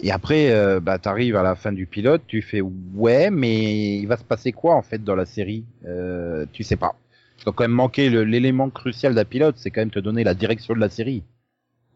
Et 0.00 0.10
après, 0.10 0.50
euh, 0.50 0.80
bah, 0.80 0.98
t'arrives 0.98 1.36
à 1.36 1.42
la 1.42 1.54
fin 1.54 1.70
du 1.70 1.86
pilote, 1.86 2.22
tu 2.26 2.42
fais 2.42 2.60
ouais, 2.62 3.30
mais 3.30 3.98
il 3.98 4.06
va 4.06 4.16
se 4.16 4.24
passer 4.24 4.50
quoi 4.50 4.74
en 4.74 4.82
fait 4.82 5.04
dans 5.04 5.14
la 5.14 5.26
série? 5.26 5.64
Euh, 5.86 6.46
Tu 6.52 6.64
sais 6.64 6.76
pas. 6.76 6.96
Il 7.38 7.44
faut 7.44 7.52
quand 7.52 7.64
même 7.64 7.70
manquer 7.72 8.08
l'élément 8.08 8.70
crucial 8.70 9.14
d'un 9.14 9.24
pilote, 9.24 9.56
c'est 9.58 9.70
quand 9.70 9.80
même 9.82 9.90
te 9.90 9.98
donner 9.98 10.24
la 10.24 10.34
direction 10.34 10.74
de 10.74 10.80
la 10.80 10.88
série. 10.88 11.22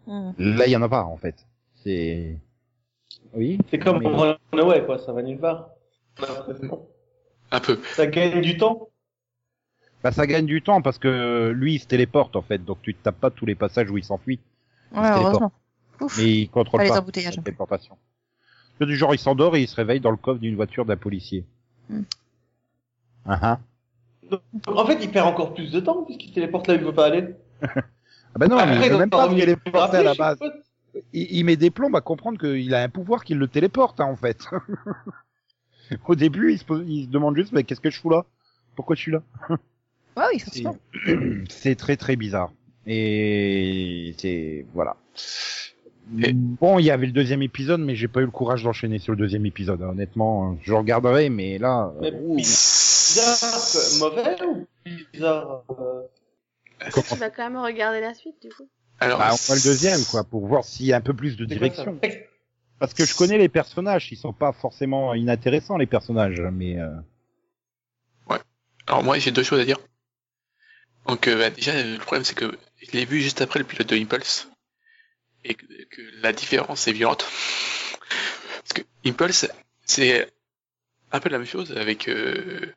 Hmm. 0.07 0.31
Là, 0.39 0.67
il 0.67 0.73
y 0.73 0.77
en 0.77 0.83
a 0.83 0.89
pas 0.89 1.05
en 1.05 1.17
fait. 1.17 1.35
C'est 1.83 2.37
oui. 3.37 3.59
C'est 3.71 3.79
comme 3.79 4.01
mais- 4.01 4.35
Runaway, 4.53 4.85
quoi, 4.85 4.99
ça 4.99 5.13
va 5.13 5.23
nulle 5.23 5.39
part. 5.39 5.69
Un 7.51 7.61
peu. 7.61 7.79
Ça 7.95 8.07
gagne 8.07 8.41
du 8.41 8.57
temps? 8.57 8.89
Bah, 10.03 10.13
ça 10.13 10.27
gagne 10.27 10.47
du 10.47 10.63
temps 10.63 10.83
parce 10.83 10.99
que 10.99 11.51
lui, 11.55 11.75
il 11.75 11.79
se 11.79 11.87
téléporte 11.87 12.37
en 12.37 12.43
fait, 12.43 12.65
donc 12.65 12.79
tu 12.83 12.95
te 12.95 13.03
tapes 13.03 13.21
pas 13.21 13.31
tous 13.31 13.47
les 13.47 13.55
passages 13.55 13.91
où 13.91 13.99
il 13.99 14.05
s'enfuit, 14.05 14.41
Ouais, 14.93 15.03
téléporte. 15.03 15.25
heureusement. 15.25 15.53
Ouf. 16.01 16.19
mais 16.19 16.25
il 16.43 16.49
contrôle 16.51 16.79
Pas 16.79 16.85
les 16.85 16.91
pas 16.91 17.01
embouteillages. 17.01 17.37
la 17.37 17.43
téléportation. 17.43 17.97
C'est 18.79 18.87
du 18.87 18.97
genre, 18.97 19.15
il 19.15 19.19
s'endort 19.19 19.57
et 19.57 19.63
il 19.63 19.69
se 19.69 19.75
réveille 19.77 20.01
dans 20.01 20.11
le 20.11 20.19
coffre 20.19 20.41
d'une 20.41 20.55
voiture 20.55 20.85
d'un 20.85 20.97
policier. 20.99 21.45
Hmm. 21.89 22.03
Ah 23.25 23.39
ah. 23.43 23.59
Donc, 24.31 24.41
en 24.67 24.85
fait, 24.87 24.99
il 25.03 25.11
perd 25.11 25.27
encore 25.29 25.55
plus 25.55 25.73
de 25.73 25.81
temps 25.81 26.05
puisqu'il 26.05 26.33
téléporte 26.33 26.67
là 26.69 26.75
où 26.75 26.77
il 26.79 26.85
veut 26.85 26.93
pas 26.95 27.07
aller. 27.07 27.35
Ah 28.35 28.39
bah 28.39 28.49
non, 28.49 28.57
mais 28.57 28.63
il 28.65 28.77
Après, 28.77 28.89
veut 28.91 28.99
même 28.99 29.09
pas 29.09 29.29
téléporter 29.29 29.97
à 29.97 30.03
la 30.03 30.15
base. 30.15 30.39
Il, 31.13 31.39
il 31.39 31.45
met 31.45 31.57
des 31.57 31.71
plombs 31.71 31.95
à 31.95 32.01
comprendre 32.01 32.39
qu'il 32.39 32.75
a 32.75 32.83
un 32.83 32.89
pouvoir 32.89 33.25
qui 33.25 33.35
le 33.35 33.49
téléporte, 33.49 34.01
hein, 34.01 34.07
en 34.07 34.17
fait. 34.17 34.47
Au 36.09 36.15
début, 36.15 36.53
il 36.53 36.59
se, 36.59 36.65
pose- 36.65 36.85
il 36.87 37.05
se 37.05 37.11
demande 37.11 37.37
juste, 37.37 37.53
mais 37.53 37.63
qu'est-ce 37.65 37.81
que 37.81 37.91
je 37.91 37.99
fous 38.01 38.11
là? 38.11 38.25
Pourquoi 38.75 38.97
je 38.97 39.01
suis 39.03 39.13
là? 39.13 39.23
Ouais, 40.17 40.25
oui, 40.33 40.41
C'est- 41.49 41.75
très 41.77 41.97
très 41.97 42.17
bizarre. 42.17 42.51
Et 42.87 44.15
c'est 44.19 44.67
voilà. 44.75 44.97
Et- 46.23 46.33
Bon, 46.33 46.79
il 46.79 46.85
y 46.85 46.91
avait 46.91 47.07
le 47.07 47.13
deuxième 47.13 47.43
épisode, 47.43 47.81
mais 47.81 47.95
j'ai 47.97 48.09
pas 48.09 48.21
eu 48.21 48.25
le 48.25 48.31
courage 48.31 48.63
d'enchaîner 48.63 48.99
sur 48.99 49.13
le 49.13 49.19
deuxième 49.19 49.45
épisode. 49.47 49.83
hein. 49.83 49.89
Honnêtement, 49.91 50.57
je 50.63 50.73
regarderai, 50.73 51.31
mais 51.31 51.59
là, 51.59 51.93
Mais 52.01 52.13
ouh. 52.13 52.37
Bizarre, 52.37 53.61
mauvais 54.01 54.37
ou 54.47 54.67
bizarre 55.13 55.63
euh, 55.71 56.03
tu 57.09 57.15
vas 57.17 57.31
quand 57.31 57.49
même 57.51 57.57
regarder 57.63 58.01
la 58.01 58.15
suite, 58.15 58.37
du 58.43 58.49
coup? 58.51 58.69
Alors, 58.99 59.19
Bah, 59.19 59.31
on 59.33 59.37
voit 59.37 59.57
le 59.57 59.63
deuxième, 59.63 60.03
quoi, 60.05 60.25
pour 60.25 60.47
voir 60.47 60.65
s'il 60.65 60.87
y 60.87 60.93
a 60.93 60.97
un 60.97 61.01
peu 61.01 61.15
plus 61.15 61.37
de 61.37 61.45
direction. 61.45 61.99
Parce 62.79 62.93
que 62.95 63.05
je 63.07 63.15
connais 63.15 63.39
les 63.39 63.49
personnages, 63.49 64.09
ils 64.13 64.17
sont 64.17 64.33
pas 64.33 64.53
forcément 64.53 65.15
inintéressants 65.15 65.79
les 65.79 65.87
personnages, 65.87 66.43
mais 66.53 66.79
euh, 66.79 66.91
alors 68.87 69.03
moi 69.03 69.19
j'ai 69.19 69.31
deux 69.31 69.43
choses 69.43 69.61
à 69.61 69.65
dire. 69.65 69.79
Donc 71.07 71.27
euh, 71.29 71.37
bah, 71.37 71.51
déjà 71.51 71.73
le 71.83 71.99
problème 71.99 72.25
c'est 72.25 72.35
que 72.35 72.57
je 72.77 72.93
l'ai 72.93 73.05
vu 73.05 73.21
juste 73.21 73.41
après 73.41 73.59
le 73.59 73.65
pilote 73.65 73.89
de 73.89 73.97
Impulse 73.97 74.49
et 75.45 75.55
que, 75.55 75.67
que 75.91 76.03
la 76.23 76.33
différence 76.33 76.87
est 76.87 76.93
violente. 76.93 77.27
Parce 78.61 78.73
que 78.75 78.83
Impulse 79.05 79.49
c'est 79.85 80.31
un 81.13 81.21
peu 81.21 81.29
la 81.29 81.39
même 81.39 81.47
chose 81.47 81.73
avec 81.73 82.09
euh, 82.09 82.75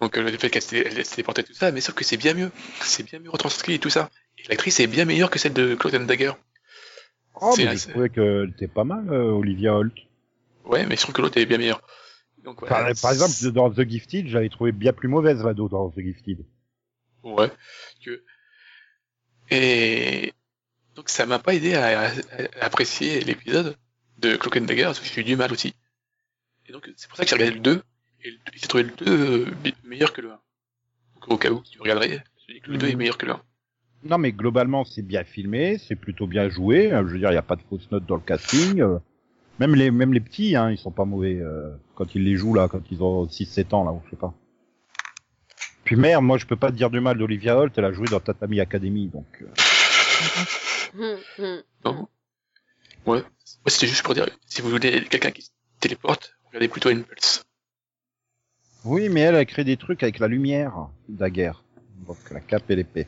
donc 0.00 0.16
euh, 0.18 0.30
le 0.30 0.36
fait 0.36 0.50
qu'elle 0.50 0.62
s'est 0.62 0.84
téléportée 0.84 1.44
tout 1.44 1.54
ça, 1.54 1.70
mais 1.72 1.80
sauf 1.80 1.94
que 1.94 2.04
c'est 2.04 2.16
bien 2.16 2.34
mieux, 2.34 2.50
c'est 2.80 3.04
bien 3.04 3.18
mieux 3.18 3.30
retranscrit 3.30 3.74
et 3.74 3.78
tout 3.78 3.90
ça. 3.90 4.10
L'actrice 4.48 4.80
est 4.80 4.86
bien 4.86 5.04
meilleure 5.04 5.30
que 5.30 5.38
celle 5.38 5.52
de 5.52 5.74
Cloak 5.74 5.94
and 5.94 6.04
Dagger. 6.04 6.32
oh, 7.40 7.52
C'est- 7.56 7.64
mais 7.64 7.76
je 7.76 7.88
trouvais 7.88 8.08
que 8.08 8.48
t'es 8.58 8.68
pas 8.68 8.84
mal, 8.84 9.08
euh, 9.12 9.30
Olivia 9.32 9.74
Holt. 9.74 9.94
Ouais, 10.64 10.86
mais 10.86 10.96
je 10.96 11.02
trouve 11.02 11.14
que 11.14 11.22
l'autre 11.22 11.38
est 11.38 11.46
bien 11.46 11.58
meilleure. 11.58 11.82
Donc 12.44 12.60
voilà. 12.60 12.76
Par, 12.92 13.00
par 13.00 13.12
exemple, 13.12 13.52
dans 13.52 13.70
The 13.70 13.88
Gifted, 13.88 14.26
j'avais 14.28 14.48
trouvé 14.48 14.72
bien 14.72 14.92
plus 14.92 15.08
mauvaise 15.08 15.40
Vado 15.42 15.68
dans 15.68 15.90
The 15.90 16.00
Gifted. 16.00 16.44
Ouais. 17.22 17.50
Que... 18.04 18.22
Et 19.50 20.32
donc 20.94 21.08
ça 21.08 21.26
m'a 21.26 21.38
pas 21.38 21.54
aidé 21.54 21.74
à, 21.74 22.08
à- 22.08 22.12
à 22.60 22.64
apprécier 22.64 23.20
l'épisode 23.20 23.76
de 24.18 24.36
Cloak 24.36 24.56
and 24.56 24.62
Dagger 24.62 24.84
parce 24.84 25.00
que 25.00 25.06
j'ai 25.06 25.20
eu 25.20 25.24
du 25.24 25.36
mal 25.36 25.52
aussi. 25.52 25.74
Et 26.66 26.72
donc 26.72 26.90
c'est 26.96 27.08
pour 27.08 27.16
ça 27.16 27.24
que 27.24 27.30
j'ai 27.30 27.36
regardé 27.36 27.54
le 27.54 27.60
2 27.60 27.82
et 28.24 28.30
j'ai 28.54 28.66
trouvé 28.68 28.84
le 28.84 28.90
2 28.90 29.04
euh, 29.08 29.46
meilleur 29.84 30.12
que 30.12 30.20
le 30.20 30.30
1. 30.32 30.40
Donc 31.14 31.28
au 31.28 31.38
cas 31.38 31.50
où 31.50 31.62
tu 31.62 31.80
regarderais, 31.80 32.22
je 32.48 32.54
dis 32.54 32.60
que 32.60 32.70
le 32.70 32.78
2 32.78 32.88
est 32.88 32.92
Mhm. 32.92 32.98
meilleur 32.98 33.18
que 33.18 33.26
le 33.26 33.32
1. 33.32 33.42
Non, 34.04 34.18
mais 34.18 34.32
globalement, 34.32 34.84
c'est 34.84 35.02
bien 35.02 35.22
filmé, 35.24 35.78
c'est 35.78 35.94
plutôt 35.96 36.26
bien 36.26 36.48
joué. 36.48 36.92
euh, 36.92 37.06
Je 37.06 37.12
veux 37.12 37.18
dire, 37.18 37.28
il 37.30 37.34
n'y 37.34 37.38
a 37.38 37.42
pas 37.42 37.56
de 37.56 37.62
fausses 37.62 37.90
notes 37.90 38.04
dans 38.06 38.16
le 38.16 38.20
casting. 38.22 38.80
euh, 38.80 38.98
Même 39.60 39.74
les, 39.74 39.90
même 39.90 40.12
les 40.12 40.20
petits, 40.20 40.56
hein, 40.56 40.70
ils 40.70 40.78
sont 40.78 40.90
pas 40.90 41.04
mauvais 41.04 41.38
euh, 41.40 41.70
quand 41.94 42.14
ils 42.14 42.24
les 42.24 42.36
jouent 42.36 42.54
là, 42.54 42.68
quand 42.68 42.80
ils 42.90 43.02
ont 43.02 43.26
6-7 43.26 43.72
ans 43.74 43.84
là, 43.84 43.92
ou 43.92 44.00
je 44.06 44.10
sais 44.10 44.16
pas. 44.16 44.34
Puis 45.84 45.96
merde, 45.96 46.24
moi 46.24 46.38
je 46.38 46.46
peux 46.46 46.56
pas 46.56 46.70
te 46.70 46.76
dire 46.76 46.90
du 46.90 47.00
mal 47.00 47.16
d'Olivia 47.18 47.56
Holt, 47.58 47.72
elle 47.76 47.84
a 47.84 47.92
joué 47.92 48.06
dans 48.08 48.20
Tatami 48.20 48.60
Academy, 48.60 49.08
donc. 49.08 49.26
euh. 49.42 49.46
Non 51.84 52.08
Ouais. 53.06 53.18
Ouais, 53.18 53.24
c'était 53.66 53.86
juste 53.88 54.02
pour 54.04 54.14
dire, 54.14 54.26
si 54.46 54.62
vous 54.62 54.70
voulez 54.70 55.04
quelqu'un 55.04 55.30
qui 55.32 55.42
se 55.42 55.50
téléporte, 55.80 56.34
regardez 56.48 56.68
plutôt 56.68 56.88
Impulse. 56.88 57.44
Oui, 58.84 59.08
mais 59.08 59.20
elle 59.20 59.36
a 59.36 59.44
créé 59.44 59.64
des 59.64 59.76
trucs 59.76 60.02
avec 60.02 60.18
la 60.18 60.28
lumière 60.28 60.88
daguerre. 61.08 61.62
Donc 62.06 62.16
la 62.30 62.40
cape 62.40 62.70
et 62.70 62.76
l'épée. 62.76 63.06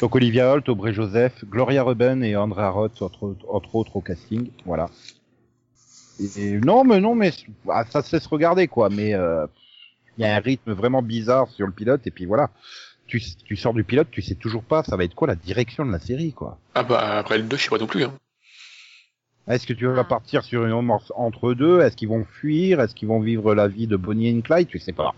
Donc 0.00 0.14
Olivia 0.14 0.52
Holt, 0.52 0.68
Aubrey 0.68 0.92
Joseph, 0.92 1.44
Gloria 1.46 1.82
Ruben 1.82 2.22
et 2.22 2.36
Andrea 2.36 2.68
Roth, 2.70 3.00
entre, 3.02 3.34
entre 3.48 3.74
autres 3.74 3.96
au 3.96 4.00
casting. 4.00 4.50
Voilà. 4.66 4.88
Et, 6.20 6.42
et 6.42 6.58
non, 6.60 6.84
mais 6.84 7.00
non, 7.00 7.14
mais 7.14 7.32
ah, 7.68 7.84
ça 7.88 8.02
se 8.02 8.14
laisse 8.14 8.26
regarder 8.26 8.68
quoi. 8.68 8.88
Mais 8.90 9.14
euh, 9.14 9.46
il 10.18 10.22
y 10.22 10.24
a 10.26 10.36
un 10.36 10.40
rythme 10.40 10.72
vraiment 10.72 11.02
bizarre 11.02 11.48
sur 11.50 11.66
le 11.66 11.72
pilote 11.72 12.06
et 12.06 12.10
puis 12.10 12.26
voilà. 12.26 12.50
Tu, 13.06 13.20
tu 13.44 13.56
sors 13.56 13.74
du 13.74 13.84
pilote, 13.84 14.08
tu 14.10 14.22
sais 14.22 14.34
toujours 14.34 14.62
pas, 14.62 14.82
ça 14.82 14.96
va 14.96 15.04
être 15.04 15.14
quoi 15.14 15.28
la 15.28 15.34
direction 15.34 15.84
de 15.84 15.92
la 15.92 15.98
série 15.98 16.32
quoi. 16.32 16.58
Ah 16.74 16.82
bah 16.84 17.18
après 17.18 17.36
le 17.38 17.44
2, 17.44 17.56
je 17.56 17.62
sais 17.64 17.68
pas 17.68 17.78
non 17.78 17.86
plus. 17.86 18.04
Hein. 18.04 18.14
Est-ce 19.46 19.66
que 19.66 19.74
tu 19.74 19.86
vas 19.86 20.00
Ah. 20.00 20.04
partir 20.04 20.42
sur 20.42 20.64
une 20.64 20.72
romance 20.72 21.12
entre 21.16 21.52
deux? 21.52 21.80
Est-ce 21.82 21.96
qu'ils 21.96 22.08
vont 22.08 22.24
fuir? 22.24 22.80
Est-ce 22.80 22.94
qu'ils 22.94 23.08
vont 23.08 23.20
vivre 23.20 23.54
la 23.54 23.68
vie 23.68 23.86
de 23.86 23.96
Bonnie 23.96 24.34
and 24.34 24.40
Clyde? 24.40 24.68
Tu 24.68 24.78
sais 24.78 24.92
pas. 24.94 25.14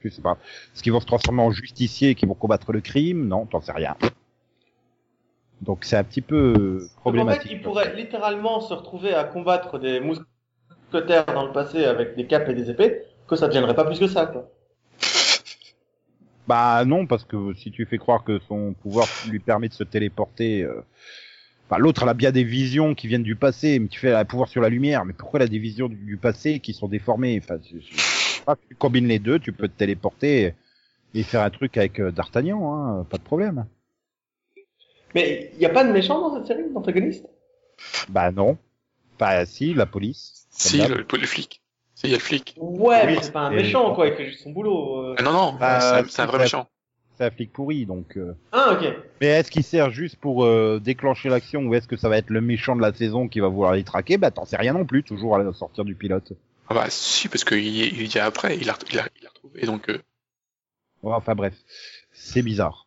Tu 0.00 0.10
sais 0.10 0.22
pas. 0.22 0.38
Est-ce 0.74 0.82
qu'ils 0.82 0.92
vont 0.92 1.00
se 1.00 1.06
transformer 1.06 1.42
en 1.42 1.50
justiciers 1.50 2.14
qui 2.14 2.26
vont 2.26 2.34
combattre 2.34 2.72
le 2.72 2.80
crime 2.80 3.28
Non, 3.28 3.46
t'en 3.46 3.60
sais 3.60 3.72
rien. 3.72 3.96
Donc 5.60 5.84
c'est 5.84 5.96
un 5.96 6.04
petit 6.04 6.22
peu 6.22 6.52
Donc, 6.54 6.62
en 6.72 6.78
fait, 6.80 7.00
problématique. 7.00 7.52
il 7.52 7.60
pourrait 7.60 7.94
littéralement 7.94 8.60
se 8.60 8.72
retrouver 8.72 9.12
à 9.14 9.24
combattre 9.24 9.78
des 9.78 10.00
mousquetaires 10.00 11.26
dans 11.26 11.44
le 11.44 11.52
passé 11.52 11.84
avec 11.84 12.16
des 12.16 12.26
capes 12.26 12.48
et 12.48 12.54
des 12.54 12.70
épées, 12.70 13.02
que 13.28 13.36
ça 13.36 13.46
ne 13.48 13.52
gênerait 13.52 13.74
pas 13.74 13.84
plus 13.84 13.98
que 13.98 14.08
ça, 14.08 14.26
quoi. 14.26 14.50
Bah 16.48 16.84
non, 16.84 17.06
parce 17.06 17.22
que 17.22 17.54
si 17.54 17.70
tu 17.70 17.86
fais 17.86 17.98
croire 17.98 18.24
que 18.24 18.40
son 18.48 18.72
pouvoir 18.72 19.06
lui 19.28 19.38
permet 19.38 19.68
de 19.68 19.74
se 19.74 19.84
téléporter, 19.84 20.62
euh... 20.62 20.82
l'autre 21.78 22.02
elle 22.02 22.08
a 22.08 22.14
bien 22.14 22.32
des 22.32 22.42
visions 22.42 22.94
qui 22.96 23.06
viennent 23.06 23.22
du 23.22 23.36
passé, 23.36 23.78
mais 23.78 23.86
tu 23.86 24.00
fais 24.00 24.12
un 24.12 24.24
pouvoir 24.24 24.48
sur 24.48 24.60
la 24.60 24.68
lumière, 24.68 25.04
mais 25.04 25.12
pourquoi 25.12 25.38
elle 25.38 25.46
a 25.46 25.48
des 25.48 25.60
visions 25.60 25.88
du, 25.88 25.94
du 25.94 26.16
passé 26.16 26.58
qui 26.58 26.72
sont 26.72 26.88
déformées? 26.88 27.40
Enfin, 27.40 27.58
tu 28.68 28.74
combines 28.74 29.06
les 29.06 29.18
deux, 29.18 29.38
tu 29.38 29.52
peux 29.52 29.68
te 29.68 29.76
téléporter 29.76 30.54
et 31.14 31.22
faire 31.22 31.42
un 31.42 31.50
truc 31.50 31.76
avec 31.76 32.00
euh, 32.00 32.10
D'Artagnan, 32.12 32.74
hein, 32.74 33.06
pas 33.10 33.18
de 33.18 33.22
problème. 33.22 33.66
Mais 35.14 35.50
il 35.54 35.58
n'y 35.58 35.66
a 35.66 35.70
pas 35.70 35.84
de 35.84 35.92
méchant 35.92 36.20
dans 36.20 36.36
cette 36.36 36.46
série, 36.46 36.70
d'antagoniste? 36.72 37.26
Bah 38.08 38.30
non. 38.30 38.56
Bah 39.18 39.44
si, 39.46 39.74
la 39.74 39.86
police. 39.86 40.46
Si, 40.50 40.78
le, 40.78 41.04
le 41.18 41.26
flic. 41.26 41.62
Si, 41.94 42.06
il 42.06 42.10
y 42.10 42.14
a 42.14 42.16
le 42.16 42.22
flic. 42.22 42.54
Ouais, 42.58 43.06
Oui, 43.06 43.14
mais 43.16 43.22
c'est 43.22 43.32
pas 43.32 43.40
un 43.40 43.50
méchant, 43.50 43.92
quoi, 43.94 44.06
il 44.06 44.14
fait 44.14 44.26
juste 44.26 44.42
son 44.42 44.50
boulot. 44.50 44.98
euh. 45.02 45.14
Ah, 45.18 45.22
non, 45.22 45.32
non, 45.32 45.52
Bah, 45.58 46.02
c'est 46.08 46.22
un- 46.22 46.26
vrai 46.26 46.38
méchant. 46.38 46.68
C'est 47.16 47.24
un 47.24 47.30
flic 47.30 47.52
pourri, 47.52 47.86
donc... 47.86 48.16
euh, 48.16 48.34
Ah, 48.52 48.72
ok. 48.72 48.86
Mais 49.20 49.26
est-ce 49.26 49.50
qu'il 49.50 49.64
sert 49.64 49.90
juste 49.90 50.16
pour 50.16 50.44
euh, 50.44 50.80
déclencher 50.82 51.28
l'action 51.28 51.62
ou 51.64 51.74
est-ce 51.74 51.86
que 51.86 51.96
ça 51.96 52.08
va 52.08 52.16
être 52.16 52.30
le 52.30 52.40
méchant 52.40 52.74
de 52.74 52.80
la 52.80 52.92
saison 52.94 53.28
qui 53.28 53.40
va 53.40 53.48
vouloir 53.48 53.74
les 53.74 53.84
traquer? 53.84 54.16
Bah 54.16 54.30
t'en 54.30 54.46
sais 54.46 54.56
rien 54.56 54.72
non 54.72 54.86
plus, 54.86 55.02
toujours 55.02 55.36
à 55.36 55.52
sortir 55.52 55.84
du 55.84 55.94
pilote. 55.94 56.32
Ah 56.70 56.74
bah 56.74 56.86
si, 56.88 57.28
parce 57.28 57.44
qu'il 57.44 57.58
il 57.58 58.08
dit 58.08 58.18
après, 58.18 58.56
il 58.56 58.70
a, 58.70 58.78
il 58.90 58.98
a, 58.98 59.08
il 59.20 59.26
a 59.26 59.28
retrouvé, 59.28 59.66
donc... 59.66 59.90
Euh, 59.90 60.02
Ouais, 61.02 61.14
enfin 61.14 61.34
bref, 61.34 61.54
c'est 62.12 62.42
bizarre. 62.42 62.86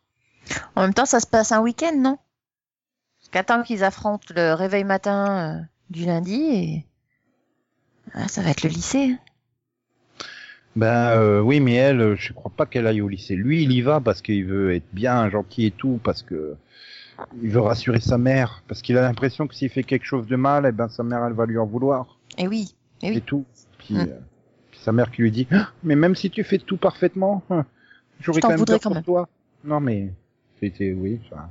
En 0.76 0.82
même 0.82 0.94
temps, 0.94 1.06
ça 1.06 1.20
se 1.20 1.26
passe 1.26 1.52
un 1.52 1.60
week-end, 1.60 1.96
non? 1.96 2.18
Parce 3.18 3.30
qu'attends 3.30 3.62
qu'ils 3.62 3.82
affrontent 3.82 4.32
le 4.34 4.52
réveil 4.52 4.84
matin 4.84 5.56
euh, 5.56 5.60
du 5.90 6.04
lundi 6.04 6.42
et... 6.42 6.86
Ah, 8.12 8.28
ça 8.28 8.42
va 8.42 8.50
être 8.50 8.62
le 8.62 8.68
lycée. 8.68 9.16
Ben 10.76 11.16
euh, 11.16 11.40
oui, 11.40 11.60
mais 11.60 11.74
elle, 11.74 12.14
je 12.16 12.32
crois 12.32 12.52
pas 12.54 12.66
qu'elle 12.66 12.86
aille 12.86 13.00
au 13.00 13.08
lycée. 13.08 13.34
Lui, 13.34 13.62
il 13.62 13.72
y 13.72 13.80
va 13.80 14.00
parce 14.00 14.22
qu'il 14.22 14.44
veut 14.44 14.74
être 14.74 14.86
bien, 14.92 15.28
gentil 15.30 15.66
et 15.66 15.70
tout, 15.70 15.98
parce 16.04 16.22
que 16.22 16.56
il 17.42 17.50
veut 17.50 17.60
rassurer 17.60 18.00
sa 18.00 18.18
mère, 18.18 18.62
parce 18.68 18.82
qu'il 18.82 18.98
a 18.98 19.02
l'impression 19.02 19.46
que 19.46 19.54
s'il 19.54 19.70
fait 19.70 19.84
quelque 19.84 20.04
chose 20.04 20.26
de 20.26 20.36
mal, 20.36 20.66
eh 20.68 20.72
ben 20.72 20.88
sa 20.88 21.02
mère, 21.02 21.24
elle 21.24 21.32
va 21.32 21.46
lui 21.46 21.58
en 21.58 21.66
vouloir 21.66 22.18
Et 22.38 22.46
oui, 22.46 22.74
et 23.02 23.10
oui. 23.10 23.16
et 23.16 23.20
tout. 23.20 23.44
Puis, 23.84 23.94
Mm. 23.94 24.00
euh, 24.00 24.18
puis 24.70 24.80
sa 24.80 24.92
mère 24.92 25.10
qui 25.10 25.22
lui 25.22 25.30
dit, 25.30 25.46
Ah, 25.50 25.70
mais 25.82 25.96
même 25.96 26.14
si 26.14 26.30
tu 26.30 26.42
fais 26.44 26.58
tout 26.58 26.76
parfaitement, 26.76 27.42
j'aurais 28.20 28.40
quand 28.40 28.48
même 28.50 28.64
peur 28.64 28.78
quand 28.80 28.88
pour 28.90 28.94
même. 28.94 29.04
toi. 29.04 29.28
Non 29.64 29.80
mais 29.80 30.12
c'était 30.60 30.92
oui. 30.92 31.20
enfin. 31.26 31.50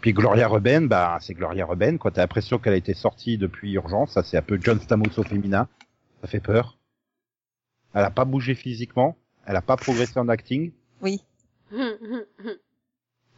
Puis 0.00 0.12
Gloria 0.12 0.48
Reuben, 0.48 0.88
bah 0.88 1.18
c'est 1.20 1.34
Gloria 1.34 1.66
Reuben. 1.66 1.98
Quoi, 1.98 2.10
t'as 2.10 2.22
l'impression 2.22 2.58
qu'elle 2.58 2.72
a 2.74 2.76
été 2.76 2.94
sortie 2.94 3.38
depuis 3.38 3.72
urgence. 3.72 4.12
Ça 4.12 4.22
c'est 4.22 4.36
un 4.36 4.42
peu 4.42 4.58
John 4.62 4.80
Stamos 4.80 5.18
au 5.18 5.22
féminin. 5.22 5.68
Ça 6.22 6.26
fait 6.28 6.40
peur. 6.40 6.78
Elle 7.94 8.04
a 8.04 8.10
pas 8.10 8.24
bougé 8.24 8.54
physiquement. 8.54 9.16
Elle 9.46 9.56
a 9.56 9.62
pas 9.62 9.76
progressé 9.76 10.18
en 10.18 10.28
acting. 10.28 10.72
Oui. 11.02 11.22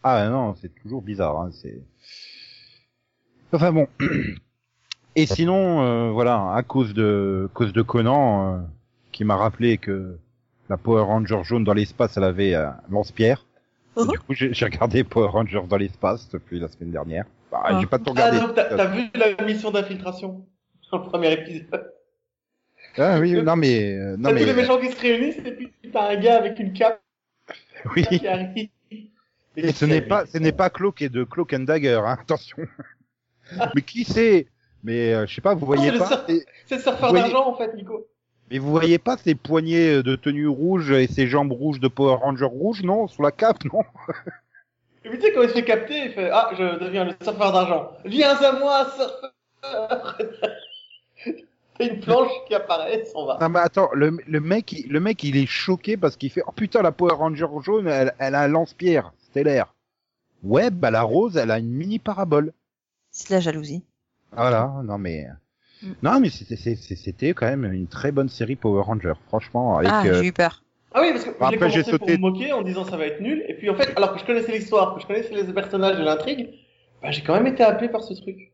Ah 0.03 0.29
non, 0.29 0.55
c'est 0.55 0.72
toujours 0.83 1.03
bizarre. 1.03 1.41
Hein, 1.41 1.51
c'est. 1.53 1.83
Enfin 3.53 3.72
bon. 3.72 3.89
Et 5.16 5.26
sinon, 5.26 5.82
euh, 5.82 6.10
voilà, 6.10 6.52
à 6.54 6.62
cause 6.62 6.92
de 6.94 7.48
cause 7.54 7.72
de 7.72 7.82
Conan, 7.82 8.54
euh, 8.54 8.58
qui 9.12 9.24
m'a 9.24 9.36
rappelé 9.36 9.78
que 9.78 10.18
la 10.68 10.76
Power 10.76 11.02
Ranger 11.02 11.40
jaune 11.42 11.64
dans 11.64 11.72
l'espace, 11.72 12.16
elle 12.16 12.24
avait 12.24 12.54
un 12.54 12.76
lance-pierre. 12.90 13.46
Mhm. 13.96 14.08
Du 14.08 14.18
coup, 14.18 14.34
j'ai 14.34 14.52
j'ai 14.52 14.66
regardé 14.66 15.04
Power 15.14 15.28
Rangers 15.28 15.62
dans 15.68 15.78
l'espace 15.78 16.28
depuis 16.30 16.60
la 16.60 16.68
semaine 16.68 16.90
dernière. 16.90 17.24
Bah, 17.50 17.62
Ah. 17.64 17.78
j'ai 17.80 17.86
pas 17.86 17.98
tout 17.98 18.04
Ah, 18.08 18.10
regardé. 18.28 18.40
donc 18.40 18.54
t'as 18.54 18.76
t'as 18.76 18.86
vu 18.86 19.08
la 19.14 19.42
mission 19.44 19.70
d'infiltration 19.70 20.44
dans 20.92 20.98
le 20.98 21.04
premier 21.04 21.32
épisode? 21.32 21.92
Ah 22.98 23.18
oui, 23.20 23.32
non 23.42 23.56
mais 23.56 23.94
euh, 23.94 24.16
non 24.16 24.24
T'as 24.28 24.32
mais 24.34 24.40
tous 24.40 24.46
les 24.46 24.54
méchants 24.54 24.78
qui 24.78 24.90
se 24.90 25.00
réunissent 25.00 25.38
et 25.44 25.52
puis 25.52 25.72
t'as 25.92 26.10
un 26.12 26.16
gars 26.16 26.36
avec 26.38 26.58
une 26.58 26.72
cape 26.74 27.00
oui. 27.96 28.04
qui 28.06 28.26
arrive. 28.26 28.68
Et 29.58 29.72
ce 29.72 29.86
n'est 29.86 30.02
pas, 30.02 30.26
ce 30.26 30.36
n'est 30.36 30.52
pas 30.52 30.68
Cloak 30.68 31.00
et 31.00 31.08
de 31.08 31.24
Cloak 31.24 31.54
and 31.54 31.60
Dagger, 31.60 32.02
hein, 32.04 32.18
attention. 32.20 32.58
mais 33.74 33.80
qui 33.82 34.04
c'est? 34.04 34.46
Mais 34.87 35.12
euh, 35.12 35.26
je 35.26 35.34
sais 35.34 35.41
pas, 35.41 35.55
vous 35.55 35.66
voyez 35.66 35.91
pas 35.99 36.24
C'est 36.28 36.76
le 36.76 36.80
surfeur 36.80 37.09
Voyez- 37.11 37.24
d'argent 37.24 37.49
en 37.49 37.57
fait, 37.57 37.74
Nico. 37.74 38.07
Mais 38.51 38.59
vous 38.59 38.70
voyez 38.70 38.99
pas 38.99 39.16
ces 39.16 39.34
poignets 39.34 40.05
de 40.05 40.14
tenue 40.14 40.47
rouge 40.47 40.93
et 40.93 41.09
ces 41.09 41.26
jambes 41.26 41.51
rouges 41.51 41.80
de 41.80 41.89
Power 41.89 42.14
Ranger 42.22 42.45
rouge, 42.45 42.84
non? 42.84 43.09
Sous 43.09 43.20
la 43.20 43.32
cape, 43.32 43.64
non? 43.64 43.82
Et 45.05 45.09
puis 45.09 45.18
tu 45.18 45.26
sais, 45.26 45.32
quand 45.32 45.43
il 45.43 45.49
se 45.49 45.55
fait 45.55 45.64
capter, 45.64 46.05
il 46.05 46.11
fait 46.12 46.30
Ah, 46.32 46.51
je 46.57 46.78
deviens 46.84 47.05
le 47.05 47.14
surfeur 47.20 47.53
d'argent. 47.53 47.91
Viens 48.05 48.37
à 48.37 48.53
moi, 48.59 48.87
surfeur 48.97 50.18
T'as 51.78 51.84
une 51.93 52.01
planche 52.01 52.30
qui 52.47 52.55
apparaît, 52.55 53.05
s'en 53.07 53.26
va. 53.26 53.39
Non 53.41 53.49
mais 53.49 53.59
attends, 53.59 53.91
le, 53.93 54.16
le 54.26 54.41
mec, 54.41 54.72
il- 54.72 54.89
le 54.91 55.01
mec, 55.01 55.22
il 55.24 55.37
est 55.37 55.47
choqué 55.47 55.97
parce 55.97 56.16
qu'il 56.16 56.30
fait 56.30 56.43
oh 56.47 56.53
putain 56.53 56.82
la 56.82 56.93
Power 56.93 57.14
Ranger 57.14 57.47
jaune, 57.62 57.87
elle, 57.89 58.14
elle 58.20 58.34
a 58.37 58.43
un 58.43 58.49
lance-pierre 58.49 59.12
stellaire. 59.18 59.74
Ouais, 60.45 60.70
bah 60.70 60.91
la 60.93 61.03
rose, 61.03 61.37
elle 61.37 61.51
a 61.51 61.59
une 61.59 61.70
mini 61.72 61.99
parabole. 61.99 62.53
C'est 63.11 63.28
de 63.30 63.34
la 63.34 63.41
jalousie. 63.41 63.82
Voilà, 64.33 64.72
non 64.85 64.99
mais 64.99 65.27
Mm. 65.83 65.93
non 66.03 66.20
mais 66.20 66.31
c'était 66.31 66.57
c'est- 66.57 66.77
c'était 66.77 67.35
quand 67.35 67.47
même 67.47 67.64
une 67.70 67.87
très 67.87 68.11
bonne 68.11 68.29
série 68.31 68.57
Power 68.57 68.83
Ranger, 68.83 69.12
franchement. 69.29 69.77
Avec, 69.79 69.91
ah, 69.93 70.07
euh, 70.07 70.14
j'ai 70.22 70.29
eu 70.29 70.33
peur. 70.33 70.62
Ah 70.95 71.01
oui, 71.03 71.11
parce 71.12 71.24
que 71.24 71.31
Après, 71.31 71.51
j'ai 71.51 71.59
commencé 71.59 71.77
j'ai 71.93 71.99
pour 71.99 72.09
sauté- 72.09 72.12
me 72.16 72.20
moquer 72.22 72.53
en 72.55 72.62
disant 72.62 72.85
ça 72.85 72.97
va 72.97 73.07
être 73.07 73.20
nul. 73.20 73.45
Et 73.49 73.55
puis 73.55 73.68
en 73.68 73.74
fait, 73.74 73.93
alors 73.97 74.14
que 74.14 74.18
je 74.20 74.24
connaissais 74.24 74.53
l'histoire, 74.53 74.95
que 74.95 75.03
je 75.03 75.07
connaissais 75.07 75.35
les 75.35 75.45
personnages 75.53 76.01
et 76.01 76.03
l'intrigue, 76.03 76.49
bah, 77.03 77.11
j'ai 77.11 77.22
quand 77.22 77.35
même 77.35 77.47
été 77.47 77.62
happé 77.62 77.89
par 77.89 78.03
ce 78.03 78.14
truc. 78.14 78.53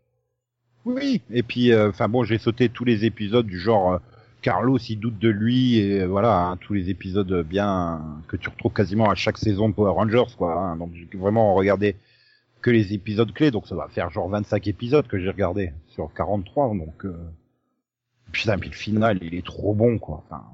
Oui, 0.84 1.22
et 1.30 1.44
puis, 1.44 1.72
euh, 1.72 1.90
enfin 1.90 2.08
bon, 2.08 2.24
j'ai 2.24 2.38
sauté 2.38 2.68
tous 2.68 2.84
les 2.84 3.04
épisodes 3.04 3.46
du 3.46 3.58
genre 3.60 3.92
euh, 3.92 3.98
Carlos, 4.42 4.78
il 4.78 4.98
doute 4.98 5.20
de 5.20 5.28
lui, 5.28 5.78
et 5.78 6.00
euh, 6.00 6.06
voilà, 6.06 6.36
hein, 6.48 6.56
tous 6.56 6.72
les 6.74 6.90
épisodes 6.90 7.46
bien 7.48 8.00
que 8.26 8.36
tu 8.36 8.48
retrouves 8.48 8.72
quasiment 8.72 9.08
à 9.08 9.14
chaque 9.14 9.38
saison 9.38 9.68
de 9.68 9.74
Power 9.74 9.92
Rangers, 9.92 10.34
quoi. 10.36 10.54
hein. 10.58 10.76
donc 10.76 10.90
j'ai 10.94 11.06
vraiment 11.16 11.54
regardé 11.54 11.94
que 12.62 12.70
les 12.70 12.94
épisodes 12.94 13.32
clés, 13.32 13.50
donc 13.50 13.66
ça 13.66 13.74
va 13.74 13.88
faire 13.88 14.08
genre 14.10 14.28
25 14.28 14.66
épisodes 14.68 15.06
que 15.06 15.18
j'ai 15.18 15.28
regardé 15.28 15.72
sur 15.88 16.12
43, 16.14 16.68
donc 16.68 17.04
euh... 17.04 17.14
putain, 18.30 18.56
puis 18.58 18.70
le 18.70 18.74
final, 18.76 19.18
il 19.20 19.34
est 19.34 19.44
trop 19.44 19.74
bon, 19.74 19.98
quoi. 19.98 20.22
Enfin, 20.26 20.44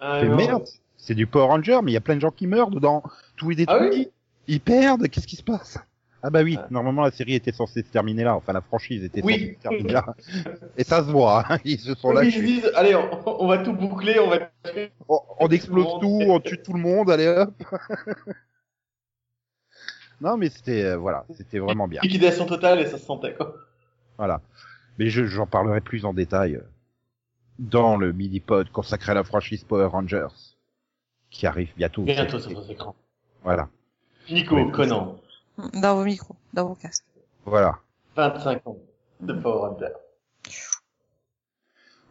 Ah, 0.00 0.18
mais 0.22 0.28
non. 0.28 0.36
merde, 0.36 0.64
c'est 0.96 1.14
du 1.14 1.26
Power 1.26 1.46
Ranger, 1.46 1.78
mais 1.82 1.92
il 1.92 1.94
y 1.94 1.98
a 1.98 2.00
plein 2.02 2.16
de 2.16 2.20
gens 2.20 2.30
qui 2.32 2.46
meurent 2.46 2.70
dedans, 2.70 3.02
tout 3.36 3.50
est 3.50 3.54
Ah 3.68 3.78
détruit, 3.78 3.88
oui 3.90 4.08
ils 4.48 4.60
perdent, 4.60 5.08
qu'est-ce 5.08 5.26
qui 5.26 5.34
se 5.36 5.42
passe? 5.42 5.78
Ah 6.22 6.30
bah 6.30 6.42
oui, 6.42 6.56
Ah. 6.58 6.66
normalement 6.70 7.02
la 7.02 7.10
série 7.12 7.34
était 7.34 7.52
censée 7.52 7.82
se 7.82 7.88
terminer 7.88 8.24
là, 8.24 8.34
enfin 8.36 8.52
la 8.52 8.60
franchise 8.60 9.04
était 9.04 9.22
Oui. 9.22 9.32
censée 9.34 9.54
se 9.54 9.60
terminer 9.60 9.92
là. 9.92 10.06
Et 10.76 10.82
ça 10.84 11.04
se 11.04 11.10
voit, 11.10 11.44
hein, 11.48 11.58
ils 11.64 11.78
se 11.78 11.94
sont 11.94 12.10
Oui, 12.14 12.32
ils 12.34 12.44
disent, 12.44 12.70
allez, 12.74 12.94
on, 12.96 13.42
on 13.44 13.46
va 13.46 13.58
tout 13.58 13.72
boucler, 13.72 14.18
on 14.18 14.28
va. 14.30 14.50
On, 15.08 15.20
on 15.40 15.48
explose 15.48 15.86
Tout 16.00 16.20
on 16.26 16.40
tue 16.40 16.58
tout 16.62 16.72
le 16.72 16.80
monde, 16.80 17.10
allez 17.10 17.28
hop. 17.28 17.54
non 20.20 20.36
mais 20.36 20.48
c'était 20.48 20.84
euh, 20.84 20.96
voilà, 20.96 21.24
c'était 21.36 21.58
vraiment 21.58 21.88
bien. 21.88 22.00
Liquidation 22.02 22.46
totale 22.46 22.80
et 22.80 22.86
ça 22.86 22.98
se 22.98 23.04
sentait, 23.04 23.34
quoi. 23.34 23.54
Voilà. 24.18 24.40
Mais 24.98 25.08
je 25.08 25.24
j'en 25.26 25.46
parlerai 25.46 25.80
plus 25.80 26.04
en 26.04 26.14
détail 26.14 26.56
euh, 26.56 26.62
dans 27.58 27.96
le 27.96 28.12
mini 28.12 28.40
pod 28.40 28.70
consacré 28.70 29.12
à 29.12 29.14
la 29.14 29.24
franchise 29.24 29.64
Power 29.64 29.86
Rangers 29.86 30.28
qui 31.30 31.46
arrive 31.46 31.70
bientôt. 31.76 32.02
Bientôt 32.02 32.38
sur 32.38 32.50
nos 32.52 32.64
écrans. 32.64 32.94
Voilà. 33.44 33.68
Nico, 34.30 34.56
Oui. 34.56 34.70
Conan, 34.72 35.18
Dans 35.74 35.94
vos 35.96 36.04
micros, 36.04 36.36
dans 36.52 36.66
vos 36.68 36.74
casques. 36.74 37.04
Voilà. 37.44 37.78
25 38.16 38.66
ans 38.66 38.78
de 39.20 39.32
Power 39.34 39.68
Ranger. 39.68 39.92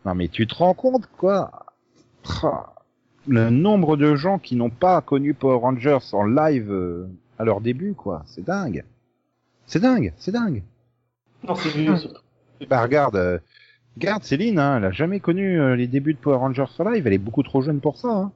Non 0.06 0.14
mais 0.14 0.28
tu 0.28 0.45
te 0.45 0.53
rends 0.56 0.74
compte 0.76 1.08
quoi? 1.18 1.66
Le 3.28 3.49
nombre 3.49 3.97
de 3.97 4.16
gens 4.16 4.38
qui 4.38 4.56
n'ont 4.56 4.70
pas 4.70 5.01
connu 5.01 5.34
Power 5.34 5.58
Rangers 5.60 5.97
en 6.14 6.24
live 6.26 6.72
euh, 6.72 7.08
à 7.39 7.43
leur 7.45 7.61
début 7.61 7.93
quoi, 7.93 8.23
c'est 8.27 8.43
dingue. 8.45 8.83
C'est 9.67 9.79
dingue, 9.79 10.13
c'est 10.17 10.31
dingue. 10.31 10.63
Non, 11.47 11.55
c'est 11.55 11.69
vieux 11.69 11.97
surtout. 11.97 12.21
Bah 12.69 12.81
regarde, 12.81 13.17
euh, 13.17 13.38
regarde 13.97 14.23
Céline, 14.23 14.59
hein, 14.59 14.77
elle 14.77 14.86
a 14.86 14.91
jamais 14.91 15.19
connu 15.19 15.59
euh, 15.59 15.75
les 15.75 15.88
débuts 15.88 16.13
de 16.13 16.19
Power 16.19 16.38
Rangers 16.38 16.63
live, 16.79 17.05
elle 17.05 17.13
est 17.13 17.17
beaucoup 17.17 17.43
trop 17.43 17.61
jeune 17.61 17.81
pour 17.81 17.97
ça. 17.97 18.07
Hein. 18.07 18.31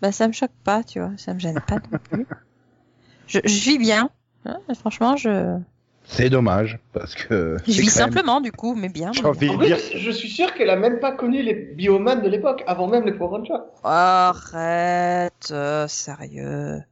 Bah, 0.00 0.12
ça 0.12 0.28
me 0.28 0.32
choque 0.32 0.52
pas, 0.62 0.84
tu 0.84 1.00
vois. 1.00 1.10
Ça 1.16 1.34
me 1.34 1.38
gêne 1.40 1.58
pas 1.66 1.76
non 1.90 1.98
plus. 2.10 2.26
Je, 3.26 3.40
je 3.42 3.64
vis 3.70 3.78
bien. 3.78 4.10
hein, 4.44 4.58
franchement, 4.78 5.16
je, 5.16 5.58
C'est 6.04 6.28
dommage 6.28 6.78
parce 6.92 7.14
que. 7.14 7.56
je 7.66 7.80
vis 7.80 7.88
simplement, 7.88 8.42
du 8.42 8.52
coup, 8.52 8.74
mais 8.74 8.90
bien. 8.90 9.12
J'ai 9.12 9.24
envie 9.24 9.48
de 9.48 9.64
dire. 9.64 9.78
je 9.78 10.10
suis 10.10 10.28
sûr 10.28 10.52
qu'elle 10.54 10.68
a 10.68 10.76
même 10.76 11.00
pas 11.00 11.12
connu 11.12 11.42
les 11.42 11.54
biomanes 11.54 12.22
de 12.22 12.28
l'époque, 12.28 12.62
avant 12.66 12.86
même 12.86 13.04
les 13.06 13.12
Power 13.12 13.38
Rangers. 13.38 13.64
Arrête, 13.82 15.48
euh, 15.50 15.88
sérieux. 15.88 16.82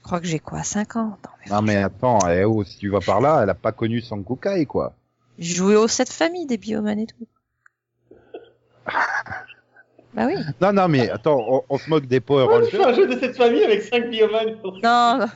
Tu 0.00 0.04
crois 0.04 0.18
que 0.20 0.26
j'ai 0.26 0.38
quoi, 0.38 0.62
5 0.62 0.96
ans? 0.96 1.18
Non, 1.22 1.28
mais 1.44 1.50
Non 1.54 1.62
mais 1.62 1.76
attends, 1.76 2.18
eh, 2.30 2.42
oh, 2.44 2.64
si 2.64 2.78
tu 2.78 2.88
vas 2.88 3.00
par 3.00 3.20
là, 3.20 3.40
elle 3.42 3.50
a 3.50 3.54
pas 3.54 3.70
connu 3.70 4.00
Sankukai 4.00 4.64
quoi. 4.64 4.94
J'ai 5.38 5.54
joué 5.54 5.76
aux 5.76 5.88
7 5.88 6.10
familles 6.10 6.46
des 6.46 6.56
biomanes 6.56 7.00
et 7.00 7.06
tout. 7.06 7.26
bah 10.14 10.26
oui. 10.26 10.36
Non 10.62 10.72
non 10.72 10.88
mais 10.88 11.10
attends, 11.10 11.44
on, 11.46 11.62
on 11.68 11.76
se 11.76 11.90
moque 11.90 12.06
des 12.06 12.20
Power 12.20 12.46
Ouais, 12.46 12.64
je 12.64 12.70
fais 12.70 12.78
Rangers. 12.78 12.90
un 12.92 12.94
jeu 12.94 13.14
de 13.14 13.20
cette 13.20 13.36
famille 13.36 13.62
avec 13.62 13.82
5 13.82 14.08
biomanes. 14.08 14.56
Non, 14.82 15.18
non. 15.18 15.26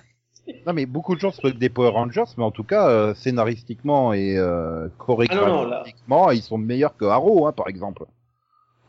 Non 0.67 0.73
mais 0.73 0.87
beaucoup 0.87 1.15
de 1.15 1.21
gens 1.21 1.31
se 1.31 1.47
moquent 1.47 1.59
des 1.59 1.69
Power 1.69 1.91
Rangers, 1.91 2.25
mais 2.39 2.45
en 2.45 2.51
tout 2.51 2.65
cas 2.65 2.89
euh, 2.89 3.15
scénaristiquement 3.15 4.15
et 4.15 4.39
euh, 4.39 4.87
Ah 4.89 4.95
chorégraphiquement, 4.97 6.31
ils 6.31 6.43
sont 6.43 6.57
meilleurs 6.59 6.97
que 6.97 7.05
Arrow, 7.05 7.47
hein, 7.47 7.53
par 7.53 7.69
exemple. 7.69 8.07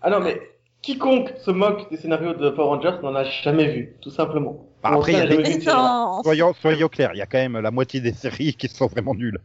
Ah 0.01 0.09
non, 0.09 0.21
mais 0.21 0.41
quiconque 0.81 1.33
se 1.37 1.51
moque 1.51 1.89
des 1.89 1.97
scénarios 1.97 2.33
de 2.33 2.49
Power 2.49 2.67
Rangers 2.77 2.97
n'en 3.03 3.15
a 3.15 3.23
jamais 3.25 3.71
vu, 3.73 3.95
tout 4.01 4.11
simplement. 4.11 4.65
Bah, 4.89 4.95
après, 4.97 5.11
il 5.13 5.17
y 5.17 5.21
a 5.21 5.27
des-. 5.27 5.59
Soyons, 6.23 6.53
soyons 6.53 6.87
clairs, 6.87 7.11
il 7.13 7.17
y 7.17 7.21
a 7.21 7.25
quand 7.25 7.37
même 7.37 7.57
la 7.59 7.71
moitié 7.71 8.01
des 8.01 8.13
séries 8.13 8.53
qui 8.55 8.67
sont 8.67 8.87
vraiment 8.87 9.13
nulles. 9.15 9.39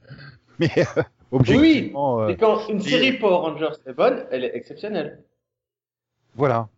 Mais 0.58 0.70
euh, 0.76 1.02
Oui, 1.32 1.38
objectivement, 1.38 2.20
euh, 2.22 2.28
Et 2.28 2.36
quand 2.36 2.68
une 2.68 2.80
série 2.80 3.12
Power 3.12 3.36
Rangers 3.50 3.76
est 3.86 3.92
bonne, 3.92 4.26
elle 4.30 4.44
est 4.44 4.54
exceptionnelle. 4.54 5.22
voilà. 6.34 6.68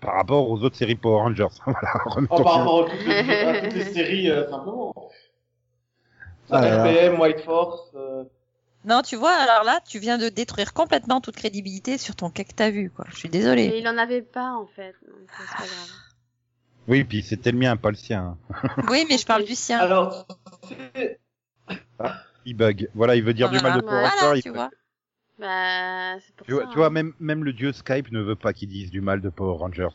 Par 0.00 0.14
rapport 0.14 0.48
aux 0.48 0.62
autres 0.62 0.76
séries 0.76 0.94
Power 0.94 1.22
Rangers. 1.22 1.48
voilà, 1.66 2.02
En 2.06 2.10
remettons 2.10 2.44
par 2.44 2.54
rapport 2.54 2.86
à 2.86 2.90
toutes 2.90 3.04
les, 3.06 3.14
à 3.44 3.60
toutes 3.62 3.74
les 3.74 3.84
séries, 3.84 4.30
euh, 4.30 4.48
simplement. 4.48 4.94
Ah. 6.50 6.84
RPM, 6.84 7.20
White 7.20 7.40
Force. 7.40 7.90
euh, 7.94 8.24
Non, 8.86 9.02
tu 9.02 9.16
vois, 9.16 9.32
alors 9.34 9.64
là, 9.64 9.80
tu 9.86 9.98
viens 9.98 10.16
de 10.16 10.30
détruire 10.30 10.72
complètement 10.72 11.20
toute 11.20 11.36
crédibilité 11.36 11.98
sur 11.98 12.16
ton 12.16 12.30
cas 12.30 12.44
que 12.44 12.54
t'as 12.54 12.70
vu, 12.70 12.90
quoi. 12.90 13.04
Je 13.10 13.16
suis 13.16 13.28
désolée. 13.28 13.64
Et 13.64 13.78
il 13.80 13.86
en 13.88 13.98
avait 13.98 14.22
pas, 14.22 14.52
en 14.52 14.64
fait. 14.66 14.94
Euh, 15.06 15.12
c'est 15.26 15.56
pas 15.56 15.64
grave. 15.64 15.90
Oui, 16.88 17.04
puis 17.04 17.22
c'était 17.22 17.52
le 17.52 17.58
mien, 17.58 17.76
pas 17.76 17.90
le 17.90 17.96
sien. 17.96 18.36
Oui, 18.90 19.04
mais 19.08 19.18
je 19.18 19.26
parle 19.26 19.44
du 19.44 19.54
sien. 19.54 19.78
Alors, 19.78 20.26
c'est- 20.68 21.20
Il 22.44 22.54
bug. 22.56 22.88
Voilà, 22.94 23.14
il 23.14 23.22
veut 23.22 23.34
dire 23.34 23.50
du 23.50 23.60
mal 23.60 23.74
de 23.76 23.80
Power 23.82 24.08
Voilà, 24.18 24.40
tu 24.40 24.48
vois. 24.50 24.70
Bah, 25.38 26.14
pour 26.36 26.46
Tu 26.46 26.52
vois, 26.54 26.62
ça. 26.64 26.68
tu 26.70 26.76
vois, 26.76 26.86
hein. 26.86 26.90
même, 26.90 27.12
même 27.20 27.44
le 27.44 27.52
dieu 27.52 27.72
Skype 27.72 28.10
ne 28.10 28.20
veut 28.20 28.34
pas 28.36 28.52
qu'ils 28.52 28.68
disent 28.70 28.90
du 28.90 29.00
mal 29.00 29.20
de 29.20 29.28
Power 29.28 29.58
Rangers. 29.58 29.86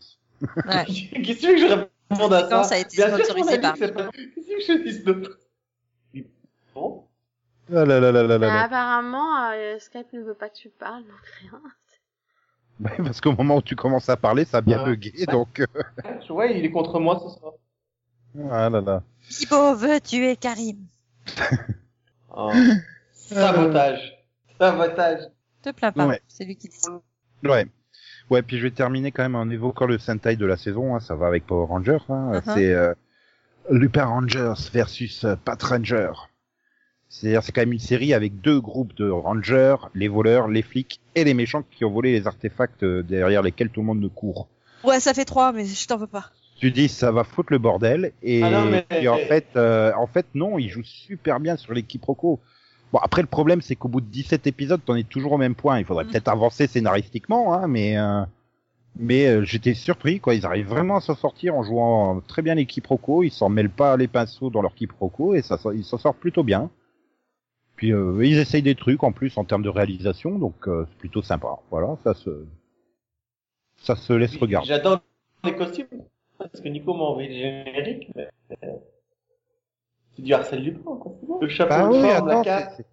Ouais. 0.41 0.85
Qu'est-ce 0.85 1.41
que 1.41 1.57
je 1.57 1.65
réponde 2.11 2.33
à 2.33 2.41
ça 2.41 2.47
Quand 2.49 2.63
ça 2.63 2.75
a 2.75 2.77
été 2.77 2.95
Bien 2.95 3.07
sûr 3.07 3.17
qu'on 3.17 3.23
sponsorisé 3.43 3.53
a 3.53 3.57
dit 3.57 3.61
par 3.61 3.73
que 3.73 3.79
c'est 3.79 3.91
pas- 3.91 4.09
Qu'est-ce 4.11 4.67
que 4.67 4.77
je 4.77 4.83
dise 4.83 5.03
d'autre 5.03 5.39
Bon. 6.75 7.05
Ah 7.69 7.85
là 7.85 7.99
là 7.99 8.11
là 8.11 8.11
là 8.11 8.23
là 8.23 8.37
Bah, 8.39 8.47
là. 8.47 8.63
apparemment, 8.63 9.49
euh, 9.51 9.79
Skype 9.79 10.11
ne 10.13 10.21
veut 10.21 10.33
pas 10.33 10.49
que 10.49 10.55
tu 10.55 10.69
parles, 10.69 11.03
donc 11.03 11.25
rien. 11.41 11.61
Ouais, 12.79 12.91
Parce 12.97 13.21
qu'au 13.21 13.33
moment 13.33 13.57
où 13.57 13.61
tu 13.61 13.75
commences 13.75 14.09
à 14.09 14.17
parler, 14.17 14.45
ça 14.45 14.57
a 14.57 14.61
bien 14.61 14.79
Ouais. 14.83 14.91
bugué, 14.91 15.25
donc... 15.27 15.59
euh, 15.59 15.65
Tu 16.25 16.31
vois, 16.33 16.47
il 16.47 16.65
est 16.65 16.71
contre 16.71 16.99
moi 16.99 17.19
ce 17.23 17.39
soir. 17.39 17.53
Ah 18.51 18.69
là 18.69 18.81
là. 18.81 19.03
Bibo 19.39 19.75
veut 19.75 19.99
tuer 20.01 20.35
Karim. 20.35 20.77
Oh. 22.35 22.51
Sabotage. 23.13 24.17
Sabotage. 24.59 25.19
Te 25.61 25.69
plains 25.71 25.91
pas, 25.91 26.07
Ouais. 26.07 26.21
c'est 26.27 26.45
lui 26.45 26.55
qui 26.55 26.67
dit. 26.67 26.77
Ouais. 27.43 27.67
Ouais, 28.31 28.41
puis 28.41 28.57
je 28.57 28.63
vais 28.63 28.71
terminer 28.71 29.11
quand 29.11 29.21
même 29.23 29.35
en 29.35 29.47
évoquant 29.51 29.85
le 29.85 29.99
Sentai 29.99 30.35
de 30.35 30.45
la 30.47 30.57
saison, 30.57 30.95
hein, 30.95 30.99
ça 30.99 31.15
va 31.15 31.27
avec 31.27 31.45
Power 31.45 31.67
Rangers. 31.67 31.99
Hein, 32.09 32.31
Uh-huh. 32.33 32.53
C'est 32.55 32.73
euh, 32.73 32.93
Lupin 33.69 34.05
Rangers 34.05 34.53
versus 34.73 35.23
euh, 35.25 35.35
Pat 35.35 35.61
Ranger. 35.61 36.11
C'est-à-dire 37.13 37.43
c'est 37.43 37.51
quand 37.51 37.61
même 37.61 37.73
une 37.73 37.79
série 37.79 38.11
avec 38.15 38.41
deux 38.41 38.59
groupes 38.59 38.95
de 38.95 39.07
rangers, 39.07 39.75
les 39.93 40.07
voleurs, 40.07 40.47
les 40.47 40.63
flics 40.63 40.99
et 41.13 41.23
les 41.23 41.35
méchants 41.35 41.63
qui 41.69 41.85
ont 41.85 41.91
volé 41.91 42.11
les 42.11 42.25
artefacts 42.25 42.81
euh, 42.81 43.03
derrière 43.03 43.43
lesquels 43.43 43.69
tout 43.69 43.81
le 43.81 43.85
monde 43.85 43.99
ne 44.01 44.07
court. 44.07 44.47
Ouais, 44.83 44.99
ça 44.99 45.13
fait 45.13 45.23
trois, 45.23 45.51
mais 45.53 45.63
je 45.65 45.87
t'en 45.87 45.97
veux 45.97 46.07
pas. 46.07 46.31
Tu 46.59 46.71
dis 46.71 46.87
ça 46.87 47.11
va 47.11 47.23
foutre 47.23 47.53
le 47.53 47.59
bordel 47.59 48.13
et, 48.23 48.41
Ah 48.43 48.49
non, 48.49 48.65
mais- 48.71 48.85
puis 48.89 49.07
en 49.07 49.19
fait 49.19 49.45
euh, 49.55 49.91
en 49.95 50.07
fait 50.07 50.25
non, 50.33 50.57
ils 50.57 50.69
jouent 50.69 50.83
super 50.83 51.39
bien 51.39 51.55
sur 51.55 51.73
les 51.73 51.83
quiproquos. 51.83 52.39
Bon 52.91 52.99
après 53.03 53.21
le 53.21 53.27
problème 53.27 53.61
c'est 53.61 53.75
qu'au 53.75 53.89
bout 53.89 54.01
de 54.01 54.07
17 54.07 54.47
épisodes, 54.47 54.81
t'en 54.83 54.95
es 54.95 55.03
toujours 55.03 55.33
au 55.33 55.37
même 55.37 55.55
point. 55.55 55.77
Il 55.79 55.85
faudrait 55.85 56.05
Mhm. 56.05 56.11
peut-être 56.11 56.29
avancer 56.29 56.65
scénaristiquement 56.65 57.53
hein, 57.53 57.67
mais 57.67 57.95
euh, 57.97 58.23
mais 58.97 59.27
euh, 59.27 59.43
j'étais 59.43 59.75
surpris 59.75 60.19
quoi, 60.19 60.33
ils 60.33 60.45
arrivent 60.47 60.67
vraiment 60.67 60.97
à 60.97 61.01
s'en 61.01 61.15
sortir 61.15 61.55
en 61.55 61.63
jouant 61.63 62.21
très 62.27 62.41
bien 62.41 62.55
les 62.55 62.65
quiproquos, 62.65 63.21
ils 63.23 63.31
s'en 63.31 63.49
mêlent 63.49 63.69
pas 63.69 63.97
les 63.97 64.07
pinceaux 64.07 64.49
dans 64.49 64.61
leurs 64.63 64.75
quiproquos 64.75 65.35
et 65.35 65.41
ça 65.43 65.59
ils 65.75 65.83
s'en 65.83 65.97
sortent 65.99 66.17
plutôt 66.19 66.43
bien. 66.43 66.69
Puis 67.83 67.91
euh, 67.91 68.25
ils 68.25 68.37
essayent 68.37 68.61
des 68.61 68.75
trucs 68.75 69.03
en 69.03 69.11
plus 69.11 69.37
en 69.37 69.43
termes 69.43 69.61
de 69.61 69.67
réalisation 69.67 70.39
donc 70.39 70.69
euh, 70.69 70.85
c'est 70.87 70.97
plutôt 70.99 71.21
sympa. 71.21 71.49
Voilà, 71.69 71.97
ça 72.01 72.13
se 72.13 72.45
ça 73.75 73.97
se 73.97 74.13
laisse 74.13 74.37
regarder. 74.37 74.69
J'adore 74.69 75.01
les 75.43 75.53
costumes. 75.53 75.87
Parce 76.37 76.61
que 76.61 76.69
Nico 76.69 76.93
m'a 76.93 77.03
envoyé 77.03 77.27
le 77.27 77.33
générique. 77.35 78.09
Mais... 78.15 78.29
euh, 78.63 78.67
C'est 80.15 80.21
du 80.21 80.33
Arsène 80.33 80.61
Lupin, 80.61 80.95
quoi. 80.95 81.11
Le 81.41 81.49
chapeau 81.49 81.69
Bah 81.71 81.83
de 81.89 81.93
oui, 81.93 81.99
forme, 81.99 82.27
la 82.29 82.33
attends, 82.35 82.43
cape. 82.43 82.69
c'est- 82.69 82.83
c'est- 82.83 82.87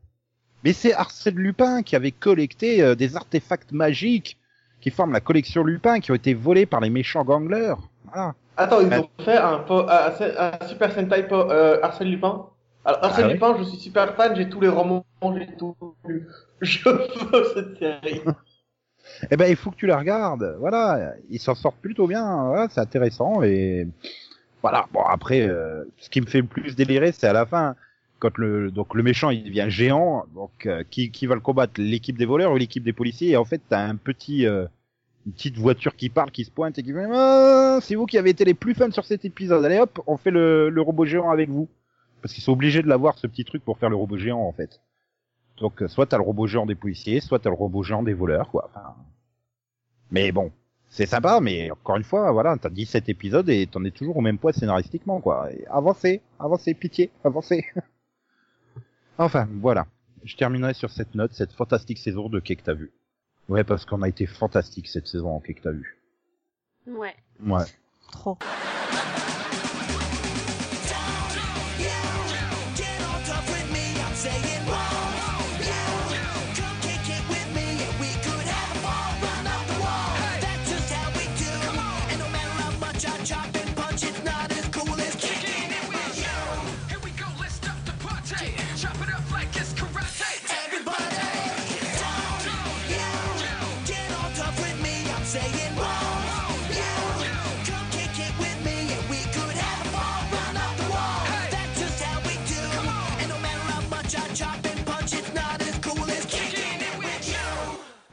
Mais 0.64 0.72
c'est 0.72 0.92
Arsène 0.92 1.36
Lupin 1.36 1.84
qui 1.84 1.94
avait 1.94 2.10
collecté 2.10 2.82
euh, 2.82 2.96
des 2.96 3.14
artefacts 3.14 3.70
magiques 3.70 4.38
qui 4.80 4.90
forment 4.90 5.12
la 5.12 5.20
collection 5.20 5.62
Lupin 5.62 6.00
qui 6.00 6.10
ont 6.10 6.16
été 6.16 6.34
volés 6.34 6.66
par 6.66 6.80
les 6.80 6.90
méchants 6.90 7.22
ganglers. 7.22 7.74
Voilà. 8.06 8.34
Attends, 8.56 8.80
ils 8.80 8.92
ont 8.98 9.08
fait 9.20 9.36
un, 9.36 9.58
po- 9.60 9.88
un, 9.88 10.12
un 10.18 10.66
Super 10.66 10.90
Sentai 10.90 11.28
po- 11.28 11.48
euh, 11.48 11.78
Arsène 11.80 12.08
Lupin? 12.08 12.48
Alors, 12.84 13.04
Arsène 13.04 13.26
Ah 13.26 13.32
Lupin, 13.32 13.56
je 13.58 13.64
suis 13.64 13.78
super 13.78 14.14
fan, 14.14 14.34
j'ai 14.34 14.48
tous 14.48 14.60
les 14.60 14.68
romans, 14.68 15.04
j'ai 15.36 15.54
tout 15.56 15.76
lu. 16.06 16.26
Je 16.62 16.88
veux 16.88 17.44
cette 17.54 17.78
série. 17.78 18.20
Eh 19.30 19.36
ben, 19.36 19.46
il 19.46 19.56
faut 19.56 19.70
que 19.70 19.76
tu 19.76 19.86
la 19.86 19.98
regardes. 19.98 20.56
Voilà, 20.58 21.14
ils 21.30 21.40
s'en 21.40 21.54
sortent 21.54 21.80
plutôt 21.80 22.06
bien. 22.06 22.44
Voilà, 22.48 22.68
c'est 22.70 22.80
intéressant 22.80 23.42
et 23.42 23.86
voilà. 24.62 24.86
Bon 24.92 25.02
après, 25.02 25.42
euh, 25.42 25.84
ce 25.98 26.10
qui 26.10 26.20
me 26.20 26.26
fait 26.26 26.40
le 26.40 26.46
plus 26.46 26.76
délirer, 26.76 27.12
c'est 27.12 27.26
à 27.26 27.32
la 27.32 27.46
fin 27.46 27.76
quand 28.18 28.36
le 28.36 28.70
donc 28.70 28.94
le 28.94 29.02
méchant 29.02 29.30
il 29.30 29.44
devient 29.44 29.66
géant. 29.68 30.24
Donc 30.34 30.66
euh, 30.66 30.84
qui 30.90 31.10
qui 31.10 31.26
va 31.26 31.34
le 31.34 31.40
combattre, 31.40 31.74
l'équipe 31.78 32.18
des 32.18 32.26
voleurs 32.26 32.52
ou 32.52 32.56
l'équipe 32.56 32.84
des 32.84 32.92
policiers? 32.92 33.30
Et 33.30 33.36
en 33.36 33.44
fait, 33.44 33.60
t'as 33.68 33.80
un 33.80 33.96
petit 33.96 34.46
euh, 34.46 34.66
une 35.26 35.32
petite 35.32 35.56
voiture 35.56 35.96
qui 35.96 36.08
parle, 36.10 36.30
qui 36.30 36.44
se 36.44 36.50
pointe 36.50 36.78
et 36.78 36.82
qui 36.82 36.92
fait 36.92 37.08
ah, 37.12 37.78
c'est 37.82 37.94
vous 37.94 38.06
qui 38.06 38.18
avez 38.18 38.30
été 38.30 38.44
les 38.44 38.54
plus 38.54 38.74
fun 38.74 38.90
sur 38.90 39.04
cet 39.04 39.24
épisode. 39.24 39.64
Allez 39.64 39.78
hop, 39.78 40.00
on 40.06 40.16
fait 40.16 40.30
le, 40.30 40.70
le 40.70 40.82
robot 40.82 41.04
géant 41.04 41.30
avec 41.30 41.48
vous. 41.48 41.68
Parce 42.20 42.34
qu'ils 42.34 42.42
sont 42.42 42.52
obligés 42.52 42.82
de 42.82 42.88
l'avoir 42.88 43.18
ce 43.18 43.26
petit 43.26 43.44
truc 43.44 43.64
pour 43.64 43.78
faire 43.78 43.90
le 43.90 43.96
robot 43.96 44.16
géant 44.16 44.40
en 44.40 44.52
fait. 44.52 44.80
Donc 45.58 45.82
euh, 45.82 45.88
soit 45.88 46.06
t'as 46.06 46.16
le 46.16 46.22
robot 46.22 46.46
géant 46.46 46.66
des 46.66 46.74
policiers, 46.74 47.20
soit 47.20 47.38
t'as 47.38 47.50
le 47.50 47.56
robot 47.56 47.82
géant 47.82 48.02
des 48.02 48.14
voleurs 48.14 48.50
quoi. 48.50 48.70
Enfin, 48.70 48.94
mais 50.10 50.32
bon, 50.32 50.52
c'est 50.88 51.06
sympa, 51.06 51.40
mais 51.40 51.70
encore 51.70 51.96
une 51.96 52.04
fois, 52.04 52.32
voilà, 52.32 52.56
t'as 52.60 52.70
17 52.70 53.08
épisodes 53.08 53.48
et 53.48 53.66
t'en 53.66 53.84
es 53.84 53.90
toujours 53.90 54.16
au 54.16 54.20
même 54.20 54.38
point 54.38 54.52
scénaristiquement 54.52 55.20
quoi. 55.20 55.52
Et 55.52 55.64
avancez, 55.68 56.20
avancez, 56.38 56.74
pitié, 56.74 57.10
avancez. 57.24 57.64
enfin, 59.18 59.48
voilà. 59.60 59.86
Je 60.24 60.36
terminerai 60.36 60.74
sur 60.74 60.90
cette 60.90 61.14
note, 61.14 61.32
cette 61.32 61.52
fantastique 61.52 61.98
saison 61.98 62.28
de 62.28 62.40
Qu'est 62.40 62.56
que 62.56 62.62
t'as 62.62 62.74
vu. 62.74 62.92
Ouais, 63.48 63.64
parce 63.64 63.86
qu'on 63.86 64.02
a 64.02 64.08
été 64.08 64.26
fantastique 64.26 64.88
cette 64.88 65.06
saison 65.06 65.36
en 65.36 65.40
Qu'est 65.40 65.54
que 65.54 65.62
t'as 65.62 65.70
vu. 65.72 65.96
Ouais. 66.86 67.14
Ouais. 67.42 67.64
Trop. 68.12 68.36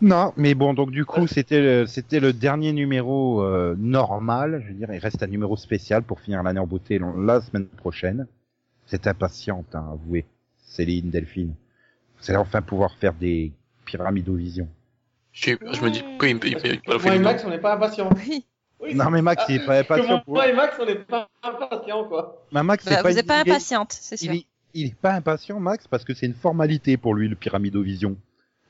Non, 0.01 0.31
mais 0.37 0.53
bon, 0.53 0.73
donc 0.75 0.91
du 0.91 1.05
coup, 1.05 1.25
c'était 1.25 1.59
le, 1.61 1.85
c'était 1.87 2.19
le 2.19 2.31
dernier 2.31 2.71
numéro 2.71 3.41
euh, 3.41 3.75
normal. 3.79 4.61
Je 4.63 4.67
veux 4.71 4.73
dire, 4.75 4.93
il 4.93 4.99
reste 4.99 5.23
un 5.23 5.27
numéro 5.27 5.57
spécial 5.57 6.03
pour 6.03 6.21
finir 6.21 6.43
l'année 6.43 6.59
en 6.59 6.67
beauté 6.67 6.99
la- 7.17 7.41
semaine 7.41 7.65
prochaine. 7.65 8.27
C'est 8.85 9.07
impatiente, 9.07 9.73
hein, 9.73 9.89
avouez. 9.93 10.25
Céline, 10.59 11.09
Delphine. 11.09 11.53
Vous 12.19 12.29
allez 12.29 12.37
enfin 12.37 12.61
pouvoir 12.61 12.93
faire 12.95 13.13
des 13.13 13.51
pyramidovisions. 13.85 14.69
J'ai 15.33 15.51
eu 15.53 15.57
peur, 15.57 15.73
je 15.73 15.83
me 15.83 15.89
dis, 15.89 16.01
pourquoi 16.03 16.27
il 16.29 16.35
me 16.35 16.45
il 16.47 16.55
me- 16.55 16.65
il 16.65 16.71
me 16.87 16.93
Moi 16.93 16.99
fait 16.99 17.15
et 17.15 17.19
Max, 17.19 17.43
on 17.45 17.49
n'est 17.49 17.57
pas 17.59 17.73
impatients. 17.75 18.09
Oui. 18.27 18.45
Oui, 18.79 18.93
Non, 18.93 19.09
mais 19.09 19.23
Max, 19.23 19.43
il 19.49 19.55
est 19.55 19.65
pas 19.65 19.83
que 19.83 19.93
impatient 19.93 20.19
pour... 20.19 20.35
Moi 20.35 20.47
et 20.49 20.53
Max, 20.53 20.77
on 20.79 20.85
n'est 20.85 20.95
pas 20.95 21.27
impatients, 21.41 22.03
quoi. 22.07 22.45
Mais 22.51 22.61
Max, 22.61 22.85
Bah, 22.85 22.97
pas 22.97 23.01
vous 23.01 23.09
une 23.09 23.17
êtes 23.17 23.25
pas 23.27 23.39
impatiente, 23.41 23.91
c'est 23.93 24.17
sûr. 24.17 24.31
Il 24.31 24.37
est, 24.37 24.45
il 24.75 24.87
est 24.89 24.95
pas 24.95 25.13
impatient, 25.13 25.59
Max, 25.59 25.87
parce 25.87 26.03
que 26.05 26.13
c'est 26.13 26.27
une 26.27 26.35
formalité 26.35 26.95
pour 26.97 27.15
lui, 27.15 27.27
le 27.27 27.35
pyramidovision. 27.35 28.15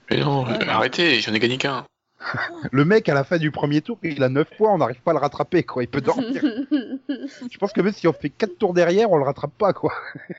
Mais 0.09 0.17
non, 0.17 0.47
euh, 0.47 0.53
arrêtez, 0.67 1.19
j'en 1.19 1.33
ai 1.33 1.39
gagné 1.39 1.57
qu'un. 1.57 1.85
Le 2.71 2.85
mec, 2.85 3.09
à 3.09 3.13
la 3.13 3.23
fin 3.23 3.37
du 3.37 3.51
premier 3.51 3.81
tour, 3.81 3.97
il 4.03 4.23
a 4.23 4.29
9 4.29 4.49
points, 4.57 4.73
on 4.73 4.77
n'arrive 4.77 5.01
pas 5.01 5.11
à 5.11 5.13
le 5.13 5.19
rattraper, 5.19 5.63
quoi. 5.63 5.83
Il 5.83 5.87
peut 5.87 6.01
dormir. 6.01 6.41
Je 7.09 7.57
pense 7.57 7.73
que 7.73 7.81
même 7.81 7.93
si 7.93 8.07
on 8.07 8.13
fait 8.13 8.29
4 8.29 8.57
tours 8.57 8.73
derrière, 8.73 9.11
on 9.11 9.17
le 9.17 9.23
rattrape 9.23 9.57
pas, 9.57 9.73
quoi. 9.73 9.93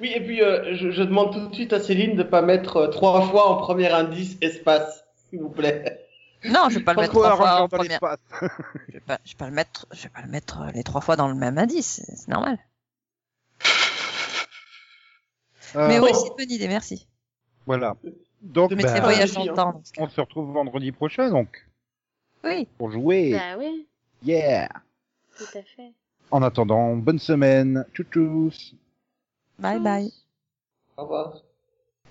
Oui, 0.00 0.10
et 0.16 0.20
puis 0.20 0.42
euh, 0.42 0.74
je, 0.74 0.90
je 0.90 1.02
demande 1.04 1.32
tout 1.32 1.46
de 1.46 1.54
suite 1.54 1.72
à 1.72 1.78
Céline 1.78 2.16
de 2.16 2.24
pas 2.24 2.42
mettre 2.42 2.76
euh, 2.76 2.88
trois 2.88 3.24
fois 3.28 3.48
en 3.48 3.58
premier 3.58 3.86
indice 3.86 4.36
espace, 4.40 5.04
s'il 5.30 5.38
vous 5.38 5.48
plaît. 5.48 6.08
Non, 6.44 6.68
je 6.70 6.78
vais 6.78 6.84
pas 6.84 6.94
le 6.94 7.02
mettre 7.02 7.12
trois 7.12 7.36
fois 7.36 7.68
en 7.72 7.82
l'espace. 7.82 8.18
Je 8.88 8.94
vais 8.94 9.00
pas, 9.00 9.20
je 9.24 9.30
vais 9.30 9.36
pas 9.36 9.46
le 9.46 9.52
mettre, 9.54 9.86
je 9.92 10.02
vais 10.02 10.08
pas 10.08 10.22
le 10.22 10.28
mettre 10.28 10.62
euh, 10.62 10.70
les 10.74 10.82
trois 10.82 11.00
fois 11.00 11.14
dans 11.14 11.28
le 11.28 11.36
même 11.36 11.56
indice, 11.56 12.02
c'est 12.04 12.28
normal. 12.28 12.58
Euh, 15.76 15.86
Mais 15.86 16.00
oui, 16.00 16.10
oh. 16.12 16.16
c'est 16.16 16.28
une 16.30 16.36
bonne 16.36 16.50
idée, 16.50 16.66
merci. 16.66 17.06
Voilà. 17.66 17.96
Donc, 18.42 18.74
bah, 18.74 19.00
dans 19.00 19.08
le 19.08 19.50
hein. 19.50 19.54
temps. 19.54 19.82
on 19.98 20.08
se 20.08 20.20
retrouve 20.20 20.52
vendredi 20.52 20.90
prochain, 20.92 21.30
donc, 21.30 21.64
Oui. 22.44 22.66
pour 22.76 22.90
jouer. 22.90 23.32
bah 23.32 23.56
oui, 23.58 23.86
Yeah. 24.22 24.68
tout 25.38 25.44
à 25.56 25.62
fait. 25.62 25.92
En 26.30 26.42
attendant, 26.42 26.96
bonne 26.96 27.18
semaine. 27.18 27.84
Tchou 27.94 28.04
tchous. 28.04 28.74
Bye 29.58 29.80
bye. 29.80 30.12
Au 30.96 31.02
revoir. 31.02 31.42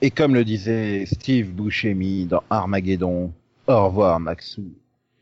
Et 0.02 0.10
comme 0.10 0.34
le 0.34 0.44
disait 0.46 1.06
Steve 1.06 1.52
Buscemi 1.54 2.26
dans 2.26 2.44
Armageddon, 2.50 3.34
au 3.68 3.86
revoir 3.86 4.20
Maxou. 4.20 4.72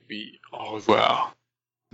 Oui, 0.10 0.40
au 0.52 0.74
revoir. 0.74 1.36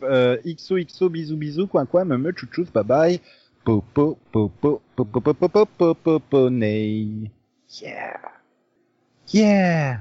Euh, 0.04 0.38
XOXO, 0.46 1.10
bisous 1.10 1.38
bisous, 1.38 1.68
coin 1.68 1.86
coin, 1.86 2.06
me 2.06 2.18
me, 2.18 2.32
tchou 2.32 2.48
tchous, 2.48 2.68
bye 2.74 2.84
bye. 2.84 3.22
Popo, 3.64 4.18
popo, 4.32 4.82
popo, 4.96 5.22
popo, 5.22 5.48
popo, 5.48 5.94
popo, 5.96 6.50
ney. 6.50 7.32
Yeah. 7.82 8.20
Yeah. 9.34 10.00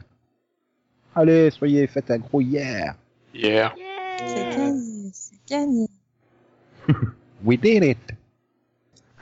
Allez, 1.15 1.51
soyez, 1.51 1.87
faites 1.87 2.11
un 2.11 2.19
gros 2.19 2.41
yeah. 2.41 2.95
Hier. 3.33 3.75
C'est 4.19 4.27
Yeah 4.35 4.51
gagné, 4.57 5.11
c'est 5.13 5.39
gagné. 5.49 5.87
We 7.45 7.59
did 7.59 7.83
it. 7.85 7.99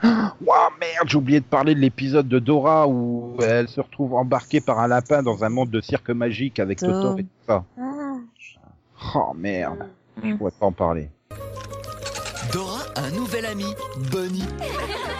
Wow, 0.41 0.71
merde, 0.81 1.07
j'ai 1.07 1.17
oublié 1.17 1.39
de 1.39 1.45
parler 1.45 1.73
de 1.75 1.79
l'épisode 1.79 2.27
de 2.27 2.37
Dora 2.39 2.85
où 2.87 3.37
elle 3.41 3.69
se 3.69 3.79
retrouve 3.79 4.13
embarquée 4.15 4.59
par 4.59 4.79
un 4.79 4.87
lapin 4.87 5.23
dans 5.23 5.43
un 5.45 5.49
monde 5.49 5.69
de 5.69 5.79
cirque 5.79 6.09
magique 6.09 6.59
avec 6.59 6.79
Dora. 6.79 6.93
Totoro 6.93 7.17
et 7.19 7.23
tout 7.23 7.29
ça. 7.47 7.63
Ah, 7.79 8.15
Oh 9.15 9.33
merde, 9.35 9.87
je 10.21 10.27
Mm. 10.29 10.37
pourrais 10.37 10.51
pas 10.51 10.65
en 10.65 10.71
parler. 10.73 11.09
Dora 12.51 12.81
a 12.95 13.01
un 13.05 13.11
nouvel 13.11 13.45
ami, 13.45 13.65
Bunny. 14.11 14.43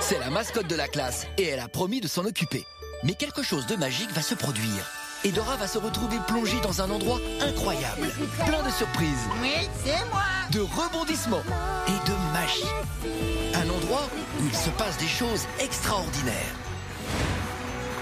C'est 0.02 0.20
la 0.20 0.30
mascotte 0.30 0.68
de 0.70 0.76
la 0.76 0.88
classe 0.88 1.28
et 1.38 1.44
elle 1.48 1.60
a 1.60 1.68
promis 1.70 2.02
de 2.02 2.08
s'en 2.08 2.26
occuper. 2.26 2.64
Mais 3.04 3.16
quelque 3.16 3.44
chose 3.44 3.66
de 3.66 3.76
magique 3.76 4.12
va 4.14 4.22
se 4.22 4.34
produire. 4.34 4.90
Et 5.26 5.32
Dora 5.32 5.58
va 5.58 5.68
se 5.68 5.78
retrouver 5.78 6.18
plongée 6.28 6.60
dans 6.62 6.82
un 6.82 6.90
endroit 6.90 7.20
incroyable, 7.42 8.08
plein 8.46 8.64
de 8.64 8.72
surprises. 8.72 9.28
Oui, 9.42 9.52
c'est 9.84 10.06
moi 10.10 10.24
de 10.52 10.60
rebondissements 10.60 11.44
et 11.88 12.10
de 12.10 12.16
magie. 12.34 13.56
Un 13.56 13.70
endroit 13.70 14.08
où 14.40 14.46
il 14.46 14.56
se 14.56 14.70
passe 14.72 14.98
des 14.98 15.08
choses 15.08 15.46
extraordinaires. 15.60 16.56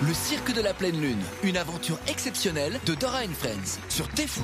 Le 0.01 0.13
cirque 0.13 0.53
de 0.53 0.61
la 0.61 0.73
pleine 0.73 0.99
lune, 0.99 1.21
une 1.43 1.57
aventure 1.57 1.99
exceptionnelle 2.07 2.79
de 2.85 2.95
Dora 2.95 3.19
and 3.19 3.35
Friends 3.37 3.79
sur 3.89 4.07
Tefou. 4.09 4.41